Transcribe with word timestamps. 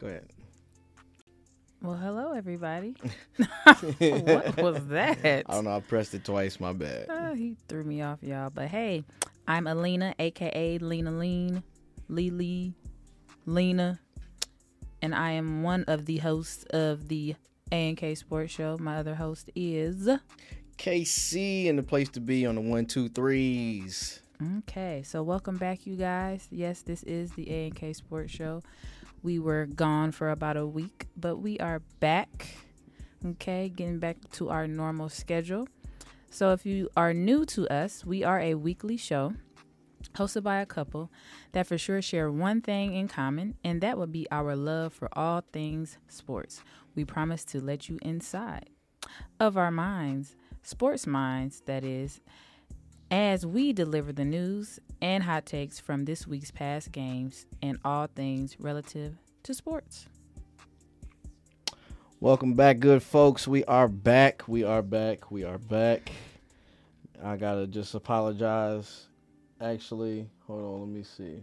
Go 0.00 0.06
ahead. 0.06 0.28
Well, 1.82 1.96
hello, 1.96 2.32
everybody. 2.32 2.94
what 3.98 4.56
was 4.56 4.86
that? 4.88 5.18
I 5.24 5.52
don't 5.52 5.64
know. 5.64 5.76
I 5.76 5.80
pressed 5.80 6.14
it 6.14 6.24
twice. 6.24 6.60
My 6.60 6.72
bad. 6.72 7.06
Uh, 7.08 7.34
he 7.34 7.56
threw 7.68 7.84
me 7.84 8.02
off, 8.02 8.18
y'all. 8.22 8.50
But 8.50 8.68
hey, 8.68 9.04
I'm 9.46 9.66
Alina, 9.66 10.14
aka 10.18 10.78
Lena 10.78 11.10
Lean, 11.10 11.62
Lily, 12.08 12.74
Lena, 13.46 14.00
and 15.02 15.14
I 15.14 15.32
am 15.32 15.62
one 15.62 15.84
of 15.88 16.06
the 16.06 16.18
hosts 16.18 16.64
of 16.70 17.08
the 17.08 17.34
A 17.72 17.88
and 17.88 17.96
K 17.96 18.14
Sports 18.14 18.52
Show. 18.52 18.76
My 18.78 18.98
other 18.98 19.14
host 19.14 19.50
is. 19.54 20.08
KC 20.78 21.68
and 21.68 21.76
the 21.78 21.82
place 21.82 22.08
to 22.10 22.20
be 22.20 22.46
on 22.46 22.54
the 22.54 22.60
one, 22.60 22.86
two, 22.86 23.08
threes. 23.08 24.20
Okay, 24.58 25.02
so 25.04 25.24
welcome 25.24 25.56
back, 25.56 25.86
you 25.86 25.96
guys. 25.96 26.46
Yes, 26.52 26.82
this 26.82 27.02
is 27.02 27.32
the 27.32 27.50
A 27.50 27.66
and 27.66 27.74
K 27.74 27.92
Sports 27.92 28.32
Show. 28.32 28.62
We 29.22 29.38
were 29.38 29.66
gone 29.66 30.12
for 30.12 30.30
about 30.30 30.56
a 30.56 30.66
week, 30.66 31.06
but 31.16 31.36
we 31.36 31.58
are 31.58 31.80
back. 32.00 32.48
Okay, 33.24 33.68
getting 33.68 33.98
back 33.98 34.16
to 34.32 34.48
our 34.50 34.66
normal 34.66 35.08
schedule. 35.08 35.68
So, 36.30 36.52
if 36.52 36.64
you 36.64 36.88
are 36.96 37.12
new 37.12 37.44
to 37.46 37.66
us, 37.68 38.04
we 38.04 38.22
are 38.22 38.38
a 38.38 38.54
weekly 38.54 38.96
show 38.96 39.34
hosted 40.14 40.42
by 40.42 40.60
a 40.60 40.66
couple 40.66 41.10
that 41.52 41.66
for 41.66 41.78
sure 41.78 42.02
share 42.02 42.30
one 42.30 42.60
thing 42.60 42.94
in 42.94 43.08
common, 43.08 43.56
and 43.64 43.80
that 43.80 43.98
would 43.98 44.12
be 44.12 44.26
our 44.30 44.54
love 44.54 44.92
for 44.92 45.08
all 45.12 45.42
things 45.52 45.98
sports. 46.08 46.62
We 46.94 47.04
promise 47.04 47.44
to 47.46 47.60
let 47.60 47.88
you 47.88 47.98
inside 48.02 48.70
of 49.40 49.56
our 49.56 49.70
minds, 49.70 50.36
sports 50.62 51.06
minds, 51.06 51.62
that 51.66 51.84
is, 51.84 52.20
as 53.10 53.46
we 53.46 53.72
deliver 53.72 54.12
the 54.12 54.24
news 54.24 54.78
and 55.00 55.22
hot 55.24 55.46
takes 55.46 55.80
from 55.80 56.04
this 56.04 56.26
week's 56.26 56.50
past 56.50 56.92
games 56.92 57.46
and 57.62 57.78
all 57.84 58.06
things 58.06 58.58
relative 58.60 59.16
to 59.42 59.54
sports. 59.54 60.06
Welcome 62.20 62.54
back, 62.54 62.80
good 62.80 63.02
folks. 63.02 63.46
We 63.46 63.64
are 63.64 63.88
back. 63.88 64.48
We 64.48 64.64
are 64.64 64.82
back. 64.82 65.30
We 65.30 65.44
are 65.44 65.58
back. 65.58 66.10
I 67.22 67.36
gotta 67.36 67.66
just 67.66 67.94
apologize. 67.94 69.06
Actually, 69.60 70.28
hold 70.46 70.62
on. 70.62 70.80
Let 70.80 70.88
me 70.88 71.02
see. 71.02 71.42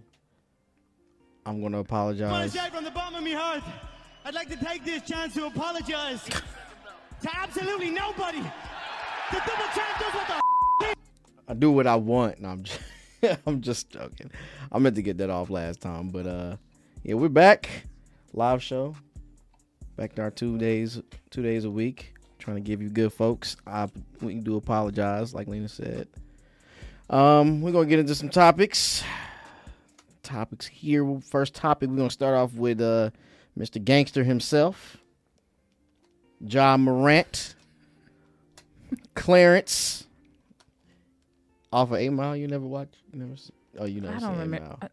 I'm 1.46 1.62
gonna 1.62 1.80
apologize. 1.80 2.28
Apologize 2.28 2.70
from 2.70 2.84
the 2.84 2.92
bottom 2.92 3.16
of 3.16 3.24
my 3.24 3.32
heart. 3.32 3.64
I'd 4.26 4.34
like 4.34 4.50
to 4.50 4.58
take 4.58 4.84
this 4.84 5.04
chance 5.04 5.34
to 5.36 5.46
apologize 5.46 6.24
to 6.24 7.30
absolutely 7.34 7.92
nobody. 7.92 8.40
The 8.40 9.38
double 9.38 9.66
champ 9.74 10.00
does 10.00 10.14
what 10.14 10.28
the 10.28 10.45
I 11.48 11.54
do 11.54 11.72
what 11.72 11.88
I 11.88 11.96
want. 11.96 12.42
No, 12.42 12.50
I'm 12.50 12.64
just, 12.64 12.80
I'm 13.46 13.62
just 13.62 13.90
joking. 13.90 14.32
I 14.72 14.80
meant 14.80 14.96
to 14.96 15.02
get 15.02 15.18
that 15.20 15.30
off 15.30 15.50
last 15.50 15.82
time, 15.82 16.10
but 16.10 16.26
uh, 16.26 16.58
yeah, 17.04 17.16
we're 17.16 17.30
back. 17.30 17.70
Live 18.34 18.64
show. 18.64 18.96
Back 19.96 20.16
to 20.16 20.24
our 20.24 20.32
two 20.32 20.58
days, 20.58 21.02
two 21.30 21.42
days 21.42 21.66
a 21.66 21.70
week. 21.70 22.14
Trying 22.40 22.58
to 22.58 22.62
give 22.62 22.82
you 22.82 22.90
good 22.90 23.14
folks. 23.14 23.58
I 23.66 23.88
we 24.22 24.36
do 24.36 24.58
apologize, 24.58 25.34
like 25.34 25.48
Lena 25.48 25.70
said. 25.70 26.08
Um, 27.10 27.62
we're 27.62 27.72
gonna 27.72 27.86
get 27.86 28.00
into 28.00 28.16
some 28.16 28.30
topics. 28.30 29.04
Topics 30.24 30.68
here. 30.68 31.20
First 31.22 31.56
topic, 31.56 31.90
we're 31.90 31.98
gonna 31.98 32.10
start 32.10 32.36
off 32.36 32.54
with 32.54 32.82
uh, 32.82 33.12
Mr. 33.58 33.84
Gangster 33.84 34.24
himself, 34.24 34.98
Ja 36.42 36.76
Morant, 36.78 37.56
Clarence. 39.14 40.05
Off 41.76 41.92
of 41.92 41.98
Eight 41.98 42.10
Mile, 42.10 42.36
you 42.38 42.48
never 42.48 42.66
watch? 42.66 42.94
You 43.12 43.20
never? 43.20 43.36
See, 43.36 43.52
oh, 43.78 43.86
you 43.86 44.02
never 44.02 44.16
I 44.16 44.20
don't 44.20 44.36
Eight 44.36 44.40
remember. 44.40 44.68
Mile. 44.82 44.90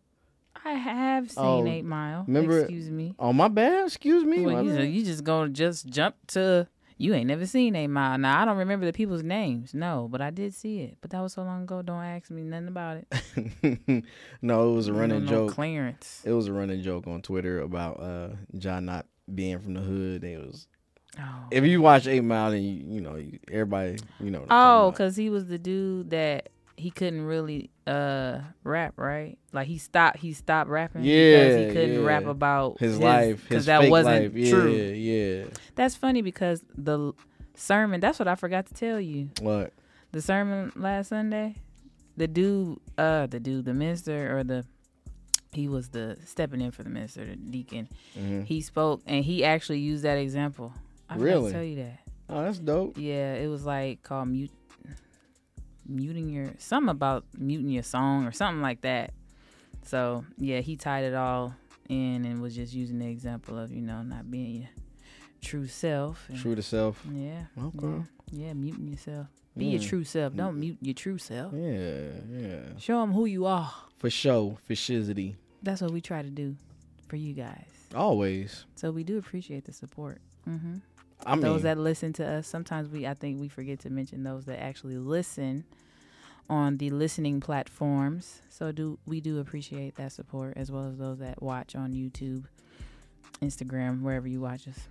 I, 0.64 0.70
I 0.70 0.72
have 0.75 1.30
seen 1.30 1.44
Oh, 1.44 1.67
Eight 1.67 1.84
Mile. 1.84 2.24
remember- 2.27 2.61
Excuse 2.61 2.90
me. 2.90 3.14
Oh, 3.18 3.33
my 3.33 3.48
bad. 3.48 3.86
Excuse 3.86 4.24
me. 4.24 4.45
Well, 4.46 4.64
you, 4.64 4.80
you 4.83 5.05
just 5.05 5.24
gonna 5.24 5.51
just 5.51 5.86
jump 5.86 6.17
to 6.29 6.67
you 6.98 7.14
ain't 7.14 7.27
never 7.27 7.46
seen 7.46 7.74
Eight 7.74 7.89
Mile. 7.89 8.17
Now 8.18 8.40
I 8.40 8.45
don't 8.45 8.58
remember 8.58 8.86
the 8.86 8.92
people's 8.92 9.23
names, 9.24 9.74
no, 9.74 10.08
but 10.11 10.20
I 10.20 10.30
did 10.30 10.55
see 10.55 10.80
it. 10.83 10.98
But 11.01 11.11
that 11.11 11.20
was 11.20 11.33
so 11.33 11.42
long 11.42 11.62
ago. 11.64 11.83
Don't 11.83 12.02
ask 12.02 12.30
me 12.30 12.42
nothing 12.42 12.68
about 12.68 12.98
it. 12.98 14.05
no, 14.42 14.70
it 14.73 14.74
was 14.77 14.89
a 14.89 14.92
running 14.92 15.24
know 15.24 15.30
joke. 15.30 15.52
Clarence. 15.52 16.23
It 16.24 16.33
was 16.33 16.46
a 16.46 16.52
running 16.52 16.83
joke 16.83 17.07
on 17.08 17.23
Twitter 17.23 17.61
about 17.61 18.01
uh, 18.01 18.28
Ja 18.52 18.78
not 18.80 19.07
being 19.34 19.58
from 19.58 19.74
the 19.74 19.80
hood. 19.80 20.23
It 20.24 20.39
was 20.39 20.67
Oh, 21.18 21.23
if 21.51 21.64
you 21.64 21.83
watch 21.83 22.07
Eight 22.07 22.23
Mile, 22.24 22.52
then 22.52 22.62
you, 22.62 22.84
you 22.95 23.01
know 23.02 23.17
you, 23.17 23.39
everybody 23.51 23.98
you 24.18 24.30
know. 24.30 24.46
oh, 24.48 24.90
because 24.92 25.14
he 25.14 25.28
was 25.28 25.46
the 25.46 25.58
dude 25.58 26.08
that 26.11 26.48
he 26.77 26.90
couldn't 26.90 27.24
really 27.24 27.70
uh 27.86 28.38
rap, 28.64 28.94
right? 28.96 29.38
Like 29.52 29.66
he 29.68 29.78
stopped. 29.78 30.18
He 30.18 30.33
stopped 30.33 30.70
rapping 30.70 31.02
because 31.02 31.56
he 31.58 31.66
couldn't 31.72 32.00
yeah. 32.00 32.06
rap 32.06 32.27
about 32.27 32.78
his, 32.78 32.98
life, 32.98 33.42
because 33.48 33.66
that 33.66 33.83
fake 33.83 33.90
wasn't 33.90 34.22
life. 34.22 34.33
Yeah, 34.34 34.50
true. 34.50 34.72
yeah. 34.72 35.44
That's 35.74 35.94
funny 35.94 36.22
because 36.22 36.64
the 36.77 37.12
sermon. 37.55 38.00
That's 38.00 38.18
what 38.18 38.28
I 38.28 38.34
forgot 38.34 38.66
to 38.66 38.74
tell 38.74 39.00
you. 39.00 39.30
What? 39.40 39.72
the 40.12 40.20
sermon 40.20 40.70
last 40.77 41.08
Sunday, 41.08 41.56
the 42.16 42.28
dude, 42.28 42.78
uh, 42.98 43.27
the 43.27 43.40
dude, 43.40 43.64
the 43.64 43.74
minister 43.74 44.36
or 44.39 44.44
the 44.44 44.64
he 45.52 45.68
was 45.68 45.89
the 45.89 46.16
stepping 46.24 46.60
in 46.60 46.70
for 46.70 46.83
the 46.83 46.89
minister, 46.90 47.24
the 47.27 47.36
deacon. 47.36 47.89
Mhm. 48.18 48.46
He 48.46 48.60
spoke 48.62 49.02
and 49.06 49.24
he 49.24 49.44
actually 49.44 49.80
used 49.80 50.04
that 50.04 50.16
example. 50.16 50.72
I 51.10 51.14
forgot 51.14 51.24
Really? 51.24 51.50
to 51.50 51.52
tell 51.52 51.64
you 51.64 51.77
that. 51.77 51.98
Oh, 52.30 52.42
that's 52.42 52.58
dope. 52.58 52.96
Yeah, 52.96 53.34
it 53.34 53.48
was 53.48 53.64
like 53.66 54.02
called 54.02 54.28
mute, 54.28 54.50
muting 55.89 56.29
your 56.29 56.51
something 56.59 56.91
about 56.91 57.25
muting 57.39 57.69
your 57.70 57.83
song 57.83 58.27
or 58.27 58.33
something 58.33 58.63
like 58.63 58.81
that. 58.83 59.13
So 59.85 60.25
yeah, 60.39 60.61
he 60.61 60.77
tied 60.77 61.05
it 61.05 61.15
all 61.15 61.55
in 61.89 62.25
and 62.25 62.41
was 62.41 62.55
just 62.55 62.73
using 62.73 62.98
the 62.98 63.09
example 63.09 63.59
of 63.59 63.70
you 63.73 63.81
know 63.83 64.03
not 64.03 64.31
being 64.31 64.55
your 64.63 64.69
true 65.41 65.67
self. 65.67 66.25
and- 66.29 66.39
True 66.39 66.55
to 66.55 66.63
self. 66.63 67.05
Yeah. 67.13 67.45
Okay. 67.59 68.05
Yeah, 68.31 68.47
yeah, 68.47 68.53
muting 68.53 68.89
yourself. 68.89 69.27
Be 69.57 69.67
your 69.67 69.81
Mm. 69.81 69.87
true 69.89 70.05
self. 70.05 70.35
Don't 70.35 70.59
mute 70.59 70.79
your 70.81 70.95
true 70.95 71.19
self. 71.19 71.53
Yeah, 71.55 72.11
yeah. 72.31 72.79
Show 72.79 73.01
them 73.03 73.13
who 73.13 73.27
you 73.27 73.45
are. 73.45 73.70
For 73.99 74.09
show, 74.09 74.59
for 74.64 74.73
shizity. 74.75 75.35
That's 75.63 75.83
what 75.83 75.91
we 75.93 76.01
try 76.01 76.23
to 76.23 76.31
do 76.31 76.57
for 77.09 77.17
you 77.17 77.35
guys. 77.35 77.67
Always. 77.95 78.64
So 78.77 78.91
we 78.91 79.05
do 79.05 79.19
appreciate 79.19 79.64
the 79.67 79.73
support. 79.73 80.20
hmm 80.45 80.77
I 81.27 81.34
mean, 81.34 81.42
those 81.42 81.62
that 81.62 81.78
listen 81.78 82.12
to 82.14 82.27
us, 82.27 82.46
sometimes 82.46 82.88
we, 82.88 83.06
I 83.06 83.14
think 83.14 83.40
we 83.40 83.48
forget 83.48 83.80
to 83.80 83.90
mention 83.90 84.24
those 84.24 84.44
that 84.46 84.60
actually 84.60 84.98
listen 84.98 85.64
on 86.48 86.77
the 86.78 86.90
listening 86.90 87.40
platforms. 87.40 88.42
So 88.48 88.72
do 88.72 88.98
we 89.06 89.20
do 89.20 89.38
appreciate 89.38 89.96
that 89.96 90.12
support 90.12 90.55
as 90.56 90.70
well 90.70 90.88
as 90.88 90.98
those 90.98 91.18
that 91.18 91.42
watch 91.42 91.74
on 91.77 91.92
YouTube, 91.92 92.44
Instagram, 93.40 94.02
wherever 94.02 94.28
you 94.28 94.40
watch 94.40 94.68
us. 94.68 94.88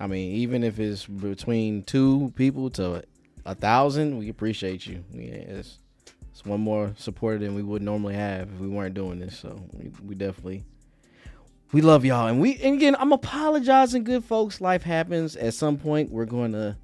I 0.00 0.06
mean, 0.06 0.34
even 0.36 0.62
if 0.62 0.78
it's 0.78 1.06
between 1.06 1.82
two 1.82 2.32
people 2.36 2.70
to 2.70 3.02
a 3.44 3.54
thousand, 3.54 4.18
we 4.18 4.28
appreciate 4.28 4.86
you. 4.86 5.02
Yeah, 5.12 5.34
it's, 5.34 5.78
it's 6.30 6.44
one 6.44 6.60
more 6.60 6.92
supporter 6.96 7.38
than 7.38 7.54
we 7.54 7.62
would 7.62 7.82
normally 7.82 8.14
have 8.14 8.48
if 8.52 8.60
we 8.60 8.68
weren't 8.68 8.94
doing 8.94 9.18
this. 9.18 9.38
So 9.38 9.58
we, 9.72 9.90
we 10.04 10.14
definitely 10.14 10.64
we 11.72 11.80
love 11.80 12.04
y'all, 12.04 12.28
and 12.28 12.40
we 12.40 12.56
and 12.58 12.76
again, 12.76 12.96
I'm 12.98 13.12
apologizing, 13.12 14.04
good 14.04 14.24
folks. 14.24 14.60
Life 14.60 14.82
happens. 14.82 15.36
At 15.36 15.54
some 15.54 15.76
point, 15.78 16.10
we're 16.10 16.24
going 16.24 16.52
to 16.52 16.76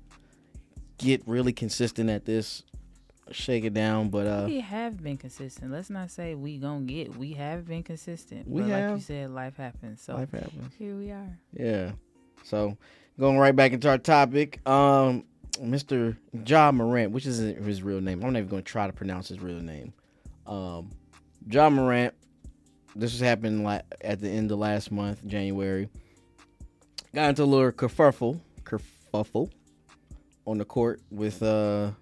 get 0.99 1.23
really 1.27 1.53
consistent 1.53 2.11
at 2.11 2.25
this, 2.25 2.63
shake 3.31 3.65
it 3.65 3.75
down. 3.75 4.09
But 4.09 4.27
uh, 4.27 4.45
we 4.47 4.61
have 4.61 5.03
been 5.03 5.17
consistent. 5.17 5.71
Let's 5.71 5.91
not 5.91 6.11
say 6.11 6.35
we 6.35 6.59
gonna 6.59 6.85
get. 6.85 7.17
We 7.17 7.33
have 7.35 7.67
been 7.67 7.83
consistent. 7.83 8.49
We 8.49 8.63
but 8.63 8.71
like 8.71 8.79
you 8.79 8.89
have. 8.89 9.03
said, 9.03 9.31
life 9.31 9.57
happens. 9.57 10.03
So 10.03 10.15
life 10.15 10.33
happens. 10.33 10.75
here 10.79 10.97
we 10.97 11.11
are. 11.11 11.39
Yeah. 11.53 11.93
So 12.45 12.77
going 13.19 13.39
right 13.39 13.55
back 13.55 13.73
into 13.73 13.89
our 13.89 13.99
topic, 13.99 14.67
um, 14.69 15.25
Mr. 15.61 16.17
Ja 16.47 16.73
Morant, 16.73 17.13
which 17.13 17.27
is 17.27 17.39
his 17.39 17.83
real 17.83 18.01
name. 18.01 18.23
I'm 18.25 18.33
not 18.33 18.39
even 18.39 18.49
going 18.49 18.63
to 18.63 18.71
try 18.71 18.87
to 18.87 18.93
pronounce 18.93 19.29
his 19.29 19.41
real 19.41 19.61
name. 19.61 19.93
Um, 20.47 20.91
Ja 21.49 21.71
Morant. 21.71 22.15
This 22.95 23.13
was 23.13 23.21
happening 23.21 23.65
like 23.65 23.83
at 24.03 24.21
the 24.21 24.29
end 24.29 24.51
of 24.53 24.59
last 24.59 24.91
month, 24.93 25.27
January. 25.27 25.89
Got 27.15 27.31
into 27.31 27.43
a 27.43 27.45
little 27.45 27.73
kerfuffle, 27.73 28.41
kerfuffle 28.65 29.51
on 30.47 30.59
the 30.59 30.65
court 30.65 31.01
with 31.11 31.43
uh 31.43 31.93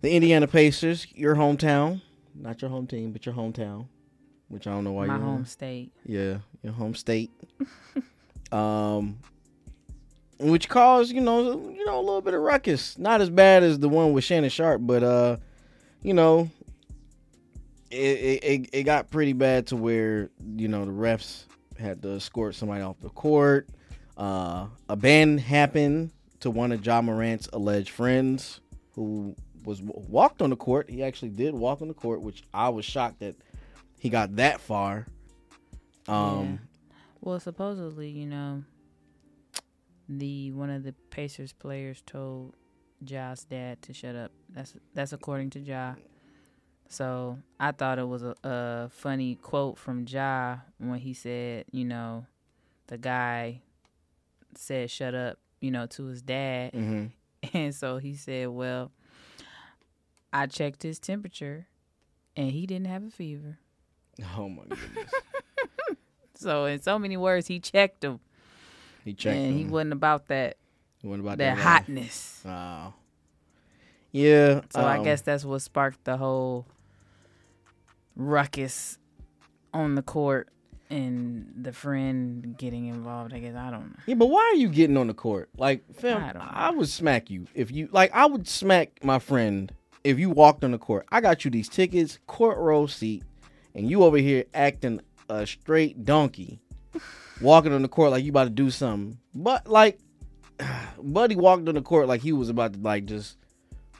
the 0.00 0.10
Indiana 0.10 0.46
Pacers, 0.46 1.06
your 1.14 1.36
hometown, 1.36 2.00
not 2.34 2.62
your 2.62 2.70
home 2.70 2.86
team, 2.86 3.12
but 3.12 3.26
your 3.26 3.34
hometown. 3.34 3.86
Which 4.48 4.66
I 4.66 4.70
don't 4.70 4.84
know 4.84 4.92
why 4.92 5.06
My 5.06 5.18
home 5.18 5.44
state. 5.44 5.92
yeah, 6.04 6.38
your 6.62 6.72
home 6.72 6.94
state. 6.94 7.30
um, 8.52 9.18
which 10.38 10.68
caused 10.68 11.12
you 11.12 11.20
know 11.20 11.70
you 11.70 11.84
know 11.84 11.98
a 11.98 12.02
little 12.02 12.22
bit 12.22 12.34
of 12.34 12.40
ruckus. 12.40 12.98
Not 12.98 13.20
as 13.20 13.30
bad 13.30 13.62
as 13.62 13.78
the 13.78 13.88
one 13.88 14.12
with 14.12 14.24
Shannon 14.24 14.50
Sharpe, 14.50 14.80
but 14.84 15.02
uh, 15.02 15.36
you 16.02 16.14
know, 16.14 16.50
it 17.90 18.44
it, 18.44 18.70
it, 18.72 18.82
got 18.84 19.10
pretty 19.10 19.32
bad 19.32 19.66
to 19.68 19.76
where 19.76 20.30
you 20.56 20.68
know 20.68 20.84
the 20.84 20.92
refs 20.92 21.44
had 21.78 22.02
to 22.02 22.16
escort 22.16 22.54
somebody 22.54 22.82
off 22.82 23.00
the 23.00 23.08
court. 23.10 23.68
Uh, 24.16 24.66
a 24.88 24.96
ban 24.96 25.38
happened 25.38 26.12
to 26.40 26.50
one 26.50 26.72
of 26.72 26.84
Ja 26.84 27.00
Morant's 27.00 27.48
alleged 27.52 27.90
friends 27.90 28.60
who 28.94 29.34
was 29.64 29.80
walked 29.82 30.42
on 30.42 30.50
the 30.50 30.56
court. 30.56 30.90
He 30.90 31.02
actually 31.02 31.30
did 31.30 31.54
walk 31.54 31.82
on 31.82 31.88
the 31.88 31.94
court, 31.94 32.22
which 32.22 32.42
I 32.52 32.68
was 32.68 32.84
shocked 32.84 33.20
that 33.20 33.36
he 33.98 34.08
got 34.08 34.36
that 34.36 34.60
far. 34.60 35.06
Um, 36.08 36.60
Well, 37.20 37.38
supposedly, 37.40 38.08
you 38.08 38.26
know, 38.26 38.64
the 40.08 40.52
one 40.52 40.70
of 40.70 40.82
the 40.82 40.92
Pacers 41.10 41.52
players 41.52 42.02
told 42.04 42.54
Ja's 43.04 43.44
dad 43.44 43.82
to 43.82 43.92
shut 43.92 44.16
up. 44.16 44.32
That's 44.48 44.74
that's 44.94 45.12
according 45.12 45.50
to 45.50 45.60
Ja. 45.60 45.94
So 46.90 47.38
I 47.60 47.70
thought 47.70 48.00
it 48.00 48.08
was 48.08 48.22
a, 48.24 48.34
a 48.42 48.88
funny 48.90 49.36
quote 49.36 49.78
from 49.78 50.04
Ja 50.08 50.58
when 50.78 50.98
he 50.98 51.14
said, 51.14 51.66
you 51.70 51.84
know, 51.84 52.26
the 52.88 52.98
guy 52.98 53.62
said 54.56 54.90
shut 54.90 55.14
up, 55.14 55.38
you 55.60 55.70
know, 55.70 55.86
to 55.86 56.04
his 56.06 56.20
dad. 56.20 56.74
hmm 56.74 57.06
And 57.54 57.74
so 57.74 57.96
he 57.98 58.16
said, 58.16 58.48
Well, 58.48 58.90
I 60.32 60.46
checked 60.46 60.82
his 60.82 60.98
temperature 60.98 61.68
and 62.36 62.50
he 62.50 62.66
didn't 62.66 62.88
have 62.88 63.04
a 63.04 63.10
fever. 63.10 63.58
Oh 64.36 64.48
my 64.48 64.64
goodness. 64.64 64.82
So 66.34 66.64
in 66.64 66.80
so 66.80 66.98
many 66.98 67.18
words, 67.18 67.48
he 67.48 67.60
checked 67.60 68.02
him. 68.02 68.18
He 69.04 69.12
checked. 69.12 69.36
Him. 69.36 69.50
And 69.50 69.58
he 69.58 69.66
wasn't 69.66 69.92
about 69.92 70.28
that 70.28 70.56
What 71.02 71.20
about 71.20 71.36
that 71.36 71.56
that, 71.56 71.62
hotness. 71.62 72.40
Wow. 72.46 72.94
Yeah. 74.10 74.62
So 74.70 74.82
I 74.82 74.96
um, 74.96 75.04
guess 75.04 75.20
that's 75.20 75.44
what 75.44 75.60
sparked 75.60 76.02
the 76.04 76.16
whole 76.16 76.66
ruckus 78.20 78.98
on 79.72 79.94
the 79.94 80.02
court 80.02 80.48
and 80.90 81.52
the 81.56 81.72
friend 81.72 82.56
getting 82.58 82.86
involved. 82.86 83.32
I 83.32 83.38
guess 83.38 83.54
I 83.54 83.70
don't 83.70 83.90
know. 83.90 84.02
Yeah, 84.06 84.16
but 84.16 84.26
why 84.26 84.40
are 84.52 84.56
you 84.56 84.68
getting 84.68 84.96
on 84.96 85.06
the 85.06 85.14
court? 85.14 85.48
Like, 85.56 85.82
fam, 85.94 86.36
I 86.38 86.68
I, 86.68 86.70
would 86.70 86.88
smack 86.88 87.30
you 87.30 87.46
if 87.54 87.70
you 87.70 87.88
like. 87.92 88.10
I 88.14 88.26
would 88.26 88.46
smack 88.46 89.02
my 89.02 89.18
friend 89.18 89.72
if 90.04 90.18
you 90.18 90.30
walked 90.30 90.64
on 90.64 90.72
the 90.72 90.78
court. 90.78 91.06
I 91.10 91.20
got 91.20 91.44
you 91.44 91.50
these 91.50 91.68
tickets, 91.68 92.18
court 92.26 92.58
row 92.58 92.86
seat, 92.86 93.22
and 93.74 93.88
you 93.88 94.02
over 94.02 94.18
here 94.18 94.44
acting 94.52 95.00
a 95.28 95.46
straight 95.46 96.04
donkey, 96.04 96.60
walking 97.40 97.72
on 97.72 97.82
the 97.82 97.88
court 97.88 98.10
like 98.10 98.24
you 98.24 98.30
about 98.30 98.44
to 98.44 98.50
do 98.50 98.70
something. 98.70 99.18
But 99.34 99.68
like, 99.68 99.98
Buddy 101.02 101.36
walked 101.36 101.68
on 101.68 101.76
the 101.76 101.82
court 101.82 102.08
like 102.08 102.20
he 102.20 102.32
was 102.32 102.48
about 102.48 102.74
to 102.74 102.80
like 102.80 103.06
just 103.06 103.36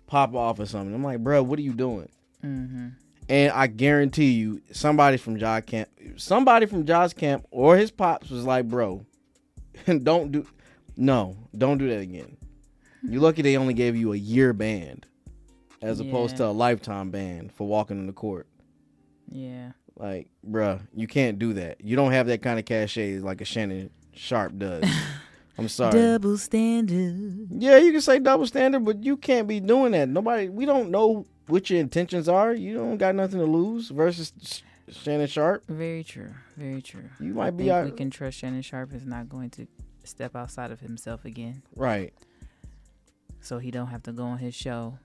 pop 0.06 0.34
off 0.34 0.58
or 0.58 0.66
something. 0.66 0.92
I'm 0.94 1.04
like, 1.04 1.20
bro, 1.20 1.42
what 1.42 1.58
are 1.58 1.62
you 1.62 1.72
doing? 1.72 2.08
Mm-hmm. 2.44 2.88
And 3.30 3.52
I 3.52 3.68
guarantee 3.68 4.32
you, 4.32 4.60
somebody 4.72 5.16
from 5.16 5.38
Ja's 5.38 5.62
camp, 5.64 5.88
somebody 6.16 6.66
from 6.66 6.84
Ja's 6.84 7.14
camp 7.14 7.46
or 7.52 7.76
his 7.76 7.92
pops 7.92 8.28
was 8.28 8.44
like, 8.44 8.68
"Bro, 8.68 9.06
don't 10.02 10.32
do, 10.32 10.46
no, 10.96 11.36
don't 11.56 11.78
do 11.78 11.88
that 11.88 12.00
again." 12.00 12.36
You're 13.02 13.22
lucky 13.22 13.42
they 13.42 13.56
only 13.56 13.72
gave 13.72 13.94
you 13.94 14.12
a 14.12 14.16
year 14.16 14.52
ban, 14.52 15.04
as 15.80 16.00
opposed 16.00 16.38
to 16.38 16.46
a 16.46 16.50
lifetime 16.50 17.12
ban 17.12 17.50
for 17.50 17.68
walking 17.68 17.98
in 17.98 18.08
the 18.08 18.12
court. 18.12 18.48
Yeah. 19.28 19.72
Like, 19.94 20.28
bruh, 20.44 20.80
you 20.92 21.06
can't 21.06 21.38
do 21.38 21.52
that. 21.52 21.82
You 21.82 21.94
don't 21.94 22.12
have 22.12 22.26
that 22.26 22.42
kind 22.42 22.58
of 22.58 22.64
cachet 22.64 23.20
like 23.20 23.40
a 23.40 23.44
Shannon 23.44 23.90
Sharpe 24.12 24.58
does. 24.58 24.84
I'm 25.58 25.68
sorry. 25.68 25.92
Double 25.92 26.36
standard. 26.36 27.48
Yeah, 27.50 27.76
you 27.76 27.92
can 27.92 28.00
say 28.00 28.18
double 28.18 28.46
standard, 28.46 28.84
but 28.84 29.04
you 29.04 29.16
can't 29.16 29.46
be 29.46 29.60
doing 29.60 29.92
that. 29.92 30.08
Nobody, 30.08 30.48
we 30.48 30.66
don't 30.66 30.90
know 30.90 31.26
what 31.50 31.68
your 31.70 31.80
intentions 31.80 32.28
are. 32.28 32.52
You 32.54 32.74
don't 32.74 32.96
got 32.96 33.14
nothing 33.14 33.38
to 33.40 33.46
lose 33.46 33.88
versus 33.90 34.32
Shannon 34.88 35.26
Sharpe. 35.26 35.64
Very 35.68 36.02
true. 36.04 36.30
Very 36.56 36.80
true. 36.82 37.08
You 37.20 37.32
I 37.32 37.44
might 37.44 37.50
be 37.56 37.64
think 37.64 37.72
out 37.72 37.84
we 37.84 37.90
can 37.92 38.10
trust 38.10 38.38
Shannon 38.38 38.62
Sharpe 38.62 38.92
is 38.94 39.04
not 39.06 39.28
going 39.28 39.50
to 39.50 39.66
step 40.04 40.34
outside 40.34 40.70
of 40.70 40.80
himself 40.80 41.24
again, 41.24 41.62
right. 41.76 42.12
so 43.40 43.58
he 43.58 43.70
don't 43.70 43.88
have 43.88 44.02
to 44.04 44.12
go 44.12 44.24
on 44.24 44.38
his 44.38 44.54
show 44.54 44.98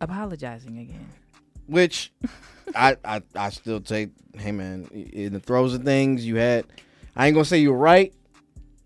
apologizing 0.00 0.78
again. 0.78 1.08
Which 1.66 2.12
I, 2.74 2.96
I 3.04 3.22
I 3.34 3.50
still 3.50 3.80
take. 3.80 4.10
Hey 4.36 4.52
man, 4.52 4.84
in 4.92 5.32
the 5.32 5.40
throes 5.40 5.74
of 5.74 5.82
things, 5.84 6.26
you 6.26 6.36
had. 6.36 6.64
I 7.16 7.26
ain't 7.26 7.34
gonna 7.34 7.44
say 7.44 7.58
you're 7.58 7.74
right, 7.76 8.12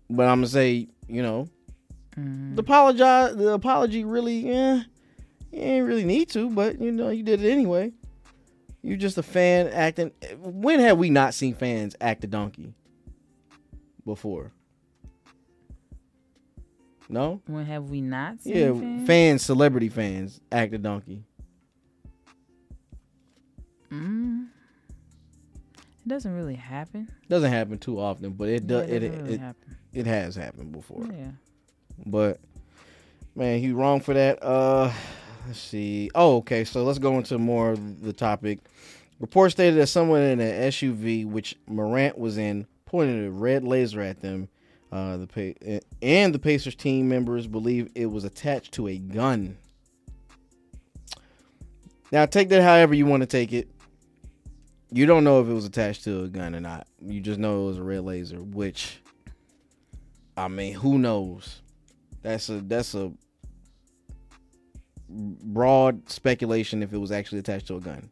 but 0.09 0.23
I'm 0.27 0.39
gonna 0.39 0.47
say 0.47 0.87
you 1.07 1.21
know 1.21 1.47
Mhm. 2.17 2.55
the 2.55 2.61
apologize. 2.61 3.35
The 3.35 3.49
apology 3.53 4.03
really, 4.05 4.47
yeah, 4.47 4.83
you 5.55 5.61
ain't 5.61 5.87
really 5.87 6.03
need 6.05 6.29
to, 6.29 6.49
but 6.49 6.79
you 6.81 6.91
know 6.91 7.09
you 7.09 7.23
did 7.23 7.43
it 7.43 7.49
anyway. 7.49 7.91
You're 8.81 8.97
just 8.97 9.17
a 9.17 9.23
fan 9.23 9.67
acting. 9.67 10.11
When 10.39 10.79
have 10.79 10.97
we 10.97 11.09
not 11.09 11.33
seen 11.33 11.55
fans 11.55 11.95
act 11.99 12.23
a 12.23 12.27
donkey 12.27 12.73
before? 14.05 14.51
No. 17.09 17.41
When 17.47 17.65
have 17.65 17.89
we 17.89 18.01
not 18.01 18.41
seen 18.41 18.55
Yeah, 18.55 18.73
fans? 18.73 19.07
fans, 19.07 19.45
celebrity 19.45 19.89
fans 19.89 20.39
act 20.51 20.73
a 20.73 20.77
donkey. 20.77 21.23
Mm. 23.91 24.47
It 25.73 26.07
doesn't 26.09 26.33
really 26.35 26.55
happen. 26.55 27.07
Doesn't 27.29 27.51
happen 27.51 27.77
too 27.79 27.99
often, 27.99 28.31
but 28.33 28.49
it 28.49 28.67
does. 28.67 28.89
it 28.89 29.01
it 29.01 29.03
it, 29.03 29.17
really 29.17 29.33
it, 29.35 29.39
happen. 29.39 29.77
it 29.93 30.05
has 30.05 30.35
happened 30.35 30.71
before. 30.71 31.05
Yeah. 31.11 31.31
But 32.05 32.39
man, 33.35 33.59
he 33.59 33.71
wrong 33.71 34.01
for 34.01 34.13
that. 34.13 34.43
Uh, 34.43 34.91
let's 35.45 35.59
see. 35.59 36.09
Oh, 36.15 36.37
okay. 36.37 36.63
So 36.63 36.83
let's 36.83 36.99
go 36.99 37.17
into 37.17 37.37
more 37.37 37.71
of 37.71 38.01
the 38.01 38.13
topic. 38.13 38.59
Report 39.19 39.51
stated 39.51 39.79
that 39.79 39.87
someone 39.87 40.21
in 40.21 40.39
an 40.39 40.71
SUV, 40.71 41.25
which 41.25 41.55
Morant 41.67 42.17
was 42.17 42.37
in, 42.37 42.67
pointed 42.85 43.25
a 43.25 43.31
red 43.31 43.63
laser 43.63 44.01
at 44.01 44.21
them. 44.21 44.49
Uh, 44.91 45.17
the 45.17 45.27
pa- 45.27 45.79
and 46.01 46.33
the 46.33 46.39
Pacers 46.39 46.75
team 46.75 47.09
members 47.09 47.47
believe 47.47 47.89
it 47.95 48.05
was 48.05 48.23
attached 48.23 48.73
to 48.73 48.87
a 48.87 48.97
gun. 48.97 49.57
Now, 52.11 52.25
take 52.25 52.49
that 52.49 52.61
however 52.61 52.93
you 52.93 53.05
want 53.05 53.21
to 53.21 53.27
take 53.27 53.51
it. 53.51 53.69
You 54.91 55.05
don't 55.05 55.23
know 55.23 55.41
if 55.41 55.47
it 55.47 55.53
was 55.53 55.65
attached 55.65 56.03
to 56.05 56.23
a 56.23 56.27
gun 56.27 56.55
or 56.55 56.61
not. 56.61 56.87
You 57.01 57.19
just 57.19 57.39
know 57.39 57.63
it 57.63 57.67
was 57.67 57.77
a 57.77 57.83
red 57.83 58.03
laser, 58.03 58.37
which, 58.37 59.01
I 60.37 60.47
mean, 60.47 60.75
who 60.75 60.97
knows? 60.97 61.61
That's 62.21 62.49
a 62.49 62.61
that's 62.61 62.95
a 62.95 63.11
broad 65.09 66.09
speculation 66.09 66.83
if 66.83 66.93
it 66.93 66.97
was 66.97 67.11
actually 67.11 67.39
attached 67.39 67.67
to 67.67 67.75
a 67.77 67.81
gun. 67.81 68.09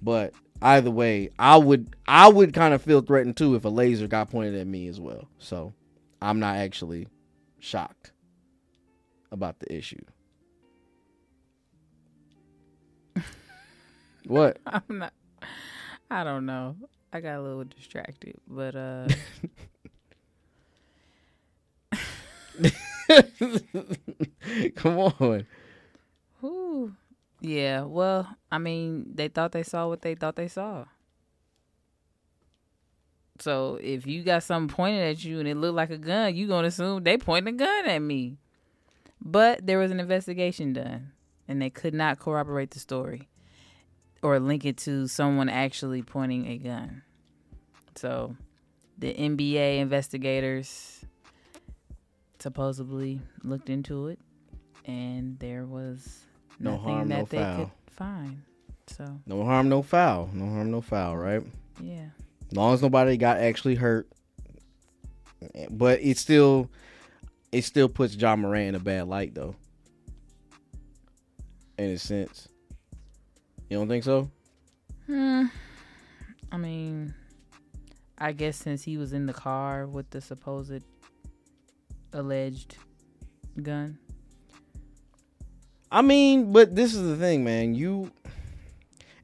But 0.00 0.32
either 0.60 0.90
way, 0.90 1.30
I 1.38 1.56
would 1.56 1.94
I 2.06 2.28
would 2.28 2.52
kind 2.52 2.74
of 2.74 2.82
feel 2.82 3.00
threatened 3.00 3.36
too 3.36 3.54
if 3.54 3.64
a 3.64 3.68
laser 3.68 4.06
got 4.08 4.30
pointed 4.30 4.54
at 4.54 4.66
me 4.66 4.88
as 4.88 5.00
well. 5.00 5.28
So 5.38 5.72
I'm 6.20 6.40
not 6.40 6.56
actually 6.56 7.08
shocked 7.60 8.12
about 9.30 9.58
the 9.60 9.72
issue. 9.74 10.02
what? 14.26 14.58
I'm 14.66 14.82
not. 14.88 15.12
I 16.10 16.24
don't 16.24 16.46
know. 16.46 16.76
I 17.12 17.20
got 17.20 17.38
a 17.38 17.42
little 17.42 17.64
distracted, 17.64 18.36
but 18.48 18.74
uh, 18.74 19.08
Come 24.76 24.98
on. 24.98 25.46
Yeah. 27.42 27.82
Well, 27.82 28.28
I 28.50 28.58
mean, 28.58 29.10
they 29.14 29.28
thought 29.28 29.52
they 29.52 29.64
saw 29.64 29.88
what 29.88 30.02
they 30.02 30.14
thought 30.14 30.36
they 30.36 30.48
saw. 30.48 30.84
So 33.40 33.78
if 33.82 34.06
you 34.06 34.22
got 34.22 34.44
something 34.44 34.74
pointed 34.74 35.02
at 35.02 35.24
you 35.24 35.40
and 35.40 35.48
it 35.48 35.56
looked 35.56 35.74
like 35.74 35.90
a 35.90 35.98
gun, 35.98 36.36
you 36.36 36.46
gonna 36.46 36.68
assume 36.68 37.02
they 37.02 37.18
pointing 37.18 37.56
a 37.56 37.58
gun 37.58 37.86
at 37.86 37.98
me. 37.98 38.38
But 39.20 39.66
there 39.66 39.78
was 39.78 39.90
an 39.90 39.98
investigation 39.98 40.72
done, 40.72 41.12
and 41.48 41.60
they 41.60 41.70
could 41.70 41.94
not 41.94 42.20
corroborate 42.20 42.70
the 42.70 42.78
story 42.78 43.28
or 44.22 44.38
link 44.38 44.64
it 44.64 44.76
to 44.78 45.08
someone 45.08 45.48
actually 45.48 46.02
pointing 46.02 46.46
a 46.46 46.58
gun. 46.58 47.02
So 47.96 48.36
the 48.98 49.12
NBA 49.12 49.78
investigators 49.78 51.04
supposedly 52.38 53.20
looked 53.42 53.68
into 53.68 54.06
it, 54.06 54.20
and 54.84 55.38
there 55.40 55.64
was 55.64 56.20
No 56.62 56.72
nothing 56.72 56.84
harm, 56.94 57.08
that 57.08 57.18
no 57.18 57.24
they 57.26 57.38
foul. 57.38 57.56
could 57.64 57.70
find. 57.94 58.42
So 58.86 59.20
No 59.26 59.44
harm, 59.44 59.68
no 59.68 59.82
foul. 59.82 60.30
No 60.32 60.46
harm, 60.46 60.70
no 60.70 60.80
foul, 60.80 61.16
right? 61.16 61.42
yeah. 61.80 62.06
As 62.50 62.56
long 62.56 62.74
as 62.74 62.82
nobody 62.82 63.16
got 63.16 63.38
actually 63.38 63.74
hurt. 63.76 64.08
But 65.70 66.00
it 66.02 66.18
still 66.18 66.70
it 67.50 67.62
still 67.64 67.88
puts 67.88 68.14
Ja 68.14 68.36
Morant 68.36 68.68
in 68.70 68.74
a 68.74 68.78
bad 68.78 69.08
light 69.08 69.34
though. 69.34 69.56
In 71.78 71.90
a 71.90 71.98
sense. 71.98 72.48
You 73.68 73.78
don't 73.78 73.88
think 73.88 74.04
so? 74.04 74.30
Hmm. 75.06 75.46
I 76.52 76.58
mean, 76.58 77.14
I 78.18 78.32
guess 78.32 78.56
since 78.58 78.82
he 78.84 78.98
was 78.98 79.12
in 79.14 79.24
the 79.26 79.32
car 79.32 79.86
with 79.86 80.10
the 80.10 80.20
supposed 80.20 80.82
alleged 82.12 82.76
gun. 83.62 83.98
I 85.92 86.00
mean, 86.00 86.52
but 86.52 86.74
this 86.74 86.94
is 86.94 87.02
the 87.02 87.16
thing, 87.16 87.44
man. 87.44 87.74
You 87.74 88.10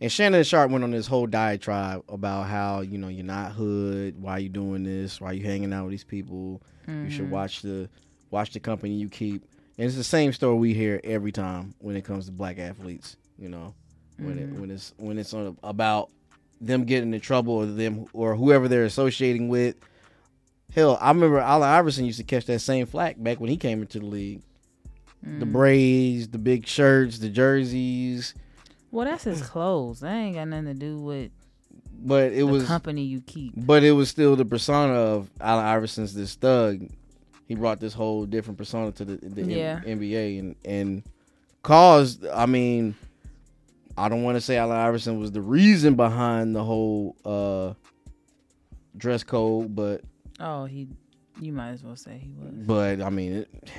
and 0.01 0.13
Shannon 0.13 0.45
Sharpe 0.45 0.71
went 0.71 0.85
on 0.85 0.91
this 0.91 1.07
whole 1.07 1.27
diatribe 1.27 2.05
about 2.11 2.43
how 2.47 2.83
you 2.83 2.99
know 2.99 3.09
you're 3.09 3.25
not 3.25 3.53
hood. 3.53 4.21
Why 4.21 4.39
you 4.39 4.51
doing 4.51 4.85
this? 4.85 5.19
Why 5.21 5.33
you 5.33 5.43
hanging 5.45 5.73
out 5.73 5.85
with 5.85 5.93
these 5.93 6.05
people? 6.05 6.63
You 6.87 7.11
should 7.11 7.27
Mhm. 7.27 7.31
watch 7.31 7.63
the 7.63 7.89
watch 8.31 8.53
the 8.53 8.61
company 8.61 8.95
you 8.95 9.09
keep. 9.09 9.43
And 9.79 9.87
it's 9.87 9.97
the 9.97 10.05
same 10.05 10.33
story 10.33 10.57
we 10.59 10.75
hear 10.75 11.01
every 11.05 11.33
time 11.33 11.75
when 11.79 11.97
it 11.97 12.05
comes 12.05 12.27
to 12.27 12.33
black 12.33 12.59
athletes. 12.59 13.17
You 13.39 13.49
know, 13.49 13.75
when 14.19 14.39
it 14.39 14.51
Mhm. 14.53 14.61
when 14.61 14.71
it's 14.71 14.93
when 14.99 15.19
it's 15.19 15.33
on 15.33 15.57
about 15.63 16.11
them 16.61 16.85
getting 16.85 17.15
in 17.15 17.21
trouble 17.21 17.55
or 17.55 17.67
them 17.67 18.05
or 18.13 18.37
whoever 18.37 18.69
they're 18.69 18.85
associating 18.85 19.49
with. 19.49 19.77
Hell, 20.75 20.99
I 21.01 21.09
remember 21.09 21.39
Allen 21.39 21.67
Iverson 21.69 22.05
used 22.05 22.19
to 22.19 22.25
catch 22.25 22.45
that 22.47 22.59
same 22.59 22.85
flack 22.85 23.17
back 23.23 23.41
when 23.41 23.49
he 23.49 23.57
came 23.57 23.81
into 23.81 24.01
the 24.01 24.05
league. 24.07 24.43
The 25.23 25.47
braids, 25.47 26.29
the 26.29 26.39
big 26.39 26.67
shirts, 26.67 27.19
the 27.19 27.29
jerseys, 27.29 28.35
Well, 28.91 29.05
that's 29.07 29.25
his 29.25 29.43
clothes. 29.43 30.01
That 30.01 30.13
ain't 30.15 30.37
got 30.37 30.49
nothing 30.49 30.67
to 30.67 30.75
do 30.75 30.99
with 31.01 31.31
but 32.01 32.33
it 32.33 32.37
the 32.39 32.47
was 32.47 32.65
company 32.67 33.03
you 33.03 33.21
keep. 33.23 33.53
but 33.57 33.83
it 33.83 33.91
was 33.91 34.09
still 34.09 34.37
the 34.37 34.45
persona 34.45 34.93
of 34.95 35.29
Allen 35.41 35.65
Iverson's 35.65 36.15
this 36.15 36.35
thug. 36.37 36.89
He 37.47 37.55
brought 37.57 37.81
this 37.81 37.93
whole 37.95 38.25
different 38.27 38.57
persona 38.59 38.93
to 38.93 39.05
the, 39.05 39.17
the 39.17 39.43
Yeah. 39.43 39.81
NBA 39.85 40.39
and 40.39 40.57
and 40.65 41.03
caused. 41.65 42.25
I 42.27 42.47
mean, 42.47 42.95
I 43.97 44.09
don't 44.09 44.23
want 44.23 44.37
to 44.37 44.41
say 44.41 44.57
Allen 44.59 44.77
Iverson 44.77 45.19
was 45.19 45.33
the 45.33 45.41
reason 45.43 45.97
behind 45.97 46.55
the 46.55 46.63
whole 46.63 47.17
uh, 47.25 47.75
dress 48.97 49.25
code, 49.25 49.75
but 49.75 50.03
Oh, 50.41 50.65
he. 50.67 50.87
You 51.41 51.53
might 51.53 51.71
as 51.71 51.83
well 51.85 51.97
say 51.97 52.19
he 52.19 52.33
was. 52.33 52.53
but 52.67 53.01
I 53.01 53.11
mean, 53.11 53.33
it, 53.33 53.71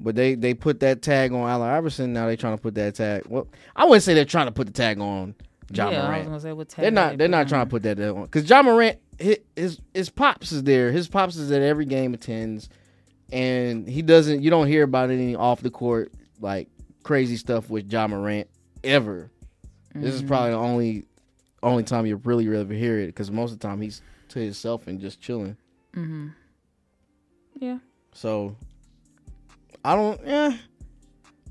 but 0.00 0.14
they 0.14 0.34
they 0.34 0.54
put 0.54 0.80
that 0.80 1.02
tag 1.02 1.32
on 1.32 1.48
Allen 1.48 1.68
Iverson. 1.68 2.12
Now 2.12 2.26
they 2.26 2.36
trying 2.36 2.56
to 2.56 2.62
put 2.62 2.74
that 2.76 2.94
tag. 2.94 3.22
Well, 3.28 3.46
I 3.76 3.84
wouldn't 3.84 4.02
say 4.02 4.14
they're 4.14 4.24
trying 4.24 4.46
to 4.46 4.52
put 4.52 4.66
the 4.66 4.72
tag 4.72 4.98
on 5.00 5.34
Ja 5.72 5.88
yeah, 5.90 5.96
I 5.96 6.00
was 6.00 6.08
Morant. 6.08 6.26
gonna 6.26 6.40
say 6.40 6.52
what 6.52 6.68
tag 6.68 6.82
They're 6.82 6.90
not. 6.90 7.10
they 7.12 7.16
They're 7.16 7.28
not 7.28 7.40
on 7.42 7.46
trying 7.46 7.66
to 7.66 7.70
put 7.70 7.82
that 7.84 7.98
on 8.00 8.22
because 8.24 8.48
Ja 8.48 8.62
Morant, 8.62 8.98
his, 9.18 9.38
his 9.56 9.80
his 9.94 10.10
pops 10.10 10.52
is 10.52 10.62
there. 10.64 10.92
His 10.92 11.08
pops 11.08 11.36
is 11.36 11.50
at 11.50 11.62
every 11.62 11.84
game 11.86 12.12
attends, 12.14 12.68
and 13.32 13.88
he 13.88 14.02
doesn't. 14.02 14.42
You 14.42 14.50
don't 14.50 14.66
hear 14.66 14.82
about 14.82 15.10
any 15.10 15.34
off 15.34 15.60
the 15.62 15.70
court 15.70 16.12
like 16.40 16.68
crazy 17.02 17.36
stuff 17.36 17.70
with 17.70 17.90
Ja 17.92 18.06
Morant 18.06 18.48
ever. 18.82 19.30
This 19.94 20.14
is 20.14 20.22
Mhm. 20.22 20.28
probably 20.28 20.50
the 20.50 20.56
only 20.56 21.04
only 21.62 21.82
time 21.84 22.04
you 22.04 22.16
really 22.24 22.46
really 22.46 22.60
ever 22.62 22.74
hear 22.74 22.98
it 22.98 23.06
because 23.06 23.30
most 23.30 23.52
of 23.52 23.58
the 23.58 23.66
time 23.66 23.80
he's 23.80 24.02
to 24.28 24.38
himself 24.40 24.86
and 24.86 25.00
just 25.00 25.20
chilling. 25.20 25.56
Mhm. 25.94 26.32
Yeah. 27.54 27.78
So 28.12 28.56
I 29.84 29.94
don't. 29.96 30.20
Yeah. 30.26 30.56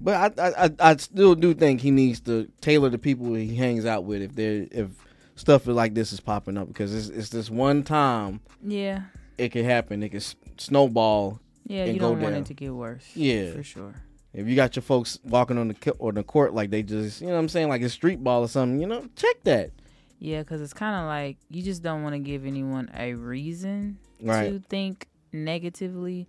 But 0.02 0.38
I, 0.40 0.66
I 0.66 0.72
I 0.92 0.96
still 0.98 1.36
do 1.36 1.54
think 1.54 1.80
he 1.82 1.92
needs 1.92 2.20
to 2.22 2.50
tailor 2.62 2.90
the 2.90 2.98
people 2.98 3.34
he 3.36 3.56
hangs 3.56 3.86
out 3.86 4.04
with 4.04 4.22
if 4.22 4.36
they're 4.36 4.68
if 4.72 4.90
stuff 5.36 5.66
like 5.68 5.94
this 5.94 6.12
is 6.12 6.20
popping 6.20 6.58
up 6.58 6.68
because 6.68 6.94
it's 6.94 7.08
it's 7.08 7.30
this 7.30 7.50
one 7.50 7.84
time 7.84 8.42
Yeah. 8.62 9.04
it 9.38 9.50
could 9.50 9.66
happen. 9.66 10.04
It 10.04 10.10
could 10.10 10.25
snowball. 10.58 11.40
Yeah. 11.66 11.86
And 11.86 11.94
You 11.94 12.00
don't 12.00 12.20
want 12.22 12.34
down. 12.34 12.42
it 12.42 12.46
to 12.48 12.54
get 12.54 12.74
worse. 12.74 13.06
Yeah. 13.16 13.52
For 13.52 13.63
sure. 13.63 13.94
If 14.34 14.48
you 14.48 14.56
got 14.56 14.75
your 14.75 14.84
folks 14.84 15.20
walking 15.24 15.58
on 15.58 15.68
the 15.70 15.94
on 16.00 16.16
the 16.16 16.24
court 16.24 16.54
like 16.54 16.70
they 16.72 16.84
just 16.84 17.22
you 17.22 17.28
know 17.28 17.34
what 17.34 17.40
I'm 17.40 17.50
saying 17.50 17.70
like 17.70 17.82
a 17.84 17.90
street 17.90 18.22
ball 18.24 18.42
or 18.42 18.48
something, 18.50 18.82
you 18.82 18.88
know, 18.88 19.08
check 19.16 19.44
that. 19.44 19.72
Yeah, 20.20 20.40
because 20.40 20.60
it's 20.62 20.74
kind 20.74 20.96
of 21.02 21.06
like 21.08 21.38
you 21.50 21.62
just 21.62 21.84
don't 21.84 22.02
want 22.04 22.13
to 22.16 22.20
give 22.20 22.46
anyone 22.46 22.90
a 22.98 23.13
reason 23.13 24.00
Right. 24.22 24.50
to 24.52 24.60
think 24.70 25.08
negatively 25.32 26.28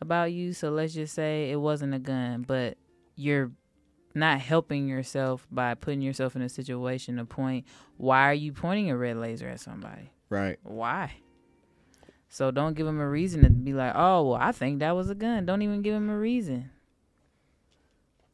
about 0.00 0.32
you. 0.32 0.52
So 0.52 0.70
let's 0.70 0.94
just 0.94 1.14
say 1.14 1.50
it 1.50 1.60
wasn't 1.60 1.94
a 1.94 1.98
gun, 1.98 2.42
but 2.46 2.76
you're 3.16 3.50
not 4.14 4.40
helping 4.40 4.88
yourself 4.88 5.46
by 5.50 5.74
putting 5.74 6.02
yourself 6.02 6.36
in 6.36 6.42
a 6.42 6.48
situation 6.48 7.16
to 7.16 7.24
point. 7.24 7.66
Why 7.96 8.28
are 8.28 8.34
you 8.34 8.52
pointing 8.52 8.90
a 8.90 8.96
red 8.96 9.16
laser 9.16 9.48
at 9.48 9.60
somebody? 9.60 10.10
Right. 10.30 10.58
Why? 10.62 11.12
So 12.28 12.50
don't 12.50 12.74
give 12.74 12.86
them 12.86 13.00
a 13.00 13.08
reason 13.08 13.42
to 13.42 13.50
be 13.50 13.72
like, 13.72 13.92
oh, 13.94 14.30
well, 14.30 14.38
I 14.40 14.52
think 14.52 14.80
that 14.80 14.94
was 14.94 15.08
a 15.08 15.14
gun. 15.14 15.46
Don't 15.46 15.62
even 15.62 15.82
give 15.82 15.94
them 15.94 16.10
a 16.10 16.18
reason. 16.18 16.70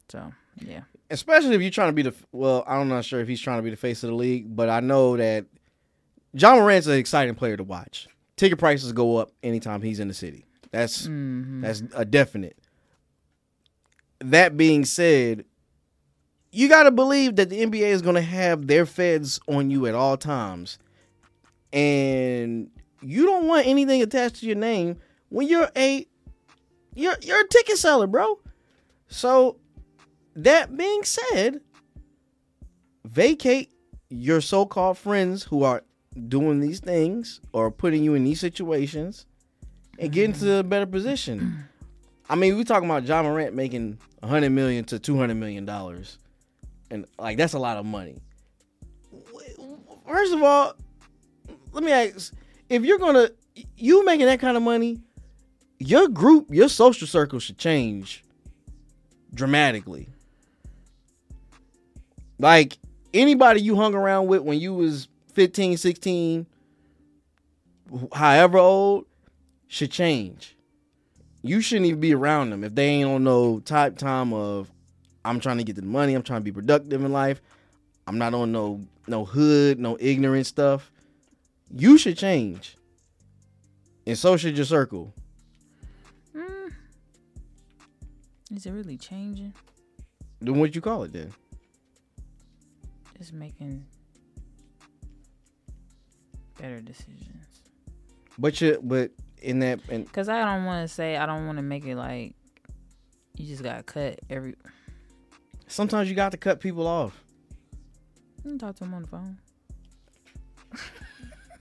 So 0.09 0.31
yeah, 0.59 0.81
especially 1.09 1.55
if 1.55 1.61
you're 1.61 1.71
trying 1.71 1.89
to 1.89 1.93
be 1.93 2.03
the 2.03 2.13
well, 2.31 2.63
I'm 2.67 2.87
not 2.87 3.05
sure 3.05 3.19
if 3.19 3.27
he's 3.27 3.41
trying 3.41 3.57
to 3.57 3.63
be 3.63 3.69
the 3.69 3.75
face 3.75 4.03
of 4.03 4.09
the 4.09 4.15
league, 4.15 4.55
but 4.55 4.69
I 4.69 4.79
know 4.79 5.17
that 5.17 5.45
Ja 6.33 6.55
Morant's 6.55 6.87
an 6.87 6.93
exciting 6.93 7.35
player 7.35 7.57
to 7.57 7.63
watch. 7.63 8.07
Ticket 8.37 8.59
prices 8.59 8.91
go 8.91 9.17
up 9.17 9.31
anytime 9.41 9.81
he's 9.81 9.99
in 9.99 10.07
the 10.07 10.13
city. 10.13 10.45
That's 10.75 11.05
hmm 11.05 11.61
that's 11.61 11.83
a 11.95 12.03
definite. 12.03 12.57
That 14.19 14.57
being 14.57 14.83
said, 14.83 15.45
you 16.51 16.67
got 16.67 16.83
to 16.83 16.91
believe 16.91 17.37
that 17.37 17.49
the 17.49 17.65
NBA 17.65 17.87
is 17.87 18.01
going 18.01 18.15
to 18.15 18.21
have 18.21 18.67
their 18.67 18.85
feds 18.85 19.39
on 19.47 19.71
you 19.71 19.87
at 19.87 19.95
all 19.95 20.17
times. 20.17 20.77
And 21.71 22.71
you 23.01 23.25
don't 23.25 23.47
want 23.47 23.67
anything 23.67 24.01
attached 24.01 24.41
to 24.41 24.47
your 24.47 24.57
name 24.57 24.97
when 25.29 25.47
you're 25.47 25.71
a 25.77 26.05
you're 26.93 27.15
you're 27.21 27.39
a 27.39 27.47
ticket 27.47 27.77
seller, 27.77 28.07
bro. 28.07 28.39
So 29.07 29.55
that 30.35 30.75
being 30.75 31.05
said, 31.05 31.61
vacate 33.05 33.71
your 34.09 34.41
so-called 34.41 34.97
friends 34.97 35.43
who 35.43 35.63
are 35.63 35.83
doing 36.27 36.59
these 36.59 36.81
things 36.81 37.39
or 37.53 37.71
putting 37.71 38.03
you 38.03 38.13
in 38.13 38.25
these 38.25 38.41
situations 38.41 39.25
and 39.99 40.11
get 40.11 40.25
into 40.25 40.55
a 40.55 40.63
better 40.63 40.85
position. 40.85 41.65
I 42.29 42.35
mean, 42.35 42.57
we 42.57 42.63
talking 42.63 42.89
about 42.89 43.03
Ja 43.03 43.21
Morant 43.23 43.53
making 43.55 43.97
100 44.19 44.49
million 44.49 44.83
to 44.85 44.99
200 44.99 45.35
million 45.35 45.65
dollars. 45.65 46.17
And 46.89 47.05
like 47.17 47.37
that's 47.37 47.53
a 47.53 47.59
lot 47.59 47.77
of 47.77 47.85
money. 47.85 48.17
First 50.07 50.33
of 50.33 50.43
all, 50.43 50.73
let 51.71 51.83
me 51.83 51.91
ask 51.91 52.33
if 52.69 52.83
you're 52.83 52.99
to 52.99 53.33
you 53.77 54.05
making 54.05 54.25
that 54.25 54.39
kind 54.39 54.57
of 54.57 54.63
money, 54.63 54.99
your 55.79 56.07
group, 56.07 56.47
your 56.49 56.69
social 56.69 57.07
circle 57.07 57.39
should 57.39 57.57
change 57.57 58.23
dramatically. 59.33 60.07
Like 62.39 62.77
anybody 63.13 63.61
you 63.61 63.75
hung 63.75 63.95
around 63.95 64.27
with 64.27 64.41
when 64.41 64.59
you 64.59 64.73
was 64.73 65.07
15, 65.33 65.77
16, 65.77 66.45
however 68.13 68.57
old, 68.57 69.05
should 69.67 69.91
change. 69.91 70.55
You 71.41 71.61
shouldn't 71.61 71.87
even 71.87 71.99
be 71.99 72.13
around 72.13 72.49
them 72.49 72.63
if 72.63 72.73
they 72.73 72.87
ain't 72.87 73.09
on 73.09 73.23
no 73.23 73.59
type 73.59 73.97
time 73.97 74.33
of 74.33 74.71
I'm 75.23 75.39
trying 75.39 75.57
to 75.57 75.63
get 75.63 75.75
the 75.75 75.81
money, 75.81 76.13
I'm 76.13 76.23
trying 76.23 76.41
to 76.41 76.43
be 76.43 76.51
productive 76.51 77.03
in 77.03 77.11
life. 77.11 77.41
I'm 78.07 78.17
not 78.17 78.33
on 78.33 78.51
no 78.51 78.81
no 79.07 79.25
hood, 79.25 79.79
no 79.79 79.97
ignorant 79.99 80.47
stuff. 80.47 80.91
You 81.71 81.97
should 81.97 82.17
change. 82.17 82.77
And 84.07 84.17
so 84.17 84.37
should 84.37 84.55
your 84.55 84.65
circle. 84.65 85.13
Mm. 86.35 86.73
Is 88.55 88.65
it 88.65 88.71
really 88.71 88.97
changing? 88.97 89.53
Then 90.41 90.59
what 90.59 90.75
you 90.75 90.81
call 90.81 91.03
it 91.03 91.13
then? 91.13 91.33
Just 93.17 93.33
making 93.33 93.85
better 96.59 96.81
decisions. 96.81 97.45
But 98.37 98.59
you 98.61 98.79
but 98.83 99.11
in 99.45 99.59
that 99.59 99.79
and 99.89 100.11
Cause 100.11 100.27
I 100.27 100.43
don't 100.43 100.65
want 100.65 100.87
to 100.87 100.93
say 100.93 101.15
I 101.17 101.25
don't 101.25 101.45
want 101.45 101.57
to 101.59 101.61
make 101.61 101.85
it 101.85 101.95
like 101.95 102.33
you 103.37 103.45
just 103.45 103.63
got 103.63 103.85
cut 103.85 104.19
every. 104.29 104.55
sometimes 105.67 106.09
you 106.09 106.15
got 106.15 106.31
to 106.31 106.37
cut 106.37 106.59
people 106.59 106.87
off. 106.87 107.23
You 108.43 108.51
can 108.51 108.59
talk 108.59 108.75
to 108.77 108.83
him 108.83 108.93
on 108.93 109.01
the 109.03 109.07
phone. 109.07 109.37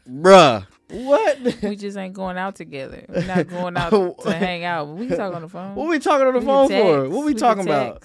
Bruh. 0.08 0.66
What? 0.90 1.38
We 1.62 1.76
just 1.76 1.96
ain't 1.96 2.12
going 2.12 2.36
out 2.36 2.56
together. 2.56 3.04
We're 3.08 3.24
not 3.24 3.48
going 3.48 3.76
out 3.76 4.20
to 4.20 4.34
hang 4.34 4.64
out. 4.64 4.88
We 4.88 5.06
can 5.06 5.16
talk 5.16 5.34
on 5.34 5.42
the 5.42 5.48
phone. 5.48 5.74
What 5.74 5.88
we 5.88 5.98
talking 5.98 6.26
on 6.26 6.34
the 6.34 6.40
We 6.40 6.46
phone 6.46 6.68
for? 6.68 7.08
What 7.08 7.24
we, 7.24 7.32
can 7.32 7.40
talking 7.40 7.62
about? 7.64 8.04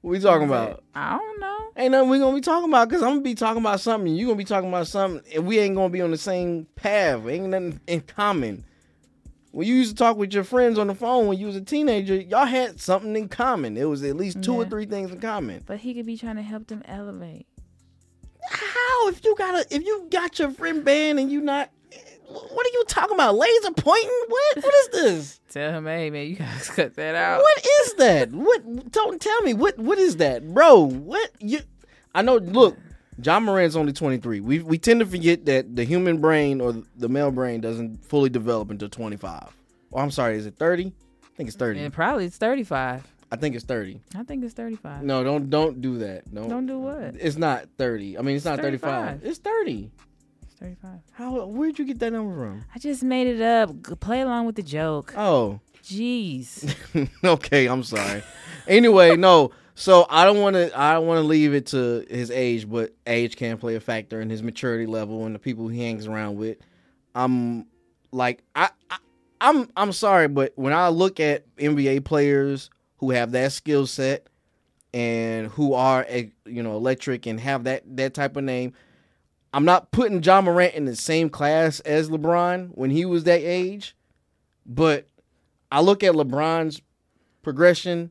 What 0.00 0.10
we 0.12 0.20
talking 0.20 0.48
We 0.48 0.54
about? 0.54 0.84
I 0.94 1.18
don't 1.18 1.40
know. 1.40 1.56
Ain't 1.76 1.92
nothing 1.92 2.08
we 2.08 2.18
gonna 2.18 2.34
be 2.34 2.40
talking 2.40 2.68
about 2.68 2.88
because 2.88 3.02
I'm 3.02 3.10
gonna 3.10 3.20
be 3.22 3.34
talking 3.34 3.60
about 3.60 3.80
something. 3.80 4.14
You 4.14 4.26
gonna 4.26 4.36
be 4.36 4.44
talking 4.44 4.68
about 4.68 4.86
something, 4.86 5.22
and 5.34 5.46
we 5.46 5.58
ain't 5.58 5.74
gonna 5.74 5.90
be 5.90 6.00
on 6.00 6.10
the 6.10 6.18
same 6.18 6.66
path. 6.76 7.26
Ain't 7.26 7.48
nothing 7.48 7.80
in 7.86 8.00
common. 8.00 8.64
When 9.52 9.66
you 9.66 9.74
used 9.74 9.96
to 9.96 9.96
talk 9.96 10.16
with 10.16 10.32
your 10.32 10.44
friends 10.44 10.78
on 10.78 10.86
the 10.86 10.94
phone 10.94 11.26
when 11.26 11.38
you 11.38 11.46
was 11.46 11.56
a 11.56 11.60
teenager, 11.60 12.14
y'all 12.14 12.46
had 12.46 12.80
something 12.80 13.16
in 13.16 13.28
common. 13.28 13.76
It 13.76 13.88
was 13.88 14.02
at 14.04 14.16
least 14.16 14.42
two 14.42 14.54
or 14.54 14.64
three 14.64 14.86
things 14.86 15.10
in 15.10 15.20
common. 15.20 15.62
But 15.66 15.78
he 15.78 15.92
could 15.92 16.06
be 16.06 16.16
trying 16.16 16.36
to 16.36 16.42
help 16.42 16.68
them 16.68 16.82
elevate. 16.86 17.46
How 18.48 19.08
if 19.08 19.24
you 19.24 19.34
got 19.36 19.54
a 19.54 19.74
if 19.74 19.84
you 19.84 20.06
got 20.10 20.38
your 20.38 20.50
friend 20.50 20.84
banned 20.84 21.18
and 21.18 21.30
you 21.30 21.40
not? 21.40 21.70
What 22.28 22.64
are 22.64 22.70
you 22.70 22.84
talking 22.86 23.14
about? 23.14 23.34
Laser 23.34 23.72
pointing? 23.72 24.24
What? 24.28 24.62
What 24.62 24.74
is 24.74 24.88
this? 24.88 25.40
Tell 25.50 25.72
him, 25.72 25.86
hey 25.86 26.10
man, 26.10 26.28
you 26.28 26.36
gotta 26.36 26.72
cut 26.72 26.94
that 26.94 27.16
out. 27.16 27.40
What 27.40 27.66
is 27.82 27.94
that? 27.94 28.30
What? 28.30 28.92
Don't 28.92 29.20
tell 29.20 29.40
me. 29.42 29.52
What? 29.52 29.78
What 29.78 29.98
is 29.98 30.18
that, 30.18 30.54
bro? 30.54 30.84
What? 30.84 31.30
You? 31.40 31.60
I 32.14 32.22
know. 32.22 32.36
Look, 32.36 32.78
Ja 33.22 33.40
Morant's 33.40 33.76
only 33.76 33.92
twenty 33.92 34.18
three. 34.18 34.40
We 34.40 34.60
we 34.60 34.78
tend 34.78 35.00
to 35.00 35.06
forget 35.06 35.44
that 35.46 35.74
the 35.76 35.84
human 35.84 36.20
brain 36.20 36.60
or 36.60 36.74
the 36.96 37.08
male 37.08 37.30
brain 37.30 37.60
doesn't 37.60 38.04
fully 38.04 38.30
develop 38.30 38.70
until 38.70 38.88
twenty 38.88 39.16
five. 39.16 39.48
Oh, 39.92 39.98
I'm 39.98 40.10
sorry. 40.10 40.36
Is 40.36 40.46
it 40.46 40.56
thirty? 40.56 40.92
I 41.24 41.36
think 41.36 41.48
it's 41.48 41.56
thirty. 41.56 41.80
And 41.80 41.92
probably 41.92 42.24
it's 42.26 42.36
thirty 42.36 42.64
five. 42.64 43.06
I 43.32 43.36
think 43.36 43.54
it's 43.54 43.64
thirty. 43.64 44.00
I 44.16 44.22
think 44.24 44.44
it's 44.44 44.54
thirty 44.54 44.76
five. 44.76 45.02
No, 45.02 45.22
don't 45.24 45.50
don't 45.50 45.80
do 45.80 45.98
that. 45.98 46.32
No, 46.32 46.48
Don't 46.48 46.66
do 46.66 46.78
what? 46.78 47.14
It's 47.18 47.36
not 47.36 47.66
thirty. 47.78 48.18
I 48.18 48.22
mean, 48.22 48.36
it's, 48.36 48.44
not 48.44 48.58
thirty 48.60 48.76
five. 48.78 49.20
35. 49.20 49.24
It's 49.30 49.38
thirty. 49.38 49.90
It's 50.42 50.54
thirty 50.54 50.76
five. 50.82 51.00
How? 51.12 51.44
Where'd 51.46 51.78
you 51.78 51.84
get 51.84 51.98
that 52.00 52.12
number 52.12 52.34
from? 52.34 52.64
I 52.74 52.78
just 52.78 53.02
made 53.02 53.26
it 53.28 53.40
up. 53.40 53.70
G- 53.86 53.94
Play 53.96 54.20
along 54.22 54.46
with 54.46 54.56
the 54.56 54.62
joke. 54.62 55.14
Oh, 55.16 55.60
Jeez. 55.84 56.74
okay. 57.24 57.66
I'm 57.66 57.82
sorry. 57.84 58.22
anyway, 58.68 59.16
no. 59.16 59.52
So 59.80 60.04
I 60.10 60.26
don't 60.26 60.42
want 60.42 60.56
to. 60.56 60.78
I 60.78 60.92
don't 60.92 61.06
want 61.06 61.20
to 61.20 61.26
leave 61.26 61.54
it 61.54 61.68
to 61.68 62.04
his 62.10 62.30
age, 62.30 62.68
but 62.68 62.94
age 63.06 63.34
can 63.34 63.56
play 63.56 63.76
a 63.76 63.80
factor 63.80 64.20
in 64.20 64.28
his 64.28 64.42
maturity 64.42 64.84
level 64.84 65.24
and 65.24 65.34
the 65.34 65.38
people 65.38 65.68
he 65.68 65.82
hangs 65.82 66.06
around 66.06 66.36
with. 66.36 66.58
I'm 67.14 67.64
like 68.12 68.42
I, 68.54 68.68
I 68.90 68.98
I'm 69.40 69.70
I'm 69.74 69.92
sorry, 69.92 70.28
but 70.28 70.52
when 70.56 70.74
I 70.74 70.88
look 70.88 71.18
at 71.18 71.46
NBA 71.56 72.04
players 72.04 72.68
who 72.98 73.12
have 73.12 73.32
that 73.32 73.52
skill 73.52 73.86
set 73.86 74.26
and 74.92 75.46
who 75.46 75.72
are 75.72 76.04
eh, 76.10 76.26
you 76.44 76.62
know 76.62 76.76
electric 76.76 77.24
and 77.24 77.40
have 77.40 77.64
that 77.64 77.82
that 77.96 78.12
type 78.12 78.36
of 78.36 78.44
name, 78.44 78.74
I'm 79.54 79.64
not 79.64 79.92
putting 79.92 80.22
Ja 80.22 80.42
Morant 80.42 80.74
in 80.74 80.84
the 80.84 80.94
same 80.94 81.30
class 81.30 81.80
as 81.80 82.10
LeBron 82.10 82.72
when 82.74 82.90
he 82.90 83.06
was 83.06 83.24
that 83.24 83.40
age, 83.40 83.96
but 84.66 85.06
I 85.72 85.80
look 85.80 86.04
at 86.04 86.12
LeBron's 86.12 86.82
progression 87.40 88.10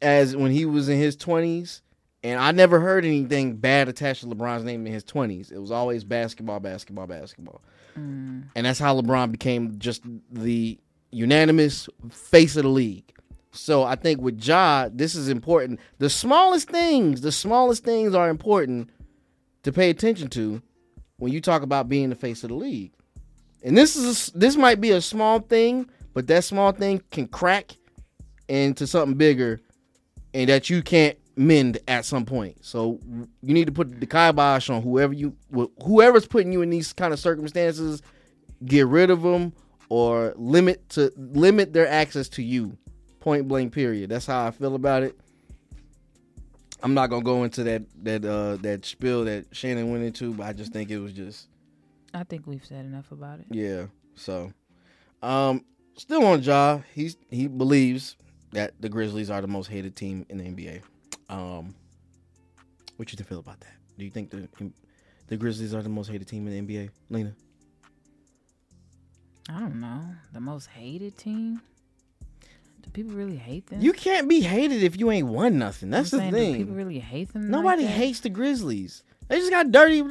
as 0.00 0.36
when 0.36 0.50
he 0.50 0.64
was 0.64 0.88
in 0.88 0.98
his 0.98 1.16
20s 1.16 1.80
and 2.22 2.40
I 2.40 2.50
never 2.52 2.80
heard 2.80 3.04
anything 3.04 3.56
bad 3.56 3.88
attached 3.88 4.22
to 4.22 4.26
LeBron's 4.26 4.64
name 4.64 4.86
in 4.86 4.92
his 4.92 5.04
20s. 5.04 5.52
It 5.52 5.58
was 5.58 5.70
always 5.70 6.02
basketball, 6.04 6.58
basketball, 6.58 7.06
basketball. 7.06 7.62
Mm. 7.96 8.44
And 8.56 8.66
that's 8.66 8.78
how 8.78 9.00
LeBron 9.00 9.30
became 9.30 9.78
just 9.78 10.02
the 10.30 10.78
unanimous 11.10 11.88
face 12.10 12.56
of 12.56 12.64
the 12.64 12.68
league. 12.68 13.12
So 13.52 13.84
I 13.84 13.94
think 13.94 14.20
with 14.20 14.42
Ja, 14.42 14.88
this 14.92 15.14
is 15.14 15.28
important. 15.28 15.80
The 15.98 16.10
smallest 16.10 16.68
things, 16.68 17.20
the 17.20 17.32
smallest 17.32 17.84
things 17.84 18.14
are 18.14 18.28
important 18.28 18.90
to 19.62 19.72
pay 19.72 19.90
attention 19.90 20.28
to 20.30 20.60
when 21.18 21.32
you 21.32 21.40
talk 21.40 21.62
about 21.62 21.88
being 21.88 22.10
the 22.10 22.16
face 22.16 22.42
of 22.42 22.50
the 22.50 22.56
league. 22.56 22.92
And 23.62 23.76
this 23.76 23.96
is 23.96 24.26
this 24.34 24.56
might 24.56 24.80
be 24.80 24.90
a 24.90 25.00
small 25.00 25.40
thing, 25.40 25.88
but 26.14 26.26
that 26.28 26.44
small 26.44 26.72
thing 26.72 27.02
can 27.10 27.26
crack 27.26 27.72
into 28.48 28.86
something 28.86 29.16
bigger 29.16 29.60
and 30.38 30.48
that 30.48 30.70
you 30.70 30.82
can't 30.82 31.18
mend 31.34 31.78
at 31.88 32.04
some 32.04 32.24
point. 32.24 32.64
So 32.64 33.00
you 33.42 33.54
need 33.54 33.66
to 33.66 33.72
put 33.72 33.98
the 33.98 34.06
kibosh 34.06 34.70
on 34.70 34.82
whoever 34.82 35.12
you 35.12 35.36
whoever's 35.82 36.28
putting 36.28 36.52
you 36.52 36.62
in 36.62 36.70
these 36.70 36.92
kind 36.92 37.12
of 37.12 37.18
circumstances. 37.18 38.02
Get 38.64 38.86
rid 38.86 39.10
of 39.10 39.22
them 39.22 39.52
or 39.88 40.32
limit 40.36 40.88
to 40.90 41.12
limit 41.16 41.72
their 41.72 41.88
access 41.88 42.28
to 42.30 42.42
you. 42.42 42.78
Point 43.18 43.48
blank. 43.48 43.72
Period. 43.72 44.10
That's 44.10 44.26
how 44.26 44.46
I 44.46 44.52
feel 44.52 44.76
about 44.76 45.02
it. 45.02 45.18
I'm 46.84 46.94
not 46.94 47.08
gonna 47.08 47.24
go 47.24 47.42
into 47.42 47.64
that 47.64 47.82
that 48.04 48.24
uh 48.24 48.56
that 48.58 48.84
spiel 48.84 49.24
that 49.24 49.46
Shannon 49.50 49.90
went 49.90 50.04
into, 50.04 50.32
but 50.34 50.46
I 50.46 50.52
just 50.52 50.72
think 50.72 50.90
it 50.90 51.00
was 51.00 51.12
just 51.12 51.48
I 52.14 52.22
think 52.22 52.46
we've 52.46 52.64
said 52.64 52.84
enough 52.84 53.10
about 53.10 53.40
it. 53.40 53.46
yeah. 53.50 53.86
So, 54.14 54.52
um, 55.22 55.64
still 55.96 56.24
on 56.24 56.42
Ja, 56.42 56.80
he's 56.94 57.16
he 57.28 57.48
believes 57.48 58.16
that 58.52 58.72
the 58.80 58.88
Grizzlies 58.88 59.30
are 59.30 59.40
the 59.40 59.46
most 59.48 59.68
hated 59.68 59.96
team 59.96 60.24
in 60.28 60.38
the 60.38 60.44
NBA. 60.44 60.82
Um, 61.28 61.74
what 62.96 63.12
you 63.12 63.24
feel 63.24 63.38
about 63.40 63.60
that? 63.60 63.72
Do 63.98 64.04
you 64.04 64.10
think 64.10 64.30
the 64.30 64.48
the 65.28 65.36
Grizzlies 65.36 65.74
are 65.74 65.82
the 65.82 65.88
most 65.88 66.10
hated 66.10 66.26
team 66.26 66.46
in 66.48 66.66
the 66.66 66.74
NBA, 66.76 66.90
Lena? 67.10 67.34
I 69.48 69.60
don't 69.60 69.80
know. 69.80 70.00
The 70.32 70.40
most 70.40 70.66
hated 70.66 71.16
team? 71.16 71.60
Do 72.82 72.90
people 72.90 73.12
really 73.12 73.36
hate 73.36 73.66
them? 73.66 73.80
You 73.80 73.92
can't 73.92 74.28
be 74.28 74.40
hated 74.40 74.82
if 74.82 74.98
you 74.98 75.10
ain't 75.10 75.26
won 75.28 75.58
nothing. 75.58 75.90
That's 75.90 76.12
I'm 76.12 76.18
the 76.18 76.22
saying, 76.24 76.32
do 76.32 76.38
thing. 76.38 76.56
people 76.56 76.74
really 76.74 76.98
hate 76.98 77.32
them? 77.32 77.42
like 77.42 77.50
Nobody 77.50 77.82
that? 77.84 77.90
hates 77.90 78.20
the 78.20 78.28
Grizzlies. 78.28 79.02
They 79.28 79.36
just 79.38 79.50
got 79.50 79.70
dirty. 79.70 80.02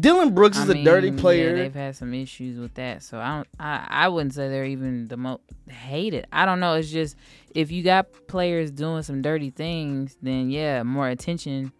Dillon 0.00 0.34
Brooks 0.34 0.56
I 0.58 0.62
is 0.62 0.68
a 0.70 0.82
dirty 0.82 1.12
player. 1.12 1.50
Yeah, 1.56 1.62
they've 1.64 1.74
had 1.74 1.94
some 1.96 2.14
issues 2.14 2.58
with 2.58 2.72
that, 2.74 3.02
so 3.02 3.18
I 3.18 3.36
don't. 3.36 3.48
I, 3.60 3.86
I 3.88 4.08
wouldn't 4.08 4.32
say 4.32 4.48
they're 4.48 4.64
even 4.64 5.08
the 5.08 5.18
most 5.18 5.42
hated. 5.68 6.26
I 6.32 6.46
don't 6.46 6.60
know. 6.60 6.74
It's 6.74 6.90
just 6.90 7.16
if 7.56 7.72
you 7.72 7.82
got 7.82 8.12
players 8.28 8.70
doing 8.70 9.02
some 9.02 9.22
dirty 9.22 9.48
things, 9.50 10.16
then 10.20 10.50
yeah, 10.50 10.82
more 10.82 11.08
attention 11.08 11.72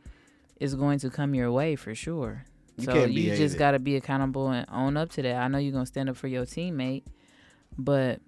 is 0.59 0.75
going 0.75 0.99
to 1.00 1.11
come 1.11 1.35
your 1.35 1.53
way 1.53 1.77
for 1.77 1.94
sure. 1.94 2.46
You 2.79 2.85
so 2.85 3.05
you 3.05 3.37
just 3.37 3.59
got 3.59 3.72
to 3.72 3.79
be 3.79 3.96
accountable 3.96 4.48
and 4.48 4.66
own 4.70 4.96
up 4.96 5.11
to 5.12 5.22
that. 5.22 5.37
I 5.37 5.48
know 5.48 5.59
you're 5.59 5.72
gonna 5.72 5.87
stand 5.87 6.09
up 6.09 6.16
for 6.16 6.29
your 6.29 6.44
teammate, 6.44 7.05
but 7.77 8.20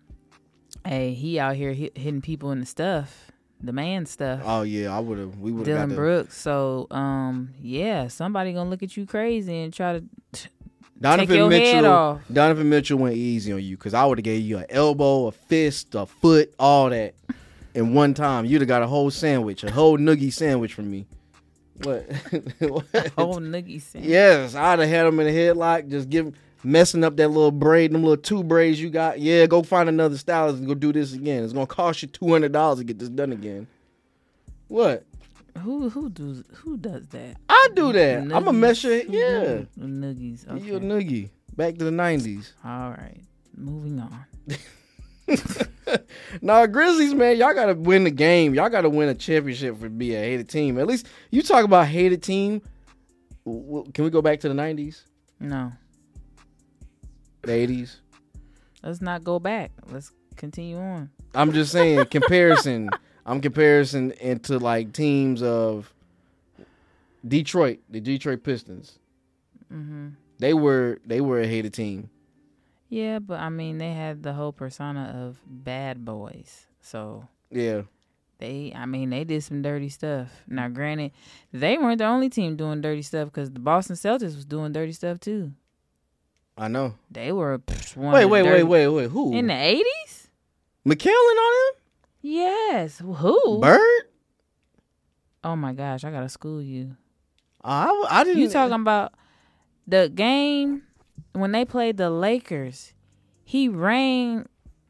hey, 0.84 1.14
he 1.14 1.38
out 1.38 1.56
here 1.56 1.72
hit, 1.72 1.96
hitting 1.96 2.20
people 2.20 2.50
in 2.50 2.60
the 2.60 2.66
stuff, 2.66 3.30
the 3.62 3.72
man 3.72 4.04
stuff. 4.04 4.40
oh 4.44 4.62
yeah, 4.62 4.94
I 4.94 5.00
would 5.00 5.18
have. 5.18 5.38
We 5.38 5.50
would 5.52 5.66
have 5.66 5.88
Dillon 5.88 5.94
Brooks. 5.94 6.36
So, 6.36 6.86
um, 6.90 7.54
yeah, 7.60 8.08
somebody 8.08 8.52
gonna 8.52 8.70
look 8.70 8.82
at 8.82 8.96
you 8.96 9.06
crazy 9.06 9.62
and 9.62 9.72
try 9.72 10.00
to 10.00 10.04
Donovan 11.00 11.28
Take 11.28 11.36
your 11.36 11.50
head 11.50 11.76
Mitchell. 11.76 11.86
off. 11.86 12.20
Donovan 12.32 12.68
Mitchell 12.68 12.98
went 12.98 13.16
easy 13.16 13.52
on 13.52 13.62
you 13.62 13.76
because 13.76 13.94
I 13.94 14.04
would 14.04 14.18
have 14.18 14.24
gave 14.24 14.42
you 14.42 14.58
an 14.58 14.66
elbow, 14.68 15.26
a 15.26 15.32
fist, 15.32 15.94
a 15.94 16.06
foot, 16.06 16.52
all 16.58 16.90
that 16.90 17.14
in 17.74 17.94
one 17.94 18.14
time. 18.14 18.44
You'd 18.44 18.60
have 18.62 18.68
got 18.68 18.82
a 18.82 18.86
whole 18.86 19.10
sandwich, 19.10 19.64
a 19.64 19.70
whole 19.70 19.98
noogie 19.98 20.32
sandwich 20.32 20.74
from 20.74 20.90
me. 20.90 21.06
What? 21.82 22.06
What? 22.60 23.12
whole 23.16 23.36
noogie 23.38 23.80
sandwich. 23.80 24.10
Yes, 24.10 24.54
I'd 24.54 24.78
have 24.80 24.88
had 24.88 25.06
him 25.06 25.20
in 25.20 25.26
a 25.26 25.30
headlock, 25.30 25.88
just 25.88 26.08
give 26.10 26.34
messing 26.64 27.04
up 27.04 27.16
that 27.16 27.28
little 27.28 27.52
braid, 27.52 27.92
them 27.92 28.02
little 28.02 28.16
two 28.16 28.42
braids 28.42 28.80
you 28.80 28.90
got. 28.90 29.20
Yeah, 29.20 29.46
go 29.46 29.62
find 29.62 29.88
another 29.88 30.18
stylist 30.18 30.58
and 30.58 30.66
go 30.66 30.74
do 30.74 30.92
this 30.92 31.12
again. 31.12 31.44
It's 31.44 31.52
gonna 31.52 31.66
cost 31.66 32.02
you 32.02 32.08
two 32.08 32.28
hundred 32.28 32.52
dollars 32.52 32.78
to 32.78 32.84
get 32.84 32.98
this 32.98 33.08
done 33.08 33.32
again. 33.32 33.66
What? 34.68 35.04
Who 35.58 35.88
who 35.88 36.10
does 36.10 36.44
who 36.54 36.76
does 36.76 37.06
that? 37.08 37.36
I 37.48 37.68
do 37.74 37.92
that. 37.92 38.32
I'm 38.32 38.48
a 38.48 38.52
measure. 38.52 38.96
Yeah, 38.98 39.62
Noogies. 39.78 40.48
Okay. 40.48 40.64
you 40.64 40.76
a 40.76 40.80
noogie. 40.80 41.30
Back 41.56 41.76
to 41.78 41.84
the 41.84 41.90
nineties. 41.90 42.52
All 42.64 42.90
right. 42.90 43.20
Moving 43.56 43.98
on. 43.98 44.24
nah, 46.42 46.66
Grizzlies, 46.66 47.14
man, 47.14 47.36
y'all 47.36 47.54
gotta 47.54 47.74
win 47.74 48.04
the 48.04 48.10
game. 48.10 48.54
Y'all 48.54 48.68
gotta 48.70 48.88
win 48.90 49.08
a 49.08 49.14
championship 49.14 49.78
for 49.78 49.88
be 49.88 50.14
a 50.14 50.18
hated 50.18 50.48
team. 50.48 50.78
At 50.78 50.86
least 50.86 51.06
you 51.30 51.42
talk 51.42 51.64
about 51.64 51.86
hated 51.86 52.22
team. 52.22 52.62
Can 53.44 54.04
we 54.04 54.10
go 54.10 54.20
back 54.22 54.40
to 54.40 54.48
the 54.48 54.54
nineties, 54.54 55.04
No. 55.40 55.72
the 57.42 57.52
eighties? 57.52 58.00
Let's 58.82 59.00
not 59.00 59.24
go 59.24 59.38
back. 59.38 59.70
Let's 59.90 60.12
continue 60.36 60.78
on. 60.78 61.10
I'm 61.34 61.52
just 61.52 61.72
saying 61.72 62.04
comparison. 62.06 62.90
I'm 63.26 63.40
comparison 63.40 64.12
into 64.20 64.58
like 64.58 64.92
teams 64.92 65.42
of 65.42 65.92
Detroit, 67.26 67.80
the 67.90 68.00
Detroit 68.00 68.42
Pistons. 68.42 68.98
hmm 69.70 70.08
They 70.38 70.54
were 70.54 70.98
they 71.04 71.20
were 71.20 71.40
a 71.40 71.46
hated 71.46 71.74
team. 71.74 72.08
Yeah, 72.88 73.18
but 73.18 73.40
I 73.40 73.48
mean 73.50 73.78
they 73.78 73.92
had 73.92 74.22
the 74.22 74.32
whole 74.32 74.52
persona 74.52 75.26
of 75.26 75.40
bad 75.46 76.04
boys. 76.04 76.66
So 76.80 77.28
Yeah, 77.50 77.82
they 78.38 78.72
I 78.74 78.86
mean 78.86 79.10
they 79.10 79.24
did 79.24 79.42
some 79.44 79.62
dirty 79.62 79.88
stuff. 79.88 80.28
Now 80.46 80.68
granted, 80.68 81.12
they 81.52 81.76
weren't 81.76 81.98
the 81.98 82.06
only 82.06 82.30
team 82.30 82.56
doing 82.56 82.80
dirty 82.80 83.02
stuff 83.02 83.28
because 83.28 83.50
the 83.50 83.60
Boston 83.60 83.96
Celtics 83.96 84.34
was 84.34 84.44
doing 84.44 84.72
dirty 84.72 84.92
stuff 84.92 85.20
too. 85.20 85.52
I 86.56 86.68
know. 86.68 86.94
They 87.10 87.30
were 87.30 87.58
pff, 87.58 87.96
one 87.96 88.12
Wait, 88.12 88.24
wait, 88.24 88.42
wait, 88.42 88.64
wait, 88.64 88.88
wait. 88.88 89.10
Who? 89.10 89.32
In 89.34 89.46
the 89.46 89.54
eighties? 89.54 90.28
McKellen 90.86 91.10
on 91.10 91.52
them? 91.52 91.82
Yes. 92.22 92.98
Who? 92.98 93.60
Bird? 93.60 94.02
Oh 95.44 95.54
my 95.54 95.72
gosh, 95.72 96.04
I 96.04 96.10
gotta 96.10 96.28
school 96.28 96.62
you. 96.62 96.96
Oh, 97.62 98.06
I, 98.10 98.20
I 98.20 98.24
didn't. 98.24 98.42
You 98.42 98.48
talking 98.48 98.74
about 98.74 99.12
the 99.86 100.10
game 100.12 100.82
when 101.32 101.52
they 101.52 101.64
played 101.64 101.96
the 101.96 102.10
Lakers? 102.10 102.92
He 103.44 103.68
rang 103.68 104.46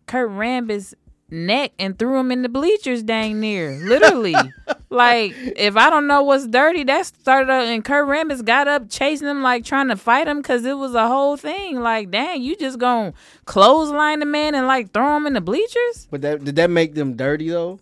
Kurt 0.06 0.30
Rambis 0.30 0.94
neck 1.30 1.72
and 1.78 1.98
threw 1.98 2.18
him 2.18 2.32
in 2.32 2.42
the 2.42 2.48
bleachers 2.48 3.02
dang 3.02 3.38
near. 3.38 3.72
Literally. 3.82 4.34
like, 4.90 5.34
if 5.36 5.76
I 5.76 5.90
don't 5.90 6.06
know 6.06 6.22
what's 6.22 6.46
dirty, 6.46 6.84
that 6.84 7.06
started 7.06 7.50
up 7.50 7.64
and 7.64 7.84
Kurt 7.84 8.06
Rambis 8.08 8.44
got 8.44 8.66
up 8.66 8.88
chasing 8.88 9.28
him, 9.28 9.42
like 9.42 9.64
trying 9.64 9.88
to 9.88 9.96
fight 9.96 10.26
him 10.26 10.38
because 10.38 10.64
it 10.64 10.76
was 10.76 10.94
a 10.94 11.06
whole 11.06 11.36
thing. 11.36 11.80
Like, 11.80 12.10
dang, 12.10 12.42
you 12.42 12.56
just 12.56 12.78
gonna 12.78 13.12
clothesline 13.44 14.20
the 14.20 14.26
man 14.26 14.54
and 14.54 14.66
like 14.66 14.92
throw 14.92 15.16
him 15.16 15.26
in 15.26 15.34
the 15.34 15.40
bleachers? 15.40 16.08
But 16.10 16.22
that 16.22 16.44
did 16.44 16.56
that 16.56 16.70
make 16.70 16.94
them 16.94 17.14
dirty 17.14 17.48
though? 17.50 17.78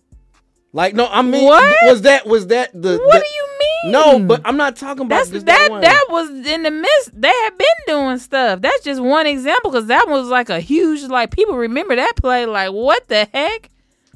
Like 0.73 0.93
no, 0.93 1.07
I 1.09 1.21
mean, 1.21 1.45
What? 1.45 1.75
was 1.83 2.01
that 2.03 2.27
was 2.27 2.47
that 2.47 2.71
the? 2.73 2.97
What 2.97 3.13
the- 3.13 3.19
do 3.19 3.25
you 3.25 3.43
mean? 3.43 3.46
No, 3.85 4.19
but 4.19 4.41
I'm 4.43 4.57
not 4.57 4.75
talking 4.75 5.05
about 5.05 5.17
That's 5.17 5.29
just 5.29 5.45
that. 5.45 5.69
one. 5.69 5.81
That 5.81 6.05
was 6.09 6.29
in 6.29 6.63
the 6.63 6.71
midst. 6.71 7.11
They 7.13 7.27
had 7.27 7.57
been 7.57 7.67
doing 7.87 8.17
stuff. 8.17 8.61
That's 8.61 8.83
just 8.83 9.01
one 9.01 9.27
example 9.27 9.71
because 9.71 9.87
that 9.87 10.07
was 10.07 10.27
like 10.29 10.49
a 10.49 10.59
huge. 10.59 11.03
Like 11.03 11.31
people 11.31 11.55
remember 11.55 11.95
that 11.95 12.15
play. 12.15 12.45
Like 12.45 12.71
what 12.71 13.07
the 13.07 13.27
heck? 13.33 13.69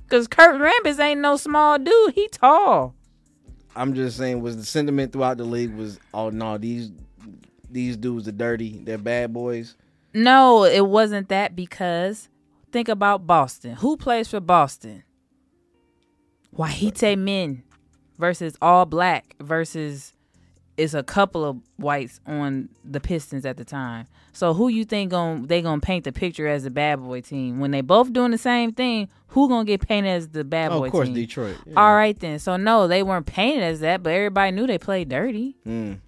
Because 0.04 0.28
Kurt 0.28 0.60
Rambis 0.60 1.00
ain't 1.00 1.22
no 1.22 1.38
small 1.38 1.78
dude. 1.80 2.14
He 2.14 2.28
tall. 2.30 2.96
I'm 3.76 3.94
just 3.94 4.18
saying 4.18 4.42
was 4.42 4.58
the 4.58 4.66
sentiment 4.66 5.14
throughout 5.14 5.38
the 5.38 5.46
league 5.46 5.74
was 5.76 6.00
oh 6.14 6.30
no 6.30 6.58
these 6.58 6.92
these 7.70 7.96
dudes 7.96 8.28
are 8.28 8.34
dirty 8.34 8.82
they're 8.84 8.98
bad 8.98 9.32
boys 9.32 9.76
No, 10.14 10.66
it 10.66 10.86
wasn't 10.86 11.30
that 11.30 11.56
because 11.56 12.28
think 12.74 12.90
about 12.90 13.26
Boston. 13.26 13.76
Who 13.76 13.96
plays 13.96 14.28
for 14.28 14.42
Boston? 14.42 15.04
Wahite 16.54 17.18
Men 17.18 17.64
versus 18.22 18.56
all 18.62 18.86
black 18.86 19.36
versus 19.42 20.14
it's 20.78 20.94
a 20.94 21.04
couple 21.04 21.44
of 21.44 21.58
whites 21.76 22.22
on 22.26 22.70
the 22.86 23.02
Pistons 23.02 23.46
at 23.46 23.58
the 23.58 23.66
time. 23.66 24.06
So 24.32 24.54
who 24.54 24.70
you 24.70 24.86
think 24.86 25.12
gon' 25.12 25.48
they 25.48 25.62
gonna 25.62 25.82
paint 25.82 26.06
the 26.06 26.14
picture 26.14 26.48
as 26.48 26.64
the 26.64 26.70
bad 26.70 27.02
boy 27.02 27.20
team 27.20 27.60
when 27.60 27.72
they 27.72 27.82
both 27.82 28.14
doing 28.14 28.32
the 28.32 28.38
same 28.38 28.72
thing? 28.72 29.10
Who 29.30 29.50
gonna 29.50 29.66
get 29.66 29.86
painted 29.86 30.10
as 30.10 30.30
the 30.30 30.46
bad 30.46 30.72
Oh, 30.72 30.80
boy 30.80 30.86
of 30.86 30.92
course, 30.94 31.08
team? 31.10 31.16
Detroit. 31.16 31.58
Yeah. 31.66 31.74
All 31.76 31.94
right 31.94 32.18
then. 32.18 32.40
So 32.40 32.56
no, 32.56 32.88
they 32.88 33.04
weren't 33.04 33.26
painted 33.26 33.64
as 33.64 33.82
that, 33.82 34.02
but 34.02 34.14
everybody 34.14 34.52
knew 34.52 34.66
they 34.66 34.78
played 34.78 35.10
dirty. 35.10 35.58
Mm. 35.68 36.00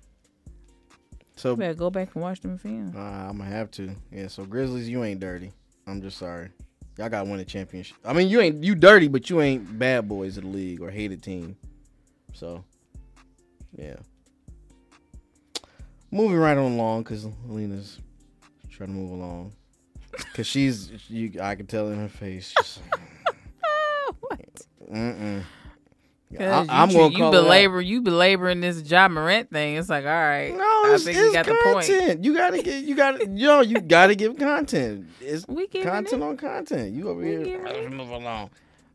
So 1.36 1.52
You 1.52 1.58
better 1.58 1.73
go 1.73 1.89
back 1.89 2.10
and 2.15 2.23
watch 2.23 2.39
them 2.39 2.58
film. 2.58 2.93
uh, 2.95 2.99
I'm 2.99 3.38
gonna 3.39 3.49
have 3.49 3.69
to. 3.71 3.93
Yeah. 4.12 4.28
So 4.28 4.45
Grizzlies, 4.45 4.88
you 4.88 5.04
ain't 5.04 5.19
dirty. 5.19 5.52
I'm 5.88 6.02
just 6.02 6.17
sorry. 6.17 6.49
Y'all 6.97 7.10
got 7.10 7.23
to 7.23 7.30
win 7.30 7.39
a 7.39 7.45
championship. 7.45 7.97
I 8.06 8.13
mean, 8.13 8.30
you 8.30 8.39
ain't 8.39 8.63
you 8.63 8.76
dirty, 8.76 9.08
but 9.08 9.30
you 9.30 9.41
ain't 9.41 9.78
bad 9.80 10.08
boys 10.08 10.38
of 10.38 10.43
the 10.43 10.49
league 10.49 10.80
or 10.80 10.91
hated 10.91 11.23
team. 11.23 11.58
So, 12.34 12.63
yeah. 13.78 13.96
Moving 16.12 16.38
right 16.38 16.58
on 16.58 16.74
along 16.74 17.04
because 17.04 17.26
Lena's 17.48 18.00
trying 18.69 18.89
to 18.89 18.96
move 18.96 19.12
along 19.12 19.54
because 20.12 20.46
she's 20.46 20.91
you. 21.10 21.39
I 21.41 21.56
can 21.56 21.65
tell 21.65 21.89
in 21.89 21.98
her 22.00 22.10
face. 22.10 22.54
Just, 22.58 22.82
what? 24.19 24.39
mm-mm. 24.91 25.43
Cause 26.38 26.67
I, 26.67 26.84
am 26.84 26.89
you, 26.89 26.98
gonna 26.98 27.12
you 27.13 27.17
call 27.19 27.34
it 27.34 27.38
out. 27.38 27.43
belabor 27.43 27.82
you 27.82 28.02
belaboring 28.02 28.60
this 28.62 28.82
Ja 28.89 29.08
Morant 29.08 29.52
thing. 29.52 29.76
It's 29.76 29.89
like, 29.89 30.04
all 30.06 30.10
right, 30.12 30.52
No, 30.56 30.63
I 30.63 30.98
think 30.98 31.17
it's 31.17 31.28
we 31.28 31.34
got 31.34 31.46
the 31.46 31.56
point. 31.63 32.24
You 32.26 32.36
gotta 32.36 32.62
get. 32.62 32.84
You 32.84 32.96
gotta. 32.96 33.28
Yo, 33.28 33.62
you 33.62 33.80
gotta 33.82 34.15
give 34.15 34.38
content. 34.38 35.08
It's 35.22 35.48
We 35.48 35.67
giving 35.67 35.88
content 35.88 36.22
it. 36.24 36.26
on 36.26 36.38
content. 36.38 36.93
You 36.93 37.10
over 37.10 37.22
We 37.22 37.28
here. 37.28 37.43
giving 37.43 37.67
it. 37.67 37.91
Move 37.91 38.10
along. 38.10 38.50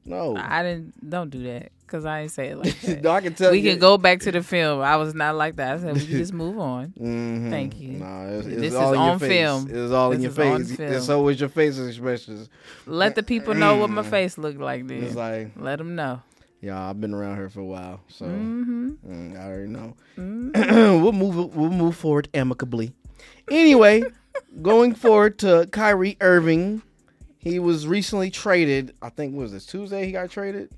No. 0.05 0.37
I 0.37 0.63
didn't. 0.65 1.09
Don't 1.09 1.31
do 1.31 1.45
that 1.45 1.71
because 1.89 2.05
I 2.05 2.21
ain't 2.21 2.31
say 2.31 2.49
it 2.51 2.59
like 2.59 2.79
that. 2.83 3.03
No, 3.03 3.11
I 3.11 3.21
can 3.21 3.35
tell 3.35 3.51
we 3.51 3.59
you. 3.59 3.71
can 3.73 3.79
go 3.81 3.99
back 3.99 4.21
to 4.21 4.31
the 4.33 4.43
film. 4.43 4.81
I 4.81 4.97
was 4.97 5.15
not 5.15 5.35
like 5.35 5.57
that. 5.57 5.77
I 5.77 5.81
said 5.81 5.95
we 5.95 6.01
can 6.07 6.19
just 6.19 6.33
move 6.33 6.59
on. 6.59 6.93
Mhm. 7.01 7.51
Thank 7.51 7.81
you. 7.81 8.01
It's, 8.03 8.47
it's 8.47 8.61
This 8.61 8.75
all 8.75 8.93
is 8.93 8.99
on 8.99 9.19
face. 9.19 9.29
film. 9.29 9.69
It 9.71 9.77
was 9.81 9.91
all 9.93 10.13
in 10.13 10.21
your 10.21 10.31
face. 10.31 10.77
so 11.05 11.23
was 11.23 11.41
your 11.41 11.49
face 11.49 11.79
expressions. 11.79 12.49
Let 12.87 13.15
the 13.17 13.23
people 13.23 13.55
know 13.55 13.77
what 13.77 13.91
my 13.91 14.03
face 14.03 14.39
looked 14.39 14.61
like. 14.61 14.87
Then 14.87 15.03
It's 15.03 15.15
like, 15.17 15.53
let 15.57 15.77
them 15.79 15.95
know. 15.97 16.23
yeah, 16.61 16.89
I've 16.89 17.01
been 17.01 17.15
around 17.15 17.37
here 17.37 17.49
for 17.49 17.61
a 17.61 17.65
while, 17.65 18.01
so 18.09 18.27
Mm-hmm. 18.27 18.89
mm, 19.07 19.37
I 19.41 19.47
already 19.47 19.69
know. 19.71 19.95
mm 20.19 21.01
we'll 21.03 21.13
move. 21.13 21.55
We'll 21.57 21.71
move 21.71 21.97
forward 21.97 22.29
amicably. 22.35 22.93
Anyway, 23.51 24.03
going 24.63 24.95
forward 24.95 25.39
to 25.41 25.69
Kyrie 25.73 26.17
Irving, 26.21 26.83
he 27.39 27.59
was 27.59 27.87
recently 27.87 28.31
traded. 28.31 28.95
I 29.01 29.09
think 29.11 29.35
was 29.37 29.53
this 29.53 29.65
Tuesday 29.67 30.05
he 30.07 30.13
got 30.13 30.31
traded. 30.31 30.71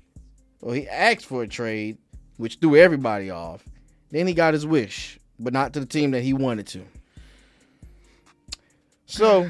Well, 0.61 0.75
he 0.75 0.87
asked 0.87 1.25
for 1.25 1.41
a 1.41 1.47
trade, 1.47 1.97
which 2.37 2.57
threw 2.57 2.75
everybody 2.75 3.31
off. 3.31 3.63
Then 4.11 4.27
he 4.27 4.33
got 4.33 4.53
his 4.53 4.65
wish, 4.65 5.19
but 5.39 5.53
not 5.53 5.73
to 5.73 5.79
the 5.79 5.85
team 5.85 6.11
that 6.11 6.21
he 6.21 6.33
wanted 6.33 6.67
to. 6.67 6.85
So, 9.07 9.49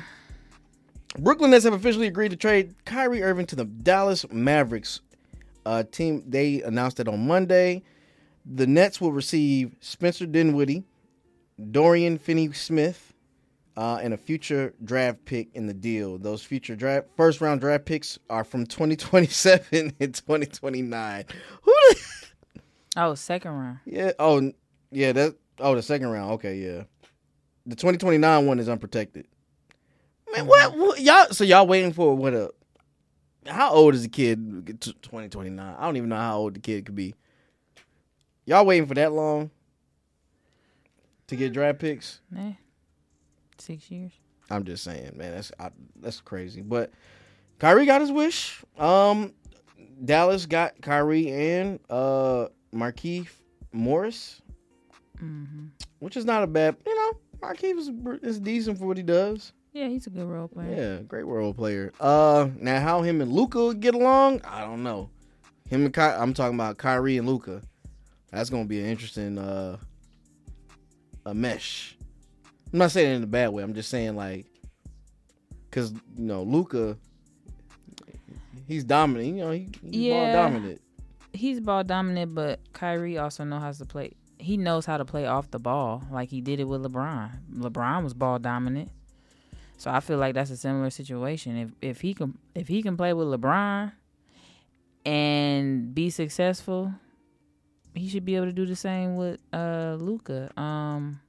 Brooklyn 1.20 1.52
Nets 1.52 1.66
have 1.66 1.74
officially 1.74 2.08
agreed 2.08 2.32
to 2.32 2.38
trade 2.38 2.74
Kyrie 2.86 3.22
Irving 3.22 3.46
to 3.48 3.56
the 3.56 3.66
Dallas 3.66 4.26
Mavericks. 4.32 5.02
Uh, 5.66 5.84
team 5.84 6.24
they 6.28 6.62
announced 6.64 7.00
it 7.00 7.08
on 7.08 7.28
Monday. 7.28 7.84
The 8.46 8.66
Nets 8.66 9.00
will 9.00 9.12
receive 9.12 9.76
Spencer 9.82 10.26
Dinwiddie, 10.26 10.84
Dorian 11.72 12.18
Finney-Smith, 12.18 13.11
uh, 13.78 14.00
and 14.02 14.14
a 14.14 14.18
future 14.18 14.74
draft 14.84 15.24
pick 15.26 15.50
in 15.54 15.66
the 15.68 15.74
deal. 15.74 16.18
Those 16.18 16.44
future 16.44 16.76
draft 16.76 17.08
first 17.16 17.42
round 17.42 17.62
draft 17.62 17.86
picks 17.86 18.20
are 18.30 18.44
from 18.44 18.66
2027 18.66 19.94
and 20.00 20.14
2029. 20.16 21.26
Who? 21.64 21.74
The, 21.90 22.02
Oh, 22.98 23.16
second 23.16 23.52
round. 23.52 23.80
yeah. 23.86 24.12
Oh, 24.20 24.52
yeah. 24.92 25.14
That. 25.14 25.36
Oh, 25.60 25.76
the 25.76 25.82
second 25.82 26.10
round. 26.10 26.32
Okay. 26.34 26.58
Yeah. 26.58 26.84
The 27.66 27.76
2029 27.76 28.46
one 28.46 28.60
is 28.60 28.68
unprotected. 28.68 29.28
Man, 30.34 30.46
what, 30.48 30.78
what 30.78 31.00
y'all? 31.00 31.28
So 31.32 31.44
y'all 31.46 31.68
waiting 31.68 31.94
for 31.94 32.14
what 32.16 32.34
a? 32.34 32.52
How 33.48 33.72
old 33.72 33.94
is 33.96 34.04
the 34.04 34.10
kid? 34.10 34.66
T- 34.82 34.94
2029. 35.02 35.76
I 35.78 35.82
don't 35.86 35.96
even 35.98 36.10
know 36.10 36.18
how 36.18 36.38
old 36.40 36.56
the 36.56 36.60
kid 36.60 36.86
could 36.86 36.96
be. 36.96 37.16
Y'all 38.46 38.66
waiting 38.66 38.88
for 38.88 38.94
that 38.96 39.14
long 39.14 39.52
to 41.28 41.36
get 41.38 41.54
draft 41.54 41.80
picks? 41.80 42.20
Six 43.62 43.90
years. 43.92 44.12
I'm 44.50 44.64
just 44.66 44.84
saying, 44.84 45.12
man. 45.16 45.32
That's 45.34 45.52
I, 45.60 45.70
that's 46.00 46.20
crazy. 46.20 46.62
But 46.62 46.92
Kyrie 47.60 47.86
got 47.86 48.02
his 48.02 48.12
wish. 48.12 48.64
Um, 48.78 49.34
Dallas 50.04 50.46
got 50.46 50.82
Kyrie 50.82 51.32
and 51.32 51.80
uh 51.90 52.48
Markieff 52.74 53.28
Morris, 53.72 54.42
hmm 55.20 55.68
which 56.00 56.18
is 56.18 56.26
not 56.26 56.44
a 56.44 56.48
bad. 56.48 56.76
You 56.86 56.96
know, 56.96 57.14
Markieff 57.40 57.78
is 57.78 57.92
is 58.24 58.40
decent 58.40 58.78
for 58.80 58.88
what 58.88 58.98
he 58.98 59.04
does. 59.04 59.54
Yeah, 59.74 59.88
he's 59.88 60.06
a 60.08 60.10
good 60.10 60.26
role 60.26 60.48
player. 60.50 60.76
Yeah, 60.76 61.02
great 61.04 61.26
role 61.26 61.54
player. 61.54 61.94
Uh, 62.00 62.50
now 62.60 62.82
how 62.82 63.04
him 63.04 63.22
and 63.22 63.32
Luka 63.32 63.74
get 63.74 63.96
along, 63.96 64.42
I 64.44 64.62
don't 64.62 64.84
know. 64.84 65.10
Him 65.70 65.86
and 65.86 65.94
Ky- 65.94 66.02
I'm 66.02 66.34
talking 66.34 66.56
about 66.56 66.78
Kyrie 66.78 67.18
and 67.18 67.26
Luka. 67.28 67.62
That's 68.32 68.50
gonna 68.50 68.66
be 68.66 68.80
an 68.82 68.88
interesting 68.88 69.38
uh 69.38 69.78
a 71.26 71.34
mesh. 71.34 71.96
I'm 72.74 72.80
not 72.80 72.92
saying 72.92 73.12
it 73.12 73.16
in 73.18 73.24
a 73.24 73.28
bad 73.28 73.50
way. 73.50 73.64
I'm 73.64 73.74
just 73.74 73.90
saying 73.90 74.16
like, 74.16 74.46
cause 75.72 75.92
you 75.92 76.26
know 76.26 76.44
Luka, 76.44 76.98
he's 78.68 78.84
dominant. 78.84 79.28
You 79.28 79.44
know, 79.44 79.52
he, 79.52 79.68
he's 79.84 79.94
Yeah. 79.96 80.14
ball 80.14 80.32
dominant. 80.34 80.82
He's 81.34 81.60
ball 81.62 81.84
dominant, 81.86 82.36
but 82.36 82.60
Kyrie 82.74 83.18
also 83.18 83.44
knows 83.46 83.62
how 83.62 83.72
to 83.72 83.86
play. 83.86 84.12
He 84.38 84.58
knows 84.58 84.86
how 84.86 84.98
to 84.98 85.06
play 85.06 85.26
off 85.26 85.50
the 85.52 85.60
ball, 85.60 86.04
like 86.12 86.30
he 86.30 86.42
did 86.42 86.60
it 86.60 86.66
with 86.66 86.82
LeBron. 86.84 87.30
LeBron 87.54 88.04
was 88.04 88.14
ball 88.14 88.38
dominant, 88.40 88.90
so 89.78 89.90
I 89.92 90.00
feel 90.02 90.18
like 90.18 90.34
that's 90.36 90.50
a 90.52 90.58
similar 90.58 90.90
situation. 90.90 91.56
If 91.58 91.70
if 91.82 92.02
he 92.02 92.14
can 92.14 92.38
if 92.54 92.68
he 92.68 92.82
can 92.82 92.98
play 92.98 93.14
with 93.14 93.28
LeBron 93.28 93.94
and 95.06 95.94
be 95.96 96.10
successful, 96.10 96.92
he 97.94 98.10
should 98.10 98.26
be 98.26 98.36
able 98.36 98.48
to 98.48 98.52
do 98.54 98.66
the 98.66 98.76
same 98.76 99.16
with 99.16 99.40
uh 99.54 99.96
Luka. 100.00 100.52
Um, 100.60 101.21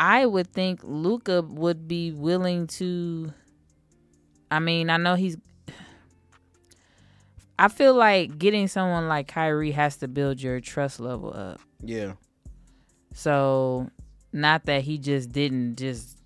I 0.00 0.24
would 0.24 0.50
think 0.52 0.80
Luka 0.82 1.42
would 1.42 1.86
be 1.86 2.10
willing 2.10 2.66
to. 2.68 3.32
I 4.50 4.58
mean, 4.58 4.90
I 4.90 4.96
know 4.96 5.14
he's 5.14 5.36
I 7.58 7.68
feel 7.68 7.94
like 7.94 8.38
getting 8.38 8.68
someone 8.68 9.06
like 9.06 9.28
Kyrie 9.28 9.72
has 9.72 9.98
to 9.98 10.08
build 10.08 10.40
your 10.40 10.60
trust 10.60 10.98
level 10.98 11.30
up. 11.36 11.60
Yeah, 11.84 12.12
So, 13.12 13.90
not 14.32 14.64
that 14.64 14.82
he 14.82 14.96
just 14.96 15.30
didn't 15.30 15.76
just 15.76 16.16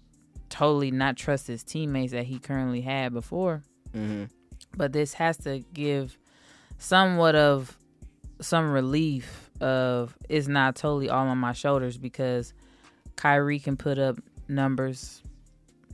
totally 0.48 0.92
not 0.92 1.16
trust 1.16 1.48
his 1.48 1.64
teammates 1.64 2.12
that 2.12 2.24
he 2.26 2.38
currently 2.38 2.80
had 2.82 3.12
before, 3.12 3.64
hmm 3.92 4.24
but 4.76 4.92
this 4.92 5.14
has 5.14 5.37
to 5.38 5.64
give 5.72 6.16
somewhat 6.78 7.34
of 7.34 7.76
some 8.40 8.70
relief 8.70 9.50
of 9.60 10.16
it's 10.28 10.48
not 10.48 10.74
totally 10.76 11.08
all 11.08 11.26
on 11.28 11.38
my 11.38 11.52
shoulders 11.52 11.96
because 11.96 12.52
Kyrie 13.16 13.59
can 13.59 13.77
put 13.77 13.98
up 13.98 14.18
numbers 14.48 15.22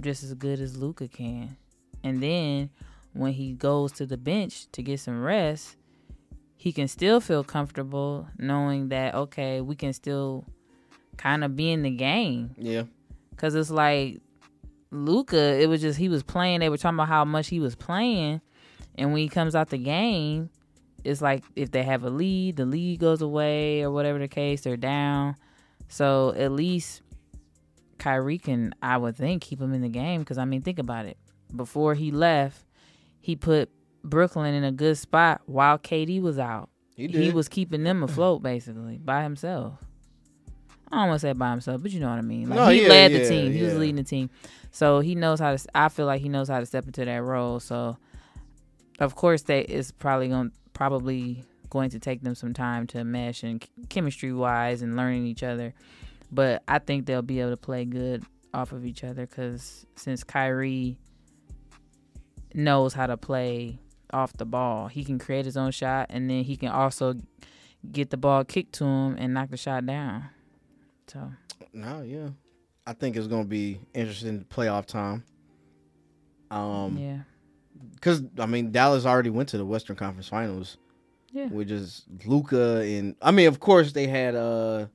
just 0.01 0.23
as 0.23 0.35
good 0.35 0.61
as 0.61 0.77
Luka 0.77 1.09
can. 1.09 1.57
And 2.03 2.23
then 2.23 2.71
when 3.13 3.33
he 3.33 3.53
goes 3.53 3.93
to 3.93 4.07
the 4.07 4.17
bench 4.17 4.71
to 4.73 4.83
get 4.83 5.01
some 5.01 5.23
rest, 5.23 5.77
he 6.57 6.73
can 6.73 6.89
still 6.89 7.21
feel 7.21 7.43
comfortable 7.45 8.29
knowing 8.39 8.89
that 8.89 9.15
okay, 9.15 9.61
we 9.61 9.75
can 9.75 9.93
still 9.93 10.45
kind 11.17 11.45
of 11.45 11.55
be 11.55 11.71
in 11.71 11.83
the 11.83 11.91
game 11.91 12.55
yeah, 12.57 12.85
Cause 13.37 13.55
it's 13.55 13.71
like 13.71 14.21
Luka, 14.91 15.61
it 15.61 15.69
was 15.69 15.81
just 15.81 15.99
he 15.99 16.09
was 16.09 16.23
playing. 16.23 16.61
They 16.61 16.69
were 16.69 16.77
talking 16.77 16.97
about 16.97 17.09
how 17.09 17.25
much 17.25 17.49
he 17.49 17.61
was 17.61 17.75
playing, 17.75 18.41
and 18.97 19.13
when 19.13 19.23
he 19.23 19.29
comes 19.29 19.55
out 19.55 19.71
the 19.71 19.79
game, 19.79 20.51
it's 21.05 21.23
like 21.23 21.45
if 21.57 21.71
they 21.71 21.83
have 21.83 22.05
a 22.05 22.11
lead, 22.11 22.57
the 22.57 22.67
lead 22.67 23.01
goes 23.01 23.23
away 23.23 23.83
or 23.83 23.91
whatever 23.91 24.19
the 24.19 24.29
case, 24.29 24.63
they're 24.63 24.77
down. 24.77 25.37
So 25.89 26.35
at 26.37 26.53
least 26.53 27.03
Kyrie 28.01 28.39
can, 28.39 28.75
I 28.83 28.97
would 28.97 29.17
think, 29.17 29.43
keep 29.43 29.61
him 29.61 29.73
in 29.73 29.83
the 29.83 29.89
game. 29.89 30.25
Cause 30.25 30.39
I 30.39 30.45
mean, 30.45 30.63
think 30.63 30.81
about 30.81 31.07
it. 31.07 31.17
Before 31.55 31.95
he 31.95 32.11
left, 32.11 32.65
he 33.21 33.37
put 33.37 33.71
Brooklyn 34.03 34.55
in 34.55 34.65
a 34.65 34.73
good 34.73 34.99
spot 34.99 35.43
while 35.47 35.79
KD 35.79 36.21
was 36.21 36.39
out. 36.39 36.71
he. 36.97 37.07
He 37.07 37.31
was 37.31 37.49
keeping 37.49 37.85
them 37.85 38.03
afloat 38.03 38.43
basically 38.43 38.99
by 38.99 39.23
himself. 39.23 39.75
I 40.93 40.97
don't 40.97 41.09
want 41.09 41.21
to 41.21 41.27
say 41.29 41.33
by 41.35 41.51
himself, 41.51 41.83
but 41.83 41.93
you 41.93 42.01
know 42.01 42.09
what 42.09 42.19
I 42.19 42.23
mean. 42.23 42.49
Like 42.49 42.57
No, 42.57 42.69
he 42.69 42.83
yeah, 42.83 42.89
led 42.89 43.13
yeah, 43.13 43.19
the 43.19 43.29
team. 43.29 43.53
He 43.53 43.63
was 43.63 43.77
leading 43.77 43.97
the 43.97 44.03
team. 44.03 44.29
So 44.73 45.01
he 45.01 45.15
knows 45.15 45.39
how 45.39 45.55
to 45.55 45.69
I 45.75 45.89
feel 45.89 46.07
like 46.07 46.21
he 46.21 46.29
knows 46.29 46.49
how 46.49 46.59
to 46.59 46.67
step 46.67 46.87
into 46.87 47.05
that 47.05 47.23
role. 47.23 47.61
So 47.61 47.97
of 48.99 49.15
course 49.15 49.43
that 49.43 49.71
is 49.71 49.93
probably 49.93 50.29
going 50.29 50.53
probably 50.73 51.45
going 51.69 51.91
to 51.91 52.01
take 52.01 52.23
them 52.23 52.35
some 52.35 52.53
time 52.53 52.87
to 52.89 53.05
mesh 53.05 53.45
and 53.45 53.65
chemistry 53.89 54.33
wise 54.33 54.83
and 54.83 54.97
learning 54.97 55.27
each 55.27 55.43
other. 55.45 55.75
But 56.33 56.63
I 56.69 56.79
think 56.79 57.07
they'll 57.07 57.23
be 57.23 57.41
able 57.41 57.51
to 57.51 57.57
play 57.57 57.85
good 57.85 58.25
off 58.53 58.73
of 58.73 58.85
each 58.85 59.05
other 59.05 59.27
cuz 59.27 59.87
since 59.97 60.25
Kyrie 60.25 60.97
knows 62.55 62.95
how 62.95 63.07
to 63.07 63.17
play 63.17 63.79
off 64.13 64.33
the 64.35 64.45
ball. 64.45 64.89
He 64.89 65.05
can 65.05 65.19
create 65.19 65.45
his 65.45 65.57
own 65.57 65.71
shot 65.71 66.07
and 66.11 66.29
then 66.29 66.43
he 66.45 66.57
can 66.57 66.69
also 66.69 67.15
get 67.91 68.11
the 68.11 68.17
ball 68.17 68.45
kicked 68.45 68.75
to 68.75 68.85
him 68.85 69.17
and 69.19 69.35
knock 69.35 69.51
the 69.51 69.57
shot 69.57 69.87
down. 69.87 70.25
So 71.07 71.33
No, 71.73 72.03
yeah. 72.03 72.31
I 72.87 72.93
think 72.93 73.17
it's 73.17 73.29
gonna 73.29 73.45
be 73.45 73.81
interesting 73.95 74.45
playoff 74.51 74.87
time. 74.87 75.23
Um, 76.51 76.99
yeah, 76.99 77.19
because 77.95 78.23
I 78.39 78.47
mean 78.47 78.73
Dallas 78.73 79.07
already 79.07 79.31
went 79.31 79.49
to 79.51 79.59
the 79.59 79.65
Western 79.65 79.95
Conference 79.97 80.29
Finals. 80.29 80.77
Yeah. 81.33 81.47
with 81.47 81.69
just 81.69 82.07
Luka 82.27 82.81
and 82.81 83.15
I 83.23 83.31
mean, 83.31 83.47
of 83.47 83.61
course 83.61 83.93
they 83.93 84.09
had 84.09 84.35
uh, 84.35 84.87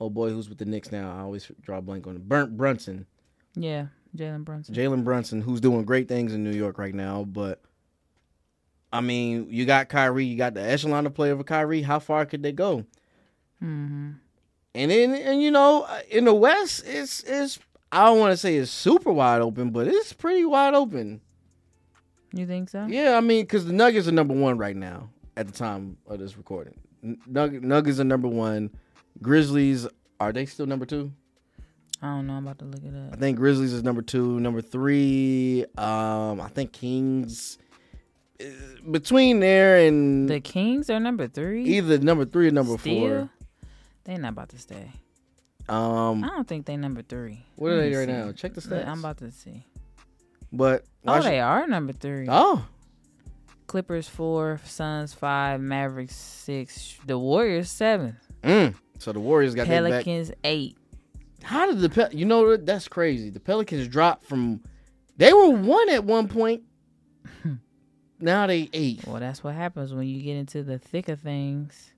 oh 0.00 0.10
boy, 0.10 0.30
who's 0.30 0.48
with 0.48 0.58
the 0.58 0.64
Knicks 0.64 0.92
now? 0.92 1.14
I 1.16 1.20
always 1.20 1.50
draw 1.60 1.78
a 1.78 1.82
blank 1.82 2.06
on 2.06 2.16
it. 2.16 2.28
Burnt 2.28 2.56
Brunson, 2.56 3.06
yeah, 3.54 3.86
Jalen 4.16 4.44
Brunson. 4.44 4.74
Jalen 4.74 5.04
Brunson, 5.04 5.40
who's 5.40 5.60
doing 5.60 5.84
great 5.84 6.08
things 6.08 6.34
in 6.34 6.44
New 6.44 6.52
York 6.52 6.78
right 6.78 6.94
now. 6.94 7.24
But 7.24 7.60
I 8.92 9.00
mean, 9.00 9.46
you 9.50 9.66
got 9.66 9.88
Kyrie, 9.88 10.24
you 10.24 10.36
got 10.36 10.54
the 10.54 10.62
echelon 10.62 11.06
of 11.06 11.14
play 11.14 11.30
of 11.30 11.44
Kyrie. 11.46 11.82
How 11.82 11.98
far 11.98 12.26
could 12.26 12.42
they 12.42 12.52
go? 12.52 12.84
Mm-hmm. 13.62 14.10
And 14.74 14.90
then, 14.90 15.14
and 15.14 15.42
you 15.42 15.50
know, 15.50 15.88
in 16.10 16.24
the 16.24 16.34
West, 16.34 16.84
it's 16.86 17.22
it's 17.24 17.58
I 17.90 18.04
don't 18.06 18.18
want 18.18 18.32
to 18.32 18.36
say 18.36 18.56
it's 18.56 18.70
super 18.70 19.12
wide 19.12 19.40
open, 19.40 19.70
but 19.70 19.88
it's 19.88 20.12
pretty 20.12 20.44
wide 20.44 20.74
open. 20.74 21.20
You 22.32 22.46
think 22.46 22.68
so? 22.68 22.86
Yeah, 22.86 23.16
I 23.16 23.20
mean, 23.20 23.44
because 23.44 23.64
the 23.66 23.72
Nuggets 23.72 24.06
are 24.06 24.12
number 24.12 24.34
one 24.34 24.58
right 24.58 24.76
now 24.76 25.08
at 25.36 25.46
the 25.46 25.52
time 25.52 25.96
of 26.06 26.18
this 26.18 26.36
recording. 26.36 26.74
Nug- 27.02 27.62
Nuggets 27.62 28.00
are 28.00 28.04
number 28.04 28.28
one. 28.28 28.70
Grizzlies 29.22 29.86
are 30.20 30.32
they 30.32 30.46
still 30.46 30.66
number 30.66 30.86
two? 30.86 31.12
I 32.00 32.06
don't 32.14 32.26
know. 32.28 32.34
I'm 32.34 32.46
about 32.46 32.58
to 32.60 32.64
look 32.64 32.82
it 32.84 32.94
up. 32.94 33.12
I 33.14 33.16
think 33.16 33.38
Grizzlies 33.38 33.72
is 33.72 33.82
number 33.82 34.02
two. 34.02 34.38
Number 34.40 34.60
three, 34.60 35.64
um, 35.76 36.40
I 36.40 36.48
think 36.54 36.72
Kings. 36.72 37.58
uh, 38.40 38.44
Between 38.90 39.40
there 39.40 39.78
and 39.86 40.28
The 40.28 40.40
Kings 40.40 40.90
are 40.90 41.00
number 41.00 41.26
three. 41.26 41.64
either 41.64 41.98
number 41.98 42.24
three 42.24 42.48
or 42.48 42.50
number 42.52 42.78
Still? 42.78 43.28
They're 44.04 44.18
not 44.18 44.28
about 44.32 44.48
to 44.50 44.58
stay. 44.58 44.90
Um, 45.68 46.24
I 46.24 46.28
don't 46.28 46.46
think 46.48 46.64
they 46.66 46.76
number 46.76 47.02
three. 47.02 47.44
what 47.56 47.72
are 47.72 47.76
they 47.80 47.94
right 47.94 48.06
see. 48.06 48.12
now? 48.12 48.32
Check 48.32 48.54
the 48.54 48.60
stats. 48.62 48.86
I'm 48.88 49.00
about 49.00 49.18
to 49.18 49.30
see. 49.32 49.66
but 50.52 50.84
Oh, 51.06 51.12
watch- 51.14 51.24
they 51.24 51.40
are 51.40 51.66
number 51.66 51.92
three. 51.92 52.26
oh, 52.28 52.64
Clippers 53.66 54.08
four, 54.08 54.60
Suns 54.64 55.12
five, 55.12 55.60
Mavericks 55.60 56.14
six, 56.16 56.96
the 57.06 57.18
Warriors 57.18 57.70
seven, 57.70 58.16
mm. 58.42 58.74
So 58.98 59.12
the 59.12 59.20
Warriors 59.20 59.54
got. 59.54 59.66
Pelicans 59.66 60.30
eight. 60.44 60.76
How 61.42 61.66
did 61.66 61.80
the 61.80 61.88
Pel- 61.88 62.12
you 62.12 62.24
know 62.24 62.56
that's 62.56 62.88
crazy? 62.88 63.30
The 63.30 63.40
Pelicans 63.40 63.88
dropped 63.88 64.24
from 64.24 64.60
they 65.16 65.32
were 65.32 65.50
one 65.50 65.88
at 65.90 66.04
one 66.04 66.28
point. 66.28 66.62
now 68.20 68.46
they 68.46 68.68
eight. 68.72 69.06
Well, 69.06 69.20
that's 69.20 69.42
what 69.42 69.54
happens 69.54 69.92
when 69.92 70.06
you 70.06 70.22
get 70.22 70.36
into 70.36 70.62
the 70.62 70.78
thick 70.78 71.08
of 71.08 71.20
things. 71.20 71.92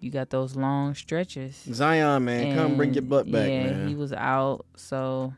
You 0.00 0.10
got 0.10 0.30
those 0.30 0.54
long 0.54 0.94
stretches. 0.94 1.56
Zion, 1.72 2.24
man, 2.24 2.54
come 2.54 2.76
bring 2.76 2.94
your 2.94 3.02
butt 3.02 3.30
back, 3.30 3.48
yeah, 3.48 3.64
man. 3.64 3.88
he 3.88 3.96
was 3.96 4.12
out. 4.12 4.64
So, 4.76 5.34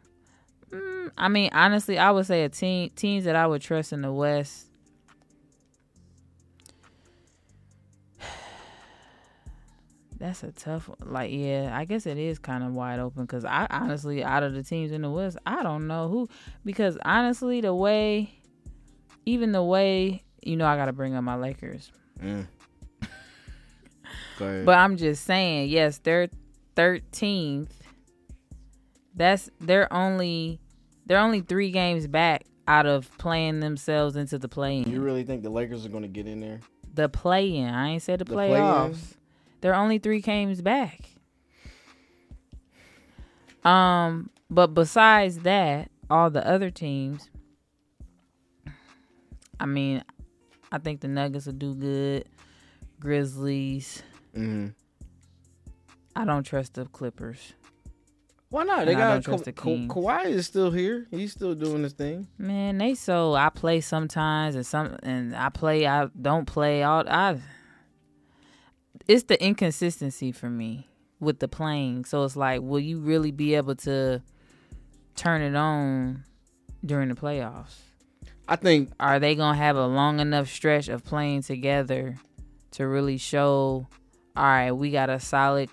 mm, 0.70 1.10
I 1.16 1.28
mean, 1.28 1.48
honestly, 1.54 1.96
I 1.98 2.10
would 2.10 2.26
say 2.26 2.44
a 2.44 2.50
team 2.50 2.90
teams 2.94 3.24
that 3.24 3.36
I 3.36 3.46
would 3.46 3.62
trust 3.62 3.94
in 3.94 4.02
the 4.02 4.12
West. 4.12 4.66
That's 10.20 10.42
a 10.42 10.52
tough. 10.52 10.86
one. 10.88 10.98
Like, 11.12 11.30
yeah, 11.32 11.70
I 11.72 11.86
guess 11.86 12.04
it 12.04 12.18
is 12.18 12.38
kind 12.38 12.62
of 12.62 12.74
wide 12.74 13.00
open 13.00 13.22
because 13.24 13.46
I 13.46 13.66
honestly, 13.70 14.22
out 14.22 14.42
of 14.42 14.52
the 14.52 14.62
teams 14.62 14.92
in 14.92 15.00
the 15.00 15.10
West, 15.10 15.38
I 15.46 15.62
don't 15.62 15.86
know 15.86 16.08
who. 16.08 16.28
Because 16.64 16.98
honestly, 17.04 17.62
the 17.62 17.74
way, 17.74 18.30
even 19.24 19.52
the 19.52 19.64
way, 19.64 20.22
you 20.42 20.56
know, 20.56 20.66
I 20.66 20.76
got 20.76 20.84
to 20.86 20.92
bring 20.92 21.14
up 21.14 21.24
my 21.24 21.36
Lakers. 21.36 21.90
Mm. 22.22 22.46
But 24.38 24.78
I'm 24.78 24.96
just 24.96 25.24
saying, 25.24 25.68
yes, 25.68 25.98
they're 25.98 26.28
thirteenth. 26.74 27.74
That's 29.14 29.50
they're 29.60 29.92
only 29.92 30.60
they're 31.04 31.18
only 31.18 31.42
three 31.42 31.70
games 31.70 32.06
back 32.06 32.44
out 32.66 32.86
of 32.86 33.10
playing 33.18 33.60
themselves 33.60 34.16
into 34.16 34.38
the 34.38 34.48
play 34.48 34.78
in. 34.78 34.90
you 34.90 35.02
really 35.02 35.24
think 35.24 35.42
the 35.42 35.50
Lakers 35.50 35.84
are 35.84 35.90
going 35.90 36.04
to 36.04 36.08
get 36.08 36.26
in 36.26 36.40
there? 36.40 36.60
the 36.94 37.08
play 37.08 37.54
in. 37.56 37.68
I 37.68 37.90
ain't 37.90 38.02
said 38.02 38.18
the, 38.18 38.24
The 38.24 38.32
play-in? 38.32 38.54
They're 39.60 39.74
only 39.74 39.98
three 39.98 40.20
games 40.20 40.62
back. 40.62 41.00
Um, 43.64 44.30
but 44.48 44.68
besides 44.68 45.40
that, 45.40 45.90
all 46.08 46.30
the 46.30 46.46
other 46.46 46.70
teams. 46.70 47.28
I 49.58 49.66
mean, 49.66 50.02
I 50.72 50.78
think 50.78 51.00
the 51.00 51.08
Nuggets 51.08 51.46
will 51.46 51.52
do 51.52 51.74
good. 51.74 52.24
Grizzlies. 52.98 54.02
Mm-hmm. 54.34 54.68
I 56.16 56.24
don't 56.24 56.42
trust 56.44 56.74
the 56.74 56.86
Clippers. 56.86 57.52
Why 58.48 58.64
not? 58.64 58.86
They 58.86 58.94
And 58.94 59.22
got 59.22 59.24
Ka- 59.24 59.36
the 59.36 59.52
Ka-. 59.52 59.68
Kawhi 59.70 60.26
is 60.26 60.46
still 60.46 60.70
here. 60.72 61.06
He's 61.10 61.30
still 61.32 61.54
doing 61.54 61.84
his 61.84 61.92
thing. 61.92 62.26
Man, 62.36 62.78
they 62.78 62.94
so 62.94 63.34
I 63.34 63.48
play 63.50 63.80
sometimes 63.80 64.56
and 64.56 64.66
some 64.66 64.96
and 65.04 65.36
I 65.36 65.50
play 65.50 65.86
I 65.86 66.06
don't 66.20 66.46
play 66.46 66.82
all 66.82 67.04
I 67.08 67.38
it's 69.06 69.24
the 69.24 69.42
inconsistency 69.42 70.32
for 70.32 70.50
me 70.50 70.88
with 71.18 71.38
the 71.38 71.48
playing. 71.48 72.04
So 72.04 72.24
it's 72.24 72.36
like 72.36 72.60
will 72.62 72.80
you 72.80 72.98
really 72.98 73.30
be 73.30 73.54
able 73.54 73.76
to 73.76 74.22
turn 75.16 75.42
it 75.42 75.56
on 75.56 76.24
during 76.84 77.08
the 77.08 77.14
playoffs? 77.14 77.76
I 78.48 78.56
think 78.56 78.90
Are 78.98 79.20
they 79.20 79.36
going 79.36 79.54
to 79.54 79.62
have 79.62 79.76
a 79.76 79.86
long 79.86 80.18
enough 80.18 80.48
stretch 80.48 80.88
of 80.88 81.04
playing 81.04 81.42
together 81.42 82.18
to 82.72 82.86
really 82.86 83.16
show 83.16 83.86
all 84.36 84.44
right, 84.44 84.70
we 84.70 84.90
got 84.90 85.10
a 85.10 85.18
solid 85.20 85.68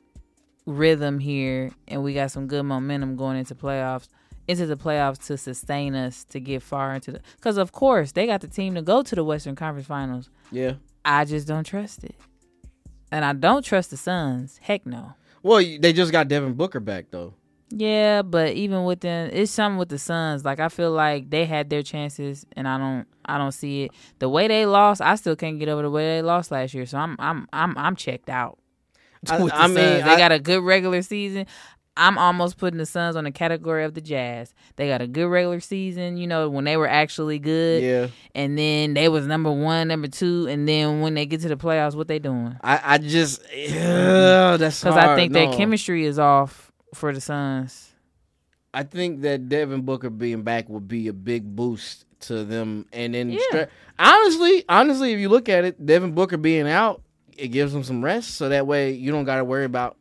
rhythm 0.66 1.20
here 1.20 1.72
and 1.88 2.04
we 2.04 2.14
got 2.14 2.30
some 2.30 2.48
good 2.48 2.64
momentum 2.64 3.16
going 3.16 3.38
into 3.38 3.56
playoffs 3.56 4.10
into 4.48 4.66
the 4.66 4.76
playoffs 4.76 5.26
to 5.26 5.38
sustain 5.38 5.96
us 5.96 6.24
to 6.26 6.40
get 6.40 6.62
far 6.62 6.94
into 6.94 7.12
the 7.12 7.22
because 7.38 7.58
of 7.58 7.72
course 7.72 8.12
they 8.12 8.26
got 8.26 8.42
the 8.42 8.48
team 8.48 8.76
to 8.76 8.82
go 8.82 9.02
to 9.02 9.16
the 9.16 9.24
western 9.24 9.56
conference 9.56 9.88
finals 9.88 10.30
yeah. 10.52 10.74
i 11.06 11.24
just 11.24 11.48
don't 11.48 11.64
trust 11.64 12.04
it 12.04 12.16
and 13.12 13.24
i 13.26 13.34
don't 13.34 13.64
trust 13.64 13.90
the 13.92 13.98
suns 13.98 14.60
heck 14.64 14.86
no 14.86 15.14
Well, 15.44 15.58
they 15.60 15.94
just 15.94 16.12
got 16.12 16.28
Devin 16.28 16.54
Booker 16.54 16.80
back 16.80 17.06
though. 17.12 17.34
yeah 17.70 18.22
but 18.22 18.54
even 18.54 18.84
with 18.86 19.02
them 19.02 19.30
it's 19.34 19.52
something 19.52 19.78
with 19.78 19.90
the 19.90 20.00
suns 20.00 20.44
like 20.46 20.60
i 20.60 20.70
feel 20.70 20.92
like 20.92 21.30
they 21.30 21.46
had 21.46 21.70
their 21.70 21.84
chances 21.84 22.46
and 22.56 22.68
i 22.68 22.78
don't 22.78 23.06
i 23.26 23.38
don't 23.38 23.52
see 23.52 23.84
it 23.84 23.92
the 24.20 24.30
way 24.30 24.48
they 24.48 24.66
lost 24.66 25.02
i 25.02 25.16
still 25.16 25.36
can't 25.36 25.60
get 25.60 25.68
over 25.70 25.82
the 25.82 25.90
way 25.92 26.06
they 26.18 26.22
lost 26.22 26.50
last 26.52 26.74
year 26.74 26.86
so 26.86 26.98
i'm 26.98 27.16
i'm 27.20 27.48
i'm, 27.54 27.78
I'm 27.78 27.96
checked 27.96 28.30
out 28.30 28.58
I- 29.30 29.36
I 29.38 29.40
mean, 29.40 29.50
Suns. 29.50 29.74
they 29.76 30.02
I- 30.04 30.18
got 30.18 30.32
a 30.32 30.40
good 30.40 30.62
regular 30.64 31.02
season. 31.02 31.48
I'm 31.98 32.18
almost 32.18 32.58
putting 32.58 32.78
the 32.78 32.86
Suns 32.86 33.16
on 33.16 33.24
the 33.26 33.32
category 33.32 33.84
of 33.84 33.94
the 33.94 34.02
Jazz. 34.02 34.54
They 34.76 34.88
got 34.88 35.02
a 35.02 35.08
good 35.08 35.28
regular 35.28 35.60
season, 35.60 36.18
you 36.18 36.28
know, 36.28 36.48
when 36.50 36.64
they 36.66 36.78
were 36.78 36.88
actually 36.88 37.40
good, 37.40 37.84
Yeah. 37.84 38.08
and 38.36 38.58
then 38.58 38.94
they 38.94 39.10
was 39.10 39.26
number 39.28 39.52
one, 39.52 39.88
number 39.88 40.08
two, 40.08 40.48
and 40.48 40.68
then 40.68 41.02
when 41.02 41.14
they 41.16 41.26
get 41.26 41.42
to 41.42 41.48
the 41.50 41.58
playoffs, 41.58 41.96
what 41.96 42.08
they 42.08 42.20
doing? 42.20 42.56
I, 42.64 42.80
I 42.84 42.98
just 43.00 43.42
that's 43.42 44.80
Because 44.82 44.96
I 44.98 45.16
think 45.16 45.34
their 45.34 45.52
chemistry 45.54 46.06
is 46.06 46.20
off 46.20 46.72
for 46.94 47.14
the 47.14 47.22
Suns. 47.22 47.92
I 48.74 48.84
think 48.84 49.22
that 49.22 49.50
Devin 49.50 49.82
Booker 49.82 50.10
being 50.10 50.44
back 50.44 50.70
would 50.70 50.88
be 50.88 51.08
a 51.08 51.14
big 51.14 51.56
boost 51.56 52.06
to 52.22 52.44
them. 52.44 52.86
And 52.94 53.14
then, 53.16 53.32
Yeah. 53.32 53.40
stra- 53.50 53.68
honestly, 53.98 54.64
honestly, 54.70 55.14
if 55.14 55.20
you 55.20 55.30
look 55.30 55.50
at 55.50 55.66
it, 55.66 55.84
Devin 55.84 56.12
Booker 56.14 56.38
being 56.38 56.68
out, 56.68 57.02
it 57.38 57.48
gives 57.50 57.74
them 57.74 57.84
some 57.84 58.04
rest, 58.04 58.36
so 58.36 58.50
that 58.50 58.68
way 58.68 58.92
you 58.92 59.12
don't 59.12 59.26
got 59.26 59.38
to 59.38 59.44
worry 59.44 59.66
about, 59.66 59.97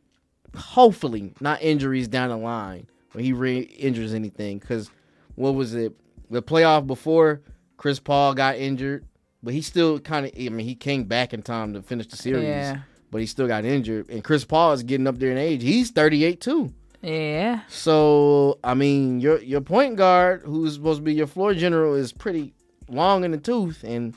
hopefully, 0.57 1.33
not 1.39 1.61
injuries 1.61 2.07
down 2.07 2.29
the 2.29 2.37
line 2.37 2.87
when 3.13 3.23
he 3.23 3.33
re-injures 3.33 4.13
anything. 4.13 4.59
Because 4.59 4.89
what 5.35 5.55
was 5.55 5.73
it? 5.75 5.93
The 6.29 6.41
playoff 6.41 6.85
before 6.87 7.41
Chris 7.77 7.99
Paul 7.99 8.33
got 8.33 8.57
injured, 8.57 9.05
but 9.41 9.53
he 9.53 9.61
still 9.61 9.99
kind 9.99 10.25
of. 10.25 10.31
I 10.37 10.49
mean, 10.49 10.67
he 10.67 10.75
came 10.75 11.05
back 11.05 11.33
in 11.33 11.41
time 11.41 11.73
to 11.73 11.81
finish 11.81 12.07
the 12.07 12.17
series, 12.17 12.43
Yeah, 12.43 12.79
but 13.11 13.21
he 13.21 13.27
still 13.27 13.47
got 13.47 13.63
injured. 13.65 14.09
And 14.09 14.23
Chris 14.23 14.43
Paul 14.43 14.73
is 14.73 14.83
getting 14.83 15.07
up 15.07 15.19
there 15.19 15.31
in 15.31 15.37
age. 15.37 15.63
He's 15.63 15.91
thirty 15.91 16.23
eight 16.25 16.41
too. 16.41 16.73
yeah. 17.01 17.61
So 17.69 18.59
I 18.63 18.73
mean, 18.73 19.19
your 19.21 19.39
your 19.41 19.61
point 19.61 19.95
guard, 19.95 20.41
who's 20.43 20.73
supposed 20.73 20.99
to 20.99 21.03
be 21.03 21.13
your 21.13 21.27
floor 21.27 21.53
general, 21.53 21.93
is 21.95 22.11
pretty 22.11 22.53
long 22.89 23.23
in 23.23 23.31
the 23.31 23.37
tooth, 23.37 23.83
and 23.83 24.13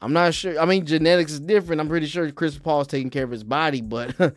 I'm 0.00 0.12
not 0.14 0.32
sure. 0.32 0.58
I 0.58 0.64
mean, 0.64 0.86
genetics 0.86 1.32
is 1.32 1.40
different. 1.40 1.80
I'm 1.80 1.88
pretty 1.88 2.06
sure 2.06 2.30
Chris 2.30 2.56
Paul's 2.58 2.86
taking 2.86 3.10
care 3.10 3.24
of 3.24 3.30
his 3.30 3.44
body, 3.44 3.82
but 3.82 4.14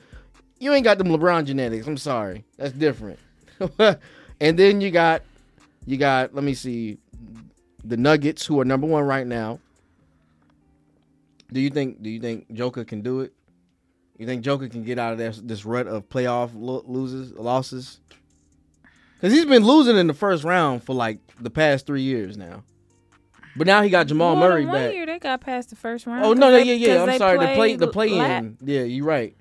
you 0.63 0.73
ain't 0.73 0.83
got 0.83 0.97
them 0.97 1.07
LeBron 1.07 1.45
genetics. 1.45 1.85
I'm 1.87 1.97
sorry, 1.97 2.45
that's 2.57 2.73
different. 2.73 3.19
and 4.39 4.57
then 4.57 4.81
you 4.81 4.89
got 4.91 5.21
you 5.85 5.97
got 5.97 6.33
let 6.33 6.43
me 6.43 6.53
see, 6.53 6.97
the 7.83 7.97
Nuggets, 7.97 8.45
who 8.45 8.59
are 8.59 8.65
number 8.65 8.87
one 8.87 9.03
right 9.03 9.27
now. 9.27 9.59
Do 11.51 11.59
you 11.61 11.69
think 11.69 12.01
Do 12.01 12.09
you 12.09 12.19
think 12.19 12.51
Joker 12.53 12.83
can 12.83 13.01
do 13.01 13.21
it? 13.21 13.33
You 14.17 14.25
think 14.25 14.43
Joker 14.43 14.67
can 14.69 14.83
get 14.83 14.97
out 14.99 15.11
of 15.11 15.17
this 15.19 15.39
this 15.43 15.65
rut 15.65 15.87
of 15.87 16.07
playoff 16.09 16.51
lo- 16.55 16.83
loses 16.85 17.31
losses? 17.33 17.99
Because 19.15 19.33
he's 19.33 19.45
been 19.45 19.63
losing 19.63 19.97
in 19.97 20.07
the 20.07 20.13
first 20.13 20.43
round 20.43 20.83
for 20.83 20.93
like 20.93 21.19
the 21.39 21.49
past 21.49 21.85
three 21.85 22.01
years 22.01 22.37
now. 22.37 22.63
But 23.55 23.67
now 23.67 23.83
he 23.83 23.89
got 23.89 24.07
Jamal 24.07 24.35
Well, 24.35 24.49
Murray 24.49 24.65
one 24.65 24.73
back. 24.73 24.93
year 24.93 25.05
they 25.05 25.19
got 25.19 25.41
past 25.41 25.69
the 25.69 25.75
first 25.75 26.07
round. 26.07 26.25
Oh 26.25 26.33
no, 26.33 26.49
no, 26.49 26.57
yeah, 26.57 26.73
yeah. 26.73 27.03
I'm 27.03 27.17
sorry. 27.19 27.37
The 27.37 27.53
play, 27.53 27.75
the 27.75 27.87
play 27.87 28.09
la- 28.09 28.25
in. 28.37 28.57
Yeah, 28.61 28.81
you're 28.81 29.05
right. 29.05 29.35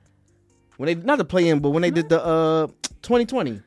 When 0.82 0.88
they 0.98 1.06
not 1.06 1.18
the 1.18 1.24
play 1.24 1.48
in, 1.48 1.60
but 1.60 1.70
when 1.70 1.82
they 1.82 1.92
did 1.92 2.08
the 2.08 2.20
uh 2.20 2.66
2020, 3.02 3.60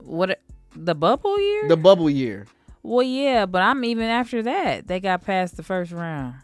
What 0.00 0.38
the 0.74 0.94
bubble 0.94 1.40
year? 1.40 1.66
the 1.68 1.78
bubble 1.78 2.10
year. 2.10 2.44
well, 2.82 3.02
yeah, 3.02 3.46
but 3.46 3.62
I'm 3.62 3.82
even 3.86 4.04
after 4.04 4.42
that. 4.42 4.86
They 4.86 5.00
got 5.00 5.24
past 5.24 5.56
the 5.56 5.62
first 5.62 5.92
round. 5.92 6.34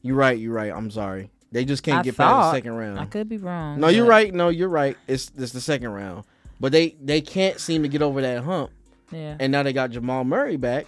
You're 0.00 0.16
right. 0.16 0.38
You're 0.38 0.54
right. 0.54 0.72
I'm 0.72 0.90
sorry. 0.90 1.30
They 1.52 1.66
just 1.66 1.82
can't 1.82 1.98
I 1.98 2.02
get 2.04 2.16
past 2.16 2.52
the 2.52 2.56
second 2.56 2.72
round. 2.76 2.98
I 2.98 3.04
could 3.04 3.28
be 3.28 3.36
wrong. 3.36 3.80
No, 3.80 3.88
you're 3.88 4.06
right. 4.06 4.32
No, 4.32 4.48
you're 4.48 4.70
right. 4.70 4.96
It's 5.06 5.30
it's 5.36 5.52
the 5.52 5.60
second 5.60 5.90
round, 5.90 6.24
but 6.58 6.72
they 6.72 6.96
they 6.98 7.20
can't 7.20 7.60
seem 7.60 7.82
to 7.82 7.88
get 7.90 8.00
over 8.00 8.22
that 8.22 8.44
hump, 8.44 8.70
Yeah. 9.12 9.36
and 9.38 9.52
now 9.52 9.62
they 9.62 9.74
got 9.74 9.90
Jamal 9.90 10.24
Murray 10.24 10.56
back. 10.56 10.86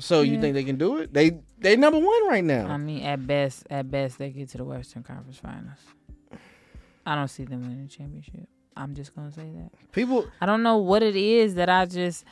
So 0.00 0.20
you 0.20 0.38
think 0.38 0.52
they 0.52 0.64
can 0.64 0.76
do 0.76 0.98
it? 0.98 1.14
They 1.14 1.38
they 1.64 1.76
number 1.76 1.98
one 1.98 2.28
right 2.28 2.44
now. 2.44 2.66
I 2.66 2.76
mean, 2.76 3.02
at 3.04 3.26
best, 3.26 3.66
at 3.70 3.90
best, 3.90 4.18
they 4.18 4.28
get 4.30 4.50
to 4.50 4.58
the 4.58 4.64
Western 4.64 5.02
Conference 5.02 5.38
Finals. 5.38 5.78
I 7.06 7.14
don't 7.14 7.28
see 7.28 7.44
them 7.44 7.62
winning 7.62 7.84
the 7.84 7.88
championship. 7.88 8.48
I'm 8.76 8.94
just 8.94 9.14
gonna 9.16 9.32
say 9.32 9.50
that. 9.56 9.70
People, 9.92 10.28
I 10.42 10.46
don't 10.46 10.62
know 10.62 10.76
what 10.76 11.02
it 11.02 11.16
is 11.16 11.54
that 11.54 11.68
I 11.68 11.86
just. 11.86 12.24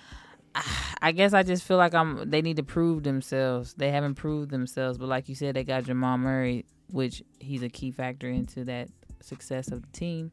I 1.01 1.13
guess 1.13 1.33
I 1.33 1.43
just 1.43 1.65
feel 1.65 1.79
like 1.79 1.95
I'm. 1.95 2.29
They 2.29 2.43
need 2.43 2.57
to 2.57 2.63
prove 2.63 3.05
themselves. 3.05 3.73
They 3.73 3.91
haven't 3.91 4.17
proved 4.17 4.51
themselves, 4.51 4.99
but 4.99 5.09
like 5.09 5.31
you 5.31 5.35
said, 5.35 5.57
they 5.57 5.65
got 5.65 5.85
Jamal 5.85 6.19
Murray, 6.19 6.67
which 6.91 7.23
he's 7.41 7.63
a 7.63 7.71
key 7.71 7.91
factor 7.91 8.29
into 8.29 8.65
that 8.65 8.89
success 9.21 9.69
of 9.69 9.81
the 9.81 9.89
team. 9.99 10.31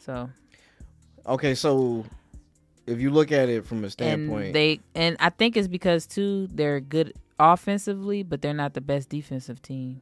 So 0.00 0.28
okay, 1.24 1.54
so 1.54 2.04
if 2.84 3.00
you 3.00 3.10
look 3.10 3.30
at 3.30 3.48
it 3.48 3.64
from 3.64 3.78
a 3.78 3.82
and 3.84 3.92
standpoint, 3.92 4.54
they 4.54 4.80
and 4.96 5.16
I 5.20 5.30
think 5.30 5.56
it's 5.56 5.68
because 5.68 6.06
too 6.06 6.48
they're 6.50 6.80
good 6.80 7.14
offensively, 7.38 8.22
but 8.22 8.42
they're 8.42 8.54
not 8.54 8.74
the 8.74 8.80
best 8.80 9.08
defensive 9.08 9.62
team. 9.62 10.00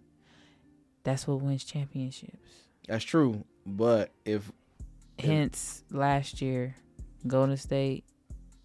That's 1.04 1.26
what 1.26 1.40
wins 1.40 1.64
championships. 1.64 2.66
that's 2.88 3.04
true. 3.04 3.44
But 3.64 4.10
if. 4.24 4.50
Hence, 5.18 5.82
last 5.90 6.42
year, 6.42 6.74
Golden 7.26 7.56
State, 7.56 8.04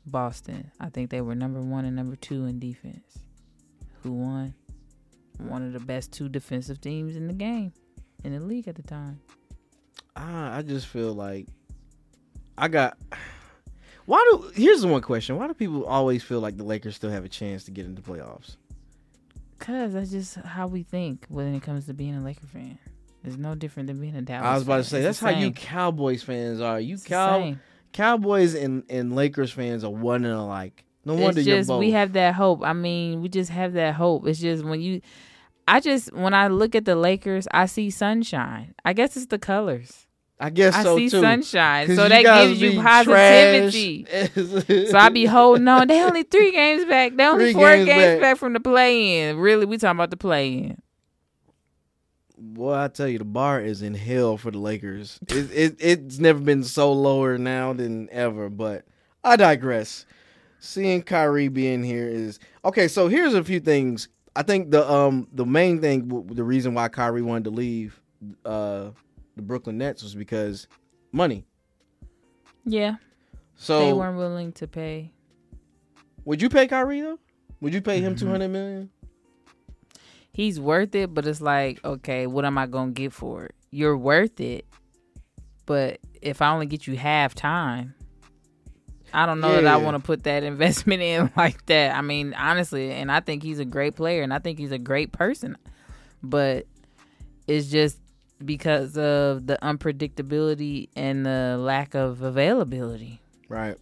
Boston. 0.06 0.72
I 0.80 0.90
think 0.90 1.10
they 1.10 1.22
were 1.22 1.36
number 1.36 1.62
one 1.62 1.86
and 1.86 1.96
number 1.96 2.16
two 2.16 2.46
in 2.46 2.60
defense. 2.60 3.20
Who 4.04 4.14
won? 4.14 4.54
One 5.38 5.66
of 5.66 5.74
the 5.74 5.80
best 5.80 6.12
two 6.12 6.30
defensive 6.30 6.82
teams 6.82 7.16
in 7.16 7.28
the 7.28 7.34
game, 7.34 7.74
in 8.24 8.34
the 8.34 8.40
league 8.40 8.68
at 8.68 8.76
the 8.76 8.84
time. 8.84 9.22
I, 10.16 10.58
I 10.58 10.62
just 10.62 10.88
feel 10.88 11.14
like 11.14 11.48
I 12.58 12.68
got. 12.68 12.98
Why 14.06 14.28
do? 14.32 14.52
Here's 14.54 14.82
the 14.82 14.88
one 14.88 15.02
question: 15.02 15.38
Why 15.38 15.48
do 15.48 15.54
people 15.54 15.86
always 15.86 16.24
feel 16.24 16.40
like 16.40 16.58
the 16.58 16.64
Lakers 16.64 16.96
still 16.96 17.10
have 17.12 17.24
a 17.26 17.30
chance 17.30 17.64
to 17.66 17.72
get 17.72 17.86
into 17.86 18.02
playoffs? 18.02 18.58
Cause 19.60 19.94
that's 19.94 20.10
just 20.10 20.36
how 20.38 20.66
we 20.66 20.82
think 20.82 21.28
when 21.30 21.54
it 21.54 21.62
comes 21.62 21.86
to 21.86 21.94
being 21.94 22.16
a 22.16 22.22
Laker 22.22 22.48
fan. 22.48 22.80
It's 23.24 23.38
no 23.38 23.54
different 23.54 23.88
than 23.88 24.00
being 24.00 24.16
a 24.16 24.22
Dallas. 24.24 24.46
I 24.46 24.54
was 24.56 24.64
about 24.64 24.78
to 24.78 24.84
say 24.86 24.98
It's 25.04 25.20
that's 25.20 25.20
how 25.20 25.40
you. 25.40 25.52
Cowboys 25.52 26.24
fans 26.24 26.60
are. 26.62 26.80
You 26.80 26.96
It's 26.96 27.04
cow. 27.04 27.56
Cowboys 27.94 28.56
and, 28.56 28.84
and 28.90 29.16
Lakers 29.16 29.52
fans 29.52 29.84
are 29.84 29.92
one 29.92 30.26
and 30.26 30.34
alike. 30.34 30.84
No 31.06 31.14
wonder 31.14 31.40
it's 31.40 31.48
you're 31.48 31.58
just 31.58 31.68
both. 31.68 31.80
we 31.80 31.92
have 31.92 32.14
that 32.14 32.36
hope. 32.36 32.64
I 32.64 32.74
mean, 32.74 33.22
we 33.22 33.30
just 33.30 33.50
have 33.52 33.74
that 33.74 33.96
hope. 33.96 34.26
It's 34.28 34.40
just 34.40 34.64
when 34.64 34.82
you, 34.82 35.02
I 35.68 35.80
just 35.80 36.14
when 36.14 36.34
I 36.34 36.48
look 36.48 36.74
at 36.76 36.86
the 36.86 36.96
Lakers, 36.96 37.48
I 37.52 37.66
see 37.66 37.90
sunshine. 37.90 38.74
I 38.86 38.94
guess 38.94 39.18
it's 39.18 39.28
the 39.28 39.40
colors. 39.40 40.08
I 40.44 40.50
guess 40.50 40.74
I 40.74 40.82
so 40.84 40.98
see 40.98 41.08
too. 41.10 41.22
sunshine, 41.22 41.96
so 41.96 42.10
that 42.10 42.24
gives 42.24 42.60
you 42.60 42.82
positivity. 42.82 44.06
So 44.88 44.98
I 44.98 45.10
be 45.10 45.26
holding 45.28 45.68
on. 45.68 45.88
They 45.88 46.02
only 46.02 46.24
three 46.24 46.52
games 46.52 46.84
back. 46.86 47.16
They 47.16 47.24
only 47.26 47.46
Three 47.46 47.54
four 47.54 47.68
games 47.76 47.86
games, 47.86 48.14
back. 48.16 48.22
back. 48.22 48.38
from 48.38 48.54
the 48.54 48.60
play 48.60 49.20
in. 49.30 49.38
Really, 49.38 49.66
we 49.66 49.78
talking 49.78 49.98
about 49.98 50.10
the 50.10 50.18
play 50.18 50.50
in. 50.54 50.82
Boy, 52.38 52.74
I 52.74 52.88
tell 52.88 53.08
you, 53.08 53.20
the 53.20 53.24
bar 53.26 53.62
is 53.62 53.84
in 53.84 53.94
hell 53.94 54.36
for 54.36 54.50
the 54.50 54.58
Lakers. 54.58 55.20
It, 55.28 55.52
it 55.52 55.76
it's 55.80 56.18
never 56.18 56.40
been 56.40 56.64
so 56.64 56.92
lower 56.92 57.38
now 57.38 57.74
than 57.74 58.10
ever. 58.12 58.50
But 58.50 58.86
I 59.24 59.36
digress. 59.36 60.06
Seeing 60.60 61.04
Kyrie 61.04 61.50
being 61.50 61.84
here 61.84 62.08
is 62.08 62.40
okay. 62.66 62.88
So 62.88 63.08
here's 63.08 63.36
a 63.36 63.44
few 63.44 63.60
things. 63.60 64.08
I 64.36 64.42
think 64.42 64.72
the 64.72 64.90
um 64.92 65.28
the 65.32 65.46
main 65.46 65.82
thing, 65.82 66.08
the 66.34 66.44
reason 66.44 66.74
why 66.74 66.88
Kyrie 66.88 67.22
wanted 67.22 67.44
to 67.44 67.50
leave 67.52 68.02
uh 68.44 68.90
the 69.36 69.41
Brooklyn 69.41 69.78
Nets 69.78 70.04
was 70.04 70.15
because 70.15 70.67
money. 71.12 71.46
Yeah, 72.65 72.96
So 73.56 73.80
they 73.80 73.94
weren't 73.94 74.17
willing 74.17 74.52
to 74.54 74.67
pay. 74.67 75.12
would 76.26 76.41
you 76.41 76.50
pay 76.50 76.67
Kyrie 76.67 77.02
though? 77.02 77.20
Would 77.60 77.74
you 77.74 77.82
pay 77.82 78.00
him 78.02 78.13
Mm-hmm. 78.15 78.20
two 78.26 78.30
hundred 78.32 78.50
million? 78.50 78.89
He's 80.34 80.60
worth 80.60 80.96
it, 80.96 81.13
but 81.13 81.26
it's 81.28 81.41
like, 81.41 81.84
okay, 81.84 82.28
what 82.28 82.46
am 82.46 82.58
I 82.58 82.65
gonna 82.67 82.91
get 82.91 83.13
for 83.13 83.46
it? 83.46 83.56
You're 83.72 83.98
worth 83.98 84.39
it, 84.39 84.65
but 85.65 86.00
if 86.22 86.41
I 86.41 86.52
only 86.52 86.65
get 86.67 86.88
you 86.88 86.96
half 86.98 87.34
time, 87.36 87.96
I 89.13 89.26
don't 89.26 89.41
know 89.41 89.56
that 89.56 89.67
I 89.67 89.78
want 89.78 89.96
to 89.98 90.04
put 90.04 90.24
that 90.24 90.44
investment 90.54 91.02
in 91.02 91.32
like 91.36 91.65
that. 91.65 91.96
I 91.96 92.02
mean, 92.02 92.34
honestly, 92.34 92.91
and 92.91 93.12
I 93.12 93.20
think 93.22 93.44
he's 93.44 93.60
a 93.60 93.65
great 93.65 93.96
player, 93.96 94.22
and 94.24 94.34
I 94.34 94.39
think 94.39 94.58
he's 94.60 94.72
a 94.72 94.78
great 94.78 95.12
person, 95.12 95.58
but 96.24 96.65
it's 97.48 97.67
just 97.67 97.98
because 98.46 98.98
of 98.98 99.48
the 99.48 99.58
unpredictability 99.62 100.90
and 100.96 101.26
the 101.26 101.58
lack 101.60 101.94
of 101.96 102.22
availability. 102.22 103.22
Right. 103.50 103.78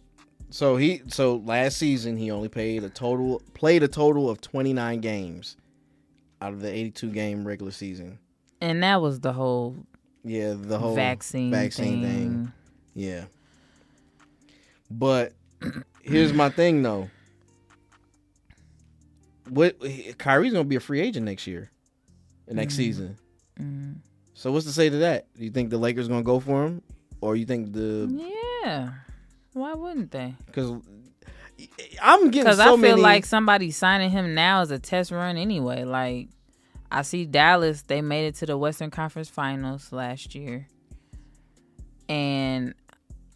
So 0.50 0.76
he 0.76 1.02
so 1.08 1.36
last 1.36 1.76
season 1.76 2.16
he 2.16 2.30
only 2.30 2.48
played 2.48 2.82
a 2.82 2.88
total 2.88 3.40
played 3.54 3.82
a 3.84 3.88
total 3.88 4.28
of 4.28 4.40
29 4.40 5.00
games 5.00 5.56
out 6.42 6.52
of 6.52 6.60
the 6.60 6.72
82 6.72 7.10
game 7.10 7.46
regular 7.46 7.70
season. 7.70 8.18
And 8.60 8.82
that 8.82 9.00
was 9.00 9.20
the 9.20 9.32
whole 9.32 9.76
Yeah, 10.24 10.54
the 10.56 10.78
whole 10.78 10.94
vaccine, 10.96 11.50
vaccine 11.52 12.02
thing. 12.02 12.12
thing. 12.12 12.52
Yeah. 12.94 13.24
But 14.90 15.34
here's 16.02 16.32
my 16.32 16.48
thing 16.50 16.82
though. 16.82 17.08
What 19.48 19.76
Kyrie's 20.18 20.52
gonna 20.52 20.64
be 20.64 20.76
a 20.76 20.80
free 20.80 21.00
agent 21.00 21.26
next 21.26 21.46
year, 21.46 21.70
next 22.48 22.74
season. 22.76 23.16
Mm. 23.58 23.96
So 24.40 24.50
what's 24.50 24.64
to 24.64 24.72
say 24.72 24.88
to 24.88 24.96
that? 24.96 25.26
Do 25.36 25.44
you 25.44 25.50
think 25.50 25.68
the 25.68 25.76
Lakers 25.76 26.08
gonna 26.08 26.22
go 26.22 26.40
for 26.40 26.64
him, 26.64 26.80
or 27.20 27.36
you 27.36 27.44
think 27.44 27.74
the 27.74 28.08
Yeah. 28.64 28.88
Why 29.52 29.74
wouldn't 29.74 30.12
they? 30.12 30.34
because 30.46 30.80
I'm 32.00 32.30
getting 32.30 32.50
so. 32.50 32.52
Because 32.52 32.56
so 32.56 32.62
I 32.62 32.66
feel 32.68 32.76
many 32.78 33.02
like 33.02 33.26
somebody 33.26 33.70
signing 33.70 34.08
him 34.08 34.34
now 34.34 34.62
is 34.62 34.70
a 34.70 34.78
test 34.78 35.10
run 35.10 35.36
anyway. 35.36 35.84
Like 35.84 36.30
I 36.90 37.02
see 37.02 37.26
Dallas, 37.26 37.82
they 37.82 38.00
made 38.00 38.28
it 38.28 38.36
to 38.36 38.46
the 38.46 38.56
Western 38.56 38.90
Conference 38.90 39.28
Finals 39.28 39.92
last 39.92 40.34
year, 40.34 40.66
and 42.08 42.72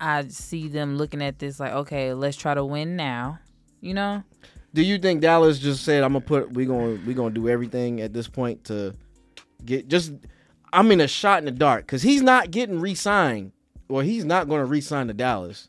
I 0.00 0.26
see 0.28 0.68
them 0.68 0.96
looking 0.96 1.20
at 1.20 1.38
this 1.38 1.60
like, 1.60 1.72
okay, 1.72 2.14
let's 2.14 2.38
try 2.38 2.54
to 2.54 2.64
win 2.64 2.96
now. 2.96 3.40
You 3.82 3.92
know, 3.92 4.24
Do 4.72 4.80
you 4.80 4.96
think 4.96 5.20
Dallas 5.20 5.58
just 5.58 5.84
said 5.84 6.02
I'm 6.02 6.14
gonna 6.14 6.24
put 6.24 6.54
we 6.54 6.64
gonna 6.64 6.98
we 7.04 7.12
gonna 7.12 7.34
do 7.34 7.46
everything 7.46 8.00
at 8.00 8.14
this 8.14 8.26
point 8.26 8.64
to 8.64 8.94
get 9.66 9.86
just 9.88 10.14
I'm 10.74 10.90
in 10.90 11.00
a 11.00 11.08
shot 11.08 11.38
in 11.38 11.44
the 11.44 11.50
dark 11.50 11.86
because 11.86 12.02
he's 12.02 12.22
not 12.22 12.50
getting 12.50 12.80
re-signed 12.80 13.52
Well, 13.88 14.02
he's 14.04 14.24
not 14.24 14.48
gonna 14.48 14.64
re-sign 14.64 15.06
to 15.08 15.14
Dallas. 15.14 15.68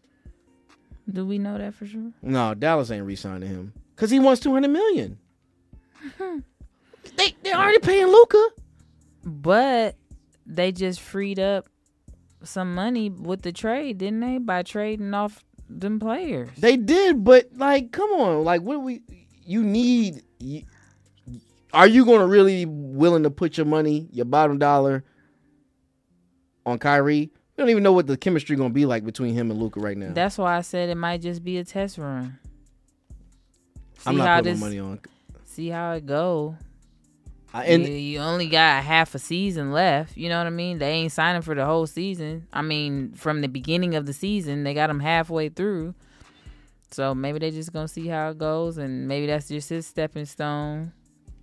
do 1.11 1.25
we 1.25 1.37
know 1.37 1.57
that 1.57 1.75
for 1.75 1.85
sure? 1.85 2.11
No, 2.21 2.53
Dallas 2.55 2.89
ain't 2.91 3.05
re-signing 3.05 3.47
him 3.47 3.73
because 3.95 4.09
he 4.09 4.19
wants 4.19 4.41
200 4.41 4.67
million. 4.67 5.19
they 7.17 7.35
they 7.43 7.53
already 7.53 7.79
paying 7.79 8.07
Luka. 8.07 8.49
But 9.23 9.95
they 10.45 10.71
just 10.71 10.99
freed 11.01 11.39
up 11.39 11.67
some 12.43 12.75
money 12.75 13.09
with 13.09 13.41
the 13.41 13.51
trade, 13.51 13.97
didn't 13.97 14.19
they? 14.19 14.37
By 14.37 14.63
trading 14.63 15.13
off 15.13 15.43
them 15.69 15.99
players. 15.99 16.49
They 16.57 16.77
did, 16.77 17.23
but 17.23 17.49
like, 17.55 17.91
come 17.91 18.11
on, 18.11 18.43
like, 18.43 18.61
what 18.61 18.73
do 18.75 18.79
we? 18.81 19.01
You 19.45 19.63
need. 19.63 20.21
You, 20.39 20.63
are 21.73 21.87
you 21.87 22.05
gonna 22.05 22.27
really 22.27 22.65
willing 22.95 23.23
to 23.23 23.29
put 23.29 23.57
your 23.57 23.65
money, 23.65 24.07
your 24.11 24.25
bottom 24.25 24.57
dollar, 24.57 25.03
on 26.65 26.79
Kyrie? 26.79 27.31
We 27.55 27.61
don't 27.61 27.69
even 27.69 27.83
know 27.83 27.93
what 27.93 28.07
the 28.07 28.17
chemistry 28.17 28.55
gonna 28.55 28.69
be 28.69 28.85
like 28.85 29.05
between 29.05 29.33
him 29.33 29.49
and 29.49 29.59
Luka 29.59 29.79
right 29.79 29.97
now. 29.97 30.11
That's 30.13 30.37
why 30.37 30.57
I 30.57 30.61
said 30.61 30.89
it 30.89 30.95
might 30.95 31.21
just 31.21 31.43
be 31.43 31.57
a 31.57 31.63
test 31.63 31.97
run. 31.97 32.37
See 33.99 34.09
I'm 34.09 34.17
not 34.17 34.39
putting 34.39 34.53
this, 34.53 34.59
money 34.59 34.79
on. 34.79 34.99
see 35.45 35.69
how 35.69 35.93
it 35.93 36.05
go. 36.05 36.57
I, 37.53 37.65
and 37.65 37.87
you, 37.87 37.93
you 37.93 38.19
only 38.19 38.47
got 38.47 38.83
half 38.83 39.15
a 39.15 39.19
season 39.19 39.71
left. 39.71 40.17
You 40.17 40.27
know 40.27 40.37
what 40.37 40.47
I 40.47 40.49
mean? 40.49 40.79
They 40.79 40.91
ain't 40.91 41.13
signing 41.13 41.41
for 41.41 41.55
the 41.55 41.65
whole 41.65 41.87
season. 41.87 42.47
I 42.51 42.61
mean, 42.61 43.13
from 43.13 43.39
the 43.39 43.47
beginning 43.47 43.95
of 43.95 44.05
the 44.05 44.11
season, 44.11 44.65
they 44.65 44.73
got 44.73 44.89
him 44.89 44.99
halfway 44.99 45.47
through. 45.47 45.95
So 46.91 47.15
maybe 47.15 47.39
they 47.39 47.51
just 47.51 47.71
gonna 47.71 47.87
see 47.87 48.07
how 48.07 48.29
it 48.29 48.37
goes, 48.37 48.77
and 48.77 49.07
maybe 49.07 49.27
that's 49.27 49.47
just 49.47 49.69
his 49.69 49.87
stepping 49.87 50.25
stone 50.25 50.91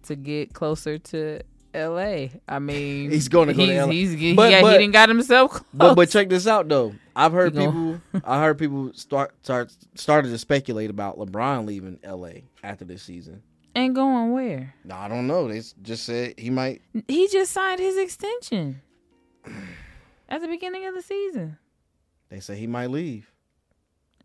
to 0.05 0.17
get 0.17 0.53
closer 0.53 0.99
to 0.99 1.41
L.A. 1.75 2.33
I 2.49 2.59
mean, 2.59 3.11
He's 3.11 3.29
gonna 3.29 3.55
go 3.55 3.65
to 3.65 3.73
he's, 3.73 3.81
LA. 3.81 3.87
He's, 3.87 4.13
he, 4.13 4.35
But- 4.35 4.51
got, 4.51 4.63
but- 4.63 4.73
he 4.73 4.79
didn't 4.79 4.93
got 4.93 5.09
himself 5.09 5.51
close. 5.53 5.65
but 5.75 5.95
but 5.95 6.11
check 6.11 6.29
this 6.29 6.47
out 6.47 6.69
though. 6.69 6.95
I've 7.17 7.33
heard 7.33 7.55
people. 7.55 8.01
I 8.25 8.41
heard 8.41 8.59
people 8.59 8.93
start 8.95 9.35
start 9.43 9.73
started 9.95 10.29
to 10.31 10.39
speculate 10.39 10.91
about 10.91 11.19
LeBron 11.19 11.67
leaving 11.67 11.99
L.A. 12.03 12.45
after 12.63 12.85
this 12.85 13.03
season. 13.03 13.43
And 13.75 13.95
going 13.95 14.33
where? 14.33 14.75
No, 14.85 14.97
I 14.97 15.09
don't 15.09 15.27
know. 15.27 15.49
They 15.49 15.63
just 15.81 16.05
said 16.05 16.35
he 16.39 16.51
might. 16.51 16.83
He 17.09 17.27
just 17.29 17.53
signed 17.53 17.81
his 17.81 17.97
extension 17.97 18.83
at 20.29 20.43
the 20.43 20.49
beginning 20.49 20.85
of 20.87 20.95
the 20.95 21.01
season. 21.01 21.57
They 22.29 22.41
say 22.41 22.57
he 22.57 22.67
might 22.67 22.91
leave. 22.91 23.31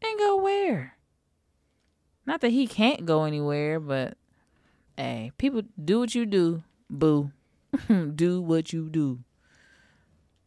And 0.01 0.19
go 0.19 0.35
where? 0.41 0.95
Not 2.25 2.41
that 2.41 2.49
he 2.51 2.67
can't 2.67 3.05
go 3.05 3.23
anywhere, 3.23 3.79
but 3.79 4.16
hey, 4.97 5.31
people 5.37 5.61
do 5.83 5.99
what 5.99 6.15
you 6.15 6.25
do, 6.25 6.63
boo. 6.89 7.31
do 8.15 8.41
what 8.41 8.73
you 8.73 8.89
do. 8.89 9.19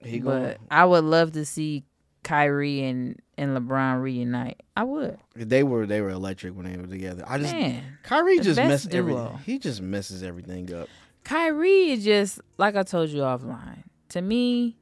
He 0.03 0.20
but 0.20 0.59
I 0.70 0.84
would 0.84 1.05
love 1.05 1.32
to 1.32 1.44
see 1.44 1.84
Kyrie 2.22 2.82
and, 2.84 3.20
and 3.36 3.57
LeBron 3.57 4.01
reunite. 4.03 4.62
I 4.76 4.84
would. 4.84 5.18
They 5.36 5.62
were 5.62 5.86
they 5.86 6.01
were 6.01 6.11
electric 6.11 6.55
when 6.55 6.70
they 6.70 6.76
were 6.76 6.86
together. 6.86 7.24
I 7.26 7.38
just 7.38 7.53
Man. 7.53 7.98
Kyrie 8.03 8.40
just 8.40 8.57
best 8.57 8.68
messed 8.68 8.94
everything. 8.94 9.38
He 9.44 9.59
just 9.59 9.80
messes 9.80 10.22
everything 10.22 10.72
up. 10.74 10.88
Kyrie 11.24 11.90
is 11.90 12.05
just 12.05 12.40
like 12.57 12.76
I 12.76 12.82
told 12.82 13.11
you 13.11 13.20
offline. 13.20 13.84
To 14.11 14.22
me, 14.22 14.76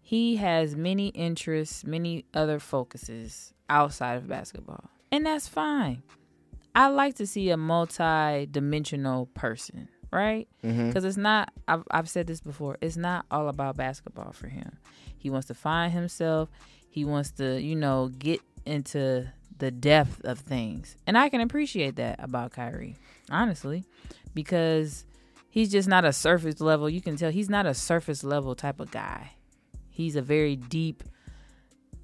he 0.00 0.36
has 0.36 0.76
many 0.76 1.08
interests, 1.08 1.84
many 1.84 2.24
other 2.34 2.58
focuses 2.58 3.54
outside 3.70 4.14
of 4.16 4.28
basketball, 4.28 4.90
and 5.12 5.24
that's 5.24 5.48
fine. 5.48 6.02
I 6.78 6.86
like 6.86 7.16
to 7.16 7.26
see 7.26 7.50
a 7.50 7.56
multi-dimensional 7.56 9.26
person, 9.34 9.88
right? 10.12 10.46
Mhm. 10.62 10.86
Because 10.88 11.04
it's 11.04 11.16
not. 11.16 11.52
I've 11.66 11.82
I've 11.90 12.08
said 12.08 12.26
this 12.28 12.40
before. 12.40 12.78
It's 12.80 12.96
not 12.96 13.26
all 13.30 13.48
about 13.48 13.76
basketball 13.76 14.32
for 14.32 14.46
him. 14.48 14.78
He 15.16 15.28
wants 15.28 15.48
to 15.48 15.54
find 15.54 15.92
himself. 15.92 16.48
He 16.88 17.04
wants 17.04 17.32
to, 17.32 17.60
you 17.60 17.74
know, 17.74 18.08
get 18.18 18.40
into 18.64 19.26
the 19.58 19.70
depth 19.72 20.24
of 20.24 20.38
things, 20.38 20.96
and 21.06 21.18
I 21.18 21.28
can 21.30 21.40
appreciate 21.40 21.96
that 21.96 22.22
about 22.22 22.52
Kyrie, 22.52 22.94
honestly, 23.28 23.84
because 24.32 25.04
he's 25.50 25.70
just 25.72 25.88
not 25.88 26.04
a 26.04 26.12
surface 26.12 26.60
level. 26.60 26.88
You 26.88 27.00
can 27.00 27.16
tell 27.16 27.32
he's 27.32 27.50
not 27.50 27.66
a 27.66 27.74
surface 27.74 28.22
level 28.22 28.54
type 28.54 28.78
of 28.78 28.92
guy. 28.92 29.32
He's 29.90 30.14
a 30.14 30.22
very 30.22 30.54
deep 30.54 31.02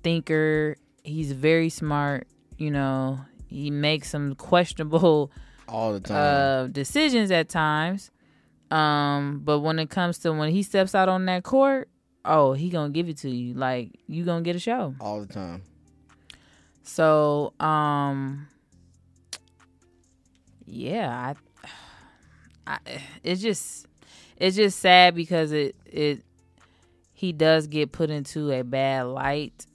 thinker. 0.03 0.77
He's 1.05 1.31
very 1.33 1.69
smart. 1.69 2.27
You 2.59 2.71
know, 2.73 3.21
he 3.55 3.71
makes 3.71 4.11
some 4.11 4.35
questionable 4.35 5.31
All 5.69 5.93
the 5.93 6.01
time. 6.01 6.17
uh, 6.17 6.67
decisions 6.69 7.31
at 7.31 7.49
times. 7.49 8.11
Um, 8.71 9.41
but 9.45 9.61
when 9.61 9.79
it 9.79 9.89
comes 9.91 10.19
to 10.21 10.33
when 10.33 10.51
he 10.51 10.63
steps 10.63 10.95
out 10.95 11.09
on 11.09 11.27
that 11.27 11.45
court, 11.45 11.89
oh, 12.25 12.53
he 12.55 12.69
gonna 12.71 12.91
give 12.91 13.09
it 13.09 13.19
to 13.19 13.31
you. 13.31 13.55
Like 13.55 13.91
you 14.09 14.25
gonna 14.25 14.43
get 14.43 14.57
a 14.57 14.59
show. 14.59 14.95
all 15.01 15.21
the 15.21 15.33
time. 15.33 15.63
So, 16.83 17.55
um, 17.61 18.49
yeah, 20.67 21.33
I, 22.67 22.67
I, 22.67 22.79
it's 23.23 23.41
just, 23.41 23.87
it's 24.37 24.57
just 24.57 24.79
sad 24.81 25.15
because 25.15 25.53
it, 25.53 25.77
it, 25.87 26.23
he 27.13 27.33
does 27.33 27.69
get 27.69 27.93
put 27.93 28.11
into 28.11 28.51
a 28.51 28.63
bad 28.65 29.07
light 29.07 29.67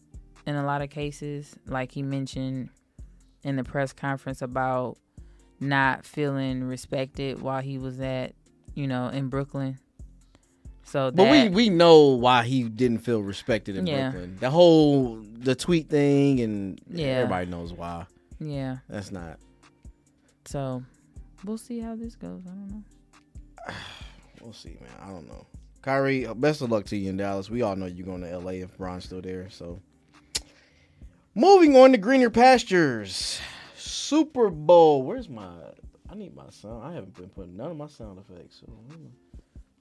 in 0.45 0.55
a 0.55 0.63
lot 0.63 0.81
of 0.81 0.89
cases, 0.89 1.55
like 1.65 1.91
he 1.91 2.03
mentioned 2.03 2.69
in 3.43 3.55
the 3.55 3.63
press 3.63 3.93
conference 3.93 4.41
about 4.41 4.97
not 5.59 6.05
feeling 6.05 6.63
respected 6.63 7.41
while 7.41 7.61
he 7.61 7.77
was 7.77 7.99
at, 7.99 8.33
you 8.75 8.87
know, 8.87 9.07
in 9.07 9.29
Brooklyn. 9.29 9.77
So, 10.83 11.11
But 11.11 11.29
we 11.29 11.49
we 11.49 11.69
know 11.69 12.07
why 12.07 12.43
he 12.43 12.63
didn't 12.63 12.99
feel 12.99 13.21
respected 13.21 13.75
in 13.77 13.85
Yeah. 13.85 14.09
Brooklyn. 14.09 14.37
The 14.39 14.49
whole 14.49 15.17
the 15.39 15.53
tweet 15.55 15.89
thing 15.89 16.39
and 16.39 16.81
Yeah. 16.89 17.05
everybody 17.07 17.45
knows 17.45 17.73
why. 17.73 18.05
yeah. 18.39 18.77
That's 18.89 19.11
not. 19.11 19.37
So, 20.45 20.81
we'll 21.45 21.57
see 21.59 21.79
how 21.79 21.95
this 21.95 22.15
goes. 22.15 22.41
I 22.45 22.49
don't 22.49 22.69
know. 22.69 22.83
We'll 24.41 24.53
see, 24.53 24.77
man. 24.79 24.89
I 25.01 25.09
don't 25.09 25.27
know. 25.27 25.45
Kyrie, 25.81 26.25
best 26.33 26.61
of 26.61 26.71
luck 26.71 26.85
to 26.85 26.95
you 26.97 27.09
in 27.09 27.17
Dallas. 27.17 27.49
We 27.49 27.61
all 27.61 27.75
know 27.75 27.87
you're 27.87 28.05
going 28.05 28.21
to 28.21 28.37
LA 28.37 28.51
if 28.63 28.77
Bron's 28.77 29.03
still 29.03 29.21
there. 29.21 29.49
So, 29.49 29.79
moving 31.35 31.75
on 31.75 31.91
to 31.91 31.97
greener 31.97 32.29
pastures. 32.29 33.39
Super 33.75 34.49
Bowl. 34.49 35.03
Where's 35.03 35.29
my? 35.29 35.49
I 36.09 36.15
need 36.15 36.35
my 36.35 36.49
sound. 36.49 36.83
I 36.83 36.93
haven't 36.93 37.15
been 37.15 37.29
putting 37.29 37.55
none 37.55 37.71
of 37.71 37.77
my 37.77 37.87
sound 37.87 38.19
effects. 38.19 38.61
So. 38.65 38.73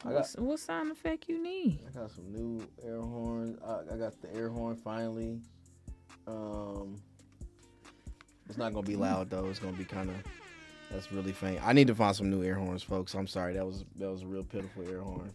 I 0.04 0.12
got 0.12 0.28
what 0.38 0.60
sound 0.60 0.92
effect 0.92 1.28
you 1.28 1.42
need? 1.42 1.80
I 1.88 1.98
got 1.98 2.10
some 2.10 2.30
new 2.30 2.64
air 2.84 3.00
horns. 3.00 3.58
I, 3.66 3.94
I 3.94 3.96
got 3.96 4.20
the 4.20 4.32
air 4.34 4.48
horn 4.48 4.76
finally. 4.76 5.40
Um, 6.26 6.96
it's 8.48 8.58
not 8.58 8.72
gonna 8.72 8.86
be 8.86 8.96
loud 8.96 9.30
though. 9.30 9.46
It's 9.46 9.58
gonna 9.58 9.76
be 9.76 9.84
kind 9.84 10.10
of. 10.10 10.16
That's 10.90 11.12
really 11.12 11.32
faint. 11.32 11.60
I 11.66 11.72
need 11.72 11.88
to 11.88 11.94
find 11.94 12.14
some 12.14 12.30
new 12.30 12.42
air 12.42 12.54
horns, 12.54 12.82
folks. 12.82 13.14
I'm 13.14 13.26
sorry. 13.26 13.54
That 13.54 13.66
was 13.66 13.84
that 13.96 14.10
was 14.10 14.22
a 14.22 14.26
real 14.26 14.44
pitiful 14.44 14.88
air 14.88 15.00
horn. 15.00 15.34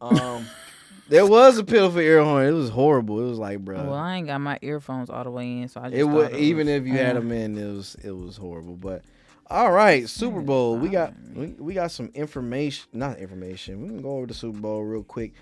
Um, 0.00 0.46
there 1.08 1.26
was 1.26 1.58
a 1.58 1.64
pitiful 1.64 1.98
ear 2.00 2.22
horn. 2.22 2.46
It 2.46 2.52
was 2.52 2.70
horrible. 2.70 3.20
It 3.20 3.28
was 3.28 3.38
like, 3.38 3.58
bro. 3.58 3.82
Well, 3.82 3.94
I 3.94 4.16
ain't 4.16 4.28
got 4.28 4.40
my 4.40 4.58
earphones 4.62 5.10
all 5.10 5.24
the 5.24 5.30
way 5.30 5.58
in, 5.60 5.68
so 5.68 5.80
I 5.80 5.84
just 5.84 5.96
it 5.96 6.04
thought 6.04 6.14
would 6.14 6.32
it 6.32 6.38
even 6.38 6.68
if 6.68 6.86
you 6.86 6.92
had 6.92 7.16
them 7.16 7.32
in, 7.32 7.58
it 7.58 7.72
was 7.72 7.96
it 8.02 8.12
was 8.12 8.36
horrible. 8.36 8.76
But 8.76 9.02
all 9.50 9.72
right, 9.72 10.08
Super 10.08 10.40
Bowl. 10.40 10.76
We 10.76 10.88
got 10.88 11.12
we, 11.34 11.48
we 11.58 11.74
got 11.74 11.90
some 11.90 12.10
information. 12.14 12.86
Not 12.92 13.18
information. 13.18 13.82
We 13.82 13.88
can 13.88 14.02
go 14.02 14.10
over 14.10 14.26
the 14.26 14.34
Super 14.34 14.58
Bowl 14.58 14.84
real 14.84 15.02
quick. 15.02 15.32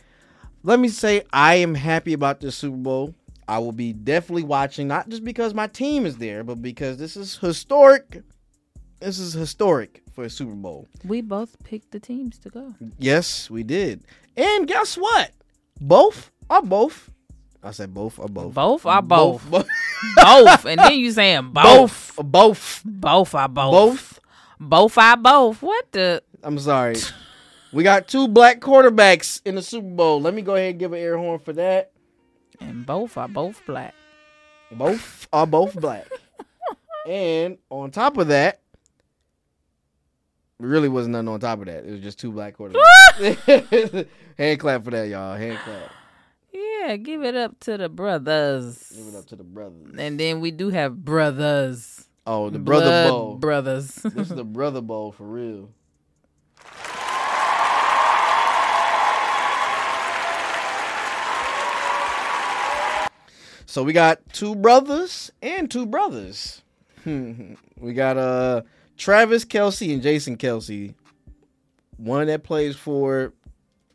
Let 0.62 0.80
me 0.80 0.88
say 0.88 1.22
I 1.32 1.57
am 1.57 1.74
happy 1.74 2.14
about 2.14 2.40
this 2.40 2.57
Super 2.57 2.76
Bowl. 2.76 3.14
I 3.46 3.59
will 3.59 3.72
be 3.72 3.92
definitely 3.92 4.42
watching, 4.44 4.88
not 4.88 5.09
just 5.09 5.24
because 5.24 5.55
my 5.55 5.66
team 5.66 6.05
is 6.05 6.16
there, 6.16 6.44
but 6.44 6.62
because 6.62 6.96
this 6.99 7.16
is 7.16 7.36
historic. 7.36 8.22
This 9.01 9.18
is 9.18 9.32
historic 9.32 10.03
for 10.12 10.24
a 10.24 10.30
Super 10.30 10.55
Bowl. 10.55 10.88
We 11.05 11.20
both 11.20 11.62
picked 11.62 11.92
the 11.92 12.01
teams 12.01 12.38
to 12.38 12.51
go. 12.51 12.74
Yes, 12.99 13.49
we 13.49 13.62
did. 13.62 14.03
And 14.36 14.66
guess 14.66 14.96
what? 14.96 15.30
Both 15.81 16.31
are 16.51 16.62
both. 16.62 17.11
I 17.62 17.72
said 17.72 17.93
both 17.93 18.18
are 18.18 18.29
both. 18.29 18.55
Both 18.55 18.87
are 18.87 19.03
both. 19.03 19.49
Both. 19.51 19.68
Both, 20.16 20.64
and 20.64 20.79
then 20.79 20.93
you 20.95 21.11
saying 21.11 21.51
both. 21.51 22.14
both. 22.16 22.24
Both. 22.24 22.83
Both 22.85 23.35
are 23.35 23.49
both. 23.49 23.72
Both. 23.72 24.20
Both 24.61 24.99
are 24.99 25.16
both. 25.16 25.61
What 25.61 25.91
the? 25.91 26.22
I'm 26.45 26.57
sorry. 26.61 26.95
We 27.72 27.83
got 27.83 28.07
two 28.07 28.29
black 28.29 28.61
quarterbacks 28.61 29.43
in 29.45 29.57
the 29.57 29.62
Super 29.62 29.89
Bowl. 29.89 30.20
Let 30.20 30.35
me 30.35 30.43
go 30.43 30.55
ahead 30.55 30.70
and 30.70 30.79
give 30.79 30.93
an 30.93 31.01
air 31.01 31.18
horn 31.18 31.41
for 31.41 31.53
that. 31.55 31.91
And 32.61 32.87
both 32.87 33.16
are 33.16 33.26
both 33.29 33.61
black. 33.66 33.95
Both 34.70 35.26
are 35.33 35.47
both 35.47 35.74
black. 35.74 36.07
and 37.09 37.59
on 37.70 37.91
top 37.91 38.18
of 38.18 38.29
that, 38.29 38.61
really 40.59 40.88
wasn't 40.88 41.12
nothing 41.12 41.28
on 41.28 41.40
top 41.40 41.61
of 41.61 41.66
that. 41.66 41.84
It 41.84 41.90
was 41.90 42.00
just 42.00 42.18
two 42.18 42.32
black 42.32 42.56
quarterbacks. 42.56 44.06
Hand 44.38 44.61
clap 44.61 44.84
for 44.84 44.90
that, 44.90 45.09
y'all. 45.09 45.36
Hand 45.36 45.59
clap. 45.64 45.90
Yeah, 46.52 46.96
give 46.96 47.22
it 47.22 47.36
up 47.36 47.59
to 47.61 47.76
the 47.76 47.88
brothers. 47.88 48.92
Give 48.96 49.09
it 49.09 49.14
up 49.16 49.26
to 49.26 49.36
the 49.36 49.44
brothers. 49.44 49.94
And 49.98 50.18
then 50.18 50.40
we 50.40 50.50
do 50.50 50.70
have 50.70 51.04
brothers. 51.04 52.06
oh, 52.26 52.50
the 52.50 52.59
brother 52.59 52.84
Blood 52.86 53.09
bowl. 53.09 53.36
Brothers. 53.36 53.94
this 54.04 54.30
is 54.30 54.36
the 54.36 54.44
brother 54.44 54.80
bowl 54.80 55.12
for 55.12 55.24
real. 55.24 55.70
So 63.66 63.82
we 63.82 63.92
got 63.92 64.20
two 64.32 64.54
brothers 64.56 65.30
and 65.42 65.70
two 65.70 65.84
brothers. 65.86 66.62
we 67.04 67.92
got 67.94 68.16
uh 68.16 68.62
Travis 68.99 69.44
Kelce 69.44 69.92
and 69.92 70.03
Jason 70.03 70.36
Kelce. 70.36 70.94
One 71.96 72.26
that 72.26 72.44
plays 72.44 72.76
for 72.76 73.32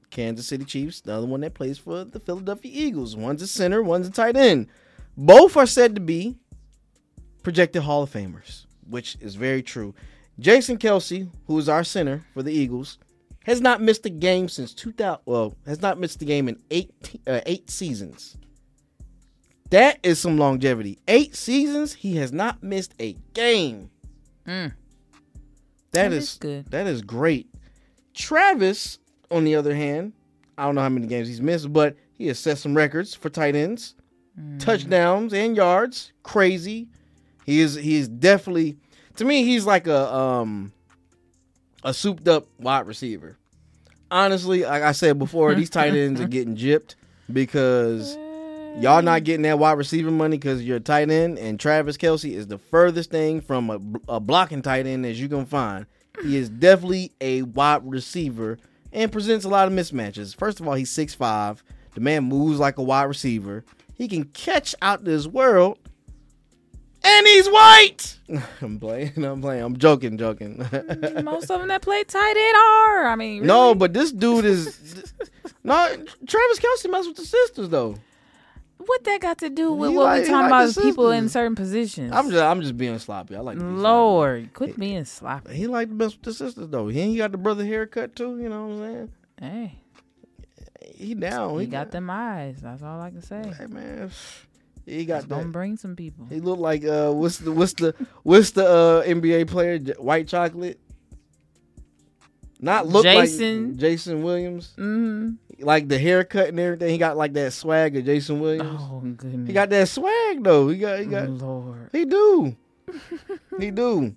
Kansas 0.10 0.48
City 0.48 0.66
Chiefs, 0.66 1.02
the 1.02 1.14
other 1.14 1.28
one 1.28 1.42
that 1.42 1.54
plays 1.54 1.78
for 1.78 2.04
the 2.04 2.20
Philadelphia 2.20 2.72
Eagles. 2.74 3.16
One's 3.16 3.42
a 3.42 3.48
center, 3.48 3.82
one's 3.82 4.08
a 4.08 4.12
tight 4.12 4.36
end. 4.36 4.68
Both 5.16 5.56
are 5.58 5.66
said 5.66 5.96
to 5.96 6.02
be 6.02 6.38
projected 7.44 7.84
Hall 7.84 8.04
of 8.04 8.12
Famers, 8.12 8.66
which 8.90 9.18
is 9.22 9.36
very 9.36 9.62
true. 9.62 9.94
Jason 10.40 10.78
Kelce, 10.78 11.30
who 11.48 11.60
is 11.60 11.70
our 11.70 11.84
center 11.84 12.26
for 12.34 12.42
the 12.42 12.54
Eagles, 12.54 12.98
has 13.46 13.62
not 13.62 13.82
missed 13.82 14.06
a 14.06 14.10
game 14.10 14.50
since 14.50 14.74
2000. 14.74 15.22
Well, 15.26 15.56
has 15.66 15.82
not 15.82 16.00
missed 16.00 16.22
a 16.22 16.26
game 16.26 16.48
in 16.48 16.62
eight 16.72 16.92
uh, 17.28 17.42
eight 17.46 17.70
seasons. 17.70 18.38
That 19.70 20.00
is 20.04 20.20
some 20.20 20.38
longevity. 20.38 21.00
Eight 21.08 21.36
seasons, 21.36 21.94
he 21.94 22.16
has 22.18 22.32
not 22.32 22.64
missed 22.64 22.94
a 23.00 23.14
game. 23.34 23.90
Mm. 24.48 24.74
That 25.94 26.10
That 26.10 26.14
is, 26.14 26.24
is 26.34 26.38
good. 26.40 26.66
That 26.72 26.88
is 26.88 27.02
great. 27.02 27.48
Travis, 28.14 29.00
on 29.32 29.44
the 29.44 29.56
other 29.56 29.74
hand, 29.76 30.14
I 30.58 30.66
don't 30.66 30.76
know 30.76 30.82
how 30.82 30.90
many 30.90 31.08
games 31.08 31.28
he's 31.28 31.42
missed, 31.42 31.72
but 31.74 31.96
he 32.16 32.28
has 32.28 32.38
set 32.40 32.58
some 32.58 32.76
records 32.76 33.14
for 33.16 33.30
tight 33.30 33.56
ends, 33.56 33.96
Mm. 34.40 34.60
touchdowns, 34.60 35.32
and 35.34 35.56
yards. 35.56 36.12
Crazy. 36.24 36.88
He 37.46 37.60
is 37.60 37.76
he 37.76 37.96
is 37.98 38.08
definitely 38.08 38.78
to 39.18 39.26
me 39.26 39.44
he's 39.44 39.66
like 39.66 39.86
a 39.86 40.12
um 40.14 40.72
a 41.84 41.94
souped 41.94 42.28
up 42.28 42.48
wide 42.60 42.88
receiver. 42.88 43.38
Honestly, 44.10 44.64
like 44.64 44.82
I 44.84 44.92
said 44.94 45.20
before, 45.20 45.54
these 45.54 45.70
tight 45.70 45.94
ends 45.94 46.20
are 46.22 46.28
getting 46.38 46.56
gypped 46.56 46.96
because 47.32 48.18
Y'all 48.80 49.02
not 49.02 49.24
getting 49.24 49.44
that 49.44 49.60
wide 49.60 49.78
receiver 49.78 50.12
money 50.12 50.38
because 50.38 50.64
you're 50.64 50.78
a 50.78 50.82
tight 50.82 51.10
end, 51.10 51.38
and 51.38 51.60
Travis 51.60 51.96
Kelce 51.96 52.34
is 52.34 52.48
the 52.48 52.58
furthest 52.58 53.12
thing 53.12 53.40
from 53.40 53.70
a, 53.70 54.16
a 54.16 54.20
blocking 54.20 54.62
tight 54.62 54.86
end 54.86 55.06
as 55.06 55.22
you 55.22 55.30
can 55.30 55.46
find. 55.46 55.86
He 56.22 56.38
is 56.38 56.50
definitely 56.50 57.12
a 57.22 57.44
wide 57.44 57.82
receiver 57.90 58.58
and 58.92 59.12
presents 59.12 59.46
a 59.46 59.50
lot 59.50 59.68
of 59.68 59.74
mismatches. 59.74 60.36
First 60.36 60.60
of 60.60 60.68
all, 60.68 60.74
he's 60.74 60.92
6'5. 60.92 61.60
The 61.94 62.02
man 62.02 62.24
moves 62.24 62.60
like 62.60 62.78
a 62.78 62.84
wide 62.84 63.04
receiver. 63.04 63.64
He 63.96 64.08
can 64.08 64.26
catch 64.26 64.76
out 64.82 65.04
this 65.04 65.28
world. 65.28 65.78
And 67.06 67.28
he's 67.28 67.48
white. 67.48 68.18
I'm 68.62 68.80
playing. 68.80 69.24
I'm 69.24 69.42
playing. 69.42 69.64
I'm 69.64 69.78
joking. 69.78 70.18
Joking. 70.18 70.58
Mm, 70.58 71.24
most 71.26 71.52
of 71.52 71.60
them 71.60 71.68
that 71.68 71.82
play 71.82 72.04
tight 72.06 72.36
end 72.38 72.56
are. 72.56 73.08
I 73.08 73.16
mean, 73.16 73.46
no, 73.46 73.76
but 73.76 73.94
this 73.94 74.12
dude 74.12 74.46
is 74.46 75.14
no. 75.64 75.96
Travis 76.26 76.60
Kelce 76.60 76.90
mess 76.90 77.06
with 77.06 77.18
the 77.18 77.26
sisters 77.26 77.70
though. 77.70 77.96
What 78.78 79.04
that 79.06 79.22
got 79.22 79.38
to 79.40 79.50
do 79.50 79.72
with 79.74 79.92
He 79.92 79.96
what 79.96 80.04
like- 80.06 80.22
we 80.22 80.26
he 80.26 80.32
talking 80.32 80.50
like 80.52 80.70
about? 80.72 80.84
People 80.84 81.12
in 81.12 81.30
certain 81.30 81.56
positions. 81.56 82.12
I'm 82.12 82.30
just. 82.30 82.44
I'm 82.44 82.62
just 82.62 82.78
being 82.78 82.98
sloppy. 83.00 83.36
I 83.36 83.40
like. 83.40 83.56
Be 83.58 83.62
sloppy. 83.62 83.76
Lord, 83.82 84.54
quit 84.54 84.78
being 84.80 85.06
sloppy. 85.06 85.54
He 85.56 85.68
like 85.68 85.90
the 85.90 85.96
best 85.96 86.16
with 86.18 86.24
the 86.24 86.34
sisters 86.34 86.68
though. 86.70 86.88
He 86.90 87.00
ain't 87.00 87.18
got 87.18 87.32
the 87.32 87.38
brother 87.38 87.66
haircut 87.66 88.16
too. 88.16 88.40
You 88.40 88.50
know 88.50 88.68
what 88.68 88.84
I'm 88.86 88.94
saying? 88.94 89.12
Hey, 89.40 89.80
He 90.96 91.14
down. 91.16 91.60
he 91.60 91.66
got 91.66 91.92
them 91.92 92.10
eyes. 92.10 92.58
That's 92.62 92.84
all 92.84 93.00
I 93.00 93.10
can 93.12 93.22
say. 93.22 93.42
Hey 93.58 93.68
man, 93.68 94.12
he 94.86 95.06
got 95.06 95.28
that. 95.30 95.52
bring 95.52 95.78
some 95.78 95.96
people. 95.96 96.28
He 96.30 96.40
look 96.42 96.60
like 96.60 96.84
uh, 96.84 97.12
what's 97.12 97.38
the 97.38 97.52
what's 97.52 97.74
the 97.74 97.96
what's 98.24 98.52
the 98.52 98.66
uh 98.68 99.04
NBA 99.04 99.48
player? 99.48 99.80
White 99.98 100.28
chocolate. 100.28 100.80
Not 102.64 102.88
look 102.88 103.04
Jason. 103.04 103.72
like 103.72 103.78
Jason 103.78 104.24
Williams. 104.24 104.72
hmm 104.78 105.32
Like 105.60 105.90
the 105.90 106.00
haircut 106.00 106.48
and 106.48 106.60
everything. 106.60 106.92
He 106.92 106.98
got 106.98 107.18
like 107.18 107.34
that 107.34 107.52
swag 107.52 107.98
of 107.98 108.06
Jason 108.06 108.40
Williams. 108.40 108.80
Oh 108.82 109.02
goodness. 109.02 109.48
He 109.48 109.54
got 109.54 109.70
that 109.70 109.90
swag 109.90 110.42
though. 110.42 110.70
He 110.70 110.78
got 110.78 111.00
he 111.00 111.06
got 111.06 111.30
Lord. 111.30 111.90
he 111.92 112.06
do. 112.06 112.56
he 113.60 113.70
do. 113.70 114.16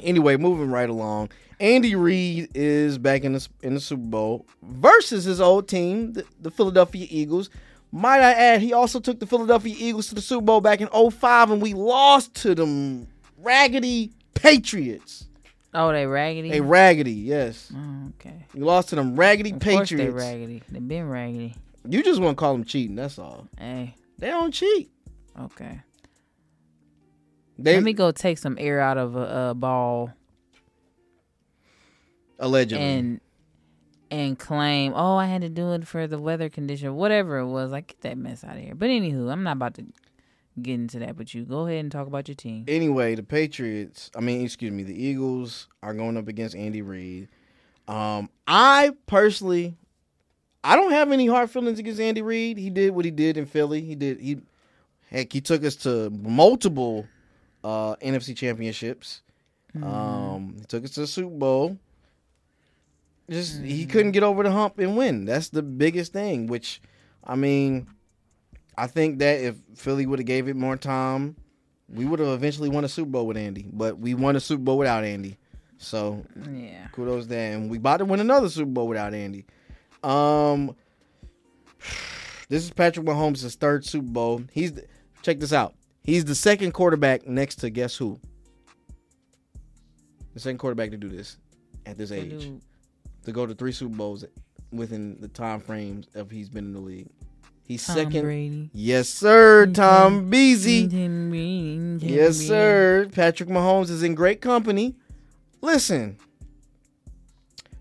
Anyway, 0.00 0.36
moving 0.36 0.72
right 0.72 0.90
along. 0.90 1.30
Andy 1.60 1.94
Reid 1.94 2.50
is 2.54 2.98
back 2.98 3.22
in 3.22 3.34
the 3.34 3.48
in 3.62 3.74
the 3.74 3.80
Super 3.80 4.02
Bowl 4.02 4.44
versus 4.60 5.22
his 5.22 5.40
old 5.40 5.68
team, 5.68 6.14
the, 6.14 6.24
the 6.40 6.50
Philadelphia 6.50 7.06
Eagles. 7.08 7.50
Might 7.92 8.20
I 8.20 8.32
add, 8.32 8.60
he 8.62 8.72
also 8.72 8.98
took 8.98 9.20
the 9.20 9.26
Philadelphia 9.26 9.76
Eagles 9.78 10.08
to 10.08 10.16
the 10.16 10.20
Super 10.20 10.42
Bowl 10.44 10.60
back 10.60 10.80
in 10.80 10.88
05 10.88 11.52
and 11.52 11.62
we 11.62 11.72
lost 11.72 12.34
to 12.42 12.56
them 12.56 13.06
raggedy 13.38 14.10
Patriots. 14.34 15.27
Oh, 15.74 15.92
they 15.92 16.06
raggedy. 16.06 16.50
They 16.50 16.60
raggedy, 16.62 17.12
yes. 17.12 17.70
oh, 17.76 18.08
okay. 18.18 18.46
We 18.54 18.60
lost 18.62 18.88
to 18.90 18.96
them 18.96 19.16
raggedy 19.16 19.52
Of 19.52 19.60
course 19.60 19.90
they 19.90 19.96
Patriots. 19.96 20.14
raggedy. 20.14 20.62
They 20.70 20.78
been 20.80 21.08
raggedy. 21.08 21.54
You 21.88 22.02
just 22.02 22.20
want 22.20 22.36
to 22.36 22.40
call 22.40 22.52
them 22.54 22.64
cheating, 22.64 22.96
that's 22.96 23.18
all. 23.18 23.46
Hey, 23.58 23.94
They 24.18 24.28
don't 24.28 24.52
cheat. 24.52 24.90
okay. 25.40 25.80
They 27.58 27.74
Let 27.74 27.82
me 27.82 27.92
go 27.92 28.12
take 28.12 28.38
some 28.38 28.56
air 28.58 28.80
out 28.80 28.98
of 28.98 29.16
a, 29.16 29.50
a 29.50 29.54
ball 29.54 30.12
allegedly. 32.38 32.84
and 32.84 33.20
and 34.10 34.38
claim, 34.38 34.92
oh, 34.96 35.16
I 35.16 35.26
had 35.26 35.42
to 35.42 35.50
do 35.50 35.72
it 35.72 35.86
for 35.86 36.06
the 36.06 36.18
weather 36.18 36.48
condition, 36.48 36.94
whatever 36.94 37.38
it 37.38 37.46
was. 37.46 37.70
Like, 37.72 37.88
get 37.88 38.00
that 38.02 38.16
mess 38.16 38.42
out 38.42 38.56
of 38.56 38.62
here. 38.62 38.74
But 38.74 38.88
anywho, 38.88 39.30
I'm 39.30 39.42
not 39.42 39.56
about 39.56 39.74
to 39.74 39.84
get 40.62 40.74
into 40.74 40.98
that. 41.00 41.16
But 41.16 41.34
you 41.34 41.44
go 41.44 41.66
ahead 41.66 41.80
and 41.80 41.92
talk 41.92 42.06
about 42.06 42.28
your 42.28 42.34
team. 42.34 42.64
anyway, 42.68 43.14
the 43.14 43.22
Patriots, 43.22 44.10
I 44.16 44.20
mean, 44.20 44.44
excuse 44.44 44.72
me, 44.72 44.82
the 44.82 45.00
Eagles 45.00 45.68
are 45.82 45.94
going 45.94 46.16
up 46.16 46.28
against 46.28 46.54
Andy 46.54 46.82
Reid. 46.82 47.28
Um, 47.86 48.28
I 48.46 48.92
personally, 49.06 49.76
I 50.62 50.76
don't 50.76 50.92
have 50.92 51.10
any 51.12 51.26
hard 51.26 51.50
feelings 51.50 51.78
against 51.78 52.00
Andy 52.00 52.22
Reid. 52.22 52.58
He 52.58 52.70
did 52.70 52.94
what 52.94 53.04
he 53.04 53.10
did 53.10 53.36
in 53.36 53.46
Philly. 53.46 53.80
He 53.80 53.94
did 53.94 54.20
he, 54.20 54.38
heck, 55.10 55.32
he 55.32 55.40
took 55.40 55.64
us 55.64 55.76
to 55.76 56.10
multiple 56.10 57.06
uh, 57.64 57.96
NFC 57.96 58.36
championships. 58.36 59.22
Um, 59.82 60.56
he 60.58 60.64
took 60.64 60.84
us 60.84 60.90
to 60.92 61.00
the 61.00 61.06
Super 61.06 61.34
Bowl. 61.36 61.78
Just 63.30 63.62
he 63.62 63.86
couldn't 63.86 64.12
get 64.12 64.22
over 64.22 64.42
the 64.42 64.50
hump 64.50 64.78
and 64.78 64.96
win. 64.96 65.24
That's 65.24 65.50
the 65.50 65.62
biggest 65.62 66.12
thing. 66.12 66.46
Which, 66.46 66.80
I 67.22 67.36
mean, 67.36 67.86
I 68.78 68.86
think 68.86 69.18
that 69.18 69.40
if 69.40 69.56
Philly 69.74 70.06
would 70.06 70.20
have 70.20 70.26
gave 70.26 70.46
it 70.46 70.54
more 70.54 70.76
time, 70.76 71.34
we 71.88 72.04
would 72.04 72.20
have 72.20 72.28
eventually 72.28 72.68
won 72.68 72.84
a 72.84 72.88
Super 72.88 73.10
Bowl 73.10 73.26
with 73.26 73.36
Andy, 73.36 73.66
but 73.72 73.98
we 73.98 74.14
won 74.14 74.36
a 74.36 74.40
Super 74.40 74.62
Bowl 74.62 74.78
without 74.78 75.02
Andy. 75.02 75.36
So 75.78 76.24
Yeah. 76.48 76.86
kudos 76.92 77.26
there, 77.26 77.54
and 77.56 77.68
we 77.70 77.78
about 77.78 77.96
to 77.98 78.04
win 78.04 78.20
another 78.20 78.48
Super 78.48 78.70
Bowl 78.70 78.86
without 78.86 79.14
Andy. 79.14 79.46
Um, 80.04 80.76
this 82.48 82.62
is 82.64 82.70
Patrick 82.70 83.04
Mahomes' 83.04 83.52
third 83.56 83.84
Super 83.84 84.06
Bowl. 84.06 84.42
He's 84.52 84.72
the, 84.74 84.84
check 85.22 85.40
this 85.40 85.52
out. 85.52 85.74
He's 86.04 86.24
the 86.24 86.34
second 86.36 86.70
quarterback 86.72 87.26
next 87.26 87.56
to 87.56 87.70
guess 87.70 87.96
who? 87.96 88.20
The 90.34 90.40
second 90.40 90.58
quarterback 90.58 90.92
to 90.92 90.96
do 90.96 91.08
this 91.08 91.36
at 91.84 91.98
this 91.98 92.12
age 92.12 92.50
to 93.24 93.32
go 93.32 93.44
to 93.44 93.54
three 93.54 93.72
Super 93.72 93.96
Bowls 93.96 94.24
within 94.70 95.20
the 95.20 95.28
time 95.28 95.58
frames 95.60 96.06
of 96.14 96.30
he's 96.30 96.48
been 96.48 96.66
in 96.66 96.72
the 96.72 96.80
league. 96.80 97.08
He's 97.68 97.86
Tom 97.86 97.96
second. 97.96 98.22
Brady. 98.22 98.70
Yes, 98.72 99.10
sir. 99.10 99.66
Mm-hmm. 99.66 99.72
Tom 99.74 100.22
mm-hmm. 100.22 100.32
Beasy. 100.32 100.88
Brady. 101.28 102.14
Yes, 102.14 102.38
sir. 102.38 103.10
Patrick 103.12 103.50
Mahomes 103.50 103.90
is 103.90 104.02
in 104.02 104.14
great 104.14 104.40
company. 104.40 104.96
Listen, 105.60 106.16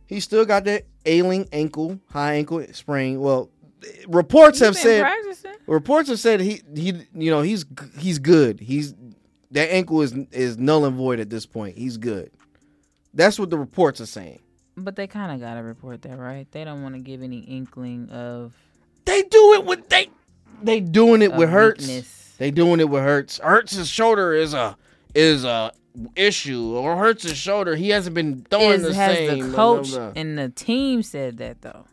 he 0.05 0.19
still 0.19 0.43
got 0.43 0.65
that 0.65 0.83
ailing 1.05 1.47
ankle, 1.53 2.01
high 2.09 2.33
ankle 2.33 2.65
sprain. 2.73 3.21
Well, 3.21 3.49
reports 4.09 4.59
have 4.59 4.75
said 4.75 5.03
practicing? 5.03 5.53
reports 5.67 6.09
have 6.09 6.19
said 6.19 6.41
he 6.41 6.61
he 6.75 6.93
you 7.13 7.31
know 7.31 7.41
he's 7.41 7.65
he's 7.97 8.19
good. 8.19 8.59
He's 8.59 8.93
that 9.51 9.71
ankle 9.71 10.01
is 10.01 10.11
is 10.31 10.57
null 10.57 10.83
and 10.83 10.97
void 10.97 11.21
at 11.21 11.29
this 11.29 11.45
point. 11.45 11.77
He's 11.77 11.95
good. 11.95 12.29
That's 13.13 13.39
what 13.39 13.49
the 13.49 13.57
reports 13.57 14.01
are 14.01 14.05
saying. 14.05 14.39
But 14.75 14.97
they 14.97 15.07
kind 15.07 15.31
of 15.31 15.39
got 15.39 15.55
to 15.55 15.63
report 15.63 16.01
that, 16.03 16.19
right? 16.19 16.45
They 16.51 16.63
don't 16.63 16.83
want 16.83 16.93
to 16.95 17.01
give 17.01 17.23
any 17.23 17.39
inkling 17.39 18.09
of, 18.09 18.53
They 19.07 19.23
do 19.23 19.53
it 19.53 19.65
with 19.65 19.89
they 19.89 20.09
they 20.61 20.79
doing 20.79 21.21
it 21.21 21.33
with 21.33 21.49
Hurts. 21.49 21.87
weakness. 21.87 22.35
They 22.37 22.51
doing 22.51 22.79
it 22.79 22.89
with 22.89 23.01
Hurts. 23.03 23.39
Hurts' 23.39 23.87
shoulder 23.87 24.33
is 24.33 24.53
a 24.53 24.77
is 25.15 25.43
a 25.43 25.71
issue, 26.15 26.75
or 26.75 26.95
Hurts' 26.95 27.23
his 27.23 27.37
shoulder. 27.37 27.75
He 27.75 27.89
hasn't 27.89 28.13
been 28.15 28.45
throwing 28.49 28.73
Is, 28.73 28.83
the 28.83 28.93
has 28.93 29.15
same. 29.17 29.27
the 29.29 29.35
blah, 29.37 29.45
blah, 29.47 29.55
coach 29.55 29.91
blah. 29.91 30.11
and 30.15 30.37
the 30.37 30.49
team 30.49 31.01
said 31.03 31.37
that 31.37 31.61
though? 31.61 31.85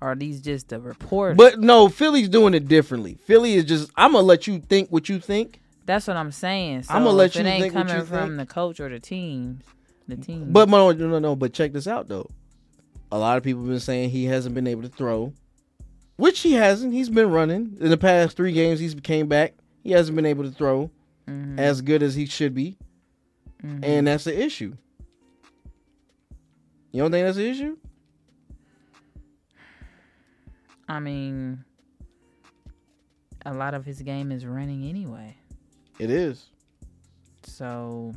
Or 0.00 0.12
are 0.12 0.14
these 0.14 0.40
just 0.40 0.68
the 0.68 0.80
reports? 0.80 1.36
But 1.36 1.60
no, 1.60 1.88
Philly's 1.88 2.28
doing 2.28 2.54
it 2.54 2.68
differently. 2.68 3.18
Philly 3.26 3.54
is 3.54 3.64
just. 3.64 3.90
I'm 3.96 4.12
gonna 4.12 4.26
let 4.26 4.46
you 4.46 4.58
think 4.58 4.90
what 4.90 5.08
you 5.08 5.20
think. 5.20 5.60
that's 5.84 6.06
what 6.06 6.16
I'm 6.16 6.32
saying. 6.32 6.82
So 6.84 6.94
I'ma 6.94 7.10
let 7.10 7.30
if 7.30 7.36
it 7.36 7.42
you 7.44 7.48
ain't 7.48 7.62
think 7.62 7.72
coming 7.74 7.96
you 7.96 8.04
from 8.04 8.36
think. 8.36 8.48
the 8.48 8.54
coach 8.54 8.80
or 8.80 8.88
the 8.88 9.00
teams. 9.00 9.62
The 10.08 10.16
team. 10.16 10.52
But 10.52 10.68
no, 10.68 10.90
no, 10.92 11.06
no, 11.08 11.18
no. 11.18 11.36
But 11.36 11.52
check 11.52 11.72
this 11.72 11.86
out 11.86 12.08
though. 12.08 12.28
A 13.12 13.18
lot 13.18 13.36
of 13.36 13.42
people 13.44 13.62
have 13.62 13.70
been 13.70 13.80
saying 13.80 14.10
he 14.10 14.24
hasn't 14.24 14.54
been 14.54 14.66
able 14.66 14.82
to 14.82 14.88
throw, 14.88 15.32
which 16.16 16.40
he 16.40 16.52
hasn't. 16.52 16.92
He's 16.92 17.08
been 17.10 17.30
running 17.30 17.76
in 17.80 17.90
the 17.90 17.96
past 17.96 18.36
three 18.36 18.52
games. 18.52 18.80
He's 18.80 18.94
came 18.94 19.28
back. 19.28 19.54
He 19.82 19.92
hasn't 19.92 20.16
been 20.16 20.26
able 20.26 20.44
to 20.44 20.50
throw 20.50 20.90
Mhm. 21.26 21.58
as 21.58 21.80
good 21.82 22.02
as 22.02 22.14
he 22.14 22.26
should 22.26 22.54
be, 22.54 22.76
Mhm. 23.62 23.84
and 23.84 24.06
that's 24.06 24.24
the 24.24 24.38
issue. 24.42 24.76
You 26.92 27.02
don't 27.02 27.10
think 27.10 27.26
that's 27.26 27.36
the 27.36 27.48
issue? 27.48 27.76
I 30.88 31.00
mean, 31.00 31.64
a 33.44 33.52
lot 33.52 33.74
of 33.74 33.84
his 33.84 34.00
game 34.02 34.30
is 34.32 34.46
running 34.46 34.84
anyway. 34.84 35.36
It 35.98 36.10
is. 36.10 36.50
So 37.42 38.14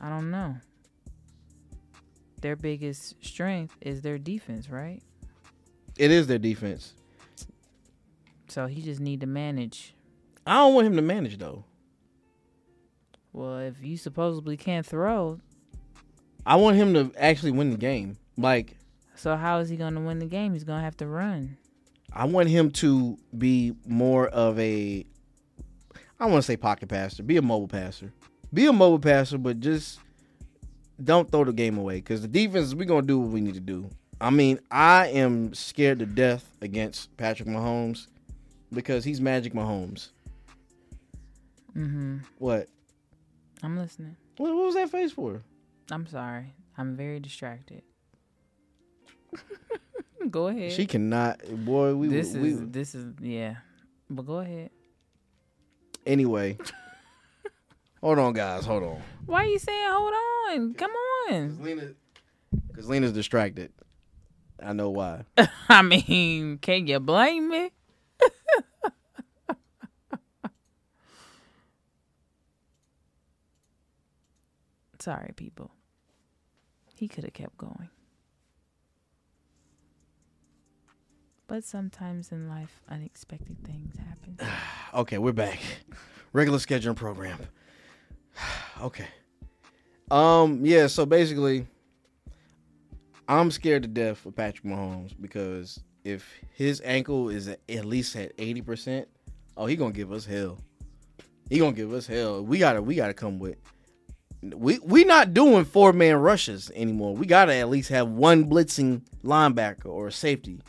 I 0.00 0.08
don't 0.08 0.30
know. 0.30 0.56
Their 2.40 2.56
biggest 2.56 3.22
strength 3.24 3.76
is 3.82 4.00
their 4.00 4.18
defense, 4.18 4.70
right? 4.70 5.02
It 6.00 6.10
is 6.10 6.26
their 6.26 6.38
defense. 6.38 6.94
So 8.48 8.66
he 8.66 8.80
just 8.80 9.00
need 9.02 9.20
to 9.20 9.26
manage. 9.26 9.94
I 10.46 10.54
don't 10.54 10.72
want 10.72 10.86
him 10.86 10.96
to 10.96 11.02
manage 11.02 11.36
though. 11.36 11.64
Well, 13.34 13.58
if 13.58 13.84
you 13.84 13.98
supposedly 13.98 14.56
can't 14.56 14.86
throw, 14.86 15.40
I 16.46 16.56
want 16.56 16.78
him 16.78 16.94
to 16.94 17.12
actually 17.18 17.50
win 17.50 17.70
the 17.70 17.76
game. 17.76 18.16
Like 18.38 18.78
so 19.14 19.36
how 19.36 19.58
is 19.58 19.68
he 19.68 19.76
going 19.76 19.92
to 19.92 20.00
win 20.00 20.20
the 20.20 20.24
game? 20.24 20.54
He's 20.54 20.64
going 20.64 20.78
to 20.78 20.84
have 20.84 20.96
to 20.96 21.06
run. 21.06 21.58
I 22.14 22.24
want 22.24 22.48
him 22.48 22.70
to 22.70 23.18
be 23.36 23.74
more 23.86 24.26
of 24.28 24.58
a 24.58 25.04
I 26.18 26.24
want 26.24 26.36
to 26.36 26.42
say 26.42 26.56
pocket 26.56 26.88
passer, 26.88 27.22
be 27.22 27.36
a 27.36 27.42
mobile 27.42 27.68
passer. 27.68 28.10
Be 28.54 28.64
a 28.64 28.72
mobile 28.72 29.00
passer, 29.00 29.36
but 29.36 29.60
just 29.60 30.00
don't 31.04 31.30
throw 31.30 31.44
the 31.44 31.52
game 31.52 31.76
away 31.76 32.00
cuz 32.00 32.22
the 32.22 32.28
defense 32.28 32.74
we're 32.74 32.86
going 32.86 33.02
to 33.02 33.06
do 33.06 33.18
what 33.18 33.32
we 33.32 33.42
need 33.42 33.54
to 33.54 33.60
do. 33.60 33.90
I 34.20 34.30
mean, 34.30 34.60
I 34.70 35.08
am 35.08 35.54
scared 35.54 35.98
to 36.00 36.06
death 36.06 36.56
against 36.60 37.16
Patrick 37.16 37.48
Mahomes 37.48 38.06
because 38.72 39.04
he's 39.04 39.20
Magic 39.20 39.54
Mahomes. 39.54 40.10
Mhm. 41.74 42.20
What? 42.38 42.68
I'm 43.62 43.76
listening. 43.78 44.16
What, 44.36 44.54
what 44.54 44.66
was 44.66 44.74
that 44.74 44.90
face 44.90 45.12
for? 45.12 45.42
I'm 45.90 46.06
sorry. 46.06 46.54
I'm 46.76 46.96
very 46.96 47.20
distracted. 47.20 47.82
Go 50.30 50.48
ahead. 50.48 50.72
She 50.72 50.86
cannot 50.86 51.40
boy, 51.64 51.94
we 51.94 52.08
this 52.08 52.34
we 52.34 52.50
is 52.50 52.60
this 52.70 52.94
is 52.94 53.14
yeah. 53.20 53.56
But 54.10 54.26
go 54.26 54.38
ahead. 54.38 54.70
Anyway, 56.04 56.58
hold 58.02 58.18
on, 58.18 58.32
guys. 58.32 58.66
Hold 58.66 58.82
on. 58.82 59.02
Why 59.24 59.44
are 59.44 59.46
you 59.46 59.58
saying 59.58 59.88
hold 59.90 60.12
on? 60.50 60.74
Come 60.74 60.90
on. 61.30 61.62
Lena, 61.62 61.88
because 62.68 62.88
Lena's 62.88 63.12
distracted. 63.12 63.72
I 64.62 64.72
know 64.72 64.90
why. 64.90 65.24
I 65.68 65.82
mean, 65.82 66.58
can 66.58 66.86
you 66.86 67.00
blame 67.00 67.48
me? 67.48 67.70
Sorry, 74.98 75.32
people. 75.34 75.70
He 76.94 77.08
could 77.08 77.24
have 77.24 77.32
kept 77.32 77.56
going. 77.56 77.88
But 81.46 81.64
sometimes 81.64 82.30
in 82.30 82.48
life, 82.48 82.82
unexpected 82.88 83.56
things 83.64 83.96
happen. 83.96 84.38
Okay, 84.92 85.18
we're 85.18 85.32
back. 85.32 85.60
Regular 86.32 86.58
scheduling 86.58 86.96
program. 86.96 87.38
okay. 88.82 89.06
Um, 90.10 90.66
yeah, 90.66 90.88
so 90.88 91.06
basically 91.06 91.68
I'm 93.38 93.52
scared 93.52 93.84
to 93.84 93.88
death 93.88 94.26
of 94.26 94.34
Patrick 94.34 94.64
Mahomes 94.64 95.14
because 95.20 95.80
if 96.04 96.28
his 96.52 96.82
ankle 96.84 97.28
is 97.28 97.46
at, 97.46 97.84
least 97.84 98.16
at 98.16 98.36
80%, 98.36 99.06
oh, 99.56 99.66
he 99.66 99.76
going 99.76 99.92
to 99.92 99.96
give 99.96 100.10
us 100.10 100.24
hell. 100.24 100.58
He 101.48 101.58
going 101.58 101.74
to 101.74 101.80
give 101.80 101.92
us 101.92 102.08
hell. 102.08 102.42
We 102.44 102.58
got 102.58 102.72
to 102.72 102.82
we 102.82 102.96
got 102.96 103.06
to 103.06 103.14
come 103.14 103.38
with 103.38 103.56
we 104.42 104.78
we 104.80 105.04
not 105.04 105.32
doing 105.32 105.64
four 105.64 105.92
man 105.92 106.16
rushes 106.16 106.72
anymore. 106.74 107.14
We 107.14 107.26
got 107.26 107.44
to 107.44 107.54
at 107.54 107.68
least 107.68 107.90
have 107.90 108.08
one 108.08 108.50
blitzing 108.50 109.02
linebacker 109.22 109.86
or 109.86 110.08
a 110.08 110.12
safety. 110.12 110.60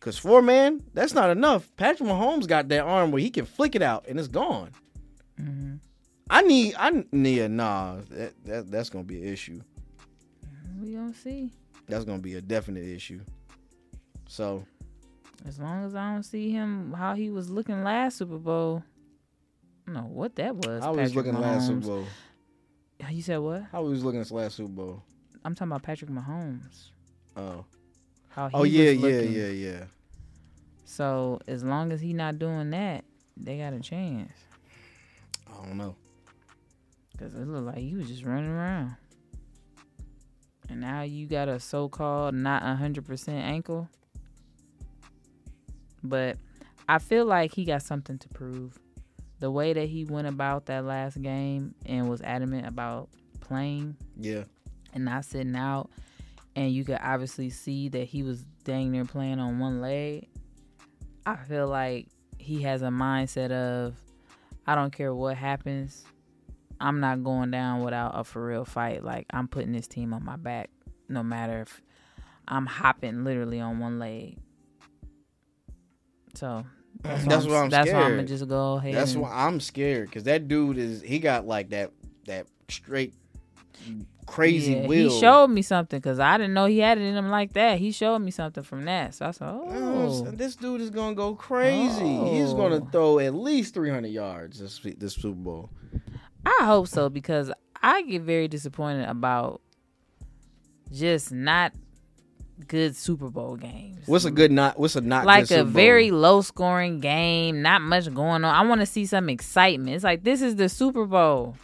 Cause 0.00 0.18
four 0.18 0.42
man, 0.42 0.82
that's 0.92 1.14
not 1.14 1.30
enough. 1.30 1.70
Patrick 1.76 2.08
Mahomes 2.08 2.48
got 2.48 2.68
that 2.68 2.80
arm 2.80 3.12
where 3.12 3.22
he 3.22 3.30
can 3.30 3.46
flick 3.46 3.76
it 3.76 3.82
out 3.82 4.04
and 4.08 4.18
it's 4.18 4.28
gone. 4.28 4.70
Mm-hmm. 5.40 5.76
I 6.28 6.42
need, 6.42 6.74
I 6.76 7.04
need, 7.12 7.48
nah, 7.52 7.98
that, 8.10 8.32
that 8.44 8.70
that's 8.70 8.90
gonna 8.90 9.04
be 9.04 9.22
an 9.22 9.32
issue. 9.32 9.62
We 10.80 10.94
gonna 10.94 11.14
see. 11.14 11.52
That's 11.88 12.04
gonna 12.04 12.18
be 12.22 12.34
a 12.34 12.40
definite 12.40 12.84
issue. 12.84 13.20
So 14.28 14.64
As 15.46 15.58
long 15.58 15.84
as 15.84 15.94
I 15.94 16.12
don't 16.12 16.22
see 16.22 16.50
him 16.50 16.92
how 16.92 17.14
he 17.14 17.30
was 17.30 17.50
looking 17.50 17.82
last 17.84 18.16
Super 18.18 18.38
Bowl. 18.38 18.82
I 19.86 19.92
don't 19.92 19.94
know 20.02 20.08
what 20.08 20.36
that 20.36 20.54
was. 20.56 20.82
how 20.82 20.94
was 20.94 21.10
Patrick 21.10 21.26
looking 21.26 21.40
last 21.40 21.66
Super 21.66 21.80
Mahomes. 21.80 21.86
Bowl? 21.86 22.06
You 23.10 23.22
said 23.22 23.38
what? 23.38 23.64
How 23.72 23.84
he 23.84 23.90
was 23.90 24.04
looking 24.04 24.24
last 24.30 24.56
Super 24.56 24.68
Bowl? 24.68 25.02
I'm 25.44 25.54
talking 25.54 25.72
about 25.72 25.82
Patrick 25.82 26.10
Mahomes. 26.10 26.90
Oh, 27.36 27.64
How 28.28 28.48
he 28.48 28.54
oh 28.54 28.62
yeah, 28.62 28.90
yeah, 28.90 29.20
yeah, 29.20 29.48
yeah. 29.48 29.84
So 30.84 31.40
as 31.48 31.64
long 31.64 31.90
as 31.90 32.00
he 32.00 32.12
not 32.12 32.38
doing 32.38 32.70
that, 32.70 33.04
they 33.36 33.58
got 33.58 33.72
a 33.72 33.80
chance. 33.80 34.32
I 35.48 35.66
don't 35.66 35.76
know. 35.76 35.96
Cause 37.18 37.34
it 37.34 37.46
looked 37.46 37.66
like 37.66 37.78
he 37.78 37.94
was 37.94 38.08
just 38.08 38.24
running 38.24 38.50
around. 38.50 38.96
And 40.72 40.80
now 40.80 41.02
you 41.02 41.26
got 41.26 41.50
a 41.50 41.60
so-called 41.60 42.34
not 42.34 42.62
hundred 42.62 43.04
percent 43.04 43.44
ankle. 43.44 43.90
But 46.02 46.38
I 46.88 46.98
feel 46.98 47.26
like 47.26 47.52
he 47.52 47.66
got 47.66 47.82
something 47.82 48.16
to 48.16 48.28
prove. 48.30 48.78
The 49.38 49.50
way 49.50 49.74
that 49.74 49.90
he 49.90 50.06
went 50.06 50.28
about 50.28 50.64
that 50.66 50.86
last 50.86 51.20
game 51.20 51.74
and 51.84 52.08
was 52.08 52.22
adamant 52.22 52.66
about 52.66 53.10
playing 53.40 53.96
Yeah, 54.18 54.44
and 54.94 55.04
not 55.04 55.26
sitting 55.26 55.56
out, 55.56 55.90
and 56.56 56.72
you 56.72 56.84
could 56.84 57.00
obviously 57.02 57.50
see 57.50 57.90
that 57.90 58.04
he 58.04 58.22
was 58.22 58.42
dang 58.64 58.92
near 58.92 59.04
playing 59.04 59.40
on 59.40 59.58
one 59.58 59.82
leg. 59.82 60.28
I 61.26 61.36
feel 61.36 61.68
like 61.68 62.06
he 62.38 62.62
has 62.62 62.80
a 62.80 62.88
mindset 62.88 63.50
of, 63.50 63.94
I 64.66 64.74
don't 64.74 64.92
care 64.92 65.14
what 65.14 65.36
happens, 65.36 66.04
I'm 66.82 67.00
not 67.00 67.22
going 67.22 67.50
down 67.52 67.82
without 67.84 68.12
a 68.18 68.24
for 68.24 68.44
real 68.44 68.64
fight. 68.64 69.04
Like 69.04 69.26
I'm 69.30 69.46
putting 69.48 69.72
this 69.72 69.86
team 69.86 70.12
on 70.12 70.24
my 70.24 70.36
back, 70.36 70.70
no 71.08 71.22
matter 71.22 71.60
if 71.62 71.80
I'm 72.48 72.66
hopping 72.66 73.24
literally 73.24 73.60
on 73.60 73.78
one 73.78 73.98
leg. 73.98 74.36
So 76.34 76.64
that's, 77.02 77.24
That's 77.24 77.46
why 77.46 77.62
I'm 77.62 77.70
that's 77.70 77.90
why 77.92 78.00
I'm 78.02 78.10
gonna 78.10 78.24
just 78.24 78.48
go 78.48 78.74
ahead. 78.74 78.94
that's 78.94 79.12
and- 79.12 79.22
why 79.22 79.30
I'm 79.46 79.60
scared 79.60 80.08
because 80.08 80.24
that 80.24 80.48
dude 80.48 80.78
is 80.78 81.02
he 81.02 81.18
got 81.18 81.46
like 81.46 81.70
that 81.70 81.92
that 82.26 82.46
straight 82.68 83.14
crazy 84.26 84.74
Yeah, 84.74 84.86
will. 84.86 85.10
He 85.10 85.20
showed 85.20 85.48
me 85.48 85.62
something 85.62 85.98
because 85.98 86.20
I 86.20 86.36
didn't 86.38 86.54
know 86.54 86.66
he 86.66 86.78
had 86.78 86.98
it 86.98 87.02
in 87.02 87.16
him 87.16 87.30
like 87.30 87.54
that. 87.54 87.78
He 87.78 87.90
showed 87.90 88.20
me 88.20 88.30
something 88.30 88.62
from 88.62 88.84
that. 88.84 89.14
So 89.14 89.26
I 89.26 89.30
said, 89.32 89.48
Oh, 89.48 89.64
oh. 89.68 90.30
this 90.30 90.54
dude 90.56 90.80
is 90.80 90.90
gonna 90.90 91.14
go 91.16 91.34
crazy. 91.34 92.16
He's 92.30 92.52
gonna 92.54 92.76
Oh. 92.76 92.88
throw 92.92 93.18
at 93.18 93.34
least 93.34 93.74
300 93.74 94.08
yards 94.08 94.60
this 94.60 94.78
this 94.98 95.14
Super 95.14 95.34
Bowl. 95.36 95.70
I 96.44 96.64
hope 96.64 96.88
so 96.88 97.08
because 97.08 97.50
I 97.82 98.02
get 98.02 98.22
very 98.22 98.48
disappointed 98.48 99.08
about 99.08 99.60
just 100.92 101.32
not 101.32 101.72
good 102.68 102.94
Super 102.96 103.28
Bowl 103.30 103.56
games. 103.56 104.06
What's 104.06 104.24
a 104.24 104.30
good 104.30 104.52
not? 104.52 104.78
What's 104.78 104.96
a 104.96 105.00
not 105.00 105.24
like 105.26 105.48
good 105.48 105.54
a 105.54 105.58
Super 105.58 105.64
Bowl? 105.64 105.72
very 105.72 106.10
low 106.10 106.42
scoring 106.42 107.00
game, 107.00 107.62
not 107.62 107.82
much 107.82 108.12
going 108.12 108.44
on. 108.44 108.54
I 108.54 108.62
want 108.68 108.80
to 108.80 108.86
see 108.86 109.06
some 109.06 109.28
excitement. 109.28 109.94
It's 109.94 110.04
like 110.04 110.22
this 110.24 110.42
is 110.42 110.56
the 110.56 110.68
Super 110.68 111.06
Bowl. 111.06 111.56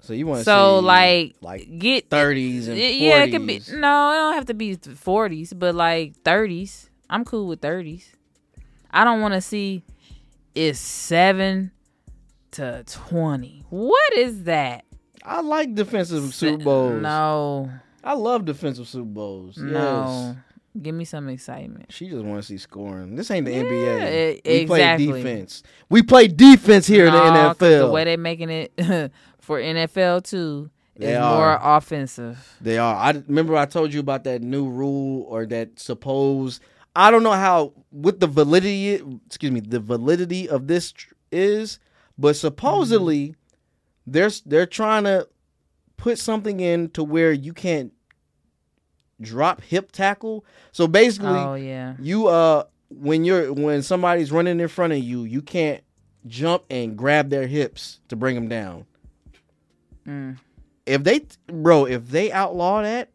So 0.00 0.12
you 0.12 0.26
want 0.26 0.40
to 0.40 0.44
So 0.44 0.80
see 0.80 0.86
like 0.86 1.36
like 1.40 1.78
get 1.78 2.08
30s 2.10 2.68
and 2.68 2.76
40s? 2.76 3.00
yeah, 3.00 3.24
it 3.24 3.30
could 3.30 3.46
be 3.46 3.60
no, 3.70 4.12
it 4.12 4.16
don't 4.16 4.34
have 4.34 4.46
to 4.46 4.54
be 4.54 4.74
forties, 4.76 5.52
but 5.52 5.74
like 5.74 6.14
thirties. 6.22 6.90
I'm 7.10 7.24
cool 7.24 7.46
with 7.46 7.60
thirties. 7.60 8.12
I 8.90 9.04
don't 9.04 9.20
want 9.20 9.34
to 9.34 9.40
see 9.40 9.82
it's 10.54 10.78
seven 10.78 11.70
to 12.56 12.82
twenty. 12.86 13.64
What 13.70 14.12
is 14.14 14.44
that? 14.44 14.84
I 15.24 15.40
like 15.40 15.74
defensive 15.74 16.34
Super 16.34 16.62
Bowls. 16.64 17.02
No, 17.02 17.70
I 18.04 18.14
love 18.14 18.44
defensive 18.44 18.86
Super 18.88 19.04
Bowls. 19.06 19.56
no. 19.58 20.34
Yes. 20.34 20.36
Give 20.82 20.94
me 20.94 21.06
some 21.06 21.30
excitement. 21.30 21.90
She 21.90 22.06
just 22.10 22.22
wants 22.22 22.48
to 22.48 22.52
see 22.52 22.58
scoring. 22.58 23.16
This 23.16 23.30
ain't 23.30 23.46
the 23.46 23.52
Yeah, 23.52 23.62
NBA. 23.62 24.40
e- 24.44 24.60
we 24.60 24.66
play 24.66 24.96
defense. 24.98 25.62
We 25.88 26.02
play 26.02 26.28
defense 26.28 26.86
here 26.86 27.06
No, 27.06 27.26
in 27.28 27.32
the 27.32 27.40
NFL. 27.54 27.86
the 27.86 27.90
way 27.90 28.04
they're 28.04 28.18
making 28.18 28.50
it 28.50 28.72
for 29.40 29.58
NFL 29.58 30.24
too 30.24 30.68
They 30.94 31.12
is 31.12 31.18
are. 31.18 31.34
more 31.34 31.58
offensive. 31.62 32.56
They 32.60 32.76
are. 32.76 32.94
I 32.94 33.12
remember 33.26 33.56
I 33.56 33.64
told 33.64 33.94
you 33.94 34.00
about 34.00 34.24
that 34.24 34.42
new 34.42 34.68
rule 34.68 35.22
or 35.30 35.46
that 35.46 35.78
supposed. 35.80 36.60
I 36.94 37.10
don't 37.10 37.22
know 37.22 37.32
how 37.32 37.72
what 37.88 38.20
the 38.20 38.26
validity. 38.26 39.02
Excuse 39.26 39.52
me, 39.52 39.60
the 39.60 39.80
validity 39.80 40.46
of 40.46 40.66
this 40.66 40.92
tr- 40.92 41.14
is, 41.32 41.78
but 42.18 42.36
supposedly 42.36 43.34
they're 44.06 44.30
they're 44.44 44.66
trying 44.66 45.04
to 45.04 45.28
put 45.96 46.18
something 46.18 46.60
in 46.60 46.90
to 46.90 47.02
where 47.04 47.32
you 47.32 47.52
can't 47.52 47.92
drop 49.20 49.62
hip 49.62 49.92
tackle. 49.92 50.44
So 50.72 50.86
basically, 50.86 51.38
Oh 51.38 51.54
yeah. 51.54 51.94
you 52.00 52.26
uh 52.28 52.64
when 52.90 53.24
you're 53.24 53.52
when 53.52 53.82
somebody's 53.82 54.30
running 54.30 54.60
in 54.60 54.68
front 54.68 54.92
of 54.92 54.98
you, 55.00 55.24
you 55.24 55.42
can't 55.42 55.82
jump 56.26 56.64
and 56.70 56.96
grab 56.96 57.30
their 57.30 57.46
hips 57.46 58.00
to 58.08 58.16
bring 58.16 58.34
them 58.34 58.48
down. 58.48 58.84
Mm. 60.06 60.38
If 60.84 61.02
they, 61.02 61.22
bro, 61.48 61.84
if 61.86 62.08
they 62.10 62.30
outlaw 62.30 62.82
that, 62.82 63.10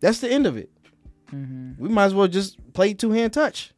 that's 0.00 0.18
the 0.20 0.30
end 0.30 0.46
of 0.46 0.56
it. 0.58 0.70
hmm 1.30 1.72
We 1.78 1.88
might 1.88 2.04
as 2.06 2.14
well 2.14 2.28
just 2.28 2.58
play 2.74 2.92
two 2.92 3.10
hand 3.12 3.32
touch. 3.32 3.72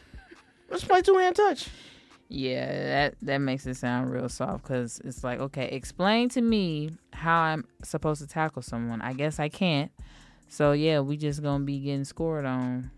Let's 0.70 0.84
play 0.84 1.02
two 1.02 1.16
hand 1.18 1.36
touch. 1.36 1.68
Yeah, 2.32 2.66
that 2.66 3.14
that 3.22 3.38
makes 3.38 3.66
it 3.66 3.74
sound 3.74 4.10
real 4.12 4.28
soft 4.28 4.62
because 4.62 5.00
it's 5.04 5.24
like, 5.24 5.40
okay, 5.40 5.66
explain 5.70 6.28
to 6.30 6.40
me 6.40 6.90
how 7.12 7.40
I'm 7.40 7.64
supposed 7.82 8.22
to 8.22 8.28
tackle 8.28 8.62
someone. 8.62 9.02
I 9.02 9.14
guess 9.14 9.40
I 9.40 9.48
can't. 9.48 9.90
So 10.48 10.70
yeah, 10.70 11.00
we 11.00 11.16
just 11.16 11.42
gonna 11.42 11.64
be 11.64 11.80
getting 11.80 12.04
scored 12.04 12.44
on. 12.44 12.92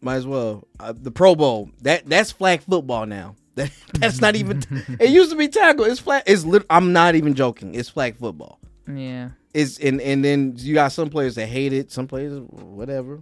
Might 0.00 0.16
as 0.16 0.26
well. 0.26 0.66
Uh, 0.80 0.94
the 0.96 1.10
Pro 1.10 1.34
Bowl 1.34 1.70
that 1.82 2.06
that's 2.06 2.32
flag 2.32 2.62
football 2.62 3.06
now. 3.06 3.36
That 3.56 3.70
that's 3.92 4.20
not 4.20 4.34
even. 4.34 4.62
it 4.98 5.10
used 5.10 5.30
to 5.30 5.36
be 5.36 5.46
tackle. 5.46 5.84
It's 5.84 6.00
flag. 6.00 6.24
It's 6.26 6.44
lit, 6.44 6.64
I'm 6.68 6.92
not 6.92 7.14
even 7.14 7.34
joking. 7.34 7.76
It's 7.76 7.88
flag 7.88 8.16
football. 8.16 8.58
Yeah, 8.92 9.30
It's 9.52 9.78
and 9.78 10.00
and 10.00 10.24
then 10.24 10.54
you 10.56 10.74
got 10.74 10.90
some 10.90 11.08
players 11.08 11.36
that 11.36 11.46
hate 11.46 11.72
it. 11.72 11.92
Some 11.92 12.08
players 12.08 12.40
whatever. 12.50 13.20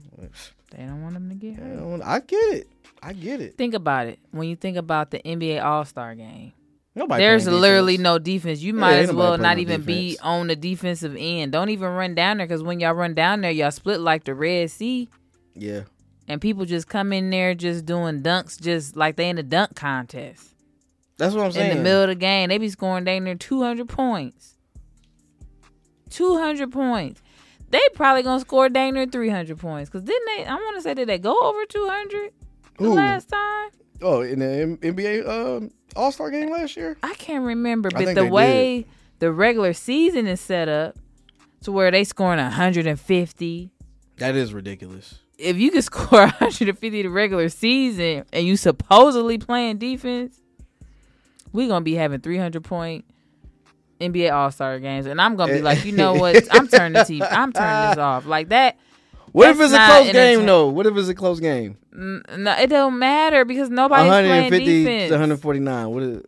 they 0.70 0.78
don't 0.86 1.02
want 1.02 1.14
them 1.14 1.28
to 1.28 1.34
get 1.34 1.58
I, 1.58 1.62
hurt. 1.66 2.00
I 2.02 2.20
get 2.20 2.54
it. 2.54 2.68
I 3.02 3.12
get 3.12 3.40
it. 3.40 3.56
Think 3.58 3.74
about 3.74 4.06
it. 4.06 4.18
When 4.30 4.48
you 4.48 4.54
think 4.56 4.76
about 4.76 5.10
the 5.10 5.18
NBA 5.20 5.62
All 5.62 5.84
Star 5.84 6.14
game, 6.14 6.52
Nobody. 6.94 7.22
there's 7.22 7.46
literally 7.48 7.94
defense. 7.96 8.04
no 8.04 8.18
defense. 8.18 8.60
You 8.60 8.74
might 8.74 8.94
ain't 8.98 9.08
as 9.10 9.12
well 9.12 9.36
not 9.38 9.56
no 9.56 9.60
even 9.62 9.82
be 9.82 10.18
on 10.22 10.46
the 10.46 10.54
defensive 10.56 11.16
end. 11.18 11.50
Don't 11.52 11.70
even 11.70 11.88
run 11.90 12.14
down 12.14 12.36
there 12.38 12.46
because 12.46 12.62
when 12.62 12.78
y'all 12.80 12.92
run 12.94 13.14
down 13.14 13.40
there, 13.40 13.50
y'all 13.50 13.70
split 13.72 14.00
like 14.00 14.24
the 14.24 14.34
Red 14.34 14.70
Sea. 14.70 15.08
Yeah. 15.54 15.82
and 16.28 16.40
people 16.40 16.64
just 16.64 16.86
come 16.88 17.12
in 17.12 17.28
there 17.30 17.54
just 17.54 17.84
doing 17.84 18.22
dunks 18.22 18.58
just 18.60 18.96
like 18.96 19.16
they 19.16 19.28
in 19.28 19.36
a 19.36 19.42
dunk 19.42 19.74
contest 19.74 20.54
That's 21.18 21.34
what 21.34 21.44
I'm 21.44 21.52
saying. 21.52 21.72
in 21.72 21.76
the 21.78 21.82
middle 21.82 22.02
of 22.02 22.08
the 22.08 22.14
game. 22.14 22.48
They 22.48 22.56
be 22.58 22.68
scoring 22.70 23.04
dang 23.04 23.24
near 23.24 23.34
200 23.34 23.86
points. 23.88 24.54
200 26.10 26.70
points. 26.70 27.20
They 27.70 27.80
probably 27.94 28.22
gonna 28.22 28.40
score 28.40 28.68
dang 28.68 28.94
near 28.94 29.06
300 29.06 29.58
points. 29.58 29.90
Cause 29.90 30.02
didn't 30.02 30.26
they? 30.36 30.44
I 30.44 30.54
want 30.54 30.76
to 30.76 30.82
say 30.82 30.94
did 30.94 31.08
they 31.08 31.18
go 31.18 31.38
over 31.40 31.64
200? 31.66 32.30
The 32.78 32.84
Who? 32.84 32.94
last 32.94 33.28
time 33.28 33.70
Oh, 34.00 34.22
in 34.22 34.40
the 34.40 34.46
M- 34.46 34.78
NBA 34.78 35.28
um, 35.28 35.70
All 35.94 36.10
Star 36.10 36.30
game 36.30 36.50
last 36.50 36.76
year. 36.76 36.96
I 37.02 37.14
can't 37.14 37.44
remember, 37.44 37.88
I 37.94 37.98
but 37.98 38.04
think 38.06 38.16
the 38.16 38.24
they 38.24 38.30
way 38.30 38.86
the 39.20 39.30
regular 39.32 39.72
season 39.72 40.26
is 40.26 40.40
set 40.40 40.68
up 40.68 40.96
to 41.62 41.70
where 41.70 41.90
they 41.92 42.02
scoring 42.02 42.40
150. 42.40 43.70
That 44.18 44.34
is 44.34 44.52
ridiculous. 44.52 45.20
If 45.38 45.56
you 45.56 45.70
can 45.70 45.82
score 45.82 46.20
150 46.26 46.90
the 47.02 47.08
regular 47.08 47.48
season 47.48 48.24
and 48.32 48.44
you 48.46 48.56
supposedly 48.56 49.38
playing 49.38 49.78
defense, 49.78 50.40
we're 51.52 51.68
gonna 51.68 51.84
be 51.84 51.94
having 51.94 52.20
300 52.20 52.64
point 52.64 53.04
NBA 54.00 54.32
All 54.32 54.50
Star 54.50 54.80
games, 54.80 55.06
and 55.06 55.20
I'm 55.20 55.36
gonna 55.36 55.52
be 55.52 55.62
like, 55.62 55.84
you 55.84 55.92
know 55.92 56.14
what? 56.14 56.48
I'm 56.50 56.66
turning 56.66 56.94
the 56.94 57.00
TV. 57.00 57.26
I'm 57.30 57.52
turning 57.52 57.90
this 57.90 57.98
off. 57.98 58.26
Like 58.26 58.48
that. 58.48 58.78
What 59.32 59.50
if 59.50 59.60
it's 59.60 59.72
a 59.72 59.86
close 59.86 60.12
game 60.12 60.46
though? 60.46 60.68
What 60.68 60.86
if 60.86 60.96
it's 60.96 61.08
a 61.08 61.14
close 61.14 61.40
game? 61.40 61.78
No, 61.92 62.52
it 62.52 62.68
don't 62.68 62.98
matter 62.98 63.44
because 63.44 63.70
nobody's 63.70 64.08
playing 64.08 64.28
150 64.28 64.84
defense. 64.84 65.08
to 65.08 65.14
149. 65.14 65.90
What 65.90 66.02
is? 66.02 66.22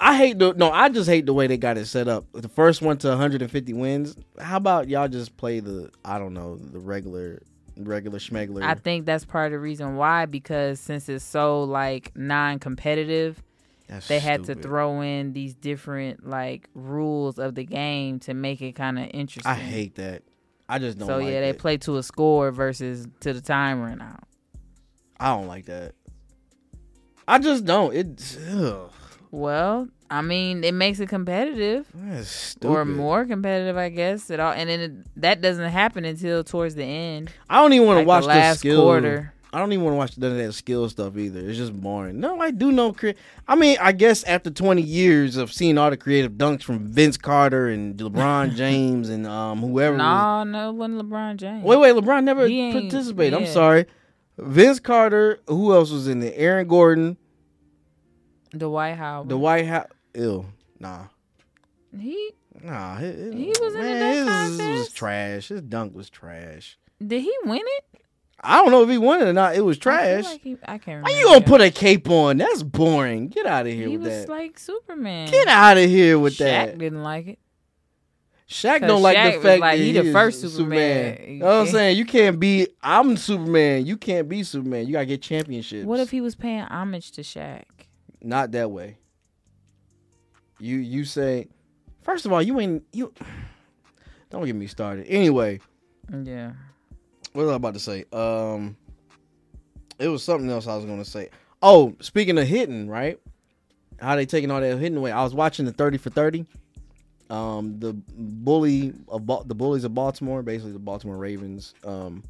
I 0.00 0.16
hate 0.16 0.38
the 0.38 0.52
no. 0.54 0.70
I 0.70 0.88
just 0.88 1.08
hate 1.08 1.26
the 1.26 1.32
way 1.32 1.46
they 1.46 1.56
got 1.56 1.78
it 1.78 1.86
set 1.86 2.08
up. 2.08 2.26
The 2.32 2.48
first 2.48 2.82
one 2.82 2.98
to 2.98 3.08
150 3.08 3.72
wins. 3.74 4.16
How 4.38 4.56
about 4.56 4.88
y'all 4.88 5.08
just 5.08 5.36
play 5.36 5.60
the 5.60 5.90
I 6.04 6.18
don't 6.18 6.34
know 6.34 6.56
the 6.56 6.78
regular 6.80 7.42
regular 7.76 8.18
schmegler? 8.18 8.62
I 8.62 8.74
think 8.74 9.06
that's 9.06 9.24
part 9.24 9.46
of 9.46 9.52
the 9.52 9.58
reason 9.58 9.96
why 9.96 10.26
because 10.26 10.80
since 10.80 11.08
it's 11.08 11.24
so 11.24 11.62
like 11.64 12.12
non-competitive, 12.16 13.42
That's 13.88 14.08
they 14.08 14.18
had 14.18 14.44
to 14.44 14.54
throw 14.54 15.00
in 15.00 15.32
these 15.32 15.54
different 15.54 16.26
like 16.28 16.68
rules 16.74 17.38
of 17.38 17.54
the 17.54 17.64
game 17.64 18.18
to 18.20 18.34
make 18.34 18.62
it 18.62 18.72
kind 18.72 18.98
of 18.98 19.08
interesting. 19.12 19.50
I 19.50 19.54
hate 19.54 19.94
that. 19.96 20.22
I 20.68 20.78
just 20.78 20.98
don't. 20.98 21.06
So 21.08 21.18
like 21.18 21.26
yeah, 21.26 21.40
they 21.40 21.52
that. 21.52 21.58
play 21.58 21.76
to 21.78 21.98
a 21.98 22.02
score 22.02 22.50
versus 22.50 23.06
to 23.20 23.32
the 23.32 23.40
time 23.40 23.82
run 23.82 24.00
out. 24.00 24.24
I 25.20 25.28
don't 25.34 25.46
like 25.46 25.66
that. 25.66 25.94
I 27.28 27.38
just 27.38 27.64
don't. 27.64 27.94
It. 27.94 28.38
Ugh, 28.50 28.90
Well, 29.30 29.88
I 30.10 30.22
mean, 30.22 30.64
it 30.64 30.72
makes 30.74 31.00
it 31.00 31.08
competitive 31.08 31.86
or 32.62 32.84
more 32.84 33.24
competitive, 33.24 33.76
I 33.76 33.88
guess. 33.90 34.30
At 34.30 34.40
all 34.40 34.52
and 34.52 34.68
then 34.70 34.80
it, 34.80 35.20
that 35.20 35.40
doesn't 35.40 35.70
happen 35.70 36.04
until 36.04 36.44
towards 36.44 36.74
the 36.76 36.84
end, 36.84 37.30
I 37.50 37.60
don't 37.60 37.72
even 37.72 37.86
want 37.86 37.96
to 37.96 38.00
like 38.00 38.06
watch 38.06 38.22
the 38.22 38.28
last 38.28 38.58
skill. 38.60 38.82
quarter. 38.82 39.33
I 39.54 39.58
don't 39.58 39.72
even 39.72 39.84
want 39.84 39.94
to 39.94 39.98
watch 39.98 40.18
none 40.18 40.32
of 40.32 40.36
that 40.38 40.52
skill 40.52 40.88
stuff 40.88 41.16
either. 41.16 41.40
It's 41.40 41.56
just 41.58 41.72
boring. 41.80 42.18
No, 42.20 42.40
I 42.40 42.50
do 42.50 42.72
know. 42.72 42.92
Cre- 42.92 43.10
I 43.46 43.54
mean, 43.54 43.76
I 43.80 43.92
guess 43.92 44.24
after 44.24 44.50
20 44.50 44.82
years 44.82 45.36
of 45.36 45.52
seeing 45.52 45.78
all 45.78 45.90
the 45.90 45.96
creative 45.96 46.32
dunks 46.32 46.62
from 46.62 46.80
Vince 46.88 47.16
Carter 47.16 47.68
and 47.68 47.96
LeBron 47.96 48.54
James 48.56 49.08
and 49.08 49.26
um 49.26 49.60
whoever. 49.60 49.96
was- 49.96 49.98
No, 49.98 50.44
no, 50.44 50.70
it 50.70 50.72
wasn't 50.74 51.02
LeBron 51.08 51.36
James. 51.36 51.64
Wait, 51.64 51.78
wait, 51.78 51.94
LeBron 51.94 52.24
never 52.24 52.48
participated. 52.80 53.34
I'm 53.34 53.46
sorry. 53.46 53.86
Vince 54.38 54.80
Carter. 54.80 55.38
Who 55.46 55.72
else 55.72 55.90
was 55.92 56.08
in 56.08 56.20
there? 56.20 56.32
Aaron 56.34 56.66
Gordon. 56.66 57.16
Dwight 58.56 58.96
Howard. 58.96 59.28
The 59.28 59.38
White 59.38 59.66
House. 59.66 59.88
Ew. 60.14 60.46
Nah. 60.78 61.04
he 61.98 62.32
Nah. 62.62 62.96
He 62.98 63.06
was 63.60 63.74
in 63.74 63.80
the 63.82 64.24
dunk 64.26 64.60
his, 64.60 64.78
was 64.78 64.92
trash. 64.92 65.48
His 65.48 65.62
dunk 65.62 65.94
was 65.94 66.08
trash. 66.10 66.78
did 67.04 67.22
he 67.22 67.34
win 67.44 67.62
it? 67.64 68.00
I 68.44 68.56
don't 68.58 68.70
know 68.70 68.82
if 68.82 68.90
he 68.90 68.98
won 68.98 69.22
it 69.22 69.28
or 69.28 69.32
not. 69.32 69.56
It 69.56 69.62
was 69.62 69.76
I 69.78 69.80
trash. 69.80 70.24
like 70.24 70.40
he- 70.42 70.58
I 70.66 70.78
can't. 70.78 71.02
Why 71.02 71.10
you 71.10 71.24
gonna 71.24 71.44
put 71.44 71.60
a 71.60 71.70
cape 71.70 72.08
on? 72.10 72.36
That's 72.36 72.62
boring. 72.62 73.28
Get 73.28 73.46
out 73.46 73.66
of 73.66 73.72
here 73.72 73.88
He 73.88 73.96
with 73.96 74.06
was 74.08 74.26
that. 74.26 74.28
like 74.28 74.58
Superman. 74.58 75.30
Get 75.30 75.48
out 75.48 75.78
of 75.78 75.88
here 75.88 76.18
with 76.18 76.34
Shaq 76.34 76.38
that. 76.38 76.68
Shaq 76.74 76.78
didn't 76.78 77.02
like 77.02 77.26
it. 77.28 77.38
Shaq 78.48 78.86
don't 78.86 79.00
like 79.02 79.16
the 79.34 79.40
fact 79.40 79.60
like, 79.60 79.78
that 79.78 79.82
he 79.84 79.92
the 79.92 80.02
is 80.02 80.12
first 80.12 80.40
Superman. 80.42 81.18
You 81.26 81.34
know 81.38 81.46
what 81.46 81.52
I'm 81.52 81.66
saying? 81.68 81.96
You 81.96 82.04
can't 82.04 82.38
be. 82.38 82.68
I'm 82.82 83.16
Superman. 83.16 83.86
You 83.86 83.96
can't 83.96 84.28
be 84.28 84.42
Superman. 84.42 84.86
You 84.86 84.92
gotta 84.92 85.06
get 85.06 85.22
championships. 85.22 85.86
What 85.86 85.98
if 86.00 86.10
he 86.10 86.20
was 86.20 86.34
paying 86.34 86.60
homage 86.60 87.12
to 87.12 87.22
Shaq? 87.22 87.62
Not 88.22 88.52
that 88.52 88.70
way. 88.70 88.98
You 90.60 90.76
you 90.76 91.04
say, 91.04 91.48
first 92.02 92.26
of 92.26 92.32
all, 92.32 92.42
you 92.42 92.60
ain't 92.60 92.84
you. 92.92 93.12
Don't 94.30 94.44
get 94.44 94.54
me 94.54 94.66
started. 94.66 95.06
Anyway, 95.06 95.60
Yeah. 96.24 96.52
What 97.34 97.42
was 97.44 97.52
I 97.52 97.56
about 97.56 97.74
to 97.74 97.80
say? 97.80 98.04
Um, 98.12 98.76
it 99.98 100.08
was 100.08 100.22
something 100.22 100.48
else 100.50 100.66
I 100.66 100.76
was 100.76 100.84
gonna 100.84 101.04
say. 101.04 101.30
Oh, 101.62 101.94
speaking 102.00 102.38
of 102.38 102.46
hitting, 102.46 102.88
right? 102.88 103.18
How 104.00 104.16
they 104.16 104.24
taking 104.24 104.50
all 104.50 104.60
that 104.60 104.78
hitting 104.78 104.96
away? 104.96 105.10
I 105.12 105.22
was 105.22 105.34
watching 105.34 105.66
the 105.66 105.72
thirty 105.72 105.98
for 105.98 106.10
thirty. 106.10 106.46
Um, 107.30 107.80
the 107.80 107.92
bully 107.92 108.92
of 109.08 109.26
Ba- 109.26 109.42
the 109.44 109.54
bullies 109.54 109.82
of 109.84 109.94
Baltimore, 109.94 110.42
basically 110.42 110.72
the 110.72 110.78
Baltimore 110.78 111.16
Ravens. 111.16 111.74
Um, 111.84 112.22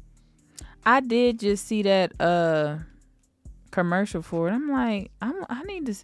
I 0.85 1.01
did 1.01 1.39
just 1.39 1.67
see 1.67 1.83
that 1.83 2.19
uh 2.19 2.77
commercial 3.69 4.23
for 4.23 4.49
it. 4.49 4.53
I'm 4.53 4.71
like, 4.71 5.11
I'm 5.21 5.45
I 5.49 5.61
need 5.63 5.85
to 5.85 5.95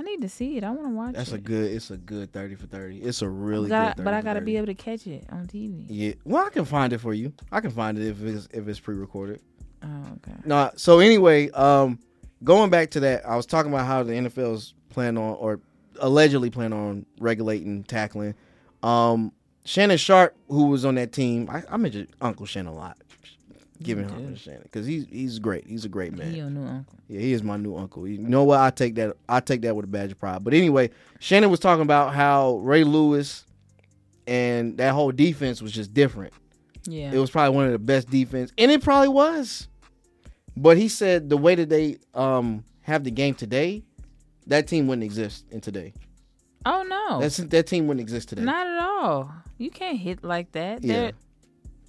I 0.00 0.02
need 0.02 0.22
to 0.22 0.30
see 0.30 0.56
it. 0.56 0.64
I 0.64 0.70
want 0.70 0.84
to 0.84 0.94
watch 0.94 1.14
that's 1.14 1.32
it. 1.32 1.34
a 1.34 1.38
good. 1.38 1.70
It's 1.72 1.90
a 1.90 1.98
good 1.98 2.32
thirty 2.32 2.54
for 2.54 2.66
thirty. 2.66 3.02
It's 3.02 3.20
a 3.20 3.28
really 3.28 3.68
Got- 3.68 3.96
good. 3.96 4.02
30 4.02 4.04
but 4.04 4.14
I 4.14 4.22
got 4.22 4.32
to 4.34 4.40
30. 4.40 4.46
be 4.46 4.56
able 4.56 4.66
to 4.68 4.74
catch 4.74 5.06
it 5.06 5.26
on 5.30 5.46
TV. 5.46 5.84
Yeah, 5.88 6.12
well, 6.24 6.46
I 6.46 6.48
can 6.48 6.64
find 6.64 6.92
it 6.94 6.98
for 6.98 7.12
you. 7.12 7.34
I 7.52 7.60
can 7.60 7.70
find 7.70 7.98
it 7.98 8.06
if 8.08 8.22
it's 8.22 8.48
if 8.54 8.66
it's 8.66 8.80
pre-recorded. 8.80 9.42
Oh, 9.82 9.88
okay. 10.16 10.36
No, 10.46 10.70
so 10.76 11.00
anyway, 11.00 11.50
um, 11.50 11.98
going 12.42 12.70
back 12.70 12.90
to 12.92 13.00
that, 13.00 13.26
I 13.28 13.36
was 13.36 13.44
talking 13.44 13.70
about 13.72 13.86
how 13.86 14.02
the 14.02 14.12
NFL's 14.14 14.72
plan 14.88 15.18
on 15.18 15.36
or 15.36 15.60
allegedly 16.00 16.48
plan 16.48 16.72
on 16.72 17.04
regulating 17.20 17.84
tackling. 17.84 18.34
Um, 18.82 19.32
Shannon 19.66 19.98
Sharpe, 19.98 20.34
who 20.48 20.66
was 20.68 20.84
on 20.86 20.94
that 20.94 21.12
team, 21.12 21.48
I, 21.50 21.62
I 21.70 21.76
mentioned 21.76 22.08
Uncle 22.22 22.46
Shannon 22.46 22.72
a 22.72 22.74
lot, 22.74 22.96
giving 23.82 24.08
You 24.08 24.14
him 24.14 24.32
to 24.34 24.38
Shannon 24.38 24.62
because 24.64 24.86
he's 24.86 25.06
he's 25.10 25.38
great. 25.38 25.66
He's 25.66 25.84
a 25.84 25.88
great 25.88 26.12
man. 26.16 26.30
He 26.30 26.36
your 26.38 26.50
new 26.50 26.64
uncle. 26.66 26.98
Yeah, 27.08 27.20
he 27.20 27.32
is 27.32 27.42
my 27.42 27.56
new 27.56 27.76
uncle. 27.76 28.06
You 28.06 28.18
know 28.18 28.44
what? 28.44 28.60
I 28.60 28.70
take 28.70 28.94
that. 28.96 29.16
I 29.28 29.40
take 29.40 29.62
that 29.62 29.74
with 29.74 29.84
a 29.84 29.88
badge 29.88 30.12
of 30.12 30.18
pride. 30.18 30.44
But 30.44 30.54
anyway, 30.54 30.90
Shannon 31.18 31.50
was 31.50 31.60
talking 31.60 31.82
about 31.82 32.14
how 32.14 32.56
Ray 32.58 32.84
Lewis 32.84 33.44
and 34.26 34.76
that 34.78 34.92
whole 34.92 35.12
defense 35.12 35.60
was 35.62 35.72
just 35.72 35.92
different. 35.94 36.32
Yeah. 36.86 37.12
It 37.12 37.18
was 37.18 37.30
probably 37.30 37.54
one 37.56 37.66
of 37.66 37.72
the 37.72 37.78
best 37.78 38.08
defense, 38.10 38.52
and 38.56 38.70
it 38.70 38.82
probably 38.82 39.08
was. 39.08 39.68
But 40.56 40.76
he 40.76 40.88
said 40.88 41.28
the 41.30 41.36
way 41.36 41.54
that 41.54 41.68
they 41.68 41.98
um 42.14 42.64
have 42.82 43.04
the 43.04 43.10
game 43.10 43.34
today, 43.34 43.82
that 44.46 44.66
team 44.66 44.86
wouldn't 44.88 45.04
exist 45.04 45.46
in 45.50 45.60
today. 45.60 45.92
oh 46.66 46.82
no. 46.82 47.20
That's 47.20 47.36
that 47.38 47.66
team 47.66 47.86
wouldn't 47.86 48.02
exist 48.02 48.28
today. 48.30 48.42
Not 48.42 48.66
at 48.66 48.78
all. 48.78 49.32
You 49.58 49.70
can't 49.70 49.98
hit 49.98 50.22
like 50.24 50.52
that. 50.52 50.82
Yeah. 50.84 50.92
They're- 50.94 51.12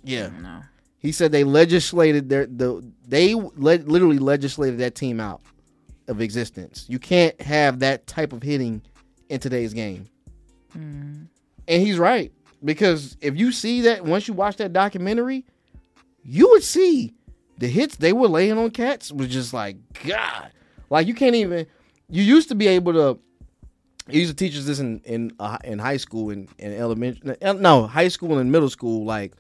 yeah, 0.03 0.29
No. 0.41 0.61
He 1.01 1.11
said 1.11 1.31
they 1.31 1.43
legislated 1.43 2.29
their 2.29 2.45
the 2.45 2.83
they 3.07 3.33
le- 3.33 3.49
literally 3.55 4.19
legislated 4.19 4.79
that 4.79 4.95
team 4.95 5.19
out 5.19 5.41
of 6.07 6.21
existence. 6.21 6.85
You 6.87 6.99
can't 6.99 7.39
have 7.41 7.79
that 7.79 8.05
type 8.05 8.33
of 8.33 8.43
hitting 8.43 8.81
in 9.29 9.39
today's 9.39 9.73
game. 9.73 10.07
Mm. 10.77 11.27
And 11.67 11.81
he's 11.81 11.97
right 11.97 12.31
because 12.63 13.17
if 13.19 13.35
you 13.35 13.51
see 13.51 13.81
that 13.81 14.05
once 14.05 14.27
you 14.27 14.33
watch 14.33 14.57
that 14.57 14.73
documentary, 14.73 15.45
you 16.23 16.49
would 16.51 16.63
see 16.63 17.13
the 17.57 17.67
hits 17.67 17.95
they 17.95 18.13
were 18.13 18.27
laying 18.27 18.57
on 18.57 18.69
cats 18.69 19.11
was 19.11 19.27
just 19.27 19.53
like 19.53 19.77
God. 20.05 20.51
Like 20.89 21.07
you 21.07 21.13
can't 21.13 21.35
even. 21.35 21.65
You 22.09 22.21
used 22.21 22.49
to 22.49 22.55
be 22.55 22.67
able 22.67 22.93
to. 22.93 23.19
You 24.07 24.19
used 24.19 24.37
to 24.37 24.45
teach 24.45 24.57
us 24.57 24.65
this 24.65 24.79
in 24.79 24.99
in 25.05 25.31
uh, 25.39 25.57
in 25.63 25.79
high 25.79 25.97
school 25.97 26.29
and 26.29 26.47
in, 26.59 26.73
elementary. 26.73 27.35
No, 27.41 27.87
high 27.87 28.09
school 28.09 28.37
and 28.37 28.51
middle 28.51 28.69
school. 28.69 29.05
Like 29.05 29.33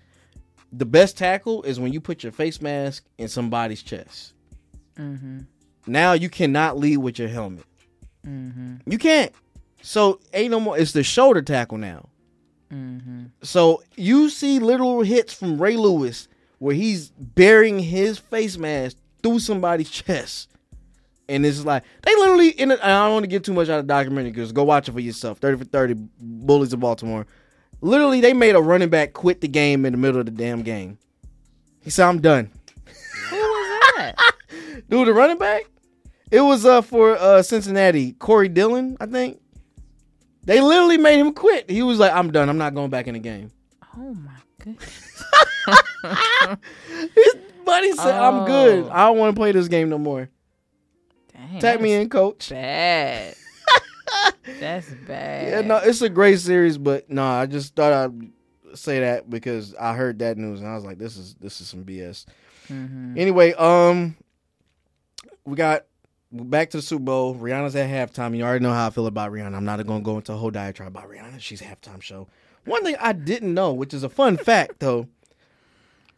the 0.71 0.85
best 0.85 1.17
tackle 1.17 1.63
is 1.63 1.79
when 1.79 1.93
you 1.93 1.99
put 1.99 2.23
your 2.23 2.31
face 2.31 2.61
mask 2.61 3.05
in 3.17 3.27
somebody's 3.27 3.83
chest. 3.83 4.33
Mm-hmm. 4.95 5.39
Now 5.87 6.13
you 6.13 6.29
cannot 6.29 6.77
lead 6.77 6.97
with 6.97 7.19
your 7.19 7.27
helmet. 7.27 7.65
Mm-hmm. 8.25 8.89
You 8.89 8.97
can't. 8.97 9.33
So 9.81 10.19
ain't 10.33 10.51
no 10.51 10.59
more. 10.59 10.77
It's 10.77 10.91
the 10.91 11.03
shoulder 11.03 11.41
tackle 11.41 11.77
now. 11.77 12.09
Mm-hmm. 12.71 13.25
So 13.41 13.83
you 13.95 14.29
see 14.29 14.59
little 14.59 15.01
hits 15.01 15.33
from 15.33 15.61
Ray 15.61 15.75
Lewis 15.75 16.27
where 16.59 16.75
he's 16.75 17.09
burying 17.09 17.79
his 17.79 18.17
face 18.19 18.57
mask 18.57 18.97
through 19.23 19.39
somebody's 19.39 19.89
chest. 19.89 20.49
And 21.27 21.45
it's 21.45 21.65
like 21.65 21.83
they 22.03 22.13
literally 22.15 22.49
in 22.49 22.71
it. 22.71 22.79
I 22.83 23.05
don't 23.05 23.13
want 23.13 23.23
to 23.23 23.27
get 23.27 23.43
too 23.43 23.53
much 23.53 23.69
out 23.69 23.79
of 23.79 23.87
the 23.87 23.93
documentary 23.93 24.31
because 24.31 24.51
go 24.51 24.63
watch 24.63 24.89
it 24.89 24.91
for 24.91 24.99
yourself. 24.99 25.39
Thirty 25.39 25.57
for 25.57 25.65
thirty, 25.65 25.95
bullies 26.19 26.73
of 26.73 26.81
Baltimore. 26.81 27.25
Literally, 27.81 28.21
they 28.21 28.33
made 28.33 28.55
a 28.55 28.61
running 28.61 28.89
back 28.89 29.13
quit 29.13 29.41
the 29.41 29.47
game 29.47 29.85
in 29.85 29.93
the 29.93 29.97
middle 29.97 30.19
of 30.19 30.25
the 30.25 30.31
damn 30.31 30.61
game. 30.61 30.97
He 31.81 31.89
said, 31.89 32.07
"I'm 32.07 32.21
done." 32.21 32.51
Who 33.29 33.35
was 33.35 33.93
that? 33.97 34.15
Dude, 34.89 35.07
the 35.07 35.13
running 35.13 35.37
back. 35.37 35.63
It 36.29 36.41
was 36.41 36.65
uh 36.65 36.81
for 36.81 37.17
uh 37.17 37.41
Cincinnati, 37.43 38.13
Corey 38.13 38.47
Dillon, 38.49 38.97
I 38.99 39.05
think. 39.07 39.39
They 40.43 40.61
literally 40.61 40.97
made 40.97 41.19
him 41.19 41.33
quit. 41.33 41.69
He 41.69 41.83
was 41.83 41.99
like, 41.99 42.13
"I'm 42.13 42.31
done. 42.31 42.49
I'm 42.49 42.57
not 42.57 42.73
going 42.73 42.89
back 42.89 43.07
in 43.07 43.13
the 43.13 43.19
game." 43.19 43.51
oh 43.97 44.13
my 44.13 44.31
goodness. 44.59 45.23
His 47.15 47.35
buddy 47.65 47.91
said, 47.93 48.15
"I'm 48.15 48.45
good. 48.45 48.85
Oh. 48.85 48.91
I 48.91 49.07
don't 49.07 49.17
want 49.17 49.35
to 49.35 49.39
play 49.39 49.51
this 49.51 49.67
game 49.67 49.89
no 49.89 49.97
more." 49.97 50.29
Dang. 51.33 51.59
Tag 51.59 51.81
me 51.81 51.93
in, 51.93 52.09
coach. 52.09 52.49
Bad. 52.49 53.35
That's 54.59 54.89
bad. 55.07 55.47
Yeah, 55.47 55.61
no, 55.61 55.77
it's 55.77 56.01
a 56.01 56.09
great 56.09 56.39
series, 56.39 56.77
but 56.77 57.09
no, 57.09 57.23
I 57.23 57.45
just 57.45 57.75
thought 57.75 57.93
I'd 57.93 58.31
say 58.77 58.99
that 59.01 59.29
because 59.29 59.75
I 59.75 59.93
heard 59.93 60.19
that 60.19 60.37
news 60.37 60.61
and 60.61 60.69
I 60.69 60.75
was 60.75 60.85
like, 60.85 60.97
"This 60.97 61.17
is 61.17 61.35
this 61.35 61.61
is 61.61 61.67
some 61.67 61.83
BS." 61.83 62.25
Mm-hmm. 62.69 63.17
Anyway, 63.17 63.53
um, 63.53 64.15
we 65.45 65.55
got 65.55 65.85
back 66.31 66.69
to 66.71 66.77
the 66.77 66.81
Super 66.83 67.03
Bowl. 67.03 67.35
Rihanna's 67.35 67.75
at 67.75 67.89
halftime. 67.89 68.35
You 68.35 68.43
already 68.43 68.63
know 68.63 68.73
how 68.73 68.87
I 68.87 68.89
feel 68.89 69.07
about 69.07 69.31
Rihanna. 69.31 69.55
I'm 69.55 69.65
not 69.65 69.85
gonna 69.85 70.01
go 70.01 70.17
into 70.17 70.33
a 70.33 70.37
whole 70.37 70.51
diatribe 70.51 70.89
about 70.89 71.09
Rihanna. 71.09 71.39
She's 71.39 71.61
a 71.61 71.65
halftime 71.65 72.01
show. 72.01 72.27
One 72.65 72.83
thing 72.83 72.95
I 72.99 73.13
didn't 73.13 73.53
know, 73.53 73.73
which 73.73 73.93
is 73.93 74.03
a 74.03 74.09
fun 74.09 74.37
fact 74.37 74.79
though, 74.79 75.07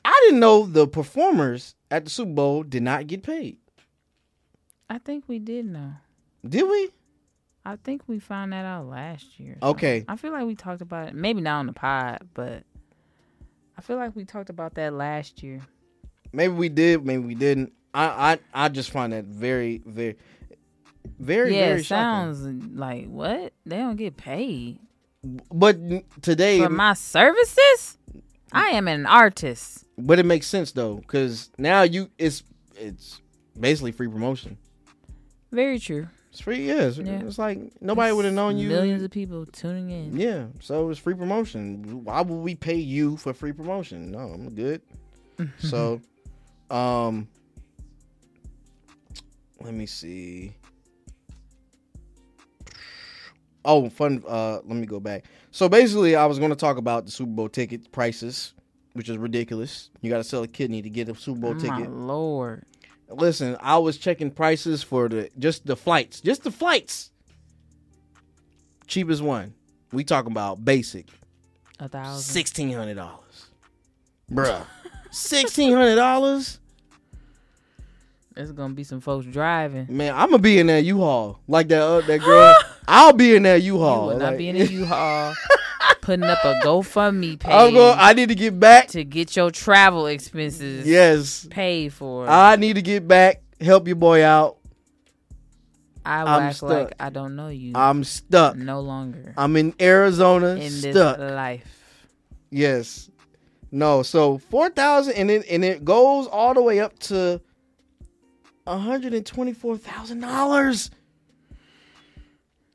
I 0.06 0.22
didn't 0.26 0.40
know 0.40 0.66
the 0.66 0.88
performers 0.88 1.76
at 1.90 2.06
the 2.06 2.10
Super 2.10 2.34
Bowl 2.34 2.64
did 2.64 2.84
not 2.84 3.08
get 3.08 3.24
paid. 3.24 3.58
I 4.90 4.98
think 5.00 5.24
we 5.28 5.40
did 5.40 5.66
know. 5.66 5.94
Did 6.48 6.64
we? 6.64 6.90
I 7.66 7.78
think 7.78 8.04
we 8.08 8.20
found 8.20 8.52
that 8.54 8.66
out 8.66 8.88
last 8.88 9.40
year. 9.40 9.58
Okay. 9.64 10.04
I 10.08 10.16
feel 10.18 10.32
like 10.32 10.46
we 10.46 10.56
talked 10.56 10.82
about 10.82 11.10
it. 11.10 11.16
Maybe 11.16 11.42
not 11.42 11.60
on 11.60 11.68
the 11.68 11.74
pod, 11.74 12.28
but 12.34 12.64
I 13.78 13.82
feel 13.82 13.98
like 13.98 14.16
we 14.16 14.26
talked 14.26 14.50
about 14.50 14.76
that 14.76 14.94
last 14.94 15.42
year. 15.44 15.62
Maybe 16.34 16.54
we 16.54 16.70
did, 16.70 17.06
maybe 17.06 17.24
we 17.24 17.36
didn't. 17.36 17.74
I 17.94 18.40
I, 18.54 18.66
I 18.66 18.70
just 18.70 18.92
find 18.92 19.14
that 19.14 19.26
very, 19.26 19.82
very 19.86 20.18
very, 21.20 21.56
yeah, 21.56 21.68
very 21.68 21.84
shocking. 21.84 22.36
sounds 22.36 22.76
like 22.76 23.08
what? 23.08 23.54
They 23.66 23.78
don't 23.78 23.96
get 23.98 24.18
paid 24.18 24.80
But 25.52 25.78
today 26.22 26.60
for 26.60 26.70
my 26.70 26.94
services. 26.94 27.98
Mm. 28.14 28.22
I 28.52 28.68
am 28.70 28.88
an 28.88 29.06
artist. 29.06 29.86
but 29.98 30.20
it 30.20 30.26
makes 30.26 30.48
sense 30.48 30.72
though, 30.72 30.96
because 30.96 31.50
now 31.58 31.84
you 31.84 32.10
it's 32.18 32.44
it's 32.76 33.22
basically 33.60 33.92
free 33.92 34.08
promotion. 34.08 34.58
Very 35.52 35.80
true. 35.80 36.08
It's 36.34 36.42
free, 36.42 36.68
yeah. 36.68 36.86
It's, 36.88 36.98
Yeah. 36.98 37.22
it's 37.24 37.38
like 37.38 37.60
nobody 37.80 38.12
would 38.12 38.26
have 38.26 38.34
known 38.34 38.58
you. 38.58 38.68
Millions 38.68 39.04
of 39.04 39.12
people 39.12 39.46
tuning 39.46 39.92
in. 39.92 40.18
Yeah, 40.20 40.48
so 40.62 40.90
it's 40.90 41.00
free 41.00 41.14
promotion. 41.14 42.04
Why 42.04 42.22
would 42.22 42.36
we 42.42 42.56
pay 42.56 42.74
you 42.78 43.18
for 43.18 43.34
free 43.36 43.52
promotion? 43.52 44.10
No, 44.10 44.18
I'm 44.18 44.50
good. 44.56 44.82
so, 45.60 46.02
um, 46.72 47.28
let 49.62 49.76
me 49.76 49.86
see. 49.86 50.54
Oh, 53.66 53.88
fun. 53.90 54.24
Uh, 54.28 54.56
let 54.66 54.76
me 54.76 54.88
go 54.88 55.00
back. 55.00 55.26
So 55.52 55.70
basically, 55.70 56.16
I 56.16 56.26
was 56.26 56.40
going 56.40 56.50
to 56.50 56.56
talk 56.56 56.78
about 56.78 57.06
the 57.06 57.12
Super 57.12 57.32
Bowl 57.32 57.48
ticket 57.48 57.92
prices, 57.92 58.54
which 58.94 59.08
is 59.08 59.18
ridiculous. 59.18 59.92
You 60.02 60.10
got 60.10 60.18
to 60.18 60.24
sell 60.24 60.42
a 60.44 60.48
kidney 60.48 60.82
to 60.82 60.90
get 60.90 61.10
a 61.10 61.16
Super 61.16 61.40
Bowl 61.40 61.54
My 61.54 61.60
ticket. 61.78 61.92
lord. 61.92 62.64
Listen, 63.10 63.58
I 63.60 63.78
was 63.78 63.98
checking 63.98 64.32
prices 64.32 64.82
for 64.84 65.08
the 65.10 65.30
just 65.38 65.66
the 65.66 65.76
flights, 65.76 66.20
just 66.22 66.44
the 66.44 66.52
flights. 66.52 67.12
Cheapest 68.88 69.22
one. 69.22 69.54
We 69.92 70.04
talking 70.04 70.32
about 70.32 70.64
basic. 70.66 71.08
A 71.80 71.88
thousand. 71.88 72.22
Sixteen 72.24 72.72
hundred 72.74 72.96
dollars, 72.96 73.48
bruh. 74.32 74.66
Sixteen 75.12 75.74
hundred 75.74 75.96
dollars, 75.96 76.60
There's 78.34 78.52
gonna 78.52 78.74
be 78.74 78.84
some 78.84 79.00
folks 79.02 79.26
driving. 79.28 79.86
man. 79.90 80.14
I'm 80.16 80.30
gonna 80.32 80.40
be 80.42 80.58
in 80.60 80.68
that 80.68 80.84
U-Haul 80.84 81.40
like 81.48 81.68
that. 81.68 81.82
Uh, 81.82 82.02
that 82.02 82.20
girl. 82.20 82.56
I'll 82.88 83.14
be 83.14 83.36
in 83.36 83.44
that 83.44 83.62
U-Haul. 83.62 84.08
will 84.08 84.18
not 84.18 84.30
like- 84.30 84.38
be 84.38 84.50
in 84.50 84.56
a 84.58 84.64
U-Haul 84.64 85.34
putting 86.04 86.26
up 86.26 86.44
a 86.44 86.56
GoFundMe 86.64 87.40
page 87.40 87.52
I'm 87.52 87.74
going. 87.74 87.96
I 87.98 88.14
need 88.14 88.30
to 88.30 88.36
get 88.36 88.60
back. 88.60 88.90
to 88.90 89.04
get 89.04 89.36
your 89.36 89.50
travel 89.52 90.08
expenses 90.08 90.86
Yes, 90.88 91.48
paid 91.50 91.94
for. 91.94 92.28
I 92.30 92.56
need 92.58 92.74
to 92.74 92.82
get 92.82 93.08
back. 93.08 93.42
Help 93.60 93.88
your 93.88 93.96
boy 93.96 94.24
out. 94.24 94.58
I 96.06 96.22
I'm 96.22 96.44
act 96.44 96.58
stuck. 96.58 96.70
like 96.70 96.94
I 97.00 97.10
don't 97.10 97.36
know 97.38 97.48
you 97.48 97.72
I'm 97.76 98.04
stuck. 98.04 98.58
no 98.58 98.82
longer 98.82 99.34
I'm 99.38 99.56
in 99.56 99.74
Arizona. 99.80 100.50
in 100.56 100.58
this 100.82 100.94
stuck. 100.94 101.18
life. 101.18 101.66
Yes. 102.52 103.10
No, 103.72 104.04
so 104.04 104.38
four 104.38 104.70
thousand 104.70 105.14
and 105.16 105.32
it 105.32 105.46
and 105.50 105.64
it 105.64 105.86
goes 105.86 106.28
all 106.28 106.54
the 106.54 106.62
way 106.62 106.80
up 106.82 107.00
to 107.00 107.40
hundred 108.68 109.14
and 109.14 109.26
twenty 109.26 109.54
four 109.54 109.78
thousand 109.78 110.20
dollars. 110.20 110.92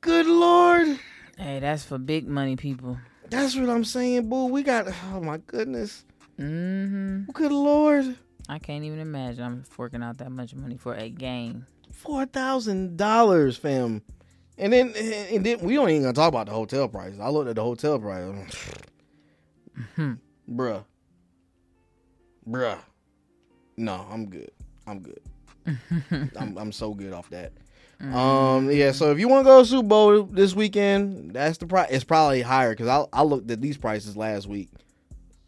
Good 0.01 0.26
lord. 0.26 0.99
Hey, 1.37 1.61
that's 1.61 1.85
for 1.85 1.99
big 1.99 2.26
money 2.26 2.57
people. 2.57 2.99
That's 3.31 3.57
what 3.57 3.68
I'm 3.68 3.85
saying, 3.85 4.29
boo. 4.29 4.47
We 4.47 4.62
got 4.62 4.89
oh 5.12 5.20
my 5.20 5.39
goodness. 5.39 6.05
Mm-hmm. 6.39 7.31
Good 7.33 7.53
lord. 7.53 8.16
I 8.49 8.59
can't 8.59 8.85
even 8.85 9.01
imagine 9.01 9.45
I'm 9.45 9.62
forking 9.64 10.03
out 10.03 10.18
that 10.18 10.31
much 10.31 10.55
money 10.55 10.76
for 10.76 10.95
a 10.95 11.11
game. 11.11 11.66
Four 11.93 12.26
thousand 12.26 12.97
dollars, 12.97 13.57
fam. 13.57 14.03
And 14.57 14.72
then 14.72 14.95
and 14.97 15.45
then 15.45 15.61
we 15.61 15.74
don't 15.74 15.91
even 15.91 16.03
gonna 16.03 16.14
talk 16.14 16.29
about 16.29 16.47
the 16.47 16.53
hotel 16.53 16.89
price. 16.89 17.14
I 17.20 17.29
looked 17.29 17.49
at 17.51 17.57
the 17.57 17.62
hotel 17.62 17.99
price. 17.99 18.24
Bruh. 20.51 20.85
Bruh. 22.49 22.79
No, 23.76 24.07
I'm 24.11 24.26
good. 24.26 24.51
I'm 24.87 25.01
good. 25.01 25.20
I'm 26.37 26.57
I'm 26.57 26.72
so 26.72 26.95
good 26.95 27.12
off 27.12 27.29
that. 27.31 27.53
Um 28.01 28.70
yeah, 28.70 28.92
so 28.92 29.11
if 29.11 29.18
you 29.18 29.28
want 29.28 29.44
to 29.44 29.51
go 29.51 29.61
to 29.61 29.66
Super 29.68 29.88
Bowl 29.88 30.22
this 30.22 30.55
weekend, 30.55 31.32
that's 31.32 31.59
the 31.59 31.66
price. 31.66 31.88
It's 31.90 32.05
probably 32.05 32.42
higher 32.42 32.70
because 32.70 32.86
I 32.86 33.05
I 33.12 33.22
looked 33.22 33.51
at 33.51 33.61
these 33.61 33.76
prices 33.76 34.16
last 34.16 34.46
week. 34.46 34.68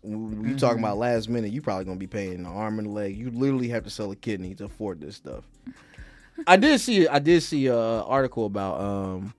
You 0.02 0.56
talking 0.56 0.78
about 0.80 0.96
last 0.96 1.28
minute? 1.28 1.52
You 1.52 1.62
probably 1.62 1.84
gonna 1.84 1.96
be 1.98 2.06
paying 2.06 2.34
an 2.34 2.46
arm 2.46 2.78
and 2.78 2.88
a 2.88 2.90
leg. 2.90 3.16
You 3.16 3.30
literally 3.30 3.68
have 3.68 3.84
to 3.84 3.90
sell 3.90 4.10
a 4.10 4.16
kidney 4.16 4.54
to 4.56 4.64
afford 4.64 5.00
this 5.00 5.14
stuff. 5.14 5.44
I 6.46 6.56
did 6.56 6.80
see 6.80 7.06
I 7.06 7.18
did 7.18 7.42
see 7.42 7.66
a 7.66 7.76
article 7.76 8.46
about 8.46 8.80
um 8.80 9.34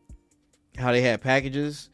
how 0.78 0.92
they 0.92 1.02
had 1.02 1.20
packages 1.22 1.90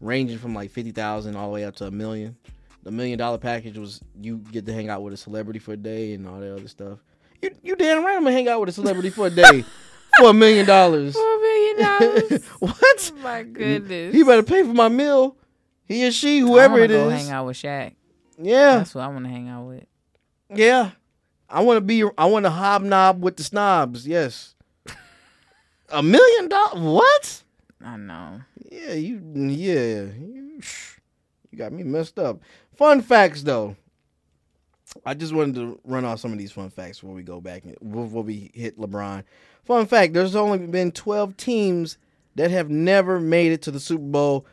ranging 0.00 0.38
from 0.38 0.54
like 0.54 0.70
fifty 0.70 0.90
thousand 0.90 1.36
all 1.36 1.48
the 1.48 1.54
way 1.54 1.64
up 1.64 1.76
to 1.76 1.86
a 1.86 1.90
million. 1.90 2.36
The 2.82 2.90
million 2.90 3.18
dollar 3.18 3.38
package 3.38 3.78
was 3.78 4.00
you 4.20 4.38
get 4.38 4.66
to 4.66 4.72
hang 4.72 4.88
out 4.88 5.02
with 5.02 5.14
a 5.14 5.16
celebrity 5.16 5.60
for 5.60 5.72
a 5.72 5.76
day 5.76 6.12
and 6.12 6.26
all 6.26 6.40
that 6.40 6.52
other 6.52 6.68
stuff. 6.68 6.98
You 7.40 7.52
you 7.62 7.76
damn 7.76 8.04
right 8.04 8.16
I'm 8.16 8.24
gonna 8.24 8.32
hang 8.32 8.48
out 8.48 8.60
with 8.60 8.68
a 8.68 8.72
celebrity 8.72 9.10
for 9.10 9.28
a 9.28 9.30
day 9.30 9.64
for 10.18 10.30
a 10.30 10.34
million 10.34 10.66
dollars. 10.66 11.14
Four 11.14 11.40
million 11.40 11.78
dollars. 11.78 12.44
What? 12.58 13.12
oh 13.14 13.18
my 13.22 13.42
goodness. 13.44 14.14
He 14.14 14.22
better 14.24 14.42
pay 14.42 14.62
for 14.62 14.74
my 14.74 14.88
meal. 14.88 15.36
He 15.86 16.06
or 16.06 16.10
she, 16.12 16.40
whoever 16.40 16.78
it 16.80 16.88
go 16.88 17.08
is. 17.08 17.22
hang 17.22 17.30
out 17.32 17.46
with 17.46 17.56
Shaq. 17.56 17.94
Yeah, 18.40 18.78
That's 18.78 18.94
what 18.94 19.02
I 19.04 19.08
want 19.08 19.24
to 19.24 19.30
hang 19.30 19.48
out 19.48 19.64
with. 19.66 19.84
yeah. 20.54 20.90
I 21.50 21.62
want 21.62 21.78
to 21.78 21.80
be. 21.80 22.04
I 22.18 22.26
want 22.26 22.44
to 22.44 22.50
hobnob 22.50 23.20
with 23.22 23.36
the 23.38 23.42
snobs. 23.42 24.06
Yes. 24.06 24.54
A 25.88 26.02
million 26.02 26.48
dollars? 26.48 26.82
What? 26.82 27.42
I 27.82 27.96
know. 27.96 28.40
Yeah, 28.70 28.92
you. 28.92 29.22
Yeah, 29.34 30.02
you, 30.18 30.60
you 31.50 31.56
got 31.58 31.72
me 31.72 31.84
messed 31.84 32.18
up. 32.18 32.40
Fun 32.76 33.00
facts, 33.00 33.42
though. 33.42 33.76
I 35.06 35.14
just 35.14 35.32
wanted 35.32 35.54
to 35.54 35.80
run 35.84 36.04
off 36.04 36.20
some 36.20 36.32
of 36.32 36.38
these 36.38 36.52
fun 36.52 36.68
facts 36.68 37.00
before 37.00 37.14
we 37.14 37.22
go 37.22 37.40
back 37.40 37.64
and 37.64 37.74
before 37.90 38.22
we 38.22 38.50
hit 38.52 38.78
LeBron. 38.78 39.24
Fun 39.68 39.84
fact: 39.84 40.14
There's 40.14 40.34
only 40.34 40.66
been 40.66 40.90
12 40.90 41.36
teams 41.36 41.98
that 42.36 42.50
have 42.50 42.70
never 42.70 43.20
made 43.20 43.52
it 43.52 43.60
to 43.62 43.70
the 43.70 43.78
Super 43.78 44.02
Bowl. 44.02 44.46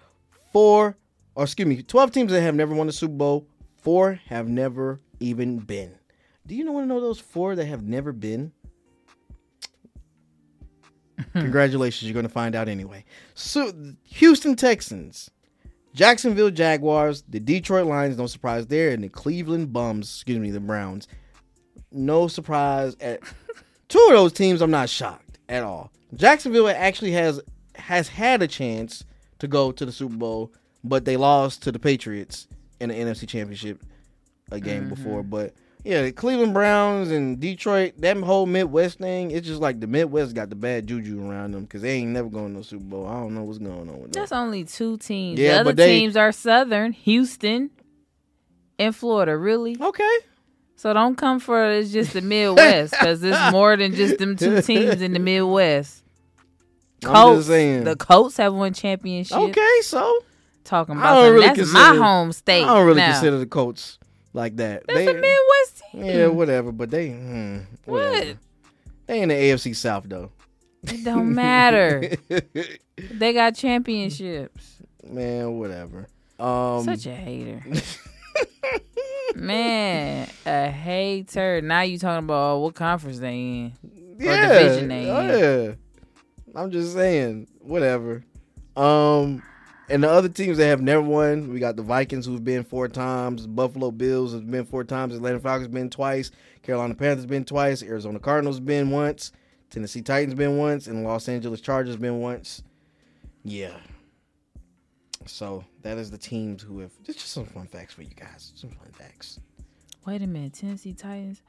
Four, 0.51 0.97
or 1.35 1.43
excuse 1.45 1.67
me, 1.67 1.81
12 1.81 2.11
teams 2.11 2.31
that 2.33 2.41
have 2.41 2.53
never 2.53 2.75
won 2.75 2.87
the 2.87 2.93
Super 2.93 3.13
Bowl. 3.13 3.47
Four 3.77 4.19
have 4.27 4.49
never 4.49 4.99
even 5.21 5.59
been. 5.59 5.95
Do 6.45 6.53
you 6.53 6.69
want 6.69 6.83
to 6.83 6.87
know 6.87 6.99
those 6.99 7.21
four 7.21 7.55
that 7.55 7.65
have 7.65 7.81
never 7.81 8.11
been? 8.11 8.51
Congratulations, 11.31 12.09
you're 12.09 12.13
going 12.13 12.27
to 12.27 12.29
find 12.29 12.53
out 12.53 12.67
anyway. 12.67 13.05
So, 13.35 13.71
Houston 14.03 14.57
Texans, 14.57 15.31
Jacksonville 15.93 16.51
Jaguars, 16.51 17.23
the 17.29 17.39
Detroit 17.39 17.87
Lions, 17.87 18.17
no 18.17 18.27
surprise 18.27 18.67
there, 18.67 18.91
and 18.91 19.01
the 19.01 19.09
Cleveland 19.09 19.71
Bums, 19.71 20.13
excuse 20.13 20.39
me, 20.39 20.51
the 20.51 20.59
Browns. 20.59 21.07
No 21.89 22.27
surprise 22.27 22.97
at 22.99 23.21
two 23.87 24.05
of 24.09 24.13
those 24.13 24.33
teams. 24.33 24.61
I'm 24.61 24.71
not 24.71 24.89
shocked 24.89 25.39
at 25.49 25.63
all. 25.63 25.91
Jacksonville 26.13 26.69
actually 26.69 27.11
has 27.11 27.41
has 27.75 28.07
had 28.07 28.41
a 28.41 28.47
chance 28.47 29.03
to 29.39 29.47
go 29.47 29.71
to 29.71 29.85
the 29.85 29.91
Super 29.91 30.15
Bowl, 30.15 30.53
but 30.83 31.05
they 31.05 31.17
lost 31.17 31.63
to 31.63 31.71
the 31.71 31.79
Patriots 31.79 32.47
in 32.79 32.89
the 32.89 32.95
NFC 32.95 33.27
Championship 33.27 33.83
a 34.51 34.59
game 34.59 34.85
mm-hmm. 34.85 34.89
before. 34.89 35.23
But 35.23 35.53
yeah, 35.83 36.01
the 36.01 36.11
Cleveland 36.11 36.53
Browns 36.53 37.11
and 37.11 37.39
Detroit, 37.39 37.93
that 37.99 38.17
whole 38.17 38.45
Midwest 38.45 38.97
thing, 38.97 39.31
it's 39.31 39.45
just 39.45 39.61
like 39.61 39.79
the 39.79 39.87
Midwest 39.87 40.33
got 40.33 40.49
the 40.49 40.55
bad 40.55 40.87
juju 40.87 41.29
around 41.29 41.53
them 41.53 41.63
because 41.63 41.81
they 41.81 41.97
ain't 41.97 42.11
never 42.11 42.29
going 42.29 42.53
to 42.53 42.59
the 42.59 42.65
Super 42.65 42.85
Bowl. 42.85 43.07
I 43.07 43.13
don't 43.13 43.35
know 43.35 43.43
what's 43.43 43.59
going 43.59 43.89
on 43.89 44.01
with 44.01 44.13
that. 44.13 44.19
That's 44.19 44.31
only 44.31 44.63
two 44.63 44.97
teams. 44.97 45.39
Yeah, 45.39 45.55
the 45.55 45.59
other 45.59 45.73
they- 45.73 45.99
teams 45.99 46.15
are 46.17 46.31
Southern, 46.31 46.91
Houston, 46.93 47.69
and 48.79 48.95
Florida. 48.95 49.37
Really? 49.37 49.77
Okay. 49.79 50.17
So 50.77 50.93
don't 50.93 51.15
come 51.15 51.39
for 51.39 51.71
it's 51.71 51.91
just 51.91 52.13
the 52.13 52.21
Midwest 52.21 52.91
because 52.91 53.23
it's 53.23 53.51
more 53.51 53.75
than 53.77 53.93
just 53.95 54.17
them 54.17 54.35
two 54.35 54.61
teams 54.61 55.01
in 55.01 55.13
the 55.13 55.19
Midwest. 55.19 56.03
Colts, 57.03 57.47
the 57.47 57.95
Colts 57.99 58.37
have 58.37 58.53
won 58.53 58.73
championship. 58.73 59.37
Okay, 59.37 59.79
so 59.81 60.23
Talking 60.65 60.97
I 60.97 60.99
about 60.99 61.15
don't 61.15 61.23
them. 61.25 61.33
really 61.35 61.47
that's 61.47 61.73
my 61.73 61.95
home 61.95 62.31
state. 62.31 62.63
I 62.63 62.67
don't 62.73 62.87
really 62.87 62.97
now. 62.97 63.11
consider 63.11 63.37
the 63.37 63.45
Colts 63.45 63.99
like 64.33 64.55
that. 64.57 64.83
that's 64.87 64.97
they, 64.97 65.07
a 65.07 65.13
Midwest 65.13 65.81
team. 65.91 66.03
yeah, 66.03 66.27
whatever. 66.27 66.71
But 66.71 66.89
they, 66.89 67.09
hmm, 67.11 67.59
whatever. 67.85 68.27
What? 68.27 68.37
They 69.05 69.21
in 69.21 69.29
the 69.29 69.35
AFC 69.35 69.75
South 69.75 70.05
though. 70.07 70.31
It 70.83 71.03
don't 71.03 71.33
matter. 71.33 72.15
they 72.97 73.33
got 73.33 73.55
championships. 73.55 74.77
Man, 75.07 75.59
whatever. 75.59 76.07
Um, 76.39 76.83
Such 76.83 77.05
a 77.05 77.15
hater. 77.15 77.63
Man, 79.35 80.29
a 80.45 80.69
hater. 80.69 81.61
Now 81.61 81.81
you 81.81 81.97
talking 81.97 82.25
about 82.25 82.55
oh, 82.55 82.59
what 82.59 82.75
conference 82.75 83.19
they 83.19 83.35
in? 83.35 83.73
yeah, 84.19 84.47
division 84.47 84.87
they 84.87 85.09
in. 85.09 85.39
yeah. 85.39 85.73
I'm 86.55 86.71
just 86.71 86.93
saying, 86.93 87.47
whatever. 87.59 88.23
Um, 88.77 89.43
and 89.89 90.03
the 90.03 90.09
other 90.09 90.29
teams 90.29 90.57
that 90.57 90.65
have 90.65 90.81
never 90.81 91.01
won, 91.01 91.51
we 91.51 91.59
got 91.59 91.75
the 91.75 91.83
Vikings 91.83 92.25
who've 92.25 92.43
been 92.43 92.63
four 92.63 92.87
times, 92.87 93.45
Buffalo 93.45 93.91
Bills 93.91 94.31
has 94.31 94.41
been 94.41 94.65
four 94.65 94.83
times, 94.83 95.15
Atlanta 95.15 95.39
Falcons 95.39 95.67
been 95.67 95.89
twice, 95.89 96.31
Carolina 96.63 96.95
Panthers 96.95 97.25
been 97.25 97.45
twice, 97.45 97.83
Arizona 97.83 98.19
Cardinals 98.19 98.59
been 98.59 98.89
once, 98.89 99.31
Tennessee 99.69 100.01
Titans 100.01 100.33
been 100.33 100.57
once, 100.57 100.87
and 100.87 101.03
Los 101.03 101.27
Angeles 101.29 101.61
Chargers 101.61 101.97
been 101.97 102.19
once. 102.19 102.63
Yeah. 103.43 103.77
So 105.25 105.63
that 105.81 105.97
is 105.97 106.11
the 106.11 106.17
teams 106.17 106.61
who 106.61 106.79
have. 106.79 106.91
It's 107.07 107.17
just 107.19 107.31
some 107.33 107.45
fun 107.45 107.67
facts 107.67 107.93
for 107.93 108.01
you 108.03 108.13
guys. 108.15 108.51
Some 108.55 108.69
fun 108.71 108.91
facts. 108.91 109.39
Wait 110.05 110.21
a 110.21 110.27
minute, 110.27 110.53
Tennessee 110.53 110.93
Titans. 110.93 111.41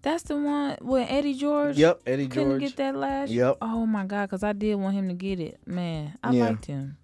That's 0.00 0.22
the 0.22 0.36
one 0.36 0.76
with 0.80 1.10
Eddie 1.10 1.34
George. 1.34 1.76
Yep, 1.76 2.02
Eddie 2.06 2.22
George 2.28 2.32
Couldn't 2.34 2.58
get 2.60 2.76
that 2.76 2.96
last. 2.96 3.30
Yep. 3.30 3.58
Oh 3.60 3.84
my 3.84 4.06
god, 4.06 4.26
because 4.26 4.42
I 4.44 4.52
did 4.52 4.76
want 4.76 4.94
him 4.94 5.08
to 5.08 5.14
get 5.14 5.40
it. 5.40 5.58
Man, 5.66 6.16
I 6.22 6.30
Yeah. 6.32 6.46
liked 6.48 6.66
him. 6.66 6.96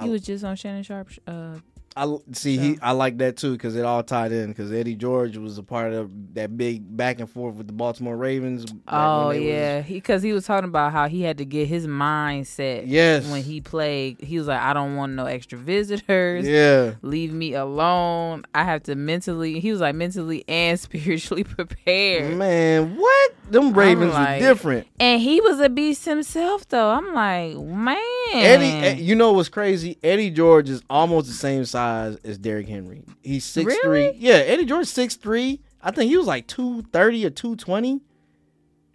He 0.00 0.06
I- 0.06 0.08
was 0.08 0.22
just 0.22 0.44
on 0.44 0.56
Shannon 0.56 0.82
Sharpe. 0.84 1.10
Uh, 1.26 1.56
I 2.00 2.16
see. 2.32 2.56
He, 2.56 2.78
I 2.80 2.92
like 2.92 3.18
that 3.18 3.36
too 3.36 3.52
because 3.52 3.76
it 3.76 3.84
all 3.84 4.02
tied 4.02 4.32
in. 4.32 4.48
Because 4.48 4.72
Eddie 4.72 4.94
George 4.94 5.36
was 5.36 5.58
a 5.58 5.62
part 5.62 5.92
of 5.92 6.10
that 6.34 6.56
big 6.56 6.96
back 6.96 7.20
and 7.20 7.28
forth 7.28 7.56
with 7.56 7.66
the 7.66 7.74
Baltimore 7.74 8.16
Ravens. 8.16 8.64
oh 8.88 9.30
yeah, 9.30 9.82
because 9.82 10.22
he, 10.22 10.32
was 10.32 10.46
talking 10.46 10.68
about 10.68 10.92
how 10.92 11.08
he 11.08 11.20
had 11.20 11.36
to 11.38 11.44
get 11.44 11.68
his 11.68 11.86
mindset. 11.86 12.84
Yes. 12.86 13.30
When 13.30 13.42
he 13.42 13.60
played, 13.60 14.18
he 14.22 14.38
was 14.38 14.46
like, 14.46 14.60
I 14.60 14.72
don't 14.72 14.96
want 14.96 15.12
no 15.12 15.26
extra 15.26 15.58
visitors. 15.58 16.48
yeah. 16.48 16.94
Leave 17.02 17.34
me 17.34 17.52
alone. 17.52 18.44
I 18.54 18.64
have 18.64 18.82
to 18.84 18.94
mentally. 18.94 19.60
He 19.60 19.70
was 19.70 19.82
like 19.82 19.94
mentally 19.94 20.42
and 20.48 20.80
spiritually 20.80 21.44
prepared. 21.44 22.34
Man, 22.38 22.96
what? 22.96 23.32
Them 23.50 23.74
Ravens 23.74 24.14
like- 24.14 24.40
were 24.40 24.46
different. 24.46 24.86
And 24.98 25.20
he 25.20 25.42
was 25.42 25.60
a 25.60 25.68
beast 25.68 26.06
himself, 26.06 26.66
though. 26.68 26.90
I'm 26.90 27.12
like, 27.12 27.58
man. 27.58 27.98
Eddie, 28.32 28.86
eh, 28.86 28.94
you 28.94 29.14
know 29.14 29.32
what's 29.32 29.48
crazy? 29.50 29.98
Eddie 30.02 30.30
George 30.30 30.70
is 30.70 30.82
almost 30.88 31.26
the 31.26 31.34
same 31.34 31.64
size 31.66 31.89
as 32.24 32.38
Derrick 32.38 32.68
Henry. 32.68 33.02
He's 33.22 33.44
six 33.44 33.66
Really? 33.66 34.12
three. 34.12 34.18
Yeah, 34.18 34.34
Eddie 34.34 34.64
George 34.64 34.86
six 34.86 35.16
three. 35.16 35.60
I 35.82 35.90
think 35.90 36.10
he 36.10 36.16
was 36.16 36.26
like 36.26 36.46
two 36.46 36.82
thirty 36.92 37.24
or 37.24 37.30
two 37.30 37.56
twenty. 37.56 38.00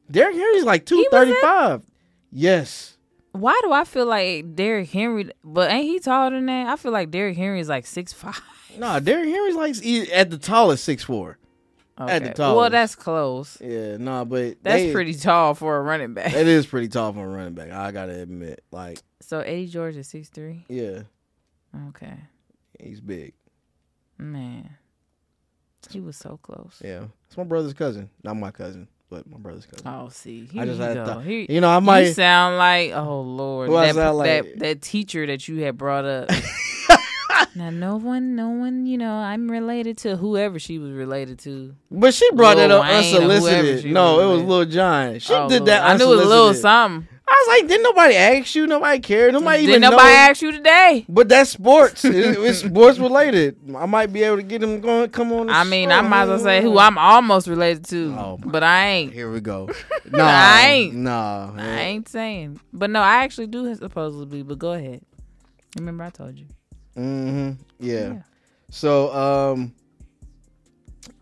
Derrick 0.09 0.35
Henry's 0.35 0.63
like 0.65 0.85
two 0.85 1.05
thirty 1.11 1.33
five. 1.41 1.83
Yes. 2.31 2.97
Why 3.31 3.59
do 3.63 3.71
I 3.73 3.83
feel 3.83 4.05
like 4.05 4.55
Derrick 4.55 4.89
Henry? 4.89 5.29
But 5.43 5.71
ain't 5.71 5.85
he 5.85 5.99
taller 5.99 6.31
than 6.31 6.45
that? 6.45 6.67
I 6.67 6.75
feel 6.77 6.91
like 6.91 7.11
Derrick 7.11 7.35
Henry 7.37 7.59
is 7.59 7.69
like 7.69 7.85
six 7.85 8.13
five. 8.13 8.39
Nah, 8.77 8.99
Derrick 8.99 9.27
Henry's 9.29 9.55
like 9.55 10.09
at 10.11 10.29
the 10.29 10.37
tallest 10.37 10.83
six 10.83 11.03
four. 11.03 11.37
At 11.97 12.35
the 12.35 12.41
Well, 12.41 12.69
that's 12.69 12.93
close. 12.93 13.57
Yeah, 13.61 13.95
nah, 13.95 14.25
but 14.25 14.57
That's 14.61 14.83
they- 14.83 14.91
pretty 14.91 15.13
tall 15.13 15.53
for 15.55 15.77
a 15.77 15.81
running 15.81 16.13
back. 16.13 16.33
That 16.33 16.45
is 16.45 16.65
pretty 16.65 16.89
tall 16.89 17.13
for 17.13 17.23
a 17.25 17.27
running 17.29 17.53
back. 17.53 17.71
I 17.71 17.91
gotta 17.93 18.19
admit, 18.19 18.61
like, 18.69 18.99
So 19.21 19.39
Eddie 19.39 19.67
George 19.67 19.95
is 19.95 20.09
six 20.09 20.27
three. 20.27 20.65
yeah, 20.67 21.03
Okay, 21.87 22.13
he's 22.79 23.01
big. 23.01 23.33
man, 24.17 24.77
he 25.89 25.99
was 25.99 26.17
so 26.17 26.39
close. 26.41 26.81
Yeah, 26.83 27.05
it's 27.27 27.37
my 27.37 27.43
brother's 27.43 27.73
cousin, 27.73 28.09
not 28.23 28.35
my 28.37 28.51
cousin, 28.51 28.87
but 29.09 29.29
my 29.29 29.37
brother's 29.37 29.65
cousin. 29.65 29.87
Oh, 29.87 30.09
see, 30.09 30.45
here 30.45 30.63
I 30.63 30.65
just 30.65 30.79
you 30.79 30.83
had 30.85 30.95
go. 30.95 31.05
thought- 31.05 31.23
Here- 31.23 31.45
You 31.47 31.61
know, 31.61 31.69
I 31.69 31.79
might. 31.79 32.11
sound 32.13 32.57
like 32.57 32.91
oh 32.93 33.21
lord, 33.21 33.69
I 33.71 33.91
that, 33.91 34.09
like? 34.15 34.25
that 34.53 34.59
that 34.59 34.81
teacher 34.81 35.25
that 35.27 35.47
you 35.47 35.57
had 35.61 35.77
brought 35.77 36.05
up. 36.05 36.29
now, 37.55 37.69
no 37.69 37.97
one, 37.97 38.35
no 38.35 38.49
one, 38.49 38.85
you 38.85 38.97
know, 38.97 39.13
I'm 39.13 39.49
related 39.49 39.97
to 39.99 40.15
whoever 40.17 40.57
she 40.59 40.79
was 40.79 40.91
related 40.91 41.39
to. 41.39 41.75
But 41.91 42.13
she 42.13 42.29
brought 42.31 42.57
Lil 42.57 42.69
that 42.69 42.75
up 42.75 42.83
Wayne 42.83 42.93
unsolicited. 43.15 43.91
No, 43.91 44.19
it 44.19 44.33
was. 44.37 44.43
Lil 44.43 44.65
Jon. 44.65 45.19
She 45.19 45.33
Oh, 45.33 45.47
did 45.49 45.59
Lord. 45.59 45.67
that. 45.69 45.83
I 45.83 45.97
knew 45.97 46.11
it 46.11 46.15
was 46.17 46.25
a 46.25 46.29
little 46.29 46.53
something. 46.53 47.07
I 47.27 47.43
was 47.47 47.47
like, 47.59 47.67
didn't 47.67 47.83
nobody 47.83 48.15
ask 48.15 48.53
you? 48.53 48.67
Nobody 48.67 48.99
cared. 48.99 49.33
Nobody 49.33 49.63
even 49.63 49.73
Did 49.75 49.79
know. 49.81 49.89
nobody 49.91 50.09
ask 50.13 50.41
you 50.43 50.51
today? 50.51 51.05
But 51.09 51.27
that's 51.27 51.49
sports. 51.49 52.05
It- 52.05 52.13
it's 52.15 52.59
sports 52.59 52.99
related. 52.99 53.57
I 53.75 53.87
might 53.87 54.13
be 54.13 54.21
able 54.23 54.37
to 54.37 54.43
get 54.43 54.61
him 54.61 54.79
going. 54.79 55.09
Come 55.09 55.31
on. 55.33 55.49
I 55.49 55.63
mean, 55.63 55.89
show. 55.89 55.95
I 55.95 56.01
might 56.01 56.23
as 56.23 56.29
well 56.29 56.39
say 56.39 56.61
who 56.61 56.77
I'm 56.77 56.99
almost 56.99 57.47
related 57.47 57.85
to, 57.85 58.15
Oh, 58.17 58.39
but 58.45 58.61
I 58.63 58.87
ain't. 58.87 59.13
Here 59.13 59.31
we 59.31 59.41
go. 59.41 59.69
No, 60.11 60.23
I 60.23 60.61
ain't. 60.67 60.95
Nah, 60.95 61.51
I 61.57 61.79
ain't 61.79 62.07
saying. 62.07 62.59
But 62.71 62.91
no, 62.91 63.01
I 63.01 63.23
actually 63.23 63.47
do 63.47 63.73
supposedly. 63.73 64.43
But 64.43 64.59
go 64.59 64.73
ahead. 64.73 65.01
Remember, 65.77 66.03
I 66.03 66.11
told 66.11 66.37
you. 66.37 66.45
Mm-hmm. 66.95 67.51
Yeah. 67.79 68.21
So, 68.69 69.11
um, 69.13 69.73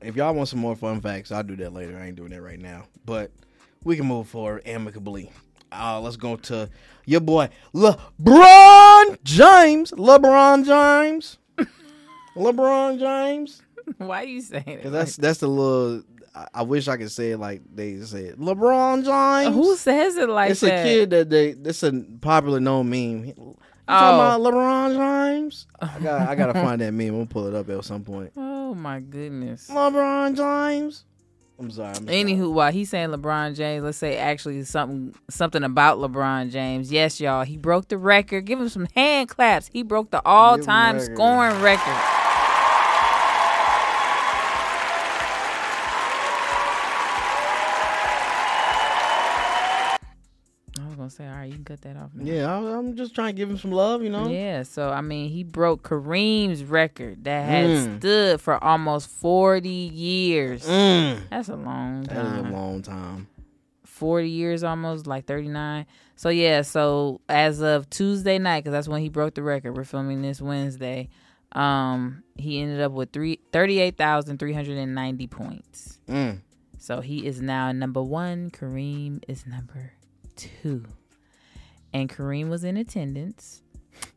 if 0.01 0.17
y'all 0.17 0.33
want 0.35 0.49
some 0.49 0.59
more 0.59 0.75
fun 0.75 0.99
facts, 0.99 1.31
I'll 1.31 1.43
do 1.43 1.55
that 1.55 1.71
later. 1.73 1.97
I 1.97 2.07
ain't 2.07 2.17
doing 2.17 2.31
that 2.31 2.41
right 2.41 2.59
now. 2.59 2.83
But 3.05 3.31
we 3.85 3.95
can 3.95 4.05
move 4.05 4.27
forward 4.27 4.63
amicably. 4.65 5.31
Uh, 5.74 5.99
let's 5.99 6.15
go 6.17 6.36
to 6.38 6.69
your 7.05 7.21
boy 7.21 7.49
LeBron 7.74 9.24
James. 9.24 9.91
LeBron 9.91 10.65
James. 10.65 11.38
LeBron 12.36 12.99
James. 12.99 13.61
Why 13.97 14.24
are 14.24 14.26
you 14.26 14.41
saying 14.41 14.63
it? 14.67 14.89
That's 14.89 15.15
that's 15.17 15.39
the 15.39 15.47
little. 15.47 16.03
I, 16.36 16.47
I 16.55 16.61
wish 16.63 16.88
I 16.88 16.97
could 16.97 17.11
say 17.11 17.32
it 17.32 17.38
like 17.38 17.61
they 17.76 17.99
say 18.01 18.21
it. 18.26 18.39
LeBron 18.39 19.03
James. 19.03 19.55
Who 19.55 19.76
says 19.76 20.15
it 20.15 20.30
like 20.30 20.51
it's 20.51 20.61
that? 20.61 20.80
a 20.80 20.84
kid 20.84 21.09
that 21.11 21.30
they. 21.30 21.49
It's 21.49 21.84
a 21.84 21.91
popular 22.21 22.59
known 22.59 22.89
meme. 22.89 23.26
You 23.26 23.55
Oh. 23.86 23.91
talking 24.39 24.45
about 24.45 24.53
LeBron 24.53 24.95
James? 25.36 25.67
I 25.82 25.99
got 25.99 26.21
I 26.30 26.36
gotta 26.36 26.53
find 26.65 26.80
that 26.80 26.93
meme. 26.93 27.09
I'm 27.09 27.13
gonna 27.15 27.26
pull 27.26 27.47
it 27.47 27.53
up 27.53 27.69
at 27.69 27.84
some 27.84 28.03
point. 28.03 28.32
Oh 28.38 28.74
my 28.74 29.01
goodness. 29.01 29.69
LeBron 29.69 30.38
James. 30.38 31.03
I'm 31.59 31.69
sorry. 31.71 31.89
I'm 31.89 32.07
sorry. 32.07 32.23
Anywho, 32.23 32.51
while 32.51 32.71
he's 32.71 32.89
saying 32.89 33.09
LeBron 33.09 33.55
James, 33.55 33.83
let's 33.83 33.97
say 33.97 34.17
actually 34.17 34.63
something 34.63 35.13
something 35.29 35.63
about 35.63 35.99
LeBron 35.99 36.51
James. 36.51 36.91
Yes, 36.91 37.21
y'all, 37.21 37.43
he 37.43 37.57
broke 37.57 37.87
the 37.87 37.97
record. 37.97 38.45
Give 38.45 38.59
him 38.59 38.69
some 38.69 38.87
hand 38.95 39.29
claps. 39.29 39.69
He 39.71 39.83
broke 39.83 40.11
the 40.11 40.21
all 40.25 40.57
time 40.57 40.99
scoring 40.99 41.61
record. 41.61 42.12
Can 51.64 51.76
cut 51.76 51.82
that 51.82 51.97
off. 51.97 52.11
now. 52.14 52.24
Yeah, 52.32 52.53
I, 52.53 52.78
I'm 52.78 52.95
just 52.95 53.16
trying 53.16 53.30
to 53.30 53.34
give 53.34 53.49
him 53.49 53.57
some 53.57 53.72
love. 53.72 54.03
You 54.03 54.09
know. 54.09 54.28
Yeah, 54.28 54.64
so 54.64 54.89
I 54.89 55.01
mean, 55.01 55.30
he 55.30 55.43
broke 55.43 55.84
Kareem's 55.84 56.64
record 56.64 57.24
that 57.24 57.45
had 57.49 57.66
Mm. 57.70 57.99
stood 57.99 58.41
for 58.41 58.64
almost 58.64 59.09
40 59.09 59.70
years. 59.70 60.66
Mm. 60.68 61.30
That's 61.30 61.49
a 61.49 61.55
long 61.55 62.05
time. 62.05 62.16
That 62.16 62.26
is 62.45 62.45
a 62.45 62.49
long 62.55 62.82
time. 62.82 63.28
40 63.86 64.30
years 64.30 64.64
almost, 64.64 65.07
like 65.07 65.26
39. 65.26 65.86
So 66.16 66.30
yeah, 66.30 66.61
so 66.61 67.22
as 67.30 67.61
of 67.61 67.89
Tuesday 67.89 68.38
night, 68.39 68.64
because 68.64 68.72
that's 68.74 68.88
when 68.88 69.01
he 69.01 69.09
broke 69.09 69.34
the 69.36 69.43
record. 69.43 69.76
We're 69.76 69.84
filming 69.84 70.22
this 70.22 70.41
Wednesday. 70.41 71.09
Um, 71.51 72.24
he 72.36 72.59
ended 72.61 72.82
up 72.82 72.91
with 72.93 73.11
three 73.11 73.39
thirty-eight 73.51 73.95
thousand 73.97 74.39
three 74.39 74.53
hundred 74.53 74.78
and 74.78 74.95
ninety 74.95 75.28
points. 75.28 75.99
Mm. 76.07 76.39
So 76.80 77.01
he 77.01 77.26
is 77.28 77.41
now 77.41 77.72
number 77.72 78.01
one. 78.01 78.49
Kareem 78.49 79.24
is 79.28 79.45
number 79.45 79.93
two. 80.36 80.86
And 81.93 82.09
Kareem 82.09 82.49
was 82.49 82.63
in 82.63 82.75
attendance, 82.77 83.61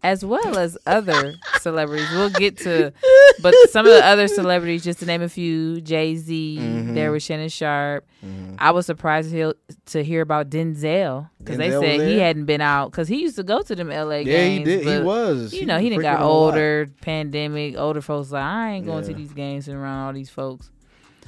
as 0.03 0.25
well 0.25 0.57
as 0.57 0.79
other 0.87 1.35
celebrities. 1.61 2.09
We'll 2.13 2.31
get 2.31 2.57
to, 2.59 2.93
but 3.43 3.55
some 3.71 3.85
of 3.87 3.93
the 3.93 4.05
other 4.05 4.29
celebrities, 4.29 4.83
just 4.83 5.01
to 5.01 5.07
name 5.07 5.21
a 5.21 5.29
few 5.29 5.81
Jay 5.83 6.17
Z, 6.17 6.59
Mhm. 6.61 6.95
there 6.95 7.13
was 7.13 7.23
Shannon 7.23 7.51
Sharpe. 7.51 8.07
Mhm. 8.25 8.57
I 8.59 8.71
was 8.71 8.87
surprised 8.87 9.29
to 9.31 9.37
hear, 9.37 9.53
to 9.87 10.03
hear 10.03 10.23
about 10.23 10.49
Denzel 10.49 11.29
because 11.39 11.59
they 11.59 11.71
said 11.71 12.09
he 12.09 12.19
hadn't 12.19 12.47
been 12.47 12.63
out 12.63 12.91
because 12.93 13.09
he 13.09 13.21
used 13.21 13.37
to 13.37 13.43
go 13.43 13.61
to 13.61 13.75
them 13.77 13.91
LA 13.91 14.19
Yeah, 14.21 14.23
games. 14.25 14.69
Yeah, 14.69 14.77
he 14.79 14.85
did. 14.85 14.99
He 15.01 15.05
was. 15.05 15.53
You 15.53 15.67
know, 15.67 15.79
he 15.79 15.91
didn't 15.91 16.03
got 16.03 16.23
older, 16.23 16.87
pandemic, 17.03 17.77
older 17.77 18.01
folks 18.01 18.31
like 18.31 18.43
I 18.43 18.71
ain't 18.73 18.87
going 18.87 19.05
to 19.05 19.13
these 19.13 19.33
games 19.35 19.69
and 19.69 19.77
around 19.77 20.07
all 20.07 20.13
these 20.15 20.31
folks. 20.31 20.71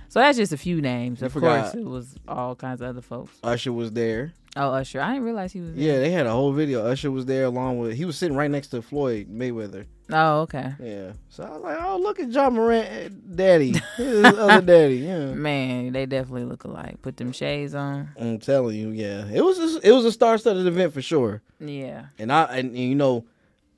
So 0.08 0.20
that's 0.20 0.38
just 0.38 0.54
a 0.54 0.56
few 0.56 0.80
names. 0.80 1.20
You 1.20 1.26
Of 1.26 1.32
forgot. 1.34 1.64
course, 1.64 1.74
it 1.74 1.84
was 1.84 2.14
all 2.26 2.54
kinds 2.54 2.80
of 2.80 2.88
other 2.88 3.02
folks. 3.02 3.32
Usher 3.44 3.74
was 3.74 3.92
there. 3.92 4.32
Oh, 4.58 4.72
Usher, 4.72 5.00
I 5.00 5.12
didn't 5.12 5.24
realize 5.24 5.52
he 5.52 5.60
was. 5.60 5.72
There. 5.72 5.84
Yeah, 5.84 6.00
they 6.00 6.10
had 6.10 6.26
a 6.26 6.32
whole 6.32 6.52
video. 6.52 6.84
Usher 6.84 7.12
was 7.12 7.26
there 7.26 7.44
along 7.44 7.78
with. 7.78 7.92
He 7.96 8.04
was 8.04 8.18
sitting 8.18 8.36
right 8.36 8.50
next 8.50 8.68
to 8.68 8.82
Floyd 8.82 9.28
Mayweather. 9.30 9.86
Oh, 10.10 10.40
okay. 10.40 10.74
Yeah. 10.80 11.12
So 11.28 11.44
I 11.44 11.50
was 11.50 11.62
like, 11.62 11.78
oh, 11.80 11.98
look 11.98 12.18
at 12.18 12.30
Ja 12.32 12.50
Morant, 12.50 12.88
eh, 12.88 13.08
daddy, 13.34 13.74
his 13.96 14.24
other 14.24 14.60
daddy. 14.60 14.96
Yeah. 14.96 15.26
Man, 15.34 15.92
they 15.92 16.06
definitely 16.06 16.44
look 16.44 16.64
alike. 16.64 17.00
Put 17.02 17.18
them 17.18 17.30
shades 17.30 17.72
on. 17.74 18.10
I'm 18.18 18.40
telling 18.40 18.76
you, 18.76 18.88
yeah, 18.90 19.26
it 19.32 19.44
was 19.44 19.58
a, 19.76 19.88
it 19.88 19.92
was 19.92 20.04
a 20.04 20.10
star-studded 20.10 20.66
event 20.66 20.92
for 20.92 21.02
sure. 21.02 21.40
Yeah. 21.60 22.06
And 22.18 22.32
I 22.32 22.44
and, 22.44 22.70
and 22.70 22.78
you 22.78 22.96
know, 22.96 23.26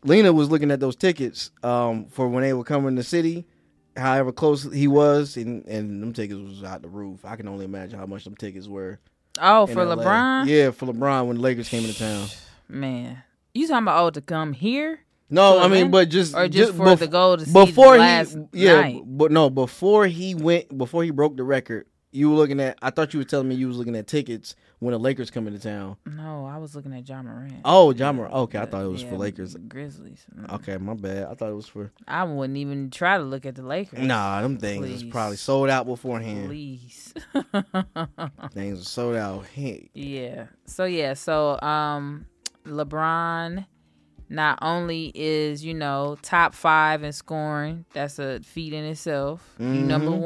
Lena 0.03 0.33
was 0.33 0.49
looking 0.49 0.71
at 0.71 0.81
those 0.81 0.97
tickets 0.97 1.51
um 1.63 2.07
for 2.07 2.27
when 2.27 2.43
they 2.43 2.55
were 2.55 2.65
coming 2.65 2.97
to 2.97 3.03
the 3.03 3.05
city. 3.05 3.45
However 3.97 4.33
close 4.33 4.73
he 4.73 4.89
was, 4.89 5.37
and 5.37 5.67
and 5.67 6.03
them 6.03 6.15
tickets 6.15 6.41
was 6.41 6.65
out 6.65 6.81
the 6.81 6.89
roof. 6.89 7.25
I 7.25 7.37
can 7.37 7.49
only 7.49 7.67
imagine 7.67 7.99
how 7.99 8.07
much 8.07 8.25
them 8.25 8.37
tickets 8.37 8.67
were. 8.67 8.99
Oh, 9.39 9.67
for 9.67 9.85
LA. 9.85 9.97
LeBron. 9.97 10.47
Yeah, 10.47 10.71
for 10.71 10.87
LeBron 10.87 11.27
when 11.27 11.37
the 11.37 11.43
Lakers 11.43 11.69
came 11.69 11.85
into 11.85 11.99
town. 11.99 12.27
Man, 12.69 13.23
you 13.55 13.67
talking 13.67 13.85
about 13.85 14.05
oh 14.05 14.11
to 14.11 14.21
come 14.21 14.53
here 14.53 15.01
No, 15.29 15.59
I 15.59 15.69
mean, 15.69 15.91
but 15.91 16.09
just 16.09 16.35
or 16.35 16.49
just, 16.49 16.75
for 16.75 16.85
bef- 16.85 16.99
the 16.99 17.09
goal 17.09 17.37
to 17.37 17.45
see 17.45 17.53
before 17.53 17.95
the 17.95 17.99
last 17.99 18.37
he 18.53 18.65
yeah, 18.65 18.81
night? 18.81 19.03
but 19.07 19.33
no, 19.33 19.51
before 19.51 20.07
he 20.07 20.35
went, 20.35 20.77
before 20.77 21.03
he 21.05 21.11
broke 21.11 21.37
the 21.37 21.45
record, 21.45 21.87
you 22.13 22.31
were 22.31 22.37
looking 22.37 22.61
at. 22.61 22.79
I 22.83 22.91
thought 22.91 23.13
you 23.13 23.21
were 23.21 23.25
telling 23.25 23.49
me 23.49 23.55
you 23.57 23.69
was 23.69 23.77
looking 23.77 23.97
at 23.97 24.07
tickets 24.07 24.55
when 24.81 24.93
the 24.93 24.99
Lakers 24.99 25.31
come 25.31 25.47
into 25.47 25.61
town. 25.61 25.97
No, 26.05 26.45
I 26.47 26.57
was 26.59 26.75
looking 26.75 26.93
at 26.95 27.09
Ja 27.09 27.23
Morant. 27.23 27.61
Oh, 27.65 27.93
Ja 27.93 28.13
Morant. 28.13 28.35
Okay, 28.35 28.59
I 28.59 28.67
thought 28.67 28.85
it 28.85 28.89
was 28.89 29.03
yeah, 29.03 29.11
for 29.11 29.17
Lakers. 29.17 29.55
Grizzlies. 29.69 30.25
Mm. 30.37 30.53
Okay, 30.55 30.77
my 30.79 30.95
bad. 30.95 31.29
I 31.31 31.35
thought 31.35 31.51
it 31.51 31.55
was 31.55 31.67
for. 31.69 31.93
I 32.09 32.25
wouldn't 32.25 32.57
even 32.59 32.91
try 32.91 33.17
to 33.19 33.23
look 33.25 33.47
at 33.47 33.55
the 33.55 33.63
Lakers. 33.63 34.01
Nah, 34.01 34.43
them 34.43 34.57
things 34.59 34.87
was 34.91 35.03
Please. 35.03 35.11
probably 35.13 35.37
sold 35.37 35.71
out 35.71 35.87
beforehand. 35.87 36.49
Please. 36.49 37.15
Things 38.53 38.79
were 38.79 38.85
sold 38.85 39.17
out. 39.17 39.47
Hey, 39.47 39.91
Yeah. 39.95 40.47
So 40.67 40.85
yeah, 40.85 41.15
so 41.15 41.61
um 41.61 42.27
LeBron 42.65 43.67
not 44.29 44.59
only 44.63 45.11
is, 45.15 45.65
you 45.65 45.75
know, 45.75 46.17
top 46.23 46.55
5 46.55 47.03
in 47.03 47.13
scoring, 47.13 47.85
that's 47.93 48.19
a 48.21 48.39
feat 48.41 48.73
in 48.73 48.85
itself. 48.85 49.55
He 49.59 49.65
number 49.65 50.13
Mhm. 50.13 50.21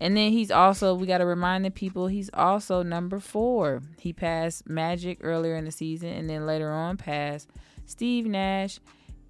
1. 0.00 0.06
And 0.06 0.16
then 0.16 0.32
he's 0.32 0.50
also 0.50 0.94
we 0.94 1.06
got 1.06 1.18
to 1.18 1.26
remind 1.26 1.64
the 1.64 1.70
people 1.70 2.06
he's 2.06 2.30
also 2.34 2.82
number 2.82 3.20
4. 3.20 3.82
He 3.98 4.12
passed 4.12 4.68
Magic 4.68 5.18
earlier 5.22 5.56
in 5.56 5.64
the 5.64 5.70
season 5.70 6.08
and 6.08 6.28
then 6.28 6.46
later 6.46 6.70
on 6.70 6.96
passed 6.96 7.48
Steve 7.86 8.26
Nash 8.26 8.80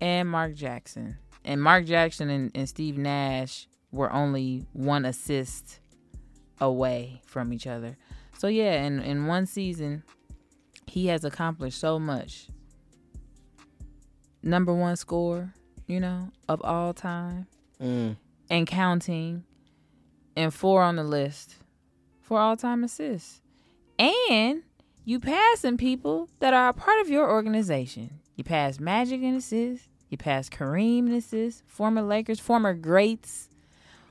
and 0.00 0.28
Mark 0.28 0.54
Jackson. 0.54 1.18
And 1.44 1.62
Mark 1.62 1.86
Jackson 1.86 2.30
and, 2.30 2.50
and 2.54 2.68
Steve 2.68 2.98
Nash 2.98 3.66
were 3.92 4.12
only 4.12 4.66
one 4.72 5.04
assist 5.04 5.80
away 6.60 7.22
from 7.26 7.52
each 7.52 7.66
other. 7.66 7.96
So 8.36 8.48
yeah, 8.48 8.82
in 8.84 9.00
in 9.00 9.26
one 9.26 9.46
season, 9.46 10.02
he 10.86 11.06
has 11.06 11.24
accomplished 11.24 11.78
so 11.78 11.98
much. 11.98 12.48
Number 14.42 14.72
one 14.72 14.96
score, 14.96 15.52
you 15.86 16.00
know, 16.00 16.30
of 16.48 16.62
all 16.62 16.94
time 16.94 17.46
mm, 17.80 18.16
and 18.48 18.66
counting, 18.66 19.44
and 20.40 20.54
four 20.54 20.82
on 20.82 20.96
the 20.96 21.04
list 21.04 21.56
for 22.22 22.40
all 22.40 22.56
time 22.56 22.82
assists. 22.82 23.42
And 23.98 24.62
you 25.04 25.20
pass 25.20 25.60
passing 25.60 25.76
people 25.76 26.28
that 26.38 26.54
are 26.54 26.68
a 26.68 26.72
part 26.72 27.00
of 27.00 27.10
your 27.10 27.30
organization. 27.30 28.20
You 28.36 28.44
pass 28.44 28.80
Magic 28.80 29.20
in 29.20 29.34
assists. 29.34 29.86
You 30.08 30.16
pass 30.16 30.48
Kareem 30.48 31.06
in 31.06 31.12
assists. 31.12 31.62
Former 31.66 32.00
Lakers, 32.00 32.40
former 32.40 32.72
greats, 32.72 33.48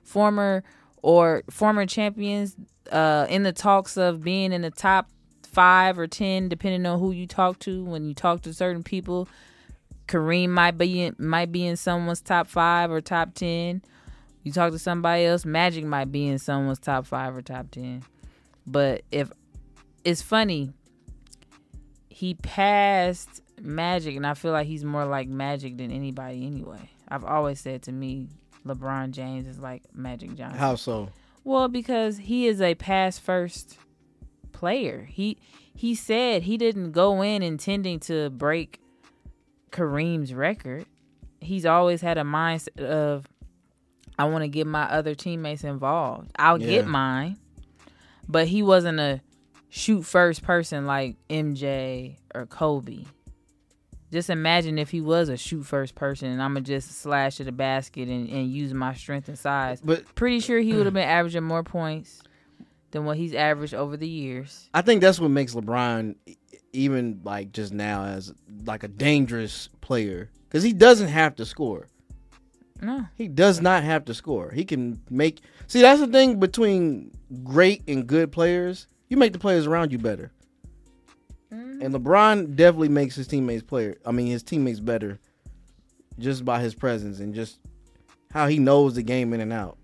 former 0.04 0.64
or 1.02 1.44
former 1.50 1.88
champions 1.88 2.56
uh, 2.92 3.26
in 3.30 3.44
the 3.44 3.52
talks 3.52 3.98
of 3.98 4.24
being 4.24 4.54
in 4.54 4.62
the 4.62 4.72
top 4.72 5.10
five 5.44 5.98
or 5.98 6.06
ten, 6.06 6.48
depending 6.48 6.86
on 6.86 7.00
who 7.00 7.12
you 7.12 7.26
talk 7.26 7.58
to. 7.60 7.84
When 7.84 8.06
you 8.06 8.14
talk 8.14 8.44
to 8.44 8.54
certain 8.54 8.84
people, 8.84 9.28
Kareem 10.08 10.50
might 10.50 10.78
be 10.78 11.12
might 11.18 11.52
be 11.52 11.66
in 11.66 11.76
someone's 11.76 12.22
top 12.22 12.48
five 12.48 12.92
or 12.92 13.02
top 13.02 13.34
ten. 13.34 13.82
You 14.44 14.52
talk 14.52 14.72
to 14.72 14.80
somebody 14.80 15.26
else, 15.26 15.46
Magic 15.46 15.86
might 15.86 16.12
be 16.12 16.28
in 16.28 16.40
someone's 16.40 16.80
top 16.80 17.06
five 17.06 17.36
or 17.36 17.42
top 17.42 17.72
ten. 17.72 18.04
But 18.66 19.04
if 19.12 19.32
it's 20.04 20.22
funny, 20.22 20.72
he 22.10 22.34
passed 22.36 23.42
Magic, 23.62 24.16
and 24.16 24.26
I 24.26 24.34
feel 24.34 24.52
like 24.52 24.68
he's 24.68 24.84
more 24.84 25.06
like 25.06 25.28
Magic 25.28 25.78
than 25.78 25.92
anybody 25.92 26.46
anyway. 26.46 26.90
I've 27.08 27.26
always 27.26 27.60
said 27.60 27.84
to 27.84 27.92
me, 27.92 28.28
LeBron 28.66 29.12
James 29.12 29.48
is 29.48 29.60
like 29.60 29.84
Magic 29.94 30.36
Johnson. 30.36 30.60
how 30.60 30.76
so? 30.76 31.10
Well, 31.44 31.68
because 31.68 32.18
he 32.18 32.48
is 32.48 32.62
a 32.62 32.76
pass 32.76 33.18
first 33.18 33.78
player. 34.52 35.08
He 35.10 35.38
he 35.74 35.96
said 35.96 36.44
he 36.44 36.58
didn't 36.58 36.92
go 36.92 37.22
in 37.22 37.42
intending 37.42 38.00
to 38.02 38.30
break 38.30 38.80
Kareem's 39.72 40.34
record. 40.34 40.86
He's 41.40 41.66
always 41.66 42.02
had 42.02 42.18
a 42.18 42.24
mindset 42.24 42.80
of 42.82 43.26
I 44.20 44.26
want 44.26 44.44
to 44.44 44.48
get 44.50 44.68
my 44.68 44.84
other 44.84 45.16
teammates 45.16 45.64
involved. 45.64 46.30
I'll 46.38 46.62
Yeah. 46.62 46.68
get 46.68 46.88
mine. 46.88 47.38
But 48.28 48.48
he 48.48 48.62
wasn't 48.62 49.00
a 49.00 49.22
shoot 49.70 50.04
first 50.04 50.44
person 50.44 50.86
like 50.86 51.16
MJ 51.30 52.18
or 52.36 52.46
Kobe. 52.46 53.06
Just 54.12 54.30
imagine 54.30 54.78
if 54.78 54.90
he 54.90 55.02
was 55.02 55.30
a 55.30 55.38
shoot 55.38 55.64
first 55.64 55.96
person 55.96 56.30
and 56.30 56.42
I'm 56.42 56.54
going 56.54 56.64
to 56.64 56.72
just 56.72 56.92
slash 57.00 57.40
at 57.40 57.46
the 57.46 57.52
basket 57.52 58.10
and, 58.10 58.28
and 58.30 58.52
use 58.52 58.74
my 58.74 58.94
strength 58.96 59.28
and 59.30 59.38
size 59.38 59.82
But 59.82 60.16
pretty 60.16 60.40
sure 60.40 60.60
he 60.60 60.74
would 60.74 60.86
have 60.86 60.94
been 60.96 61.08
averaging 61.08 61.44
more 61.44 61.64
points 61.64 62.22
than 62.92 63.06
what 63.06 63.18
he's 63.18 63.36
averaged 63.36 63.76
over 63.76 63.96
the 63.98 64.08
years. 64.08 64.68
I 64.74 64.82
think 64.82 65.02
that's 65.02 65.20
what 65.20 65.30
makes 65.30 65.54
LeBron 65.54 66.16
even 66.74 67.22
like 67.24 67.52
just 67.52 67.72
now 67.72 68.04
as 68.06 68.34
like 68.66 68.84
a 68.84 68.88
dangerous 68.88 69.70
player 69.82 70.30
because 70.48 70.64
he 70.64 70.74
doesn't 70.74 71.08
have 71.10 71.36
to 71.36 71.46
score. 71.46 71.88
No. 72.82 73.06
He 73.16 73.28
does 73.28 73.62
not 73.62 73.84
have 73.84 74.06
to 74.06 74.14
score. 74.14 74.52
He 74.52 74.64
can 74.64 75.02
make. 75.10 75.42
See, 75.68 75.82
that's 75.82 76.00
the 76.00 76.08
thing 76.08 76.40
between 76.40 77.12
great 77.44 77.84
and 77.88 78.08
good 78.08 78.32
players. 78.32 78.88
You 79.10 79.18
make 79.18 79.34
the 79.34 79.40
players 79.40 79.68
around 79.68 79.92
you 79.92 79.98
better. 79.98 80.32
And 81.52 81.94
LeBron 81.94 82.56
definitely 82.56 82.90
makes 82.90 83.16
his 83.16 83.28
teammates 83.28 83.64
player. 83.64 83.98
I 84.06 84.12
mean, 84.12 84.28
his 84.28 84.44
teammates 84.44 84.82
better, 84.82 85.18
just 86.20 86.44
by 86.44 86.62
his 86.62 86.76
presence 86.76 87.20
and 87.20 87.34
just 87.34 87.60
how 88.32 88.48
he 88.48 88.60
knows 88.60 88.96
the 88.96 89.02
game 89.02 89.34
in 89.34 89.40
and 89.40 89.54
out. 89.54 89.78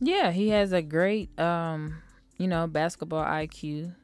Yeah, 0.00 0.32
he 0.32 0.48
has 0.48 0.72
a 0.72 0.80
great 0.80 1.38
um, 1.38 2.02
you 2.40 2.48
know, 2.48 2.66
basketball 2.66 3.22
IQ. 3.22 3.94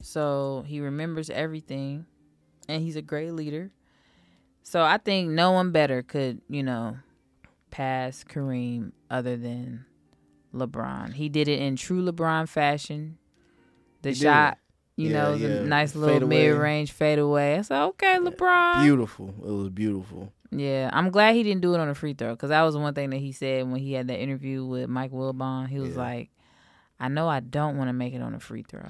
So 0.00 0.64
he 0.66 0.80
remembers 0.80 1.28
everything 1.28 2.06
and 2.66 2.82
he's 2.82 2.96
a 2.96 3.02
great 3.02 3.34
leader. 3.34 3.70
So 4.62 4.82
I 4.82 4.96
think 4.96 5.30
no 5.30 5.52
one 5.52 5.70
better 5.70 6.02
could, 6.02 6.40
you 6.48 6.62
know, 6.62 6.96
pass 7.70 8.24
Kareem 8.24 8.92
other 9.10 9.36
than 9.36 9.84
LeBron. 10.54 11.14
He 11.14 11.28
did 11.28 11.48
it 11.48 11.60
in 11.60 11.76
true 11.76 12.02
LeBron 12.04 12.48
fashion. 12.48 13.18
The 14.02 14.10
He 14.10 14.14
shot, 14.16 14.58
you 14.96 15.08
Yeah, 15.10 15.22
know, 15.22 15.34
yeah. 15.34 15.48
a 15.48 15.64
nice 15.64 15.94
little 15.94 16.28
mid 16.28 16.56
range 16.56 16.92
fadeaway. 16.92 17.58
I 17.58 17.62
said, 17.62 17.82
okay, 17.84 18.18
LeBron. 18.18 18.82
Beautiful. 18.82 19.28
It 19.44 19.50
was 19.52 19.68
beautiful. 19.70 20.32
Yeah, 20.50 20.88
I'm 20.92 21.10
glad 21.10 21.34
he 21.34 21.42
didn't 21.42 21.60
do 21.60 21.74
it 21.74 21.80
on 21.80 21.88
a 21.88 21.94
free 21.94 22.14
throw 22.14 22.30
because 22.34 22.48
that 22.48 22.62
was 22.62 22.76
one 22.76 22.94
thing 22.94 23.10
that 23.10 23.18
he 23.18 23.32
said 23.32 23.70
when 23.70 23.80
he 23.80 23.92
had 23.92 24.08
that 24.08 24.18
interview 24.20 24.64
with 24.64 24.88
Mike 24.88 25.12
Wilbon. 25.12 25.68
He 25.68 25.78
was 25.78 25.90
Yeah. 25.90 25.98
like, 25.98 26.30
"I 26.98 27.08
know 27.08 27.28
I 27.28 27.40
don't 27.40 27.76
want 27.76 27.88
to 27.90 27.92
make 27.92 28.14
it 28.14 28.22
on 28.22 28.34
a 28.34 28.40
free 28.40 28.62
throw." 28.66 28.88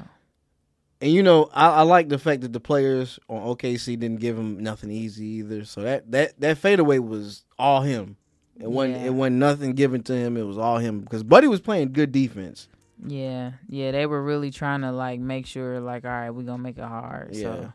And 1.00 1.10
you 1.12 1.22
know, 1.22 1.48
I, 1.52 1.68
I 1.68 1.82
like 1.82 2.08
the 2.10 2.18
fact 2.18 2.42
that 2.42 2.52
the 2.52 2.60
players 2.60 3.18
on 3.28 3.42
OKC 3.42 3.98
didn't 3.98 4.20
give 4.20 4.38
him 4.38 4.62
nothing 4.62 4.90
easy 4.92 5.26
either. 5.26 5.64
So 5.64 5.80
that 5.82 6.08
that 6.12 6.38
that 6.40 6.58
fadeaway 6.58 7.00
was 7.00 7.44
all 7.58 7.80
him. 7.82 8.16
It 8.60 8.70
wasn't 8.70 8.96
Yeah. 8.96 9.04
it 9.06 9.14
wasn't 9.14 9.36
nothing 9.36 9.72
given 9.72 10.02
to 10.04 10.12
him. 10.14 10.36
It 10.36 10.42
was 10.46 10.58
all 10.58 10.78
him 10.78 11.00
because 11.00 11.22
Buddy 11.22 11.46
was 11.46 11.60
playing 11.60 11.92
good 11.92 12.12
defense. 12.12 12.68
Yeah, 13.06 13.52
yeah, 13.68 13.92
they 13.92 14.06
were 14.06 14.22
really 14.22 14.50
trying 14.50 14.80
to 14.80 14.90
like 14.90 15.20
make 15.20 15.46
sure, 15.46 15.78
like, 15.80 16.04
all 16.04 16.10
right, 16.10 16.30
we're 16.30 16.42
gonna 16.42 16.62
make 16.62 16.78
it 16.78 16.84
hard. 16.84 17.30
Yeah. 17.34 17.42
So 17.42 17.72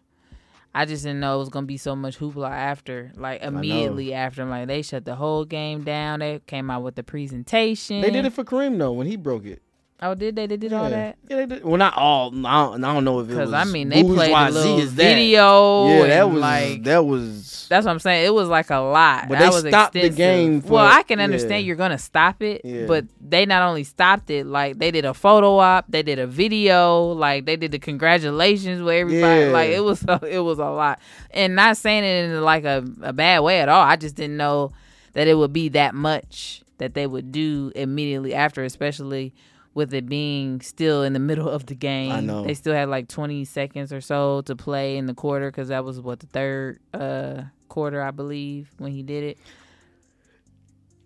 I 0.76 0.86
just 0.86 1.04
didn't 1.04 1.22
know 1.22 1.36
it 1.36 1.40
was 1.40 1.50
gonna 1.50 1.66
be 1.68 1.78
so 1.78 1.96
much 1.96 2.20
hoopla 2.20 2.50
after, 2.50 3.12
like 3.16 3.42
immediately 3.42 4.14
after. 4.14 4.44
Like 4.44 4.68
they 4.68 4.82
shut 4.82 5.06
the 5.06 5.16
whole 5.16 5.46
game 5.46 5.84
down. 5.84 6.20
They 6.20 6.42
came 6.48 6.70
out 6.70 6.84
with 6.84 6.96
the 6.96 7.04
presentation. 7.04 8.02
They 8.02 8.12
did 8.12 8.26
it 8.26 8.34
for 8.34 8.44
Kareem 8.44 8.78
though 8.78 8.92
when 8.92 9.08
he 9.08 9.16
broke 9.16 9.46
it. 9.46 9.62
Oh, 10.06 10.16
did 10.16 10.36
they? 10.36 10.47
They 10.47 10.58
did 10.58 10.74
all 10.74 10.89
that. 10.89 11.18
Yeah, 11.30 11.38
they 11.38 11.45
did. 11.45 11.64
Well, 11.64 11.78
not 11.78 11.95
all. 11.95 12.28
I 12.45 12.65
don't, 12.65 12.84
I 12.84 12.94
don't 12.94 13.06
know 13.06 13.19
if 13.22 13.30
it 13.30 13.36
was 13.36 13.49
Because 13.49 13.53
I 13.53 13.64
mean, 13.64 13.90
they 13.90 14.03
played 14.03 14.32
a 14.32 14.52
little 14.52 14.78
that. 14.78 14.90
video. 14.90 15.88
Yeah, 15.88 16.07
that 16.07 16.30
was 16.30 16.40
like 16.41 16.84
that 16.84 17.06
was. 17.06 17.68
That's 17.69 17.86
what 17.86 17.91
I'm 17.94 17.99
saying. 17.99 18.26
It 18.26 18.34
was 18.34 18.49
like 18.49 18.69
a 18.69 18.78
lot. 18.80 19.30
But 19.30 19.40
that 19.40 19.49
they 19.49 19.56
was 19.56 19.65
stopped 19.65 19.94
the 19.94 20.10
game 20.10 20.61
for- 20.61 20.73
well, 20.73 20.86
I 20.86 21.03
can 21.03 21.19
yeah. 21.19 21.23
understand 21.26 21.65
you're 21.65 21.76
gonna 21.78 21.98
stop 21.98 22.44
it, 22.44 22.61
Yeah. 22.64 22.86
but 22.86 23.06
they 23.22 23.45
not 23.45 23.64
only 23.64 23.84
stopped 23.86 24.30
it, 24.30 24.45
like 24.45 24.78
they 24.78 24.91
did 24.91 25.06
a 25.06 25.14
photo 25.14 25.57
op, 25.57 25.86
they 25.88 26.03
did 26.03 26.19
a 26.19 26.28
video, 26.28 27.14
like 27.14 27.45
they 27.45 27.56
did 27.56 27.72
the 27.72 27.80
congratulations 27.80 28.82
with 28.82 28.94
everybody. 28.95 29.41
Yeah. 29.45 29.48
Like 29.52 29.69
it 29.69 29.84
was 29.84 30.03
it 30.30 30.40
was 30.40 30.60
a 30.60 30.69
lot, 30.69 30.99
and 31.32 31.56
not 31.56 31.78
saying 31.78 32.03
it 32.03 32.26
in 32.26 32.41
like 32.41 32.65
a, 32.65 32.84
a 33.02 33.14
bad 33.14 33.40
way 33.40 33.61
at 33.61 33.69
all. 33.69 33.82
I 33.82 33.95
just 33.95 34.15
didn't 34.15 34.38
know 34.38 34.73
that 35.14 35.28
it 35.28 35.36
would 35.36 35.53
be 35.53 35.69
that 35.69 35.95
much 35.95 36.61
that 36.80 36.94
they 36.95 37.07
would 37.07 37.32
do 37.32 37.72
immediately 37.76 38.34
after, 38.34 38.64
especially 38.64 39.34
with 39.74 39.94
it 39.94 40.08
being 40.08 40.62
still 40.62 41.04
in 41.04 41.14
the 41.14 41.20
middle 41.20 41.50
of 41.50 41.66
the 41.66 41.76
game. 41.76 42.12
I 42.12 42.20
know. 42.20 42.44
They 42.44 42.54
still 42.54 42.74
had 42.74 42.90
like 42.90 43.08
20 43.08 43.45
seconds 43.45 43.91
or 43.91 44.02
so 44.02 44.41
to 44.41 44.56
play 44.56 44.98
in 44.98 45.08
the 45.08 45.14
quarter 45.14 45.50
because 45.50 45.70
that 45.70 45.84
was 45.84 46.00
what 46.00 46.20
the 46.20 46.28
third 46.28 46.80
uh, 46.94 47.44
quarter, 47.70 48.02
I 48.02 48.12
believe, 48.12 48.70
when 48.78 48.91
he 48.91 49.02
did 49.02 49.24
it. 49.24 49.38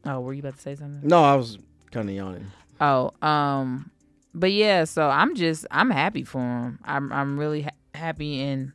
Oh, 0.06 0.20
were 0.20 0.34
you 0.34 0.40
about 0.40 0.56
to 0.56 0.62
say 0.62 0.76
something? 0.76 1.08
No, 1.08 1.24
I 1.24 1.36
was 1.36 1.58
kind 1.92 2.10
of 2.10 2.16
yawning. 2.16 2.48
Oh, 2.80 3.12
um, 3.22 3.92
but 4.34 4.52
yeah. 4.52 4.84
So 4.84 5.10
I'm 5.10 5.36
just 5.36 5.66
I'm 5.72 5.90
happy 5.90 6.24
for 6.24 6.40
him. 6.40 6.80
I'm 6.84 7.12
I'm 7.12 7.40
really 7.40 7.64
ha- 7.64 7.72
happy 7.94 8.42
and 8.42 8.72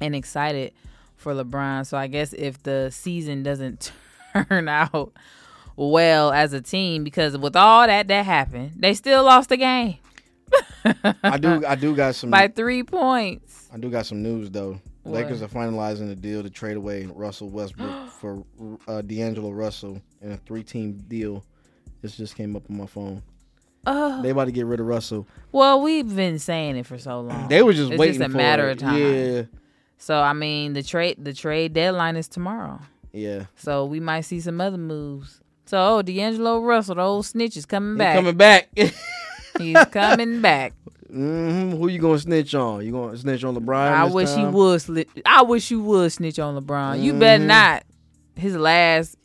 and 0.00 0.14
excited 0.14 0.72
for 1.16 1.34
LeBron. 1.34 1.86
So 1.86 1.98
I 1.98 2.06
guess 2.06 2.32
if 2.32 2.62
the 2.62 2.90
season 2.90 3.42
doesn't 3.42 3.92
turn 4.48 4.68
out 4.68 5.12
well 5.76 6.32
as 6.32 6.52
a 6.52 6.60
team, 6.60 7.04
because 7.04 7.36
with 7.36 7.54
all 7.56 7.86
that 7.86 8.08
that 8.08 8.24
happened, 8.24 8.72
they 8.76 8.94
still 8.94 9.22
lost 9.24 9.48
the 9.50 9.56
game 9.56 9.98
I 11.24 11.38
do. 11.38 11.64
I 11.66 11.74
do 11.74 11.94
got 11.94 12.14
some. 12.14 12.30
by 12.30 12.48
three 12.48 12.82
points. 12.82 13.68
I 13.72 13.78
do 13.78 13.90
got 13.90 14.06
some 14.06 14.22
news 14.22 14.50
though. 14.50 14.80
What? 15.02 15.14
Lakers 15.22 15.42
are 15.42 15.48
finalizing 15.48 16.10
a 16.10 16.14
deal 16.14 16.42
to 16.42 16.50
trade 16.50 16.76
away 16.76 17.06
Russell 17.06 17.48
Westbrook 17.48 18.08
for 18.20 18.44
uh, 18.88 19.02
D'Angelo 19.02 19.50
Russell 19.50 20.00
in 20.20 20.32
a 20.32 20.36
three-team 20.36 21.04
deal. 21.08 21.44
This 22.02 22.16
just 22.16 22.34
came 22.36 22.56
up 22.56 22.62
on 22.70 22.76
my 22.76 22.86
phone. 22.86 23.22
Oh, 23.88 24.20
They 24.22 24.30
about 24.30 24.46
to 24.46 24.52
get 24.52 24.66
rid 24.66 24.80
of 24.80 24.86
Russell. 24.86 25.26
well, 25.52 25.80
we've 25.80 26.14
been 26.14 26.38
saying 26.40 26.76
it 26.76 26.86
for 26.86 26.98
so 26.98 27.20
long. 27.20 27.48
They 27.48 27.62
were 27.62 27.72
just 27.72 27.92
it's 27.92 27.98
waiting 28.00 28.20
just 28.20 28.34
a 28.34 28.36
matter 28.36 28.68
it. 28.68 28.72
of 28.72 28.78
time. 28.78 29.00
Yeah, 29.00 29.42
So 29.98 30.18
I 30.20 30.32
mean, 30.32 30.72
the 30.72 30.82
trade 30.82 31.24
the 31.24 31.32
trade 31.32 31.72
deadline 31.72 32.16
is 32.16 32.26
tomorrow. 32.28 32.80
yeah. 33.12 33.44
So 33.56 33.84
we 33.84 34.00
might 34.00 34.22
see 34.22 34.40
some 34.40 34.60
other 34.60 34.78
moves. 34.78 35.40
So 35.66 35.96
oh, 35.98 36.02
D'Angelo 36.02 36.60
Russell, 36.60 36.94
the 36.94 37.02
old 37.02 37.26
snitch, 37.26 37.56
is 37.56 37.66
coming 37.66 37.94
He 37.94 37.98
back. 37.98 38.14
coming 38.16 38.36
back. 38.36 38.68
He's 39.58 39.84
coming 39.86 40.40
back. 40.40 40.74
hmm 41.10 41.70
Who 41.72 41.88
you 41.88 41.98
gonna 41.98 42.18
snitch 42.18 42.54
on? 42.54 42.84
You 42.84 42.92
gonna 42.92 43.16
snitch 43.16 43.42
on 43.44 43.56
LeBron? 43.56 43.74
I 43.92 44.04
wish 44.04 44.32
he 44.34 44.44
would. 44.44 44.80
Sli- 44.80 45.08
I 45.24 45.42
wish 45.42 45.70
you 45.70 45.82
would 45.82 46.12
snitch 46.12 46.38
on 46.38 46.60
LeBron. 46.62 47.02
You 47.02 47.14
better 47.14 47.42
Mhm. 47.42 47.46
not. 47.48 47.82
His 48.36 48.54
last 48.56 49.16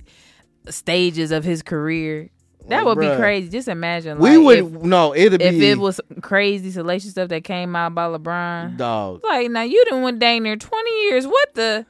stages 0.70 1.32
of 1.32 1.44
his 1.44 1.62
career. 1.62 2.30
That 2.70 2.86
Like, 2.86 2.86
would 2.86 2.98
bruh. 3.00 3.16
be 3.16 3.20
crazy. 3.22 3.50
Just 3.50 3.68
imagine. 3.68 4.20
We 4.20 4.38
would 4.38 4.60
if, 4.60 4.72
no. 4.84 5.14
It'd 5.16 5.42
if 5.42 5.52
be 5.52 5.58
if 5.72 5.78
it 5.78 5.80
was 5.80 6.00
crazy 6.22 6.72
salacious 6.72 7.12
stuff 7.12 7.30
that 7.30 7.44
came 7.44 7.76
out 7.76 7.88
about 7.92 8.22
LeBron. 8.22 8.78
dog. 8.78 9.22
Like 9.24 9.50
now 9.52 9.64
you 9.64 9.84
done 9.90 10.02
went 10.04 10.20
dang 10.20 10.44
near 10.44 10.56
twenty 10.56 10.92
years. 11.10 11.26
What 11.28 11.56
the? 11.56 11.86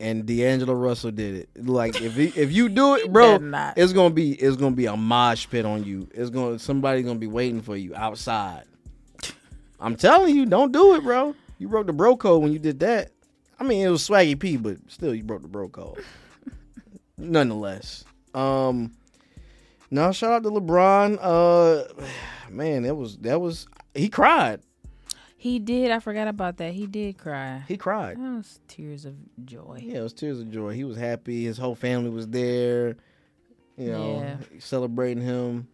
And 0.00 0.24
D'Angelo 0.24 0.72
Russell 0.72 1.10
did 1.10 1.34
it. 1.34 1.66
Like 1.66 2.00
if 2.00 2.14
he, 2.14 2.28
if 2.28 2.50
you 2.50 2.70
do 2.70 2.96
it, 2.96 3.12
bro, 3.12 3.38
it's 3.76 3.92
gonna 3.92 4.14
be 4.14 4.32
it's 4.32 4.56
gonna 4.56 4.74
be 4.74 4.86
a 4.86 4.96
mosh 4.96 5.46
pit 5.48 5.66
on 5.66 5.84
you. 5.84 6.08
It's 6.14 6.30
gonna 6.30 6.58
somebody's 6.58 7.04
gonna 7.04 7.18
be 7.18 7.26
waiting 7.26 7.60
for 7.60 7.76
you 7.76 7.94
outside. 7.94 8.64
I'm 9.78 9.96
telling 9.96 10.34
you, 10.34 10.46
don't 10.46 10.72
do 10.72 10.94
it, 10.94 11.02
bro. 11.02 11.34
You 11.58 11.68
broke 11.68 11.86
the 11.86 11.92
bro 11.92 12.16
code 12.16 12.42
when 12.42 12.52
you 12.52 12.58
did 12.58 12.80
that. 12.80 13.10
I 13.58 13.64
mean, 13.64 13.86
it 13.86 13.90
was 13.90 14.08
swaggy 14.08 14.38
P, 14.38 14.56
but 14.56 14.78
still, 14.88 15.14
you 15.14 15.22
broke 15.22 15.42
the 15.42 15.48
bro 15.48 15.68
code. 15.68 16.02
Nonetheless, 17.18 18.04
um, 18.34 18.92
now 19.90 20.12
shout 20.12 20.32
out 20.32 20.42
to 20.44 20.50
LeBron. 20.50 21.18
Uh, 21.20 22.04
man, 22.50 22.84
that 22.84 22.94
was 22.94 23.18
that 23.18 23.38
was 23.38 23.66
he 23.94 24.08
cried. 24.08 24.60
He 25.40 25.58
did. 25.58 25.90
I 25.90 26.00
forgot 26.00 26.28
about 26.28 26.58
that. 26.58 26.74
He 26.74 26.86
did 26.86 27.16
cry. 27.16 27.64
He 27.66 27.78
cried. 27.78 28.18
That 28.18 28.36
was 28.36 28.60
tears 28.68 29.06
of 29.06 29.14
joy. 29.46 29.78
Yeah, 29.82 30.00
it 30.00 30.02
was 30.02 30.12
tears 30.12 30.38
of 30.38 30.50
joy. 30.50 30.74
He 30.74 30.84
was 30.84 30.98
happy. 30.98 31.44
His 31.44 31.56
whole 31.56 31.74
family 31.74 32.10
was 32.10 32.28
there. 32.28 32.96
You 33.78 33.90
know, 33.90 34.18
Yeah. 34.20 34.36
celebrating 34.58 35.22
him. 35.24 35.66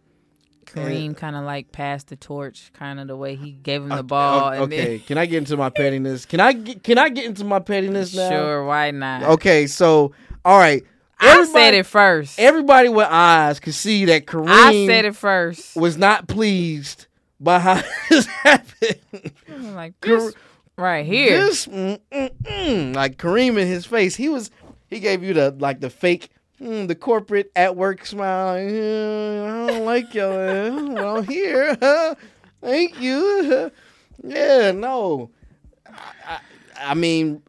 Kareem 0.65 1.17
kind 1.17 1.35
of 1.35 1.43
like 1.43 1.73
passed 1.73 2.07
the 2.07 2.15
torch, 2.15 2.71
kind 2.71 2.97
of 3.01 3.07
the 3.09 3.17
way 3.17 3.35
he 3.35 3.51
gave 3.51 3.81
him 3.81 3.89
the 3.89 4.03
ball. 4.03 4.51
and 4.53 4.61
okay, 4.63 4.99
can 4.99 5.17
I 5.17 5.25
get 5.25 5.39
into 5.39 5.57
my 5.57 5.69
pettiness? 5.69 6.25
Can 6.25 6.39
I 6.39 6.53
get, 6.53 6.81
can 6.81 6.97
I 6.97 7.09
get 7.09 7.25
into 7.25 7.43
my 7.43 7.59
pettiness 7.59 8.15
now? 8.15 8.29
sure, 8.29 8.65
why 8.65 8.91
not? 8.91 9.23
Okay, 9.23 9.67
so 9.67 10.13
all 10.45 10.57
right. 10.57 10.81
I 11.19 11.43
said 11.43 11.73
it 11.73 11.85
first. 11.85 12.39
Everybody 12.39 12.87
with 12.87 13.07
eyes 13.09 13.59
could 13.59 13.73
see 13.73 14.05
that 14.05 14.27
Kareem 14.27 14.47
I 14.47 14.85
said 14.87 15.03
it 15.03 15.15
first. 15.17 15.75
was 15.75 15.97
not 15.97 16.27
pleased 16.29 17.07
by 17.39 17.59
how 17.59 17.81
this 18.09 18.25
happened. 18.25 19.31
I'm 19.49 19.75
like 19.75 19.99
this 20.01 20.33
right 20.77 21.05
here. 21.05 21.45
This, 21.45 21.67
mm, 21.67 21.99
mm, 22.11 22.31
mm. 22.43 22.95
like 22.95 23.17
Kareem 23.17 23.57
in 23.59 23.67
his 23.67 23.85
face, 23.85 24.15
he 24.15 24.29
was 24.29 24.51
he 24.87 24.99
gave 24.99 25.23
you 25.23 25.33
the 25.33 25.55
like 25.59 25.79
the 25.79 25.89
fake, 25.89 26.29
mm, 26.61 26.87
the 26.87 26.95
corporate 26.95 27.51
at 27.55 27.75
work 27.75 28.05
smile. 28.05 28.55
Like, 28.55 28.73
"Yeah, 28.73 29.63
I 29.63 29.67
don't 29.67 29.85
like 29.85 30.13
y'all. 30.13 30.93
Well, 30.93 31.21
here, 31.21 31.77
huh? 31.81 32.15
thank 32.61 32.99
you. 33.01 33.71
yeah, 34.23 34.71
no. 34.71 35.31
I, 35.85 35.91
I, 36.25 36.39
I 36.91 36.93
mean, 36.93 37.41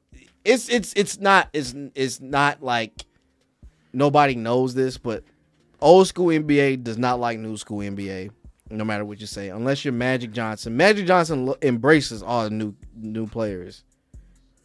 it's 0.44 0.68
it's 0.68 0.92
it's 0.94 1.18
not 1.18 1.48
it's 1.52 1.74
it's 1.94 2.20
not 2.20 2.62
like 2.62 3.04
nobody 3.92 4.34
knows 4.34 4.74
this, 4.74 4.98
but 4.98 5.24
old 5.80 6.06
school 6.08 6.28
NBA 6.28 6.82
does 6.82 6.98
not 6.98 7.20
like 7.20 7.38
new 7.38 7.56
school 7.56 7.78
NBA. 7.78 8.30
No 8.70 8.84
matter 8.84 9.04
what 9.04 9.20
you 9.20 9.26
say, 9.26 9.48
unless 9.48 9.84
you're 9.84 9.92
Magic 9.94 10.32
Johnson, 10.32 10.76
Magic 10.76 11.06
Johnson 11.06 11.54
embraces 11.62 12.22
all 12.22 12.44
the 12.44 12.50
new 12.50 12.74
new 12.94 13.26
players, 13.26 13.82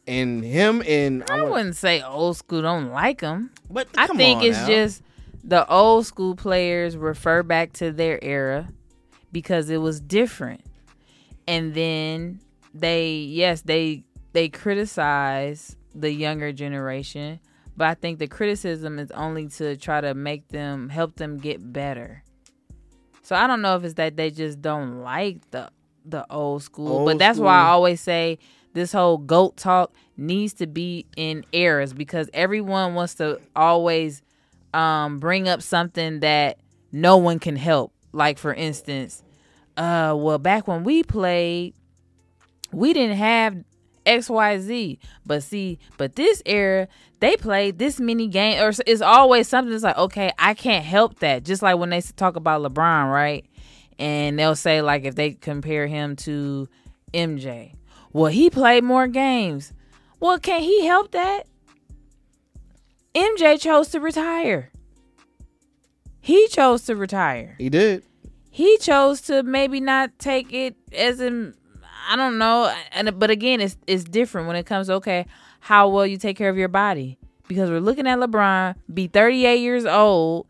and 0.08 0.44
him 0.44 0.84
and 0.86 1.24
I 1.30 1.38
I 1.38 1.42
want, 1.44 1.52
wouldn't 1.54 1.76
say 1.78 2.02
old 2.02 2.36
school 2.38 2.62
don't 2.62 2.92
like 2.92 3.22
him. 3.22 3.52
but 3.70 3.88
I 3.98 4.08
think 4.08 4.44
it's 4.44 4.58
now. 4.58 4.68
just 4.68 5.04
the 5.44 5.68
old 5.70 6.06
school 6.06 6.36
players 6.36 6.98
refer 6.98 7.44
back 7.44 7.74
to 7.74 7.92
their 7.92 8.22
era 8.24 8.68
because 9.32 9.70
it 9.70 9.78
was 9.78 10.00
different. 10.02 10.62
And 11.48 11.74
then 11.74 12.40
they 12.74 13.10
yes, 13.16 13.62
they 13.62 14.04
they 14.34 14.50
criticize 14.50 15.76
the 15.96 16.12
younger 16.12 16.52
generation, 16.52 17.40
but 17.78 17.88
I 17.88 17.94
think 17.94 18.20
the 18.20 18.28
criticism 18.28 19.00
is 19.00 19.12
only 19.12 19.48
to 19.50 19.78
try 19.78 20.02
to 20.02 20.14
make 20.14 20.48
them 20.50 20.90
help 20.90 21.16
them 21.16 21.38
get 21.38 21.72
better. 21.72 22.23
So 23.24 23.36
I 23.36 23.48
don't 23.48 23.62
know 23.62 23.76
if 23.78 23.84
it's 23.84 23.94
that 23.96 24.18
they 24.18 24.30
just 24.30 24.62
don't 24.62 25.02
like 25.02 25.50
the 25.52 25.70
the 26.06 26.26
old 26.32 26.62
school, 26.62 26.90
Old 26.90 27.06
but 27.06 27.18
that's 27.20 27.40
why 27.40 27.56
I 27.56 27.68
always 27.68 28.02
say 28.02 28.38
this 28.74 28.92
whole 28.92 29.18
goat 29.18 29.56
talk 29.56 29.94
needs 30.18 30.54
to 30.56 30.68
be 30.68 31.06
in 31.16 31.46
eras 31.54 31.94
because 31.94 32.30
everyone 32.34 32.94
wants 32.94 33.16
to 33.16 33.40
always 33.56 34.22
um, 34.74 35.20
bring 35.20 35.48
up 35.48 35.62
something 35.62 36.20
that 36.20 36.58
no 36.92 37.18
one 37.18 37.40
can 37.40 37.56
help. 37.56 37.94
Like 38.12 38.38
for 38.38 38.54
instance, 38.54 39.24
uh, 39.78 40.14
well, 40.18 40.38
back 40.38 40.68
when 40.68 40.84
we 40.84 41.04
played, 41.04 41.74
we 42.74 42.92
didn't 42.94 43.18
have 43.18 43.64
X 44.06 44.30
Y 44.30 44.60
Z, 44.60 45.00
but 45.26 45.44
see, 45.44 45.80
but 45.98 46.16
this 46.16 46.42
era 46.46 46.88
they 47.24 47.38
played 47.38 47.80
this 47.80 48.02
many 48.02 48.28
games, 48.28 48.60
or 48.60 48.84
it's 48.86 49.02
always 49.02 49.48
something 49.48 49.72
that's 49.72 49.84
like, 49.84 49.98
okay, 49.98 50.32
I 50.38 50.54
can't 50.54 50.84
help 50.84 51.20
that. 51.20 51.46
Just 51.46 51.62
like 51.62 51.78
when 51.78 51.90
they 51.90 52.02
talk 52.02 52.36
about 52.36 52.62
LeBron, 52.62 53.10
right? 53.10 53.46
And 53.98 54.38
they'll 54.38 54.58
say 54.58 54.82
like 54.82 55.06
if 55.06 55.16
they 55.16 55.32
compare 55.32 55.88
him 55.88 56.18
to 56.18 56.68
MJ, 57.14 57.76
well, 58.12 58.30
he 58.30 58.50
played 58.50 58.84
more 58.84 59.08
games. 59.08 59.72
Well, 60.20 60.38
can 60.38 60.62
he 60.62 60.86
help 60.86 61.12
that? 61.12 61.48
MJ 63.16 63.58
chose 63.60 63.88
to 63.90 64.02
retire. 64.02 64.72
He 66.20 66.48
chose 66.48 66.84
to 66.84 66.96
retire. 66.96 67.56
he 67.58 67.70
did. 67.70 68.04
He 68.50 68.78
chose 68.78 69.22
to 69.22 69.44
maybe 69.44 69.80
not 69.80 70.20
take 70.20 70.54
it 70.54 70.76
as 70.92 71.20
in 71.20 71.56
I 72.10 72.16
don't 72.16 72.38
know. 72.38 72.74
And 72.92 73.18
but 73.20 73.30
again, 73.30 73.62
it's 73.62 73.78
it's 73.88 74.04
different 74.04 74.48
when 74.48 74.56
it 74.56 74.66
comes 74.66 74.88
to 74.88 74.94
okay, 74.96 75.26
how 75.60 75.90
well 75.90 76.06
you 76.06 76.18
take 76.18 76.38
care 76.38 76.50
of 76.50 76.58
your 76.58 76.68
body. 76.68 77.18
Because 77.48 77.70
we're 77.70 77.80
looking 77.82 78.08
at 78.08 78.18
LeBron 78.20 78.76
be 78.94 79.08
38 79.08 79.58
years 79.60 79.86
old 79.86 80.48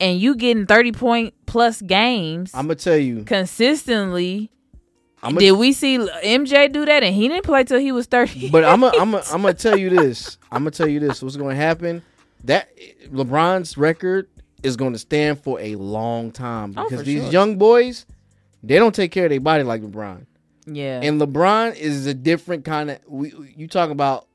and 0.00 0.18
you 0.18 0.34
getting 0.34 0.66
30 0.66 0.92
point 0.92 1.34
plus 1.46 1.80
games 1.82 2.50
I'm 2.54 2.66
gonna 2.66 2.74
tell 2.76 2.96
you. 2.96 3.24
consistently. 3.24 4.50
I'm 5.22 5.34
Did 5.34 5.52
we 5.52 5.72
see 5.74 5.98
MJ 5.98 6.72
do 6.72 6.86
that 6.86 7.02
and 7.02 7.14
he 7.14 7.28
didn't 7.28 7.44
play 7.44 7.62
till 7.64 7.78
he 7.78 7.92
was 7.92 8.06
30? 8.06 8.48
But 8.50 8.64
I'm 8.64 8.80
gonna 8.80 8.96
I'm 8.98 9.10
gonna 9.10 9.22
I'm 9.30 9.42
gonna 9.42 9.54
tell 9.54 9.76
you 9.78 9.90
this. 9.90 10.38
I'm 10.50 10.62
gonna 10.62 10.70
tell 10.70 10.88
you 10.88 10.98
this. 10.98 11.22
What's 11.22 11.36
gonna 11.36 11.54
happen? 11.54 12.02
That 12.44 12.70
LeBron's 13.12 13.76
record 13.76 14.28
is 14.62 14.76
going 14.76 14.94
to 14.94 14.98
stand 14.98 15.42
for 15.42 15.60
a 15.60 15.74
long 15.76 16.32
time 16.32 16.72
Oh, 16.76 16.84
because 16.84 17.00
for 17.00 17.04
these 17.04 17.22
sure. 17.22 17.32
young 17.32 17.56
boys, 17.58 18.06
they 18.62 18.76
don't 18.78 18.94
take 18.94 19.12
care 19.12 19.24
of 19.26 19.30
their 19.30 19.40
body 19.40 19.62
like 19.62 19.82
LeBron. 19.82 20.24
Yeah. 20.70 21.00
And 21.02 21.20
LeBron 21.20 21.76
is 21.76 22.06
a 22.06 22.14
different 22.14 22.64
kind 22.64 22.90
of. 22.90 22.98
We 23.06 23.32
you 23.56 23.66
talk 23.66 23.90
about 23.90 24.26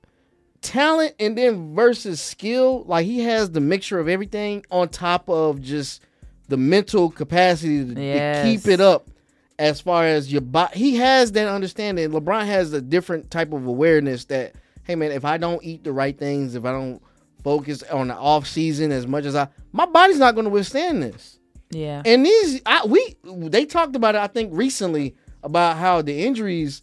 talent 0.62 1.16
and 1.20 1.38
then 1.38 1.76
versus 1.76 2.20
skill. 2.22 2.84
Like 2.86 3.06
he 3.06 3.20
has 3.22 3.52
the 3.52 3.62
mixture 3.62 4.00
of 4.00 4.08
everything 4.08 4.66
on 4.72 4.90
top 4.90 5.30
of 5.30 5.62
just 5.62 6.02
the 6.48 6.58
mental 6.58 7.10
capacity 7.10 7.86
to, 7.86 7.94
to 7.94 8.44
keep 8.44 8.68
it 8.68 8.82
up. 8.82 9.10
As 9.58 9.80
far 9.80 10.06
as 10.06 10.32
your 10.32 10.42
body, 10.42 10.78
he 10.78 10.96
has 10.98 11.32
that 11.32 11.48
understanding. 11.48 12.10
LeBron 12.10 12.46
has 12.46 12.74
a 12.74 12.82
different 12.82 13.32
type 13.32 13.54
of 13.54 13.66
awareness 13.66 14.26
that, 14.26 14.54
hey 14.84 14.96
man, 14.96 15.14
if 15.14 15.24
I 15.24 15.38
don't 15.38 15.64
eat 15.64 15.86
the 15.86 15.94
right 15.94 16.18
things, 16.18 16.56
if 16.56 16.66
I 16.66 16.72
don't 16.72 17.02
focus 17.42 17.82
on 17.84 18.10
the 18.10 18.16
off 18.16 18.48
season 18.48 18.92
as 18.92 19.08
much 19.08 19.24
as 19.24 19.34
I, 19.34 19.48
my 19.72 19.86
body's 19.86 20.20
not 20.20 20.36
going 20.36 20.44
to 20.44 20.52
withstand 20.52 21.02
this. 21.02 21.40
yeah. 21.70 22.02
And 22.06 22.26
these, 22.26 22.62
I, 22.66 22.86
we 22.86 23.16
they 23.24 23.66
talked 23.66 23.96
about 23.96 24.16
it. 24.16 24.18
I 24.18 24.28
think 24.28 24.50
recently 24.54 25.16
about 25.46 25.78
how 25.78 26.02
the 26.02 26.26
injuries 26.26 26.82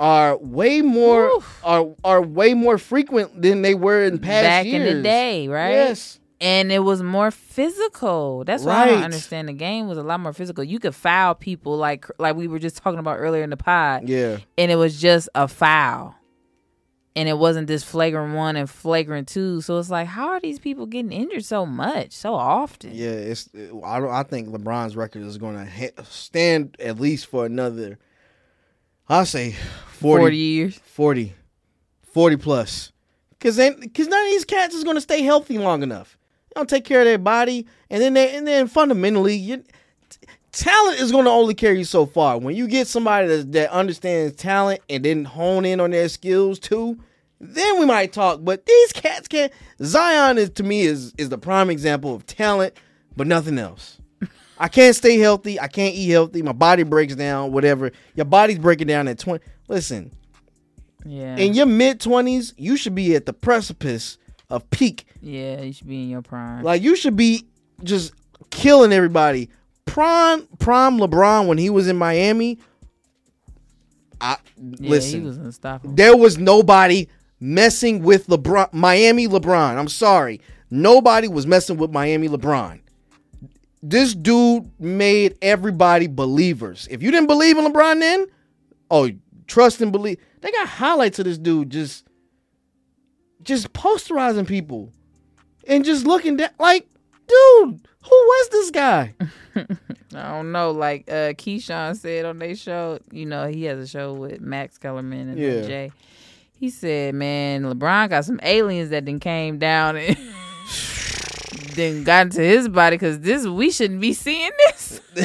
are 0.00 0.36
way 0.38 0.80
more 0.80 1.26
Oof. 1.28 1.60
are 1.62 1.86
are 2.02 2.22
way 2.22 2.54
more 2.54 2.78
frequent 2.78 3.40
than 3.42 3.62
they 3.62 3.74
were 3.74 4.02
in 4.04 4.18
past 4.18 4.44
Back 4.44 4.64
years. 4.66 4.88
in 4.90 4.96
the 4.96 5.02
day, 5.02 5.46
right? 5.48 5.70
Yes. 5.72 6.18
and 6.40 6.72
it 6.72 6.78
was 6.78 7.02
more 7.02 7.30
physical. 7.30 8.42
That's 8.44 8.64
why 8.64 8.84
I 8.84 8.86
don't 8.86 9.02
understand. 9.02 9.48
The 9.48 9.52
game 9.52 9.88
was 9.88 9.98
a 9.98 10.02
lot 10.02 10.18
more 10.20 10.32
physical. 10.32 10.64
You 10.64 10.78
could 10.80 10.94
foul 10.94 11.34
people 11.34 11.76
like 11.76 12.06
like 12.18 12.34
we 12.34 12.48
were 12.48 12.58
just 12.58 12.78
talking 12.78 12.98
about 12.98 13.18
earlier 13.18 13.42
in 13.42 13.50
the 13.50 13.58
pod, 13.58 14.08
Yeah. 14.08 14.38
and 14.56 14.70
it 14.70 14.76
was 14.76 14.98
just 15.00 15.28
a 15.34 15.46
foul, 15.46 16.14
and 17.16 17.28
it 17.28 17.38
wasn't 17.38 17.66
this 17.66 17.82
flagrant 17.82 18.34
one 18.34 18.56
and 18.56 18.68
flagrant 18.68 19.28
two. 19.28 19.60
So 19.60 19.78
it's 19.78 19.90
like, 19.90 20.06
how 20.06 20.28
are 20.28 20.40
these 20.40 20.58
people 20.58 20.86
getting 20.86 21.12
injured 21.12 21.44
so 21.44 21.66
much, 21.66 22.12
so 22.12 22.34
often? 22.34 22.92
Yeah. 22.94 23.10
It's. 23.10 23.48
I. 23.84 24.06
I 24.06 24.22
think 24.22 24.48
LeBron's 24.48 24.96
record 24.96 25.22
is 25.22 25.38
going 25.38 25.56
to 25.66 26.04
stand 26.04 26.76
at 26.78 27.00
least 27.00 27.26
for 27.26 27.46
another. 27.46 27.98
I'll 29.08 29.26
say 29.26 29.52
40, 29.98 30.22
40 30.22 30.36
years. 30.36 30.78
40, 30.84 31.34
40 32.02 32.36
plus. 32.36 32.92
Cause 33.40 33.56
then, 33.56 33.88
cause 33.90 34.06
none 34.06 34.22
of 34.22 34.30
these 34.30 34.44
cats 34.44 34.74
is 34.74 34.84
gonna 34.84 35.00
stay 35.00 35.22
healthy 35.22 35.56
long 35.56 35.82
enough. 35.82 36.18
They 36.48 36.52
don't 36.58 36.68
take 36.68 36.84
care 36.84 37.00
of 37.00 37.06
their 37.06 37.16
body, 37.16 37.66
and 37.88 38.02
then 38.02 38.12
they, 38.12 38.36
and 38.36 38.46
then 38.46 38.66
fundamentally, 38.68 39.34
you 39.34 39.64
talent 40.52 41.00
is 41.00 41.12
going 41.12 41.24
to 41.24 41.30
only 41.30 41.54
carry 41.54 41.78
you 41.78 41.84
so 41.84 42.06
far. 42.06 42.38
When 42.38 42.54
you 42.56 42.66
get 42.68 42.86
somebody 42.86 43.26
that, 43.28 43.52
that 43.52 43.70
understands 43.70 44.36
talent 44.36 44.80
and 44.88 45.04
then 45.04 45.24
hone 45.24 45.64
in 45.64 45.80
on 45.80 45.90
their 45.90 46.08
skills 46.08 46.58
too, 46.58 46.98
then 47.40 47.78
we 47.80 47.86
might 47.86 48.12
talk. 48.12 48.40
But 48.42 48.66
these 48.66 48.92
cats 48.92 49.28
can't. 49.28 49.52
Zion 49.82 50.38
is 50.38 50.50
to 50.50 50.62
me 50.62 50.82
is 50.82 51.14
is 51.16 51.28
the 51.28 51.38
prime 51.38 51.70
example 51.70 52.14
of 52.14 52.26
talent, 52.26 52.74
but 53.16 53.26
nothing 53.26 53.58
else. 53.58 53.96
I 54.58 54.68
can't 54.68 54.94
stay 54.94 55.18
healthy. 55.18 55.58
I 55.58 55.68
can't 55.68 55.94
eat 55.94 56.10
healthy. 56.10 56.42
My 56.42 56.52
body 56.52 56.82
breaks 56.82 57.14
down. 57.14 57.50
Whatever. 57.52 57.92
Your 58.14 58.26
body's 58.26 58.58
breaking 58.58 58.88
down 58.88 59.08
at 59.08 59.18
twenty. 59.18 59.42
Listen, 59.68 60.10
Yeah. 61.06 61.36
in 61.36 61.54
your 61.54 61.64
mid 61.66 61.98
twenties, 62.00 62.52
you 62.58 62.76
should 62.76 62.94
be 62.94 63.14
at 63.14 63.24
the 63.24 63.32
precipice 63.32 64.18
of 64.50 64.68
peak. 64.70 65.06
yeah, 65.22 65.62
you 65.62 65.72
should 65.72 65.86
be 65.88 66.02
in 66.02 66.10
your 66.10 66.20
prime. 66.22 66.62
Like 66.62 66.82
you 66.82 66.94
should 66.96 67.16
be 67.16 67.46
just 67.82 68.12
killing 68.50 68.92
everybody. 68.92 69.48
Prime 69.90 70.46
prime 70.60 70.98
LeBron 70.98 71.48
when 71.48 71.58
he 71.58 71.68
was 71.68 71.88
in 71.88 71.96
Miami. 71.96 72.60
I 74.20 74.36
yeah, 74.56 74.90
listen. 74.90 75.24
was 75.24 75.36
unstoppable. 75.36 75.94
there 75.94 76.16
was 76.16 76.38
nobody 76.38 77.08
messing 77.40 78.04
with 78.04 78.28
LeBron 78.28 78.72
Miami 78.72 79.26
LeBron. 79.26 79.76
I'm 79.76 79.88
sorry. 79.88 80.40
Nobody 80.70 81.26
was 81.26 81.44
messing 81.44 81.76
with 81.76 81.90
Miami 81.90 82.28
LeBron. 82.28 82.80
This 83.82 84.14
dude 84.14 84.70
made 84.78 85.36
everybody 85.42 86.06
believers. 86.06 86.86
If 86.88 87.02
you 87.02 87.10
didn't 87.10 87.26
believe 87.26 87.58
in 87.58 87.64
LeBron 87.64 87.98
then, 87.98 88.26
oh, 88.92 89.10
trust 89.48 89.80
and 89.80 89.90
believe. 89.90 90.18
They 90.40 90.52
got 90.52 90.68
highlights 90.68 91.18
of 91.18 91.24
this 91.24 91.36
dude 91.36 91.68
just 91.68 92.06
just 93.42 93.72
posterizing 93.72 94.46
people 94.46 94.92
and 95.66 95.84
just 95.84 96.06
looking 96.06 96.36
down 96.36 96.50
like, 96.60 96.86
dude, 97.26 97.88
who 98.02 98.10
was 98.10 98.48
this 98.50 98.70
guy? 98.70 99.14
I 99.56 99.66
don't 100.32 100.52
know. 100.52 100.70
Like 100.70 101.08
uh 101.08 101.32
Keyshawn 101.34 101.96
said 101.96 102.24
on 102.24 102.38
their 102.38 102.54
show, 102.56 102.98
you 103.10 103.26
know, 103.26 103.48
he 103.48 103.64
has 103.64 103.78
a 103.78 103.86
show 103.86 104.12
with 104.12 104.40
Max 104.40 104.78
Kellerman 104.78 105.30
and 105.30 105.38
Yeah. 105.38 105.60
Jay. 105.62 105.92
He 106.58 106.68
said, 106.70 107.14
Man, 107.14 107.62
LeBron 107.62 108.10
got 108.10 108.24
some 108.24 108.40
aliens 108.42 108.90
that 108.90 109.06
then 109.06 109.18
came 109.20 109.58
down 109.58 109.96
and 109.96 110.16
then 111.74 112.04
got 112.04 112.26
into 112.26 112.42
his 112.42 112.68
body 112.68 112.96
because 112.96 113.20
this 113.20 113.46
we 113.46 113.70
shouldn't 113.70 114.00
be 114.00 114.12
seeing 114.12 114.50
this. 114.66 115.00
You 115.16 115.22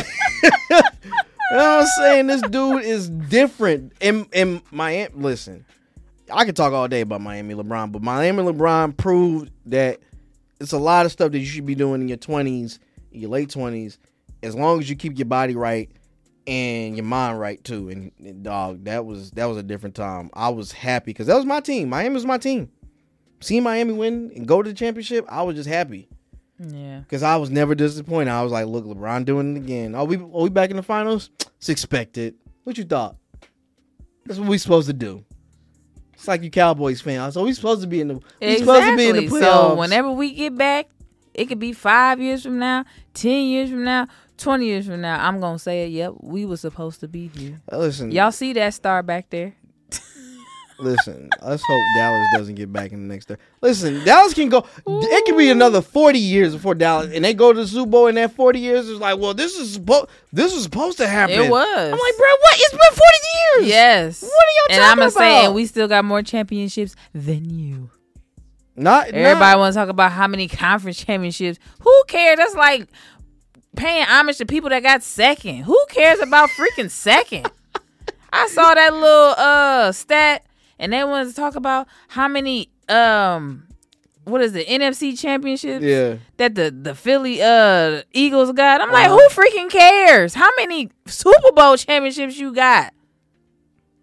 know 1.57 1.77
what 1.77 1.81
I'm 1.81 1.85
saying? 1.99 2.27
This 2.27 2.41
dude 2.43 2.83
is 2.83 3.09
different. 3.09 3.93
In 4.01 4.25
in 4.33 4.61
Miami, 4.71 5.13
listen, 5.15 5.65
I 6.31 6.43
could 6.45 6.55
talk 6.55 6.73
all 6.73 6.87
day 6.87 7.01
about 7.01 7.21
Miami 7.21 7.53
LeBron, 7.53 7.91
but 7.91 8.01
Miami 8.01 8.43
LeBron 8.43 8.97
proved 8.97 9.51
that 9.67 9.99
it's 10.59 10.71
a 10.71 10.77
lot 10.77 11.05
of 11.05 11.11
stuff 11.11 11.31
that 11.31 11.39
you 11.39 11.45
should 11.45 11.65
be 11.65 11.75
doing 11.75 12.01
in 12.01 12.07
your 12.07 12.17
20s, 12.17 12.79
your 13.11 13.29
late 13.29 13.49
20s, 13.49 13.97
as 14.43 14.55
long 14.55 14.79
as 14.79 14.89
you 14.89 14.95
keep 14.95 15.17
your 15.17 15.25
body 15.25 15.55
right 15.55 15.91
and 16.47 16.95
your 16.95 17.05
mind 17.05 17.39
right 17.39 17.63
too. 17.63 17.89
And, 17.89 18.11
and 18.19 18.43
dog, 18.43 18.85
that 18.85 19.05
was 19.05 19.31
that 19.31 19.45
was 19.45 19.57
a 19.57 19.63
different 19.63 19.95
time. 19.95 20.29
I 20.33 20.49
was 20.49 20.71
happy 20.71 21.07
because 21.11 21.27
that 21.27 21.35
was 21.35 21.45
my 21.45 21.59
team. 21.59 21.89
Miami 21.89 22.13
was 22.15 22.25
my 22.25 22.37
team. 22.37 22.69
Seeing 23.41 23.63
Miami 23.63 23.93
win 23.93 24.31
and 24.35 24.47
go 24.47 24.61
to 24.61 24.69
the 24.69 24.75
championship, 24.75 25.25
I 25.27 25.43
was 25.43 25.55
just 25.55 25.67
happy. 25.69 26.07
yeah. 26.57 26.99
Because 26.99 27.21
I 27.21 27.35
was 27.35 27.49
never 27.49 27.75
disappointed. 27.75 28.31
I 28.31 28.43
was 28.43 28.51
like, 28.51 28.65
look, 28.65 28.85
LeBron 28.85 29.25
doing 29.25 29.55
it 29.55 29.59
again. 29.59 29.93
Are 29.93 30.05
we 30.05 30.15
are 30.15 30.19
we 30.43 30.49
back 30.49 30.69
in 30.69 30.77
the 30.77 30.83
finals? 30.83 31.29
It's 31.57 31.69
expected. 31.69 32.35
What 32.63 32.77
you 32.77 32.83
thought? 32.83 33.15
That's 34.25 34.39
what 34.39 34.47
we 34.49 34.57
supposed 34.59 34.87
to 34.87 34.93
do. 34.93 35.24
It's 36.25 36.27
like 36.27 36.41
you 36.41 36.49
Cowboys 36.49 37.01
fans. 37.01 37.35
So 37.35 37.43
we 37.43 37.53
supposed 37.53 37.81
to 37.81 37.87
be 37.87 38.01
in 38.01 38.07
the 38.07 38.19
we 38.41 38.57
supposed 38.57 38.87
to 38.87 38.97
be 38.97 39.09
in 39.09 39.15
the 39.15 39.27
playoffs. 39.27 39.41
So 39.41 39.75
whenever 39.75 40.11
we 40.11 40.33
get 40.33 40.57
back, 40.57 40.87
it 41.35 41.45
could 41.45 41.59
be 41.59 41.71
five 41.71 42.19
years 42.19 42.41
from 42.41 42.57
now, 42.57 42.83
ten 43.13 43.45
years 43.45 43.69
from 43.69 43.83
now, 43.83 44.07
twenty 44.35 44.65
years 44.65 44.87
from 44.87 45.01
now. 45.01 45.23
I'm 45.23 45.39
gonna 45.39 45.59
say 45.59 45.85
it. 45.85 45.89
Yep, 45.89 46.13
we 46.21 46.47
were 46.47 46.57
supposed 46.57 46.99
to 47.01 47.07
be 47.07 47.27
here. 47.27 47.61
Listen, 47.71 48.09
Y'all 48.09 48.31
see 48.31 48.53
that 48.53 48.73
star 48.73 49.03
back 49.03 49.29
there? 49.29 49.53
Listen. 50.79 51.29
Let's 51.41 51.63
hope 51.63 51.81
Dallas 51.95 52.27
doesn't 52.33 52.55
get 52.55 52.71
back 52.71 52.91
in 52.91 53.07
the 53.07 53.13
next. 53.13 53.27
Third. 53.27 53.39
Listen, 53.61 54.03
Dallas 54.03 54.33
can 54.33 54.49
go. 54.49 54.65
It 54.87 55.25
could 55.25 55.37
be 55.37 55.49
another 55.49 55.81
forty 55.81 56.19
years 56.19 56.53
before 56.53 56.75
Dallas, 56.75 57.11
and 57.13 57.23
they 57.23 57.33
go 57.33 57.53
to 57.53 57.61
the 57.61 57.67
Super 57.67 57.89
Bowl 57.89 58.07
in 58.07 58.15
that 58.15 58.33
forty 58.33 58.59
years. 58.59 58.89
It's 58.89 58.99
like, 58.99 59.19
well, 59.19 59.33
this 59.33 59.55
is 59.57 59.73
supposed. 59.73 60.07
This 60.33 60.53
was 60.53 60.63
supposed 60.63 60.97
to 60.99 61.07
happen. 61.07 61.35
It 61.35 61.49
was. 61.49 61.67
I'm 61.77 61.91
like, 61.91 62.17
bro, 62.17 62.27
what? 62.41 62.55
It's 62.57 62.71
been 62.71 62.79
forty 62.79 63.61
years. 63.61 63.69
Yes. 63.69 64.21
What 64.23 64.31
are 64.31 64.35
y'all 64.69 64.77
And 64.77 64.81
talking 64.89 65.03
I'm 65.03 65.09
saying 65.11 65.45
about? 65.47 65.55
we 65.55 65.65
still 65.65 65.87
got 65.87 66.05
more 66.05 66.21
championships 66.21 66.95
than 67.13 67.49
you. 67.49 67.89
Not 68.77 69.07
Everybody 69.07 69.57
want 69.57 69.73
to 69.73 69.79
talk 69.79 69.87
about 69.89 70.11
how 70.11 70.27
many 70.27 70.49
conference 70.49 70.97
championships. 70.97 71.57
Who 71.79 72.03
cares? 72.09 72.37
That's 72.37 72.55
like 72.55 72.89
paying 73.77 74.03
homage 74.03 74.37
to 74.39 74.45
people 74.45 74.69
that 74.69 74.83
got 74.83 75.01
second. 75.01 75.63
Who 75.63 75.81
cares 75.89 76.19
about 76.19 76.49
freaking 76.49 76.89
second? 76.89 77.49
I 78.33 78.47
saw 78.47 78.73
that 78.73 78.93
little 78.93 79.33
uh 79.37 79.91
stat 79.93 80.43
and 80.79 80.93
they 80.93 81.03
wanted 81.03 81.29
to 81.29 81.35
talk 81.35 81.55
about 81.55 81.87
how 82.09 82.27
many 82.27 82.69
um 82.89 83.67
what 84.25 84.41
is 84.41 84.53
the 84.53 84.65
NFC 84.65 85.17
championships 85.19 85.83
Yeah. 85.83 86.15
that 86.37 86.55
the 86.55 86.71
the 86.71 86.95
Philly 86.95 87.41
uh 87.41 88.01
Eagles 88.11 88.51
got. 88.53 88.81
I'm 88.81 88.91
like, 88.91 89.07
Uh-huh. 89.09 89.17
who 89.29 89.41
freaking 89.41 89.69
cares? 89.69 90.33
How 90.33 90.49
many 90.57 90.89
Super 91.05 91.51
Bowl 91.51 91.77
championships 91.77 92.37
you 92.37 92.53
got? 92.53 92.91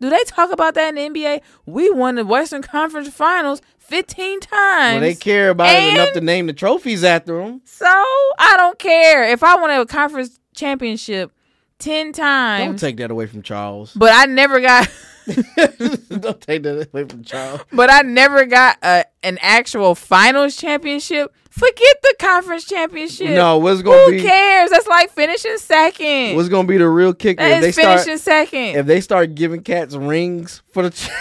Do 0.01 0.11
they 0.11 0.23
talk 0.25 0.51
about 0.51 0.75
that 0.75 0.89
in 0.97 1.13
the 1.15 1.21
NBA? 1.21 1.41
We 1.67 1.89
won 1.91 2.17
the 2.17 2.25
Western 2.25 2.63
Conference 2.63 3.09
Finals 3.09 3.63
15 3.79 4.41
times. 4.41 4.95
Well, 4.95 5.01
they 5.01 5.15
care 5.15 5.51
about 5.51 5.69
it 5.75 5.93
enough 5.95 6.13
to 6.15 6.21
name 6.21 6.47
the 6.47 6.53
trophies 6.53 7.05
after 7.05 7.39
them. 7.39 7.61
So 7.65 7.87
I 7.87 8.55
don't 8.57 8.79
care 8.81 9.25
if 9.25 9.45
I 9.45 9.55
won 9.57 9.71
a 9.71 9.87
conference 9.87 10.41
championship 10.57 11.31
10 11.79 12.13
times. 12.13 12.65
Don't 12.67 12.79
take 12.81 12.97
that 12.97 13.11
away 13.13 13.27
from 13.27 13.43
Charles. 13.43 13.93
but 13.95 14.11
I 14.13 14.27
never 14.27 14.61
got. 14.61 14.89
Don't 15.27 16.41
take 16.41 16.63
that 16.65 16.89
away 16.93 17.05
from 17.05 17.23
Charles. 17.25 17.61
But 17.73 17.91
I 17.91 18.03
never 18.03 18.45
got 18.47 18.79
a, 18.83 19.05
an 19.23 19.39
actual 19.41 19.95
finals 19.95 20.57
championship. 20.57 21.33
Forget 21.51 21.97
the 22.03 22.15
conference 22.19 22.65
championship. 22.65 23.31
No, 23.31 23.59
what's 23.59 23.83
gonna 23.83 24.11
be? 24.11 24.21
Who 24.23 24.27
cares? 24.27 24.71
That's 24.71 24.87
like 24.87 25.11
finishing 25.11 25.59
second. 25.59 26.37
what's 26.37 26.49
gonna 26.49 26.67
be 26.67 26.79
the 26.79 26.89
real 26.89 27.13
kicker 27.13 27.43
That 27.43 27.63
if 27.63 27.77
they 27.77 27.95
is 27.95 28.03
start 28.03 28.21
second. 28.21 28.77
if 28.77 28.87
they 28.87 29.01
start 29.01 29.35
giving 29.35 29.63
cats 29.63 29.95
rings 29.95 30.63
for 30.73 30.83
the. 30.85 30.91
Ch- 30.91 31.11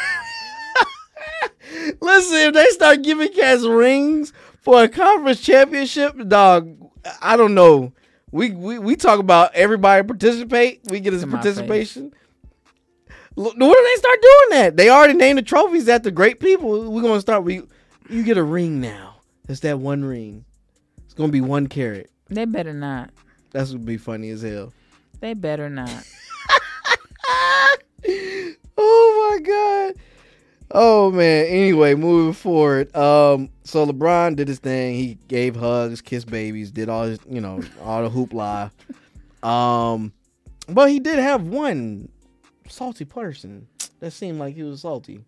Listen, 2.02 2.38
if 2.38 2.54
they 2.54 2.68
start 2.70 3.02
giving 3.02 3.32
cats 3.34 3.66
rings 3.66 4.34
for 4.62 4.84
a 4.84 4.90
conference 4.90 5.42
championship, 5.42 6.16
dog, 6.28 6.78
I 7.22 7.36
don't 7.38 7.54
know. 7.54 7.92
We 8.32 8.52
we, 8.52 8.80
we 8.80 8.96
talk 8.96 9.20
about 9.20 9.54
everybody 9.54 10.06
participate. 10.08 10.82
We 10.90 11.02
get 11.02 11.14
his 11.14 11.26
participation. 11.26 12.06
Look, 12.06 12.14
When 13.36 13.58
do 13.58 13.84
they 13.84 13.96
start 13.96 14.22
doing 14.22 14.50
that? 14.52 14.78
They 14.78 14.90
already 14.90 15.14
named 15.14 15.38
the 15.38 15.44
trophies 15.44 15.88
after 15.88 16.12
great 16.12 16.40
people. 16.40 16.92
We're 16.92 17.02
gonna 17.02 17.22
start. 17.22 17.44
We 17.44 17.62
you 18.10 18.24
get 18.24 18.38
a 18.38 18.44
ring 18.44 18.82
now. 18.82 19.16
It's 19.48 19.62
that 19.62 19.80
one 19.80 20.04
ring. 20.04 20.44
It's 21.06 21.14
gonna 21.14 21.32
be 21.32 21.42
one 21.42 21.68
carat. 21.68 22.10
they 22.30 22.46
better 22.46 22.74
not. 22.74 23.10
That's 23.52 23.72
gonna 23.72 23.84
be 23.84 23.98
funny 23.98 24.30
as 24.30 24.42
hell. 24.42 24.74
They 25.22 25.34
better 25.34 25.70
not. 25.70 25.90
oh 28.78 29.30
my 29.32 29.40
god. 29.44 29.96
Oh 30.72 31.12
man. 31.12 31.46
Anyway, 31.46 31.96
moving 31.96 32.34
forward. 32.34 32.94
Um, 32.96 33.50
so 33.64 33.86
LeBron 33.86 34.36
did 34.36 34.48
his 34.48 34.60
thing. 34.60 34.96
He 34.96 35.18
gave 35.28 35.56
hugs, 35.56 36.02
kissed 36.02 36.28
babies, 36.28 36.72
did 36.72 36.90
all 36.90 37.04
his, 37.06 37.20
you 37.30 37.40
know, 37.42 37.62
all 37.82 38.04
the 38.04 38.10
hoopla. 38.10 38.72
Um, 39.44 40.14
but 40.70 40.92
he 40.92 41.00
did 41.00 41.18
have 41.18 41.42
one 41.42 42.10
salty 42.72 43.06
person 43.06 43.68
that 44.00 44.12
seemed 44.12 44.40
like 44.40 44.56
he 44.56 44.64
was 44.64 44.82
salty. 44.82 45.24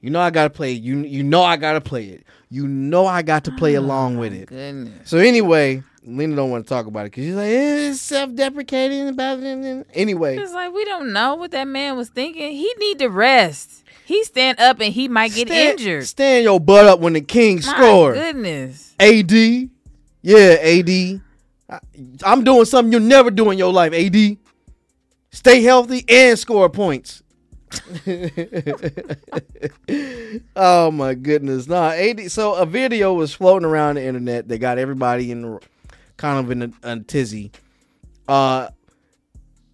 You 0.00 0.08
know 0.10 0.20
I 0.20 0.30
gotta 0.30 0.50
play. 0.50 0.74
it. 0.74 0.82
You 0.82 0.98
you 1.00 1.22
know 1.22 1.42
I 1.42 1.56
gotta 1.56 1.80
play 1.80 2.06
it. 2.06 2.24
You 2.48 2.66
know 2.66 3.06
I 3.06 3.22
got 3.22 3.44
to 3.44 3.52
play 3.52 3.74
along 3.74 4.16
with 4.16 4.32
it. 4.32 4.46
Goodness. 4.48 5.10
So 5.10 5.18
anyway, 5.18 5.82
Lena 6.04 6.36
don't 6.36 6.50
want 6.50 6.64
to 6.64 6.68
talk 6.68 6.86
about 6.86 7.00
it 7.00 7.12
because 7.12 7.24
she's 7.24 7.34
like, 7.34 7.48
eh, 7.50 7.90
it's 7.90 8.00
self-deprecating 8.00 9.08
about 9.08 9.40
it. 9.42 9.86
Anyway, 9.92 10.38
It's 10.38 10.52
like 10.54 10.72
we 10.72 10.84
don't 10.86 11.12
know 11.12 11.34
what 11.34 11.50
that 11.50 11.68
man 11.68 11.96
was 11.98 12.08
thinking. 12.08 12.52
He 12.52 12.72
need 12.78 12.98
to 13.00 13.08
rest. 13.08 13.84
He 14.06 14.24
stand 14.24 14.58
up 14.58 14.80
and 14.80 14.92
he 14.92 15.06
might 15.06 15.34
get 15.34 15.48
stand, 15.48 15.78
injured. 15.78 16.06
Stand 16.06 16.44
your 16.44 16.58
butt 16.58 16.86
up 16.86 17.00
when 17.00 17.12
the 17.12 17.20
king 17.20 17.56
My 17.56 17.60
score. 17.62 18.14
goodness. 18.14 18.94
AD, 18.98 19.30
yeah, 20.22 20.56
AD. 20.60 21.20
I, 21.68 21.78
I'm 22.24 22.42
doing 22.42 22.64
something 22.64 22.90
you'll 22.90 23.02
never 23.02 23.30
do 23.30 23.50
in 23.50 23.58
your 23.58 23.72
life. 23.72 23.92
AD, 23.92 24.36
stay 25.30 25.62
healthy 25.62 26.04
and 26.08 26.38
score 26.38 26.68
points. 26.68 27.22
oh 30.56 30.90
my 30.90 31.14
goodness, 31.14 31.68
nah. 31.68 31.94
So 32.28 32.54
a 32.54 32.66
video 32.66 33.14
was 33.14 33.32
floating 33.32 33.66
around 33.66 33.94
the 33.96 34.04
internet. 34.04 34.48
They 34.48 34.58
got 34.58 34.78
everybody 34.78 35.30
in 35.30 35.58
kind 36.16 36.44
of 36.44 36.50
in 36.50 36.62
a, 36.62 36.70
a 36.82 37.00
tizzy. 37.00 37.52
Uh, 38.28 38.68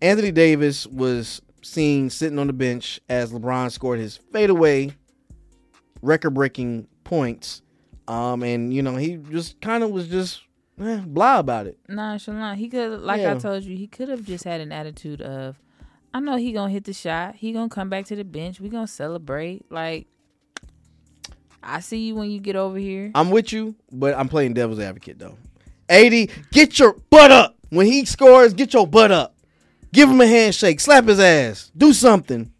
Anthony 0.00 0.30
Davis 0.30 0.86
was 0.86 1.40
seen 1.62 2.10
sitting 2.10 2.38
on 2.38 2.46
the 2.46 2.52
bench 2.52 3.00
as 3.08 3.32
LeBron 3.32 3.70
scored 3.72 3.98
his 3.98 4.16
fadeaway, 4.16 4.94
record-breaking 6.02 6.86
points. 7.04 7.62
Um, 8.08 8.42
and 8.44 8.72
you 8.72 8.82
know 8.82 8.96
he 8.96 9.16
just 9.16 9.60
kind 9.60 9.82
of 9.82 9.90
was 9.90 10.06
just 10.06 10.42
eh, 10.80 11.00
blah 11.06 11.38
about 11.38 11.66
it. 11.66 11.78
nonchalant. 11.88 12.58
He 12.58 12.68
could, 12.68 13.00
like 13.00 13.20
Yeah. 13.20 13.34
I 13.34 13.38
told 13.38 13.64
you, 13.64 13.76
he 13.76 13.86
could 13.86 14.08
have 14.08 14.24
just 14.24 14.44
had 14.44 14.60
an 14.60 14.72
attitude 14.72 15.20
of, 15.22 15.60
I 16.14 16.20
know 16.20 16.36
he 16.36 16.52
gonna 16.52 16.72
hit 16.72 16.84
the 16.84 16.92
shot. 16.92 17.34
He 17.36 17.52
gonna 17.52 17.68
come 17.68 17.88
back 17.90 18.06
to 18.06 18.16
the 18.16 18.24
bench. 18.24 18.60
We 18.60 18.68
gonna 18.68 18.86
celebrate. 18.86 19.70
Like, 19.70 20.06
I 21.62 21.80
see 21.80 22.06
you 22.06 22.14
when 22.14 22.30
you 22.30 22.38
get 22.40 22.56
over 22.56 22.78
here. 22.78 23.10
I'm 23.14 23.30
with 23.30 23.52
you, 23.52 23.74
but 23.92 24.14
I'm 24.16 24.28
playing 24.28 24.54
devil's 24.54 24.78
advocate 24.80 25.18
though. 25.18 25.36
AD, 25.88 26.30
get 26.52 26.78
your 26.78 26.94
butt 27.10 27.30
up. 27.30 27.56
When 27.70 27.86
he 27.86 28.04
scores, 28.04 28.54
get 28.54 28.72
your 28.72 28.86
butt 28.86 29.10
up. 29.12 29.34
Give 29.92 30.08
him 30.10 30.20
a 30.20 30.26
handshake, 30.26 30.80
slap 30.80 31.06
his 31.06 31.18
ass, 31.20 31.70
do 31.76 31.92
something. 31.92 32.52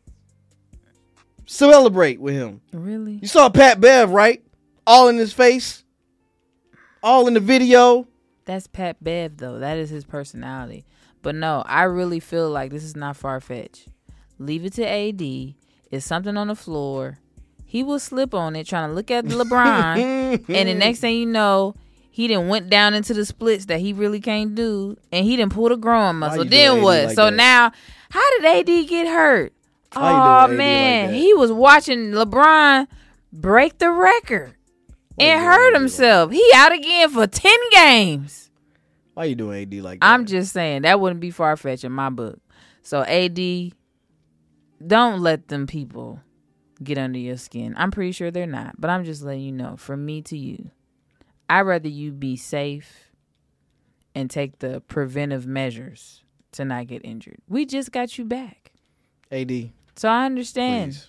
Celebrate 1.46 2.20
with 2.20 2.34
him. 2.34 2.60
Really? 2.72 3.18
You 3.22 3.28
saw 3.28 3.48
Pat 3.48 3.80
Bev, 3.80 4.10
right? 4.10 4.42
All 4.86 5.08
in 5.08 5.16
his 5.16 5.32
face. 5.32 5.84
All 7.02 7.26
in 7.28 7.34
the 7.34 7.40
video. 7.40 8.06
That's 8.44 8.66
Pat 8.66 9.02
Bev 9.02 9.36
though. 9.38 9.58
That 9.58 9.78
is 9.78 9.90
his 9.90 10.04
personality. 10.04 10.84
But 11.22 11.34
no, 11.34 11.64
I 11.66 11.82
really 11.82 12.20
feel 12.20 12.48
like 12.50 12.70
this 12.70 12.84
is 12.84 12.96
not 12.96 13.16
far 13.16 13.40
fetched. 13.40 13.88
Leave 14.38 14.64
it 14.64 14.74
to 14.74 14.86
AD. 14.88 15.54
It's 15.90 16.06
something 16.06 16.36
on 16.36 16.48
the 16.48 16.54
floor. 16.54 17.18
He 17.64 17.82
will 17.82 17.98
slip 17.98 18.32
on 18.32 18.54
it, 18.54 18.66
trying 18.66 18.88
to 18.90 18.94
look 18.94 19.10
at 19.10 19.24
LeBron, 19.26 20.44
and 20.48 20.68
the 20.68 20.74
next 20.74 21.00
thing 21.00 21.18
you 21.18 21.26
know, 21.26 21.74
he 22.10 22.28
done 22.28 22.48
went 22.48 22.70
down 22.70 22.94
into 22.94 23.12
the 23.12 23.26
splits 23.26 23.66
that 23.66 23.80
he 23.80 23.92
really 23.92 24.20
can't 24.20 24.54
do, 24.54 24.96
and 25.10 25.24
he 25.24 25.36
done 25.36 25.50
pulled 25.50 25.72
a 25.72 25.76
growing 25.76 26.16
muscle. 26.16 26.44
Then 26.44 26.82
what? 26.82 27.06
like 27.06 27.14
so 27.16 27.26
that? 27.26 27.34
now, 27.34 27.72
how 28.10 28.40
did 28.40 28.68
AD 28.68 28.88
get 28.88 29.08
hurt? 29.08 29.52
Oh 29.94 30.00
AD 30.00 30.50
like 30.50 30.58
man, 30.58 31.14
he 31.14 31.34
was 31.34 31.50
watching 31.50 32.12
LeBron 32.12 32.86
break 33.32 33.78
the 33.78 33.90
record 33.90 34.55
and 35.18 35.40
hurt 35.42 35.74
himself. 35.74 36.30
He 36.32 36.44
out 36.54 36.72
again 36.72 37.10
for 37.10 37.26
ten 37.26 37.58
games. 37.70 38.50
Why 39.14 39.24
you 39.24 39.34
doing 39.34 39.62
AD 39.62 39.74
like 39.82 40.00
that? 40.00 40.06
I'm 40.06 40.26
just 40.26 40.52
saying 40.52 40.82
that 40.82 41.00
wouldn't 41.00 41.20
be 41.20 41.30
far 41.30 41.56
fetched 41.56 41.84
in 41.84 41.92
my 41.92 42.10
book. 42.10 42.38
So 42.82 43.02
AD, 43.02 43.38
don't 44.86 45.20
let 45.20 45.48
them 45.48 45.66
people 45.66 46.20
get 46.82 46.98
under 46.98 47.18
your 47.18 47.38
skin. 47.38 47.74
I'm 47.78 47.90
pretty 47.90 48.12
sure 48.12 48.30
they're 48.30 48.46
not, 48.46 48.80
but 48.80 48.90
I'm 48.90 49.04
just 49.04 49.22
letting 49.22 49.42
you 49.42 49.52
know. 49.52 49.76
From 49.76 50.04
me 50.04 50.20
to 50.22 50.36
you, 50.36 50.70
I'd 51.48 51.62
rather 51.62 51.88
you 51.88 52.12
be 52.12 52.36
safe 52.36 53.10
and 54.14 54.30
take 54.30 54.58
the 54.58 54.80
preventive 54.82 55.46
measures 55.46 56.22
to 56.52 56.64
not 56.64 56.86
get 56.86 57.04
injured. 57.04 57.38
We 57.48 57.64
just 57.66 57.92
got 57.92 58.18
you 58.18 58.24
back, 58.24 58.72
AD. 59.32 59.70
so 59.96 60.08
I 60.08 60.26
understand. 60.26 60.92
Please. 60.92 61.08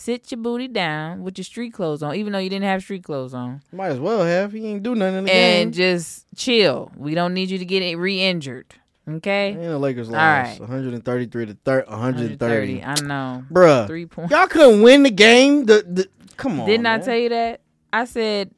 Sit 0.00 0.30
your 0.30 0.40
booty 0.40 0.68
down 0.68 1.24
with 1.24 1.36
your 1.38 1.44
street 1.44 1.72
clothes 1.72 2.04
on, 2.04 2.14
even 2.14 2.32
though 2.32 2.38
you 2.38 2.48
didn't 2.48 2.66
have 2.66 2.82
street 2.82 3.02
clothes 3.02 3.34
on, 3.34 3.62
Might 3.72 3.88
as 3.88 3.98
well 3.98 4.22
have. 4.22 4.52
He 4.52 4.64
ain't 4.64 4.84
do 4.84 4.94
nothing 4.94 5.18
in 5.18 5.24
the 5.24 5.30
game. 5.30 5.62
and 5.62 5.72
game. 5.72 5.76
just 5.76 6.24
chill. 6.36 6.92
We 6.96 7.16
don't 7.16 7.34
need 7.34 7.50
you 7.50 7.58
to 7.58 7.64
get 7.64 7.98
re-injured. 7.98 8.76
Okay. 9.08 9.50
And 9.52 9.64
the 9.64 9.78
Lakers 9.78 10.08
lost. 10.08 10.60
right. 10.60 10.60
133 10.60 11.46
to 11.46 11.54
thir- 11.64 11.84
130. 11.88 12.78
130. 12.78 12.84
I 12.84 12.94
know. 13.08 13.44
Bruh. 13.52 13.88
Three 13.88 14.06
points. 14.06 14.30
Y'all 14.30 14.46
couldn't 14.46 14.82
win 14.82 15.02
the 15.02 15.10
game. 15.10 15.64
The, 15.64 15.84
the 15.84 16.08
come 16.36 16.60
on. 16.60 16.66
Didn't 16.68 16.86
I 16.86 17.00
tell 17.00 17.16
you 17.16 17.30
that? 17.30 17.60
I 17.92 18.04
said 18.04 18.52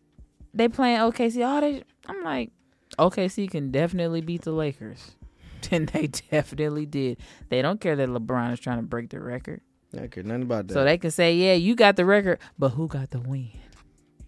they 0.53 0.69
playing 0.69 0.99
OKC. 0.99 1.43
Oh, 1.43 1.61
they. 1.63 1.83
I'm 2.07 2.23
like, 2.23 2.51
OKC 2.99 3.51
can 3.51 3.71
definitely 3.71 4.21
beat 4.21 4.43
the 4.43 4.53
Lakers. 4.53 5.13
And 5.73 5.89
they 5.91 6.07
definitely 6.09 6.87
did. 6.87 7.19
They 7.49 7.63
don't 7.63 7.81
care 7.81 7.95
that 7.95 8.09
LeBron 8.09 8.53
is 8.53 8.59
trying 8.61 8.79
to 8.79 8.83
break 8.83 9.11
the 9.11 9.21
record, 9.21 9.61
I 9.99 10.07
care 10.07 10.23
nothing 10.23 10.43
about 10.43 10.69
that. 10.69 10.75
so 10.75 10.85
they 10.85 10.99
can 10.99 11.11
say, 11.11 11.35
"Yeah, 11.35 11.55
you 11.55 11.75
got 11.75 11.97
the 11.97 12.05
record, 12.05 12.39
but 12.59 12.71
who 12.71 12.87
got 12.89 13.11
the 13.11 13.21
win?" 13.21 13.49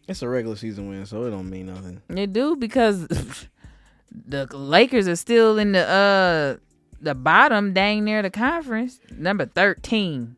it's 0.09 0.23
a 0.23 0.29
regular 0.29 0.57
season 0.57 0.89
win, 0.89 1.07
so 1.07 1.25
it 1.25 1.31
don't 1.31 1.49
mean 1.49 1.67
nothing. 1.67 2.03
They 2.09 2.27
do 2.27 2.57
because 2.57 3.07
the 4.11 4.47
Lakers 4.53 5.07
are 5.09 5.17
still 5.17 5.59
in 5.59 5.73
the 5.73 5.89
uh 5.89 6.57
the 7.01 7.15
bottom, 7.15 7.73
dang 7.73 8.05
near 8.05 8.23
the 8.23 8.31
conference, 8.31 9.01
number 9.17 9.47
thirteen. 9.47 10.37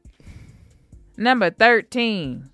Number 1.17 1.51
thirteen. 1.51 2.51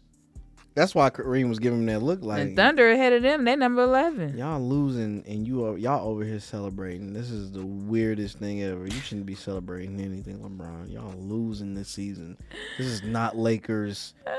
That's 0.80 0.94
why 0.94 1.10
Kareem 1.10 1.50
was 1.50 1.58
giving 1.58 1.80
him 1.80 1.86
that 1.88 2.02
look 2.02 2.22
like 2.22 2.40
and 2.40 2.56
Thunder 2.56 2.90
ahead 2.90 3.12
of 3.12 3.22
them. 3.22 3.44
They 3.44 3.54
number 3.54 3.82
eleven. 3.82 4.34
y'all 4.38 4.66
losing 4.66 5.22
and 5.28 5.46
you 5.46 5.66
are 5.66 5.76
y'all 5.76 6.08
over 6.08 6.24
here 6.24 6.40
celebrating. 6.40 7.12
This 7.12 7.30
is 7.30 7.52
the 7.52 7.62
weirdest 7.62 8.38
thing 8.38 8.62
ever. 8.62 8.86
You 8.86 8.92
shouldn't 8.92 9.26
be 9.26 9.34
celebrating 9.34 10.00
anything, 10.00 10.38
LeBron. 10.38 10.90
Y'all 10.90 11.14
losing 11.18 11.74
this 11.74 11.90
season. 11.90 12.38
This 12.78 12.86
is 12.86 13.02
not 13.02 13.36
Lakers. 13.36 14.14
Uh. 14.26 14.30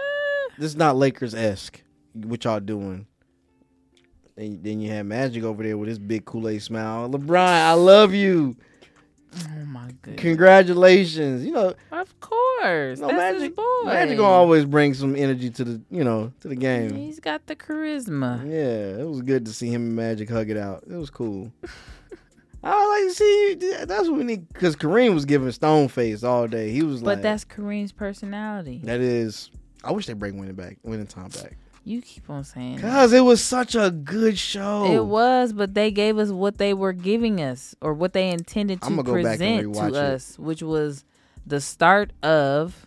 This 0.58 0.72
is 0.72 0.76
not 0.76 0.96
Lakers 0.96 1.36
esque. 1.36 1.84
What 2.14 2.44
y'all 2.44 2.60
doing? 2.60 3.06
Then, 4.36 4.64
then 4.64 4.82
you 4.82 4.90
have 4.94 5.06
Magic 5.06 5.44
over 5.44 5.62
there 5.62 5.78
with 5.78 5.90
his 5.90 6.00
big 6.00 6.26
Kool 6.26 6.50
Aid 6.50 6.64
smile. 6.64 7.08
LeBron, 7.08 7.38
I 7.38 7.74
love 7.74 8.16
you. 8.16 8.56
Oh 9.34 9.66
my 9.66 9.92
goodness. 10.02 10.22
Congratulations. 10.22 11.46
You 11.46 11.52
know, 11.54 11.74
Of 11.92 12.20
course. 12.20 13.00
No, 13.00 13.08
That's 13.08 13.40
Magic. 13.40 13.54
Magic 13.86 14.18
gonna 14.18 14.28
always 14.30 14.66
bring 14.66 14.94
some 14.94 15.16
energy 15.16 15.50
to 15.52 15.64
the 15.64 15.82
you 15.90 16.04
know 16.04 16.34
to 16.42 16.48
the 16.48 16.56
game. 16.56 16.96
He's 16.96 17.20
got 17.20 17.46
the 17.48 17.56
charisma. 17.56 18.44
Yeah, 18.46 19.02
it 19.02 19.08
was 19.08 19.22
good 19.22 19.46
to 19.46 19.54
see 19.54 19.70
him 19.70 19.84
and 19.88 19.96
Magic 19.96 20.30
hug 20.30 20.50
it 20.50 20.58
out. 20.58 20.84
It 20.90 20.96
was 20.96 21.10
cool. 21.10 21.52
I 22.64 22.88
like 22.88 23.10
to 23.10 23.16
see 23.16 23.86
that's 23.86 24.08
what 24.08 24.18
we 24.18 24.24
need 24.24 24.48
because 24.50 24.76
Kareem 24.76 25.16
was 25.16 25.26
giving 25.26 25.52
stone 25.52 25.88
face 25.88 26.24
all 26.24 26.48
day. 26.48 26.72
He 26.72 26.84
was 26.84 27.02
But 27.02 27.08
like, 27.08 27.18
but 27.18 27.24
that's 27.24 27.46
Kareem's 27.46 27.92
personality. 27.92 28.82
that 28.84 29.00
is. 29.00 29.50
I 29.84 29.92
wish 29.94 30.06
they 30.06 30.14
bring 30.14 30.38
winning 30.38 30.54
back, 30.54 30.78
winning 30.84 31.08
time 31.08 31.30
back, 31.30 31.58
You 31.84 32.02
keep 32.02 32.30
on 32.30 32.44
saying 32.44 32.80
cause 32.80 33.12
it 33.12 33.22
was 33.22 33.44
such 33.44 33.74
a 33.74 33.90
good 33.90 34.38
show. 34.38 34.86
It 34.86 35.04
was, 35.04 35.52
but 35.52 35.74
they 35.74 35.90
gave 35.90 36.20
us 36.20 36.30
what 36.30 36.60
they 36.60 36.74
were 36.76 36.94
giving 36.94 37.42
us 37.42 37.76
or 37.82 37.94
what 37.94 38.14
they 38.14 38.30
intended 38.30 38.82
to 38.82 38.88
I'ma 38.88 39.02
go 39.02 39.14
back 39.24 39.40
and 39.42 39.74
present 39.74 39.74
to 39.74 39.86
it. 39.88 39.96
us, 39.96 40.38
which 40.38 40.62
was 40.62 41.04
the 41.46 41.60
start 41.60 42.12
of 42.22 42.86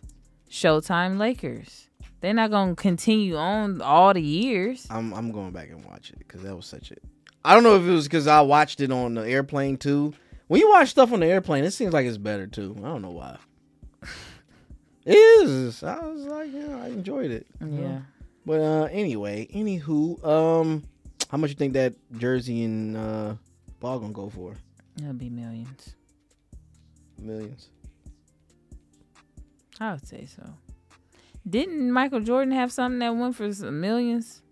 Showtime 0.49 1.19
Lakers. 1.19 1.89
They're 2.21 2.33
not 2.33 2.51
going 2.51 2.77
to 2.77 2.81
continue 2.81 3.37
on 3.37 3.83
all 3.83 4.15
the 4.15 4.23
years. 4.23 4.87
I'm 4.89 5.12
I'm 5.12 5.33
going 5.33 5.51
back 5.51 5.71
and 5.71 5.85
watch 5.85 6.11
it 6.11 6.19
because 6.19 6.43
that 6.43 6.55
was 6.55 6.66
such 6.66 6.93
a. 6.93 6.95
I 7.45 7.53
don't 7.55 7.65
know 7.65 7.75
if 7.77 7.83
it 7.83 7.91
was 7.91 8.05
because 8.05 8.29
I 8.29 8.41
watched 8.43 8.81
it 8.81 8.93
on 8.93 9.15
the 9.15 9.29
airplane 9.29 9.77
too. 9.77 10.15
When 10.47 10.61
you 10.61 10.71
watch 10.71 10.91
stuff 10.91 11.12
on 11.12 11.21
the 11.21 11.27
airplane, 11.27 11.65
it 11.65 11.73
seems 11.73 11.93
like 11.93 12.07
it's 12.07 12.16
better 12.16 12.47
too. 12.47 12.77
I 12.79 12.83
don't 12.83 13.03
know 13.03 13.11
why. 13.11 13.39
It 15.07 15.16
is. 15.19 15.83
I 15.83 15.99
was 15.99 16.23
like, 16.23 16.51
yeah, 16.51 16.79
I 16.83 16.87
enjoyed 16.87 17.31
it. 17.31 17.47
Yeah. 17.61 18.01
But 18.47 18.61
uh 18.61 18.89
anyway, 18.91 19.49
anywho, 19.55 20.23
um 20.25 20.83
how 21.31 21.39
much 21.39 21.51
you 21.51 21.57
think 21.57 21.73
that 21.75 21.95
jersey 22.19 22.65
and 22.65 22.97
uh 22.97 23.35
ball 23.81 23.99
gonna 23.99 24.12
go 24.12 24.29
for? 24.29 24.55
It'll 24.99 25.12
be 25.15 25.31
millions. 25.31 25.95
Millions. 27.19 27.71
I 29.81 29.93
would 29.93 30.07
say 30.07 30.27
so. 30.27 30.43
Didn't 31.49 31.91
Michael 31.93 32.21
Jordan 32.21 32.53
have 32.55 32.73
something 32.73 33.01
that 33.01 33.15
went 33.16 33.35
for 33.37 33.53
some 33.53 33.81
millions 33.81 34.43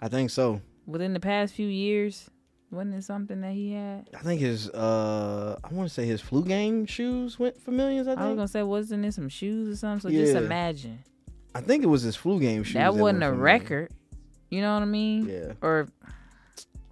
I 0.00 0.08
think 0.08 0.30
so. 0.30 0.60
within 0.86 1.12
the 1.12 1.20
past 1.20 1.54
few 1.54 1.66
years? 1.66 2.30
Wasn't 2.70 2.94
it 2.94 3.02
something 3.02 3.40
that 3.40 3.52
he 3.52 3.72
had? 3.72 4.08
I 4.14 4.18
think 4.18 4.40
his 4.40 4.68
uh 4.70 5.58
I 5.64 5.72
wanna 5.72 5.88
say 5.88 6.04
his 6.06 6.20
flu 6.20 6.44
game 6.44 6.84
shoes 6.84 7.38
went 7.38 7.60
for 7.60 7.70
millions, 7.70 8.06
I 8.06 8.12
think. 8.12 8.20
I 8.20 8.28
was 8.28 8.36
gonna 8.36 8.48
say, 8.48 8.62
wasn't 8.62 9.04
it 9.06 9.14
some 9.14 9.30
shoes 9.30 9.68
or 9.70 9.76
something? 9.76 10.10
So 10.10 10.16
just 10.16 10.34
imagine 10.36 10.98
I 11.54 11.60
think 11.60 11.82
it 11.82 11.86
was 11.86 12.02
his 12.02 12.16
flu 12.16 12.40
game 12.40 12.62
that 12.74 12.94
wasn't 12.94 13.24
a 13.24 13.32
record. 13.32 13.90
You 14.50 14.60
know 14.62 14.74
what 14.74 14.82
I 14.82 14.86
mean? 14.86 15.28
Yeah. 15.28 15.52
Or 15.60 15.88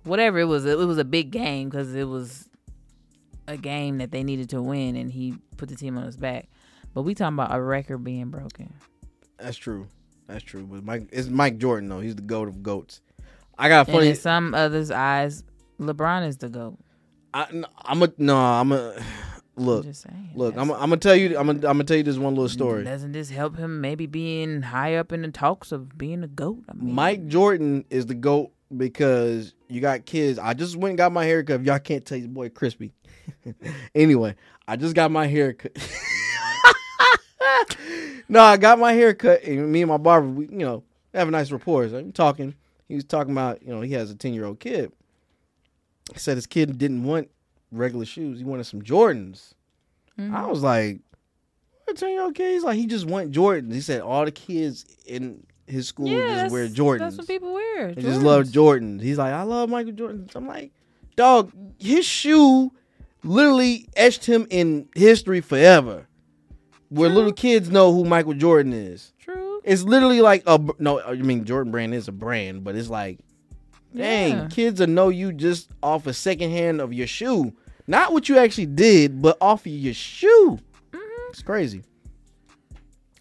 whatever 0.05 0.39
it 0.39 0.45
was. 0.45 0.66
It 0.66 0.78
was 0.78 0.99
a 0.99 1.05
big 1.05 1.31
game 1.31 1.69
because 1.69 1.95
it 1.95 2.09
was 2.09 2.49
a 3.49 3.57
game 3.57 3.99
that 3.99 4.11
they 4.11 4.23
needed 4.23 4.51
to 4.51 4.62
win, 4.62 4.97
and 4.97 5.11
he 5.11 5.35
put 5.57 5.69
the 5.69 5.77
team 5.77 5.97
on 5.97 6.05
his 6.05 6.16
back. 6.16 6.49
But 6.95 7.03
we 7.03 7.15
talking 7.15 7.35
about 7.35 7.55
a 7.55 7.61
record 7.61 7.99
being 7.99 8.31
broken. 8.31 8.73
That's 9.39 9.57
true. 9.57 9.87
That's 10.27 10.43
true. 10.43 10.65
But 10.65 10.85
Mike 10.85 11.09
it's 11.12 11.28
Mike 11.28 11.59
Jordan 11.59 11.89
though. 11.89 12.01
He's 12.01 12.16
the 12.16 12.23
goat 12.23 12.49
of 12.49 12.62
goats. 12.62 13.01
I 13.59 13.69
got 13.69 13.87
a 13.87 13.91
And 13.91 13.99
funny 13.99 14.09
in 14.11 14.16
some 14.16 14.55
others' 14.55 14.91
eyes, 14.91 15.45
LeBron 15.81 16.27
is 16.27 16.39
the 16.39 16.49
goat. 16.49 16.78
I, 17.33 17.47
I'm 17.83 18.03
a 18.03 18.12
no, 18.19 18.37
I'm 18.37 18.73
a 18.73 19.01
look. 19.57 19.87
saying. 19.95 20.31
Look, 20.35 20.57
I'm 20.57 20.70
I'm 20.70 20.78
gonna 20.78 20.97
tell 20.99 21.16
you 21.16 21.39
I'm 21.39 21.47
gonna, 21.47 21.59
I'm 21.59 21.77
gonna 21.77 21.85
tell 21.85 21.97
you 21.97 22.03
this 22.03 22.19
one 22.19 22.35
little 22.35 22.49
story. 22.49 22.85
Doesn't 22.85 23.12
this 23.12 23.31
help 23.31 23.57
him 23.57 23.81
maybe 23.81 24.07
being 24.07 24.62
high 24.62 24.97
up 24.97 25.12
in 25.12 25.23
the 25.23 25.31
talks 25.31 25.73
of 25.73 25.97
being 25.97 26.23
a 26.23 26.28
goat? 26.28 26.65
I 26.69 26.74
mean, 26.74 26.95
Mike 26.95 27.27
Jordan 27.27 27.85
is 27.91 28.07
the 28.07 28.15
GOAT 28.15 28.53
because 28.77 29.55
you 29.69 29.81
got 29.81 30.07
kids. 30.07 30.39
I 30.39 30.55
just 30.55 30.77
went 30.77 30.91
and 30.91 30.99
got 30.99 31.12
my 31.12 31.24
hair 31.24 31.43
cut. 31.43 31.61
If 31.61 31.66
y'all 31.66 31.78
can't 31.78 32.05
tell 32.05 32.19
your 32.19 32.28
boy 32.28 32.49
crispy. 32.49 32.93
anyway, 33.95 34.35
I 34.69 34.77
just 34.77 34.95
got 34.95 35.11
my 35.11 35.27
hair 35.27 35.53
cut. 35.53 35.77
no, 38.28 38.41
I 38.41 38.57
got 38.57 38.78
my 38.78 38.93
hair 38.93 39.15
cut 39.15 39.43
and 39.45 39.70
me 39.70 39.83
and 39.83 39.91
my 39.91 39.97
barber, 39.97 40.28
we, 40.28 40.47
you 40.47 40.59
know, 40.59 40.83
have 41.15 41.28
a 41.28 41.31
nice 41.31 41.51
rapport. 41.51 41.89
So 41.89 41.99
I'm 41.99 42.12
talking. 42.12 42.55
He 42.89 42.95
was 42.95 43.05
talking 43.05 43.33
about, 43.33 43.62
you 43.62 43.74
know, 43.74 43.81
he 43.81 43.93
has 43.95 44.11
a 44.11 44.15
10 44.15 44.33
year 44.33 44.45
old 44.45 44.61
kid. 44.61 44.93
He 46.12 46.19
said 46.19 46.37
his 46.37 46.47
kid 46.47 46.78
didn't 46.78 47.03
want 47.03 47.31
regular 47.77 48.05
shoes. 48.05 48.39
He 48.39 48.44
wanted 48.44 48.65
some 48.65 48.82
Jordans. 48.82 49.53
Mhm. 50.19 50.35
I 50.35 50.47
was 50.47 50.62
like, 50.62 51.01
10 51.94 52.11
year 52.11 52.23
old 52.23 52.35
kid? 52.35 52.53
He's 52.53 52.65
like, 52.65 52.77
he 52.77 52.86
just 52.86 53.07
want 53.07 53.31
Jordans. 53.32 53.73
He 53.73 53.81
said 53.81 54.01
all 54.01 54.24
the 54.24 54.32
kids 54.32 54.85
in 55.07 55.44
his 55.66 55.89
school 55.89 56.09
yeah, 56.09 56.43
just 56.43 56.53
wear 56.53 56.69
Jordans. 56.69 56.98
That's 57.01 57.19
what 57.19 57.27
people 57.28 57.53
wear. 57.55 57.93
They 57.94 58.03
just 58.03 58.23
love 58.23 58.44
Jordans. 58.47 59.01
He's 59.03 59.19
like, 59.19 59.32
I 59.32 59.43
love 59.43 59.69
Michael 59.70 59.93
Jordan. 59.93 60.28
I'm 60.35 60.47
like, 60.47 60.73
dog, 61.16 61.53
his 61.78 62.05
shoe 62.05 62.73
literally 63.24 63.89
etched 63.97 64.24
him 64.27 64.47
in 64.51 64.89
history 64.94 65.40
forever. 65.40 66.07
Where 66.89 67.09
little 67.11 67.32
kids 67.32 67.69
know 67.70 67.93
who 67.93 68.05
Michael 68.05 68.35
Jordan 68.35 68.73
is. 68.73 69.12
True. 69.19 69.61
It's 69.65 69.82
literally 69.82 70.20
like 70.20 70.44
a 70.47 70.61
no. 70.78 71.01
I 71.03 71.15
mean 71.16 71.44
Jordan 71.44 71.73
brand 71.73 71.93
is 71.94 72.07
a 72.07 72.12
brand, 72.12 72.62
but 72.62 72.77
it's 72.77 72.89
like, 72.89 73.19
dang, 73.94 74.32
Yeah. 74.32 74.48
kids 74.48 74.78
will 74.78 74.86
know 74.86 75.09
you 75.09 75.32
just 75.32 75.69
off 75.82 76.07
a 76.07 76.12
second 76.15 76.51
hand 76.51 76.81
of 76.81 76.93
your 76.93 77.09
shoe, 77.09 77.53
not 77.87 78.13
what 78.13 78.29
you 78.29 78.39
actually 78.39 78.67
did, 78.67 79.21
but 79.21 79.37
off 79.41 79.67
of 79.67 79.73
your 79.73 79.95
shoe. 79.95 80.59
Mm-hmm. 80.93 81.31
It's 81.31 81.43
crazy. 81.43 81.83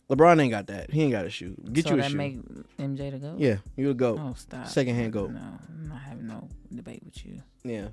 LeBron 0.09 0.39
ain't 0.39 0.51
got 0.51 0.67
that. 0.67 0.91
He 0.91 1.01
ain't 1.01 1.11
got 1.11 1.25
a 1.25 1.29
shoe. 1.29 1.55
Get 1.71 1.85
so 1.85 1.91
you 1.91 1.99
a 1.99 2.01
that 2.03 2.11
shoe. 2.11 2.17
make 2.17 2.39
MJ 2.77 3.11
to 3.11 3.17
go. 3.17 3.35
yeah, 3.37 3.57
you 3.75 3.87
would 3.87 3.97
go. 3.97 4.17
Oh, 4.19 4.33
stop. 4.37 4.67
Secondhand 4.67 5.13
goat. 5.13 5.31
No, 5.31 5.39
I'm 5.39 5.89
not 5.89 5.99
having 5.99 6.27
no 6.27 6.47
debate 6.73 7.01
with 7.03 7.25
you. 7.25 7.41
Yeah. 7.63 7.87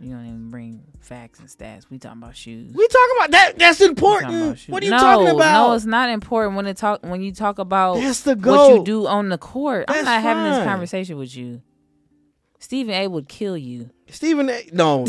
You 0.00 0.10
don't 0.10 0.26
even 0.26 0.50
bring 0.50 0.82
facts 1.00 1.38
and 1.38 1.48
stats. 1.48 1.88
We 1.88 1.98
talking 1.98 2.22
about 2.22 2.36
shoes. 2.36 2.74
We 2.74 2.86
talking 2.88 3.16
about 3.16 3.30
that. 3.30 3.58
That's 3.58 3.80
important. 3.80 4.68
What 4.68 4.82
are 4.82 4.84
you 4.84 4.90
no, 4.90 4.98
talking 4.98 5.28
about? 5.28 5.68
No, 5.68 5.72
it's 5.74 5.84
not 5.84 6.10
important 6.10 6.56
when 6.56 6.66
it 6.66 6.76
talk 6.76 7.02
when 7.04 7.22
you 7.22 7.32
talk 7.32 7.58
about 7.58 7.94
That's 7.94 8.22
the 8.22 8.34
what 8.34 8.74
you 8.74 8.84
do 8.84 9.06
on 9.06 9.28
the 9.28 9.38
court. 9.38 9.86
I'm 9.88 9.94
That's 9.94 10.06
not 10.06 10.20
having 10.20 10.44
this 10.44 10.64
conversation 10.64 11.16
with 11.16 11.34
you. 11.34 11.62
Stephen 12.58 12.92
A. 12.92 13.06
would 13.08 13.28
kill 13.28 13.56
you. 13.56 13.90
Stephen, 14.10 14.48
A- 14.50 14.68
no, 14.72 15.06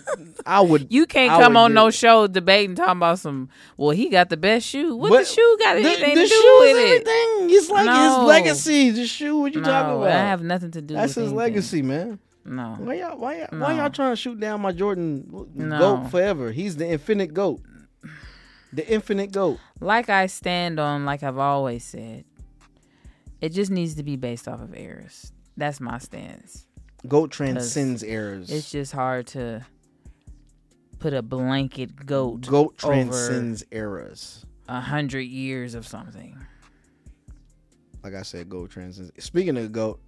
I 0.46 0.60
would. 0.62 0.92
You 0.92 1.06
can't 1.06 1.32
I 1.32 1.40
come 1.42 1.52
would 1.54 1.60
on 1.60 1.70
do 1.70 1.74
no 1.74 1.86
it. 1.88 1.92
show 1.94 2.26
debating 2.26 2.74
talking 2.74 2.92
about 2.96 3.18
some. 3.18 3.48
Well, 3.76 3.90
he 3.90 4.08
got 4.08 4.30
the 4.30 4.36
best 4.36 4.66
shoe. 4.66 4.96
What 4.96 5.10
But 5.10 5.18
the 5.20 5.24
shoe 5.26 5.56
got 5.60 5.74
the, 5.74 5.80
anything 5.80 6.14
the 6.14 6.22
to 6.22 6.28
do 6.28 6.34
shoes, 6.34 6.60
with 6.60 6.76
it? 6.76 7.08
everything. 7.08 7.56
It's 7.56 7.70
like 7.70 7.86
No. 7.86 8.18
his 8.20 8.26
legacy. 8.26 8.90
The 8.90 9.06
shoe. 9.06 9.38
What 9.38 9.54
you 9.54 9.60
talking 9.62 9.90
no, 9.90 10.02
about? 10.02 10.12
I 10.12 10.20
have 10.20 10.42
nothing 10.42 10.70
to 10.72 10.80
do. 10.82 10.94
That's 10.94 11.14
with 11.14 11.24
his 11.24 11.32
anything. 11.32 11.36
legacy, 11.36 11.82
man. 11.82 12.18
No, 12.44 12.76
Why 12.78 12.94
y'all? 12.94 13.18
Why 13.18 13.38
y'all? 13.40 13.48
Why 13.50 13.74
No. 13.74 13.82
y'all 13.82 13.90
trying 13.90 14.12
to 14.12 14.16
shoot 14.16 14.40
down 14.40 14.62
my 14.62 14.72
Jordan 14.72 15.50
No. 15.54 15.78
goat 15.78 16.10
forever? 16.10 16.50
He's 16.50 16.76
the 16.76 16.88
infinite 16.88 17.34
goat. 17.34 17.60
The 18.72 18.86
infinite 18.88 19.32
goat. 19.32 19.58
like 19.80 20.08
I 20.08 20.26
stand 20.26 20.78
on, 20.80 21.04
like 21.04 21.22
I've 21.22 21.38
always 21.38 21.84
said, 21.84 22.24
it 23.40 23.50
just 23.50 23.70
needs 23.70 23.94
to 23.96 24.02
be 24.02 24.16
based 24.16 24.48
off 24.48 24.60
of 24.60 24.74
errors. 24.74 25.32
That's 25.56 25.80
my 25.80 25.98
stance. 25.98 26.66
Goat 27.08 27.30
transcends 27.30 28.02
errors. 28.02 28.50
It's 28.50 28.70
just 28.70 28.92
hard 28.92 29.26
to 29.28 29.64
put 30.98 31.14
a 31.14 31.22
blanket 31.22 32.06
goat 32.06 32.42
goat 32.46 32.76
transcends 32.76 33.64
eras. 33.70 34.44
a 34.68 34.80
hundred 34.80 35.22
years 35.22 35.74
of 35.74 35.86
something. 35.86 36.36
Like 38.02 38.14
I 38.14 38.22
said, 38.22 38.48
goat 38.48 38.70
transcends. 38.70 39.12
Speaking 39.18 39.56
of 39.56 39.72
goat, 39.72 40.00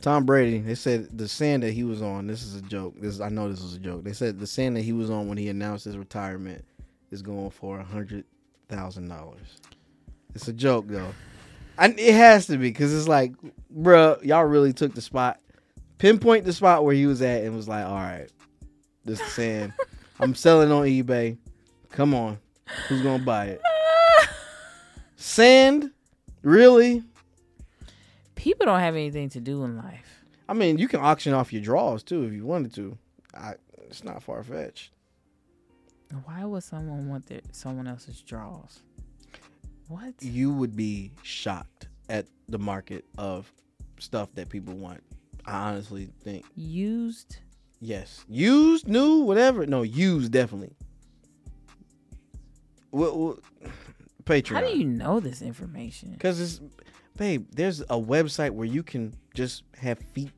Tom 0.00 0.24
Brady. 0.24 0.58
They 0.58 0.74
said 0.74 1.16
the 1.16 1.28
sand 1.28 1.62
that 1.64 1.72
he 1.72 1.84
was 1.84 2.02
on. 2.02 2.26
This 2.26 2.42
is 2.42 2.54
a 2.54 2.62
joke. 2.62 2.94
This 3.00 3.20
I 3.20 3.28
know 3.28 3.50
this 3.50 3.62
was 3.62 3.74
a 3.74 3.78
joke. 3.78 4.04
They 4.04 4.12
said 4.12 4.38
the 4.38 4.46
sand 4.46 4.76
that 4.76 4.82
he 4.82 4.92
was 4.92 5.10
on 5.10 5.28
when 5.28 5.38
he 5.38 5.48
announced 5.48 5.84
his 5.84 5.96
retirement 5.96 6.64
is 7.10 7.22
going 7.22 7.50
for 7.50 7.80
a 7.80 7.84
hundred 7.84 8.24
thousand 8.68 9.08
dollars. 9.08 9.56
It's 10.34 10.48
a 10.48 10.52
joke 10.52 10.86
though. 10.88 11.12
And 11.78 11.98
it 11.98 12.14
has 12.14 12.46
to 12.46 12.52
be 12.52 12.68
because 12.70 12.92
it's 12.94 13.08
like, 13.08 13.32
bruh, 13.76 14.22
y'all 14.24 14.44
really 14.44 14.72
took 14.72 14.94
the 14.94 15.00
spot, 15.00 15.40
pinpoint 15.98 16.44
the 16.44 16.52
spot 16.52 16.84
where 16.84 16.94
he 16.94 17.06
was 17.06 17.22
at, 17.22 17.44
and 17.44 17.54
was 17.54 17.68
like, 17.68 17.84
all 17.84 17.94
right, 17.94 18.30
this 19.04 19.20
is 19.20 19.32
sand. 19.32 19.72
I'm 20.20 20.34
selling 20.34 20.72
on 20.72 20.84
eBay. 20.84 21.38
Come 21.90 22.14
on, 22.14 22.38
who's 22.88 23.02
gonna 23.02 23.22
buy 23.22 23.46
it? 23.46 23.60
Sand, 25.16 25.90
really? 26.42 27.02
People 28.34 28.66
don't 28.66 28.80
have 28.80 28.94
anything 28.94 29.28
to 29.30 29.40
do 29.40 29.64
in 29.64 29.76
life. 29.76 30.24
I 30.48 30.54
mean, 30.54 30.78
you 30.78 30.88
can 30.88 31.00
auction 31.00 31.34
off 31.34 31.52
your 31.52 31.62
draws 31.62 32.02
too 32.02 32.24
if 32.24 32.32
you 32.32 32.44
wanted 32.46 32.74
to. 32.74 32.96
I, 33.34 33.54
it's 33.88 34.04
not 34.04 34.22
far 34.22 34.42
fetched. 34.42 34.92
Why 36.24 36.44
would 36.44 36.62
someone 36.62 37.08
want 37.08 37.26
their 37.26 37.40
someone 37.52 37.86
else's 37.86 38.20
draws? 38.22 38.80
What? 39.88 40.14
You 40.20 40.52
would 40.52 40.76
be 40.76 41.12
shocked 41.22 41.88
at 42.08 42.26
the 42.48 42.58
market 42.58 43.04
of 43.16 43.52
stuff 43.98 44.32
that 44.34 44.48
people 44.48 44.74
want. 44.74 45.02
I 45.48 45.70
honestly 45.70 46.10
think 46.22 46.44
Used? 46.56 47.38
yes, 47.80 48.24
used, 48.28 48.86
new, 48.86 49.20
whatever. 49.20 49.66
No, 49.66 49.82
used 49.82 50.30
definitely. 50.30 50.76
What, 52.90 53.16
what 53.16 53.38
Patreon? 54.24 54.52
How 54.54 54.60
do 54.60 54.78
you 54.78 54.84
know 54.84 55.20
this 55.20 55.40
information? 55.40 56.12
Because 56.12 56.40
it's, 56.40 56.60
babe. 57.16 57.46
There's 57.50 57.80
a 57.80 57.98
website 57.98 58.50
where 58.50 58.66
you 58.66 58.82
can 58.82 59.14
just 59.34 59.62
have 59.78 59.98
feet 60.12 60.32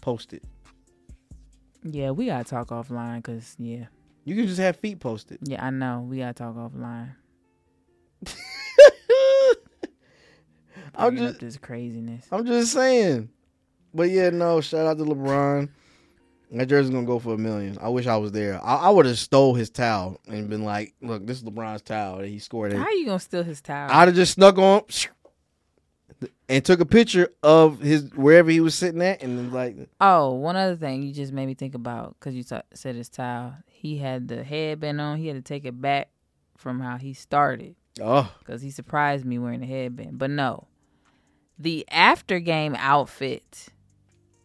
posted. 0.00 0.42
Yeah, 1.84 2.10
we 2.10 2.26
gotta 2.26 2.44
talk 2.44 2.68
offline 2.68 3.16
because 3.16 3.54
yeah, 3.58 3.84
You 4.24 4.34
can 4.34 4.46
just 4.46 4.58
have 4.58 4.76
feet 4.76 4.98
posted. 5.00 5.38
yeah, 5.42 5.64
I 5.64 5.70
know 5.70 6.06
we 6.08 6.18
gotta 6.18 6.34
talk 6.34 6.56
offline. 6.56 7.14
I'm 10.96 11.16
just, 11.16 11.40
this 11.40 11.56
craziness. 11.58 12.26
I'm 12.32 12.46
just 12.46 12.72
saying. 12.72 13.28
But 13.94 14.10
yeah, 14.10 14.30
no. 14.30 14.60
Shout 14.60 14.86
out 14.86 14.98
to 14.98 15.04
LeBron. 15.04 15.68
That 16.50 16.66
jersey's 16.66 16.90
gonna 16.90 17.06
go 17.06 17.18
for 17.18 17.34
a 17.34 17.38
million. 17.38 17.78
I 17.80 17.88
wish 17.88 18.06
I 18.06 18.16
was 18.16 18.32
there. 18.32 18.62
I, 18.62 18.76
I 18.76 18.90
would 18.90 19.06
have 19.06 19.18
stole 19.18 19.54
his 19.54 19.70
towel 19.70 20.20
and 20.28 20.48
been 20.48 20.62
like, 20.62 20.94
"Look, 21.00 21.26
this 21.26 21.38
is 21.38 21.44
LeBron's 21.44 21.82
towel 21.82 22.18
that 22.18 22.28
he 22.28 22.38
scored 22.38 22.72
in." 22.72 22.78
How 22.78 22.84
are 22.84 22.92
you 22.92 23.06
gonna 23.06 23.18
steal 23.18 23.42
his 23.42 23.60
towel? 23.60 23.90
I'd 23.90 24.08
have 24.08 24.14
just 24.14 24.34
snuck 24.34 24.56
on 24.58 24.82
and 26.48 26.64
took 26.64 26.80
a 26.80 26.86
picture 26.86 27.30
of 27.42 27.80
his 27.80 28.10
wherever 28.14 28.50
he 28.50 28.60
was 28.60 28.74
sitting 28.74 29.02
at, 29.02 29.22
and 29.22 29.38
then 29.38 29.52
like, 29.52 29.76
Oh, 30.00 30.32
one 30.32 30.56
other 30.56 30.76
thing 30.76 31.02
you 31.02 31.12
just 31.12 31.32
made 31.32 31.46
me 31.46 31.54
think 31.54 31.74
about 31.74 32.16
because 32.18 32.34
you 32.34 32.44
ta- 32.44 32.62
said 32.72 32.94
his 32.94 33.08
towel. 33.08 33.54
He 33.66 33.98
had 33.98 34.28
the 34.28 34.44
headband 34.44 35.00
on. 35.00 35.18
He 35.18 35.26
had 35.26 35.36
to 35.36 35.42
take 35.42 35.64
it 35.64 35.80
back 35.80 36.10
from 36.56 36.80
how 36.80 36.96
he 36.96 37.14
started 37.14 37.74
oh, 38.00 38.32
because 38.38 38.62
he 38.62 38.70
surprised 38.70 39.24
me 39.24 39.38
wearing 39.38 39.60
the 39.60 39.66
headband. 39.66 40.18
But 40.18 40.30
no, 40.30 40.68
the 41.58 41.86
after 41.90 42.38
game 42.38 42.76
outfit. 42.78 43.68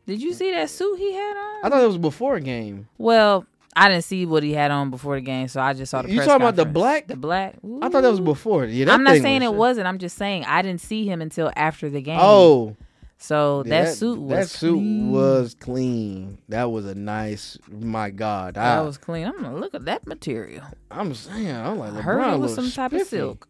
Did 0.10 0.24
you 0.24 0.34
see 0.34 0.50
that 0.52 0.72
suit 0.72 0.98
he 0.98 1.14
had 1.14 1.38
on? 1.38 1.66
I 1.66 1.70
thought 1.70 1.84
it 1.84 1.88
was 1.88 2.00
before 2.00 2.36
a 2.36 2.42
game. 2.42 2.88
well, 2.98 3.46
I 3.76 3.88
didn't 3.88 4.06
see 4.06 4.26
what 4.26 4.42
he 4.42 4.54
had 4.54 4.72
on 4.72 4.90
before 4.90 5.16
the 5.16 5.22
game, 5.22 5.48
so 5.48 5.62
I 5.62 5.74
just 5.74 5.92
saw 5.92 6.02
the. 6.02 6.10
You 6.10 6.16
press 6.16 6.28
talking 6.28 6.42
about 6.42 6.56
the 6.56 6.66
black? 6.66 7.06
The 7.06 7.16
black. 7.16 7.58
I 7.84 7.90
thought 7.90 8.02
that 8.02 8.10
was 8.10 8.20
before. 8.20 8.66
Yeah, 8.66 8.86
that 8.86 8.94
I'm 8.96 9.04
not 9.04 9.18
saying 9.18 9.42
was- 9.42 9.52
it 9.52 9.56
wasn't. 9.56 9.88
I'm 9.88 10.00
just 10.00 10.18
saying 10.18 10.46
I 10.46 10.64
didn't 10.64 10.82
see 10.82 11.06
him 11.06 11.22
until 11.22 11.52
after 11.56 11.92
the 11.92 12.02
game. 12.02 12.18
Oh, 12.20 12.76
so 13.20 13.62
yeah, 13.68 13.84
that, 13.84 13.94
suit 13.94 14.20
was 14.20 14.30
that 14.30 14.50
suit 14.50 14.74
clean. 14.74 15.12
was 15.12 15.56
clean. 15.60 16.40
That 16.50 16.72
was 16.72 16.88
a 16.88 16.96
nice. 16.96 17.60
My 17.70 18.10
God, 18.10 18.58
I, 18.58 18.78
that 18.78 18.86
was 18.86 18.98
clean. 18.98 19.28
I'm 19.28 19.36
gonna 19.36 19.56
look 19.58 19.76
at 19.76 19.86
that 19.86 20.08
material. 20.08 20.64
I'm 20.90 21.14
saying, 21.14 21.56
I'm 21.56 21.78
like, 21.78 21.94
I 21.94 22.02
heard 22.02 22.20
LeBron 22.20 22.34
it 22.34 22.38
was 22.40 22.56
some 22.56 22.72
type 22.72 22.94
of 22.94 23.06
silk. 23.06 23.48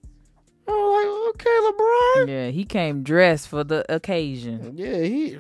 I'm 0.68 0.76
like, 0.76 1.30
okay, 1.30 1.60
LeBron. 1.64 2.28
Yeah, 2.28 2.50
he 2.50 2.66
came 2.66 3.04
dressed 3.04 3.48
for 3.48 3.64
the 3.64 3.86
occasion. 3.92 4.74
Yeah, 4.76 4.98
he. 5.02 5.38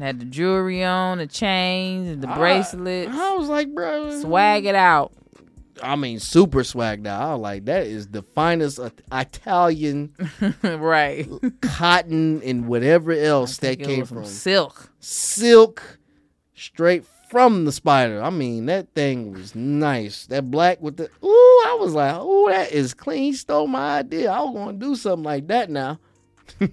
Had 0.00 0.20
the 0.20 0.24
jewelry 0.24 0.82
on, 0.84 1.18
the 1.18 1.26
chains, 1.26 2.20
the 2.20 2.28
I- 2.28 2.36
bracelets. 2.38 3.10
I, 3.14 3.34
was 3.34 3.48
like, 3.48 3.74
bro, 3.74 4.20
Swag 4.20 4.64
it 4.64 4.74
out. 4.74 5.12
I 5.82 5.96
mean, 5.96 6.20
super 6.20 6.60
swagged 6.60 7.06
out. 7.06 7.22
I 7.22 7.32
was 7.32 7.40
like, 7.40 7.64
that 7.64 7.86
is 7.86 8.08
the 8.08 8.22
finest 8.22 8.78
Italian 9.12 10.14
right. 10.62 11.26
cotton 11.62 12.42
and 12.42 12.66
whatever 12.66 13.12
else 13.12 13.56
that 13.58 13.80
came 13.82 14.04
from 14.04 14.26
silk. 14.26 14.90
silk, 14.98 15.98
straight 16.54 17.04
from 17.30 17.64
the 17.64 17.72
spider. 17.72 18.22
I 18.22 18.28
mean, 18.30 18.66
that 18.66 18.92
thing 18.94 19.32
was 19.32 19.54
nice. 19.54 20.26
That 20.26 20.50
black 20.50 20.82
with 20.82 20.96
the 20.98 21.04
ooh, 21.24 21.62
I 21.66 21.78
was 21.80 21.94
like, 21.94 22.20
ooh, 22.20 22.48
that 22.50 22.72
is 22.72 22.92
clean. 22.92 23.22
He 23.22 23.32
stole 23.32 23.66
my 23.66 24.00
idea. 24.00 24.30
I 24.30 24.40
was 24.42 24.54
gonna 24.54 24.76
do 24.76 24.94
something 24.96 25.24
like 25.24 25.46
that 25.48 25.70
now. 25.70 25.98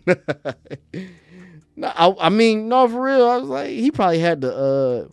no, 1.77 1.87
I, 1.95 2.27
I 2.27 2.29
mean, 2.29 2.67
no, 2.67 2.87
for 2.89 3.01
real. 3.01 3.27
I 3.29 3.37
was 3.37 3.47
like, 3.49 3.69
he 3.69 3.89
probably 3.91 4.19
had 4.19 4.41
the 4.41 4.53
uh 4.53 5.07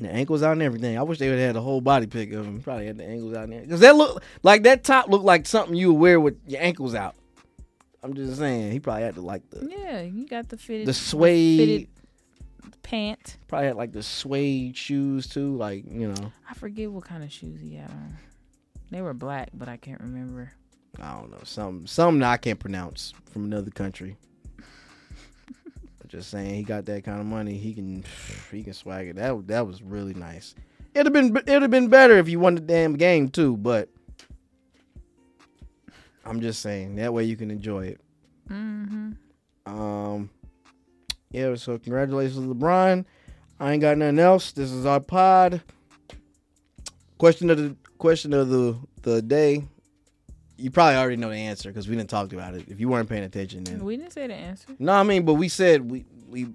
the 0.00 0.08
ankles 0.10 0.44
out 0.44 0.52
and 0.52 0.62
everything. 0.62 0.96
I 0.96 1.02
wish 1.02 1.18
they 1.18 1.28
would 1.28 1.38
have 1.38 1.46
had 1.48 1.56
the 1.56 1.60
whole 1.60 1.80
body 1.80 2.06
pic 2.06 2.32
of 2.32 2.46
him. 2.46 2.62
Probably 2.62 2.86
had 2.86 2.98
the 2.98 3.04
ankles 3.04 3.34
out 3.34 3.48
there 3.48 3.60
because 3.62 3.80
that 3.80 3.96
look 3.96 4.22
like 4.44 4.62
that 4.62 4.84
top 4.84 5.08
looked 5.08 5.24
like 5.24 5.44
something 5.46 5.74
you 5.74 5.92
would 5.92 6.00
wear 6.00 6.20
with 6.20 6.38
your 6.46 6.62
ankles 6.62 6.94
out. 6.94 7.16
I'm 8.00 8.14
just 8.14 8.38
saying, 8.38 8.70
he 8.70 8.78
probably 8.78 9.02
had 9.02 9.16
to 9.16 9.20
like 9.22 9.48
the 9.50 9.66
Yeah, 9.68 10.02
you 10.02 10.28
got 10.28 10.48
the 10.50 10.56
fitted 10.56 10.86
the 10.86 10.94
suede. 10.94 11.58
fitted 11.58 11.88
pant. 12.82 13.38
Probably 13.48 13.66
had 13.66 13.76
like 13.76 13.90
the 13.92 14.04
suede 14.04 14.76
shoes 14.76 15.26
too, 15.26 15.56
like 15.56 15.84
you 15.90 16.12
know. 16.12 16.32
I 16.48 16.54
forget 16.54 16.92
what 16.92 17.04
kind 17.04 17.24
of 17.24 17.32
shoes 17.32 17.60
he 17.60 17.74
had 17.74 17.90
on. 17.90 18.16
They 18.90 19.02
were 19.02 19.14
black, 19.14 19.50
but 19.52 19.68
I 19.68 19.76
can't 19.78 20.00
remember. 20.00 20.52
I 21.00 21.14
don't 21.18 21.30
know, 21.30 21.40
some 21.42 21.86
something 21.88 22.22
I 22.22 22.36
can't 22.36 22.58
pronounce 22.60 23.12
from 23.32 23.44
another 23.46 23.70
country. 23.70 24.16
Just 26.08 26.30
saying, 26.30 26.54
he 26.54 26.62
got 26.62 26.86
that 26.86 27.04
kind 27.04 27.20
of 27.20 27.26
money. 27.26 27.56
He 27.58 27.74
can 27.74 28.04
he 28.50 28.62
can 28.62 28.72
swag 28.72 29.08
it. 29.08 29.16
That 29.16 29.46
that 29.48 29.66
was 29.66 29.82
really 29.82 30.14
nice. 30.14 30.54
It'd 30.94 31.06
have 31.06 31.12
been 31.12 31.36
it'd 31.36 31.62
have 31.62 31.70
been 31.70 31.88
better 31.88 32.16
if 32.16 32.28
you 32.28 32.40
won 32.40 32.54
the 32.54 32.60
damn 32.60 32.96
game 32.96 33.28
too, 33.28 33.56
but 33.56 33.88
I'm 36.24 36.40
just 36.40 36.60
saying 36.60 36.96
that 36.96 37.12
way 37.12 37.24
you 37.24 37.36
can 37.36 37.50
enjoy 37.50 37.86
it. 37.86 38.00
Mm-hmm. 38.50 39.12
Um, 39.66 40.30
yeah. 41.30 41.54
So 41.54 41.78
congratulations, 41.78 42.38
LeBron. 42.38 43.04
I 43.60 43.72
ain't 43.72 43.80
got 43.80 43.98
nothing 43.98 44.18
else. 44.18 44.52
This 44.52 44.70
is 44.70 44.86
our 44.86 45.00
pod. 45.00 45.60
Question 47.18 47.50
of 47.50 47.58
the 47.58 47.76
question 47.98 48.32
of 48.32 48.48
the 48.48 48.76
the 49.02 49.20
day. 49.20 49.64
You 50.60 50.70
probably 50.72 50.96
already 50.96 51.16
know 51.16 51.30
the 51.30 51.36
answer 51.36 51.70
because 51.70 51.88
we 51.88 51.94
didn't 51.96 52.10
talk 52.10 52.32
about 52.32 52.54
it. 52.54 52.64
If 52.68 52.80
you 52.80 52.88
weren't 52.88 53.08
paying 53.08 53.22
attention, 53.22 53.62
then 53.64 53.84
We 53.84 53.96
didn't 53.96 54.12
say 54.12 54.26
the 54.26 54.34
answer. 54.34 54.74
no, 54.78 54.92
I 54.92 55.02
mean, 55.04 55.24
but 55.24 55.34
we 55.34 55.48
said 55.48 55.88
we 55.90 56.04
we 56.28 56.48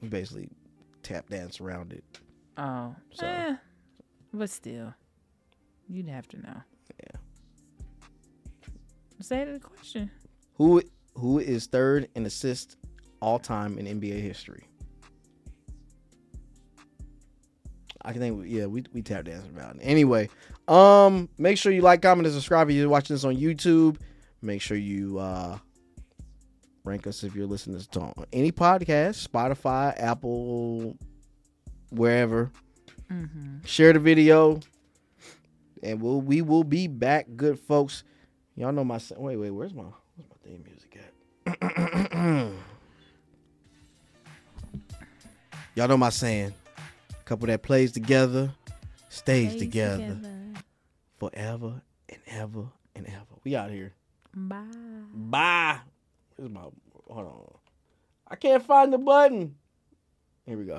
we 0.00 0.08
basically 0.08 0.48
tap 1.02 1.28
dance 1.28 1.60
around 1.60 1.92
it. 1.92 2.04
Oh, 2.56 2.94
So- 3.12 3.26
eh, 3.26 3.56
but 4.32 4.48
still, 4.48 4.94
you'd 5.88 6.08
have 6.08 6.28
to 6.28 6.36
know. 6.40 6.62
Yeah. 7.02 7.18
Say 9.20 9.44
the 9.44 9.58
question. 9.60 10.10
Who 10.54 10.82
who 11.14 11.38
is 11.38 11.66
third 11.66 12.08
in 12.14 12.26
assist 12.26 12.76
all 13.20 13.38
time 13.38 13.78
in 13.78 13.86
NBA 14.00 14.20
history? 14.20 14.64
I 18.04 18.12
can 18.12 18.20
think 18.20 18.44
yeah, 18.46 18.66
we 18.66 18.84
we 18.92 19.02
tap 19.02 19.24
dance 19.24 19.46
about 19.46 19.76
it. 19.76 19.80
Anyway, 19.82 20.28
um 20.68 21.28
make 21.38 21.58
sure 21.58 21.72
you 21.72 21.82
like, 21.82 22.02
comment, 22.02 22.26
and 22.26 22.34
subscribe 22.34 22.68
if 22.70 22.76
you're 22.76 22.88
watching 22.88 23.14
this 23.14 23.24
on 23.24 23.36
YouTube. 23.36 23.98
Make 24.40 24.60
sure 24.60 24.76
you 24.76 25.18
uh 25.18 25.58
rank 26.84 27.06
us 27.06 27.22
if 27.22 27.34
you're 27.34 27.46
listening 27.46 27.78
to 27.78 27.86
this 27.86 27.96
on 27.96 28.12
any 28.32 28.50
podcast, 28.50 29.26
Spotify, 29.26 29.94
Apple, 29.98 30.96
wherever. 31.90 32.50
Mm-hmm. 33.10 33.64
Share 33.64 33.92
the 33.92 34.00
video. 34.00 34.60
And 35.82 36.00
we'll 36.00 36.20
we 36.20 36.42
will 36.42 36.64
be 36.64 36.86
back, 36.86 37.26
good 37.36 37.58
folks. 37.58 38.04
Y'all 38.54 38.72
know 38.72 38.84
my 38.84 39.00
wait, 39.16 39.36
wait, 39.36 39.50
where's 39.50 39.74
my 39.74 39.84
where's 40.16 40.28
my 40.28 40.36
theme 40.44 40.64
music 40.64 40.98
at? 40.98 42.52
Y'all 45.74 45.88
know 45.88 45.96
my 45.96 46.10
saying. 46.10 46.52
Couple 47.32 47.46
that 47.46 47.62
plays 47.62 47.92
together, 47.92 48.52
stays 49.08 49.56
together, 49.56 50.18
forever 51.18 51.80
and 52.10 52.18
ever 52.26 52.66
and 52.94 53.06
ever. 53.06 53.40
We 53.42 53.56
out 53.56 53.70
here. 53.70 53.94
Bye. 54.34 54.66
Bye. 55.14 55.78
Where's 56.36 56.50
my 56.50 56.60
hold 57.08 57.26
on. 57.26 57.54
I 58.28 58.36
can't 58.36 58.62
find 58.62 58.92
the 58.92 58.98
button. 58.98 59.54
Here 60.44 60.58
we 60.58 60.66
go. 60.66 60.74